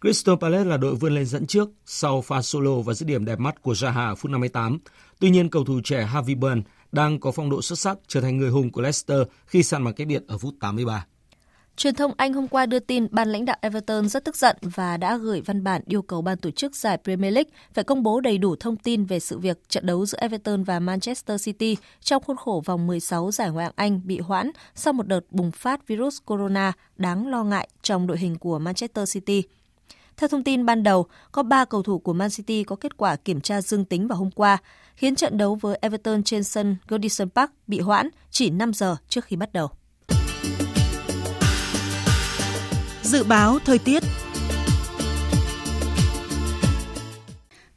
Crystal 0.01 0.35
Palace 0.41 0.65
là 0.65 0.77
đội 0.77 0.95
vươn 0.95 1.15
lên 1.15 1.27
dẫn 1.27 1.47
trước 1.47 1.71
sau 1.87 2.23
pha 2.23 2.43
solo 2.43 2.75
và 2.75 2.95
dứt 2.95 3.07
điểm 3.07 3.25
đẹp 3.25 3.39
mắt 3.39 3.63
của 3.63 3.73
Zaha 3.73 4.09
ở 4.09 4.15
phút 4.15 4.31
58. 4.31 4.79
Tuy 5.21 5.31
nhiên, 5.31 5.51
cầu 5.51 5.65
thủ 5.65 5.81
trẻ 5.85 6.05
Harvey 6.05 6.35
Burn 6.35 6.63
đang 6.93 7.21
có 7.21 7.31
phong 7.33 7.51
độ 7.51 7.63
xuất 7.63 7.79
sắc 7.79 7.99
trở 8.09 8.21
thành 8.21 8.37
người 8.37 8.51
hùng 8.51 8.71
của 8.73 8.81
Leicester 8.81 9.19
khi 9.47 9.63
săn 9.63 9.85
bằng 9.85 9.95
cách 9.95 10.07
biệt 10.07 10.23
ở 10.29 10.39
phút 10.39 10.55
83. 10.61 11.07
Truyền 11.77 11.95
thông 11.95 12.13
Anh 12.17 12.33
hôm 12.33 12.49
qua 12.49 12.67
đưa 12.67 12.79
tin 12.79 13.07
ban 13.11 13.29
lãnh 13.29 13.45
đạo 13.45 13.57
Everton 13.61 14.09
rất 14.09 14.25
tức 14.25 14.37
giận 14.37 14.57
và 14.63 14.97
đã 14.97 15.17
gửi 15.17 15.41
văn 15.41 15.65
bản 15.65 15.83
yêu 15.87 16.03
cầu 16.03 16.23
ban 16.23 16.39
tổ 16.39 16.51
chức 16.51 16.77
giải 16.77 16.99
Premier 17.05 17.35
League 17.35 17.51
phải 17.75 17.85
công 17.85 18.03
bố 18.03 18.21
đầy 18.21 18.39
đủ 18.39 18.57
thông 18.57 18.77
tin 18.77 19.05
về 19.05 19.21
sự 19.21 19.39
việc 19.39 19.69
trận 19.69 19.87
đấu 19.87 20.07
giữa 20.07 20.19
Everton 20.21 20.65
và 20.65 20.81
Manchester 20.81 21.45
City 21.45 21.77
trong 22.01 22.23
khuôn 22.23 22.37
khổ 22.37 22.63
vòng 22.65 22.87
16 22.87 23.31
giải 23.31 23.51
Ngoại 23.51 23.65
hạng 23.65 23.73
Anh 23.77 24.01
bị 24.05 24.19
hoãn 24.19 24.51
sau 24.75 24.93
một 24.93 25.07
đợt 25.07 25.21
bùng 25.31 25.51
phát 25.51 25.87
virus 25.87 26.19
corona 26.25 26.73
đáng 26.97 27.29
lo 27.29 27.45
ngại 27.45 27.69
trong 27.83 28.07
đội 28.07 28.19
hình 28.19 28.39
của 28.39 28.59
Manchester 28.59 29.15
City. 29.15 29.43
Theo 30.17 30.29
thông 30.29 30.45
tin 30.45 30.67
ban 30.67 30.83
đầu, 30.83 31.07
có 31.33 31.43
3 31.43 31.65
cầu 31.65 31.83
thủ 31.83 31.99
của 31.99 32.13
Man 32.13 32.31
City 32.31 32.65
có 32.65 32.77
kết 32.77 32.97
quả 32.97 33.17
kiểm 33.17 33.41
tra 33.41 33.63
dương 33.63 33.85
tính 33.85 34.09
vào 34.09 34.19
hôm 34.19 34.31
qua, 34.31 34.59
khiến 34.95 35.15
trận 35.15 35.39
đấu 35.39 35.55
với 35.55 35.79
Everton 35.83 36.23
trên 36.23 36.45
sân 36.45 36.77
Goodison 36.89 37.31
Park 37.31 37.51
bị 37.67 37.81
hoãn 37.81 38.09
chỉ 38.31 38.51
5 38.51 38.73
giờ 38.73 38.97
trước 39.09 39.25
khi 39.25 39.37
bắt 39.37 39.53
đầu. 39.53 39.71
Dự 43.13 43.25
báo 43.25 43.59
thời 43.59 43.79
tiết 43.79 44.03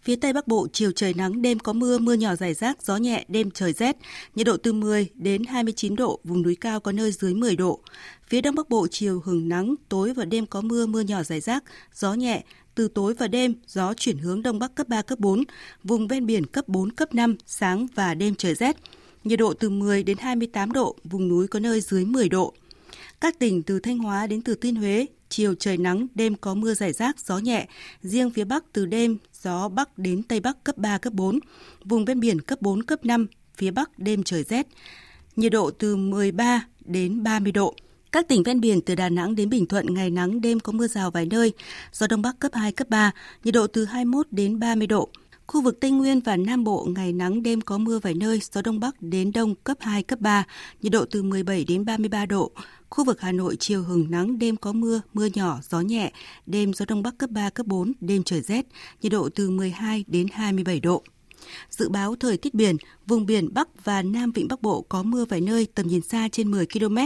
Phía 0.01 0.15
Tây 0.15 0.33
Bắc 0.33 0.47
Bộ 0.47 0.67
chiều 0.73 0.91
trời 0.91 1.13
nắng, 1.13 1.41
đêm 1.41 1.59
có 1.59 1.73
mưa, 1.73 1.97
mưa 1.97 2.13
nhỏ 2.13 2.35
rải 2.35 2.53
rác, 2.53 2.83
gió 2.83 2.97
nhẹ, 2.97 3.25
đêm 3.27 3.51
trời 3.51 3.73
rét. 3.73 3.95
Nhiệt 4.35 4.47
độ 4.47 4.57
từ 4.57 4.73
10 4.73 5.09
đến 5.15 5.43
29 5.43 5.95
độ, 5.95 6.19
vùng 6.23 6.41
núi 6.41 6.55
cao 6.55 6.79
có 6.79 6.91
nơi 6.91 7.11
dưới 7.11 7.33
10 7.33 7.55
độ. 7.55 7.79
Phía 8.27 8.41
Đông 8.41 8.55
Bắc 8.55 8.69
Bộ 8.69 8.87
chiều 8.91 9.21
hừng 9.25 9.49
nắng, 9.49 9.75
tối 9.89 10.13
và 10.13 10.25
đêm 10.25 10.45
có 10.45 10.61
mưa, 10.61 10.85
mưa 10.85 11.01
nhỏ 11.01 11.23
rải 11.23 11.39
rác, 11.39 11.63
gió 11.93 12.13
nhẹ. 12.13 12.43
Từ 12.75 12.87
tối 12.87 13.13
và 13.13 13.27
đêm, 13.27 13.53
gió 13.67 13.93
chuyển 13.93 14.17
hướng 14.17 14.41
Đông 14.41 14.59
Bắc 14.59 14.75
cấp 14.75 14.87
3, 14.87 15.01
cấp 15.01 15.19
4, 15.19 15.43
vùng 15.83 16.07
ven 16.07 16.25
biển 16.25 16.45
cấp 16.45 16.67
4, 16.67 16.91
cấp 16.91 17.15
5, 17.15 17.35
sáng 17.45 17.87
và 17.95 18.13
đêm 18.13 18.35
trời 18.35 18.55
rét. 18.55 18.75
Nhiệt 19.23 19.39
độ 19.39 19.53
từ 19.53 19.69
10 19.69 20.03
đến 20.03 20.17
28 20.17 20.71
độ, 20.71 20.95
vùng 21.03 21.27
núi 21.27 21.47
có 21.47 21.59
nơi 21.59 21.81
dưới 21.81 22.05
10 22.05 22.29
độ. 22.29 22.53
Các 23.21 23.39
tỉnh 23.39 23.63
từ 23.63 23.79
Thanh 23.79 23.97
Hóa 23.97 24.27
đến 24.27 24.41
Thừa 24.41 24.55
Thiên 24.55 24.75
Huế, 24.75 25.05
chiều 25.35 25.55
trời 25.55 25.77
nắng, 25.77 26.07
đêm 26.15 26.35
có 26.35 26.53
mưa 26.53 26.73
rải 26.73 26.93
rác, 26.93 27.19
gió 27.19 27.37
nhẹ. 27.37 27.67
Riêng 28.01 28.31
phía 28.31 28.43
Bắc 28.43 28.63
từ 28.73 28.85
đêm, 28.85 29.17
gió 29.43 29.67
Bắc 29.67 29.97
đến 29.97 30.23
Tây 30.23 30.39
Bắc 30.39 30.63
cấp 30.63 30.77
3, 30.77 30.97
cấp 30.97 31.13
4. 31.13 31.39
Vùng 31.85 32.05
ven 32.05 32.19
biển 32.19 32.41
cấp 32.41 32.61
4, 32.61 32.83
cấp 32.83 33.05
5, 33.05 33.27
phía 33.57 33.71
Bắc 33.71 33.99
đêm 33.99 34.23
trời 34.23 34.43
rét. 34.43 34.67
Nhiệt 35.35 35.51
độ 35.51 35.71
từ 35.71 35.95
13 35.95 36.65
đến 36.85 37.23
30 37.23 37.51
độ. 37.51 37.75
Các 38.11 38.27
tỉnh 38.27 38.43
ven 38.43 38.61
biển 38.61 38.81
từ 38.81 38.95
Đà 38.95 39.09
Nẵng 39.09 39.35
đến 39.35 39.49
Bình 39.49 39.65
Thuận 39.65 39.93
ngày 39.93 40.09
nắng 40.09 40.41
đêm 40.41 40.59
có 40.59 40.71
mưa 40.71 40.87
rào 40.87 41.11
vài 41.11 41.25
nơi, 41.25 41.53
gió 41.93 42.07
đông 42.07 42.21
bắc 42.21 42.39
cấp 42.39 42.51
2 42.53 42.71
cấp 42.71 42.89
3, 42.89 43.11
nhiệt 43.43 43.53
độ 43.53 43.67
từ 43.67 43.85
21 43.85 44.27
đến 44.31 44.59
30 44.59 44.87
độ. 44.87 45.09
Khu 45.47 45.61
vực 45.61 45.79
Tây 45.79 45.91
Nguyên 45.91 46.19
và 46.19 46.37
Nam 46.37 46.63
Bộ 46.63 46.87
ngày 46.95 47.13
nắng 47.13 47.43
đêm 47.43 47.61
có 47.61 47.77
mưa 47.77 47.99
vài 47.99 48.13
nơi, 48.13 48.39
gió 48.51 48.61
đông 48.61 48.79
bắc 48.79 48.95
đến 49.01 49.31
đông 49.31 49.55
cấp 49.55 49.77
2 49.79 50.03
cấp 50.03 50.19
3, 50.19 50.43
nhiệt 50.81 50.91
độ 50.91 51.05
từ 51.11 51.23
17 51.23 51.65
đến 51.65 51.85
33 51.85 52.25
độ. 52.25 52.51
Khu 52.89 53.05
vực 53.05 53.21
Hà 53.21 53.31
Nội 53.31 53.55
chiều 53.59 53.83
hừng 53.83 54.11
nắng, 54.11 54.39
đêm 54.39 54.55
có 54.55 54.73
mưa, 54.73 55.01
mưa 55.13 55.27
nhỏ, 55.33 55.59
gió 55.69 55.79
nhẹ, 55.79 56.11
đêm 56.45 56.73
gió 56.73 56.85
đông 56.85 57.03
bắc 57.03 57.17
cấp 57.17 57.29
3 57.29 57.49
cấp 57.49 57.65
4, 57.65 57.91
đêm 58.01 58.23
trời 58.23 58.41
rét, 58.41 58.65
nhiệt 59.01 59.11
độ 59.11 59.29
từ 59.35 59.49
12 59.49 60.05
đến 60.07 60.27
27 60.31 60.79
độ. 60.79 61.03
Dự 61.69 61.89
báo 61.89 62.15
thời 62.15 62.37
tiết 62.37 62.53
biển, 62.53 62.75
vùng 63.07 63.25
biển 63.25 63.53
Bắc 63.53 63.83
và 63.83 64.01
Nam 64.01 64.31
Vịnh 64.31 64.47
Bắc 64.47 64.61
Bộ 64.61 64.81
có 64.89 65.03
mưa 65.03 65.25
vài 65.25 65.41
nơi, 65.41 65.67
tầm 65.75 65.87
nhìn 65.87 66.01
xa 66.01 66.29
trên 66.31 66.51
10 66.51 66.65
km, 66.65 66.97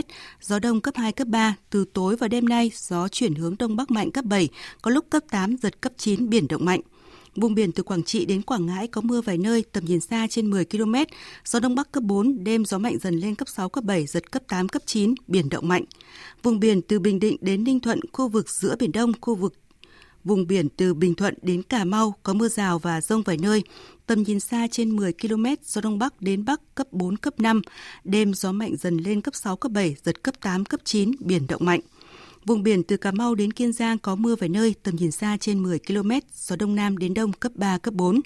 gió 0.41 0.59
đông 0.59 0.81
cấp 0.81 0.93
2, 0.97 1.11
cấp 1.11 1.27
3. 1.27 1.55
Từ 1.69 1.85
tối 1.93 2.15
và 2.15 2.27
đêm 2.27 2.49
nay, 2.49 2.71
gió 2.75 3.07
chuyển 3.07 3.35
hướng 3.35 3.55
đông 3.59 3.75
bắc 3.75 3.91
mạnh 3.91 4.11
cấp 4.11 4.25
7, 4.25 4.49
có 4.81 4.91
lúc 4.91 5.05
cấp 5.09 5.23
8, 5.31 5.57
giật 5.57 5.81
cấp 5.81 5.93
9, 5.97 6.29
biển 6.29 6.47
động 6.47 6.65
mạnh. 6.65 6.81
Vùng 7.39 7.55
biển 7.55 7.71
từ 7.71 7.83
Quảng 7.83 8.03
Trị 8.03 8.25
đến 8.25 8.41
Quảng 8.41 8.65
Ngãi 8.65 8.87
có 8.87 9.01
mưa 9.01 9.21
vài 9.21 9.37
nơi, 9.37 9.63
tầm 9.71 9.85
nhìn 9.85 9.99
xa 9.99 10.27
trên 10.29 10.49
10 10.49 10.65
km, 10.65 10.95
gió 11.45 11.59
đông 11.59 11.75
bắc 11.75 11.91
cấp 11.91 12.03
4, 12.03 12.43
đêm 12.43 12.65
gió 12.65 12.77
mạnh 12.77 12.97
dần 13.01 13.15
lên 13.15 13.35
cấp 13.35 13.47
6, 13.47 13.69
cấp 13.69 13.83
7, 13.83 14.05
giật 14.05 14.31
cấp 14.31 14.43
8, 14.47 14.69
cấp 14.69 14.81
9, 14.85 15.13
biển 15.27 15.49
động 15.49 15.67
mạnh. 15.67 15.83
Vùng 16.43 16.59
biển 16.59 16.81
từ 16.81 16.99
Bình 16.99 17.19
Định 17.19 17.37
đến 17.41 17.63
Ninh 17.63 17.79
Thuận, 17.79 17.99
khu 18.13 18.27
vực 18.27 18.49
giữa 18.49 18.75
Biển 18.79 18.91
Đông, 18.91 19.11
khu 19.21 19.35
vực 19.35 19.53
vùng 20.23 20.47
biển 20.47 20.69
từ 20.69 20.93
Bình 20.93 21.15
Thuận 21.15 21.33
đến 21.41 21.63
Cà 21.63 21.83
Mau 21.83 22.15
có 22.23 22.33
mưa 22.33 22.47
rào 22.47 22.79
và 22.79 23.01
rông 23.01 23.21
vài 23.21 23.37
nơi, 23.37 23.63
tầm 24.05 24.23
nhìn 24.23 24.39
xa 24.39 24.67
trên 24.71 24.95
10 24.95 25.13
km, 25.13 25.45
gió 25.65 25.81
đông 25.81 25.99
bắc 25.99 26.21
đến 26.21 26.45
bắc 26.45 26.61
cấp 26.75 26.87
4, 26.91 27.17
cấp 27.17 27.39
5, 27.39 27.61
đêm 28.03 28.33
gió 28.33 28.51
mạnh 28.51 28.75
dần 28.77 28.97
lên 28.97 29.21
cấp 29.21 29.35
6, 29.35 29.55
cấp 29.55 29.71
7, 29.71 29.95
giật 30.03 30.23
cấp 30.23 30.35
8, 30.41 30.65
cấp 30.65 30.79
9, 30.83 31.11
biển 31.19 31.47
động 31.47 31.65
mạnh. 31.65 31.79
Vùng 32.45 32.63
biển 32.63 32.83
từ 32.83 32.97
Cà 32.97 33.11
Mau 33.11 33.35
đến 33.35 33.53
Kiên 33.53 33.73
Giang 33.73 33.97
có 33.97 34.15
mưa 34.15 34.35
vài 34.35 34.49
nơi, 34.49 34.75
tầm 34.83 34.95
nhìn 34.95 35.11
xa 35.11 35.37
trên 35.39 35.63
10 35.63 35.79
km, 35.79 36.11
gió 36.33 36.55
đông 36.55 36.75
nam 36.75 36.97
đến 36.97 37.13
đông 37.13 37.33
cấp 37.33 37.51
3, 37.55 37.77
cấp 37.77 37.93
4. 37.93 38.21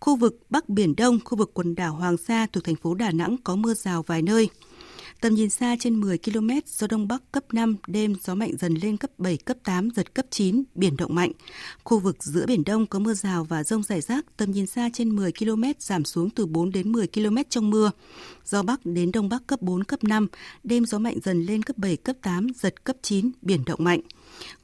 Khu 0.00 0.16
vực 0.16 0.40
Bắc 0.50 0.68
Biển 0.68 0.96
Đông, 0.96 1.18
khu 1.24 1.38
vực 1.38 1.50
quần 1.54 1.74
đảo 1.74 1.92
Hoàng 1.94 2.16
Sa 2.16 2.46
thuộc 2.52 2.64
thành 2.64 2.76
phố 2.76 2.94
Đà 2.94 3.10
Nẵng 3.10 3.36
có 3.44 3.56
mưa 3.56 3.74
rào 3.74 4.02
vài 4.02 4.22
nơi. 4.22 4.48
Tầm 5.20 5.34
nhìn 5.34 5.50
xa 5.50 5.76
trên 5.80 6.00
10 6.00 6.18
km, 6.18 6.50
gió 6.66 6.86
Đông 6.86 7.08
Bắc 7.08 7.32
cấp 7.32 7.44
5, 7.54 7.76
đêm 7.86 8.14
gió 8.22 8.34
mạnh 8.34 8.52
dần 8.58 8.74
lên 8.74 8.96
cấp 8.96 9.10
7, 9.18 9.36
cấp 9.36 9.56
8, 9.64 9.88
giật 9.96 10.14
cấp 10.14 10.26
9, 10.30 10.62
biển 10.74 10.96
động 10.96 11.14
mạnh. 11.14 11.32
Khu 11.84 11.98
vực 11.98 12.24
giữa 12.24 12.46
Biển 12.46 12.64
Đông 12.64 12.86
có 12.86 12.98
mưa 12.98 13.14
rào 13.14 13.44
và 13.44 13.64
rông 13.64 13.82
rải 13.82 14.00
rác, 14.00 14.26
tầm 14.36 14.50
nhìn 14.50 14.66
xa 14.66 14.88
trên 14.92 15.16
10 15.16 15.32
km, 15.32 15.62
giảm 15.78 16.04
xuống 16.04 16.30
từ 16.30 16.46
4 16.46 16.72
đến 16.72 16.92
10 16.92 17.06
km 17.06 17.36
trong 17.48 17.70
mưa. 17.70 17.90
Gió 18.44 18.62
Bắc 18.62 18.80
đến 18.86 19.12
Đông 19.12 19.28
Bắc 19.28 19.46
cấp 19.46 19.62
4, 19.62 19.84
cấp 19.84 20.04
5, 20.04 20.26
đêm 20.64 20.84
gió 20.84 20.98
mạnh 20.98 21.18
dần 21.24 21.42
lên 21.42 21.62
cấp 21.62 21.78
7, 21.78 21.96
cấp 21.96 22.16
8, 22.22 22.46
giật 22.56 22.84
cấp 22.84 22.96
9, 23.02 23.30
biển 23.42 23.64
động 23.66 23.84
mạnh. 23.84 24.00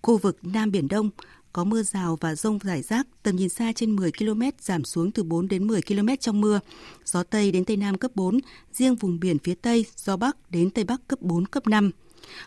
Khu 0.02 0.18
vực 0.18 0.38
Nam 0.42 0.70
Biển 0.70 0.88
Đông, 0.88 1.10
có 1.56 1.64
mưa 1.64 1.82
rào 1.82 2.18
và 2.20 2.34
rông 2.34 2.58
rải 2.58 2.82
rác, 2.82 3.06
tầm 3.22 3.36
nhìn 3.36 3.48
xa 3.48 3.72
trên 3.72 3.96
10 3.96 4.12
km, 4.12 4.42
giảm 4.60 4.84
xuống 4.84 5.10
từ 5.10 5.22
4 5.22 5.48
đến 5.48 5.66
10 5.66 5.82
km 5.82 6.08
trong 6.20 6.40
mưa. 6.40 6.60
Gió 7.04 7.22
Tây 7.22 7.52
đến 7.52 7.64
Tây 7.64 7.76
Nam 7.76 7.98
cấp 7.98 8.10
4, 8.14 8.38
riêng 8.72 8.94
vùng 8.94 9.20
biển 9.20 9.38
phía 9.38 9.54
Tây, 9.54 9.84
gió 9.96 10.16
Bắc 10.16 10.50
đến 10.50 10.70
Tây 10.70 10.84
Bắc 10.84 11.08
cấp 11.08 11.22
4, 11.22 11.46
cấp 11.46 11.66
5. 11.66 11.90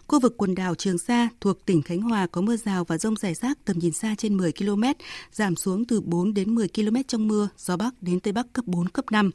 Khu 0.08 0.20
vực 0.20 0.38
quần 0.38 0.56
đảo 0.56 0.76
Trường 0.76 0.98
Sa 0.98 1.30
thuộc 1.42 1.66
tỉnh 1.66 1.82
Khánh 1.82 2.02
Hòa 2.02 2.28
có 2.28 2.42
mưa 2.42 2.58
rào 2.58 2.84
và 2.84 2.98
rông 2.98 3.16
rải 3.16 3.34
rác 3.34 3.66
tầm 3.66 3.80
nhìn 3.80 3.92
xa 3.92 4.16
trên 4.18 4.38
10 4.38 4.52
km, 4.52 4.84
giảm 5.32 5.56
xuống 5.56 5.86
từ 5.86 6.02
4 6.02 6.34
đến 6.34 6.56
10 6.56 6.68
km 6.68 6.96
trong 7.08 7.28
mưa, 7.28 7.50
gió 7.58 7.78
Bắc 7.78 8.02
đến 8.02 8.20
Tây 8.20 8.34
Bắc 8.34 8.54
cấp 8.54 8.66
4, 8.66 8.90
cấp 8.90 9.06
5. 9.12 9.32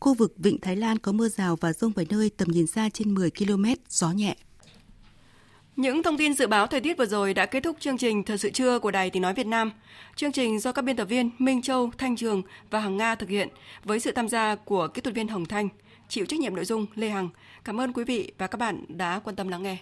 Khu 0.00 0.14
vực 0.14 0.34
Vịnh 0.36 0.60
Thái 0.60 0.76
Lan 0.76 0.98
có 0.98 1.12
mưa 1.12 1.28
rào 1.28 1.56
và 1.56 1.72
rông 1.72 1.92
vài 1.92 2.06
nơi 2.10 2.30
tầm 2.36 2.48
nhìn 2.48 2.66
xa 2.66 2.88
trên 2.88 3.14
10 3.14 3.30
km, 3.30 3.64
gió 3.88 4.10
nhẹ. 4.10 4.36
Những 5.76 6.02
thông 6.02 6.16
tin 6.18 6.34
dự 6.34 6.46
báo 6.46 6.66
thời 6.66 6.80
tiết 6.80 6.98
vừa 6.98 7.06
rồi 7.06 7.34
đã 7.34 7.46
kết 7.46 7.60
thúc 7.60 7.76
chương 7.80 7.98
trình 7.98 8.22
Thời 8.24 8.38
sự 8.38 8.50
trưa 8.50 8.78
của 8.78 8.90
Đài 8.90 9.10
Tiếng 9.10 9.22
Nói 9.22 9.34
Việt 9.34 9.46
Nam. 9.46 9.72
Chương 10.16 10.32
trình 10.32 10.60
do 10.60 10.72
các 10.72 10.82
biên 10.82 10.96
tập 10.96 11.04
viên 11.04 11.30
Minh 11.38 11.62
Châu, 11.62 11.90
Thanh 11.98 12.16
Trường 12.16 12.42
và 12.70 12.80
Hằng 12.80 12.96
Nga 12.96 13.14
thực 13.14 13.28
hiện 13.28 13.48
với 13.84 14.00
sự 14.00 14.12
tham 14.12 14.28
gia 14.28 14.54
của 14.54 14.88
kỹ 14.88 15.00
thuật 15.00 15.14
viên 15.14 15.28
Hồng 15.28 15.46
Thanh, 15.46 15.68
chịu 16.08 16.26
trách 16.26 16.40
nhiệm 16.40 16.56
nội 16.56 16.64
dung 16.64 16.86
Lê 16.94 17.08
Hằng. 17.08 17.28
Cảm 17.64 17.80
ơn 17.80 17.92
quý 17.92 18.04
vị 18.04 18.32
và 18.38 18.46
các 18.46 18.58
bạn 18.58 18.84
đã 18.88 19.20
quan 19.24 19.36
tâm 19.36 19.48
lắng 19.48 19.62
nghe. 19.62 19.76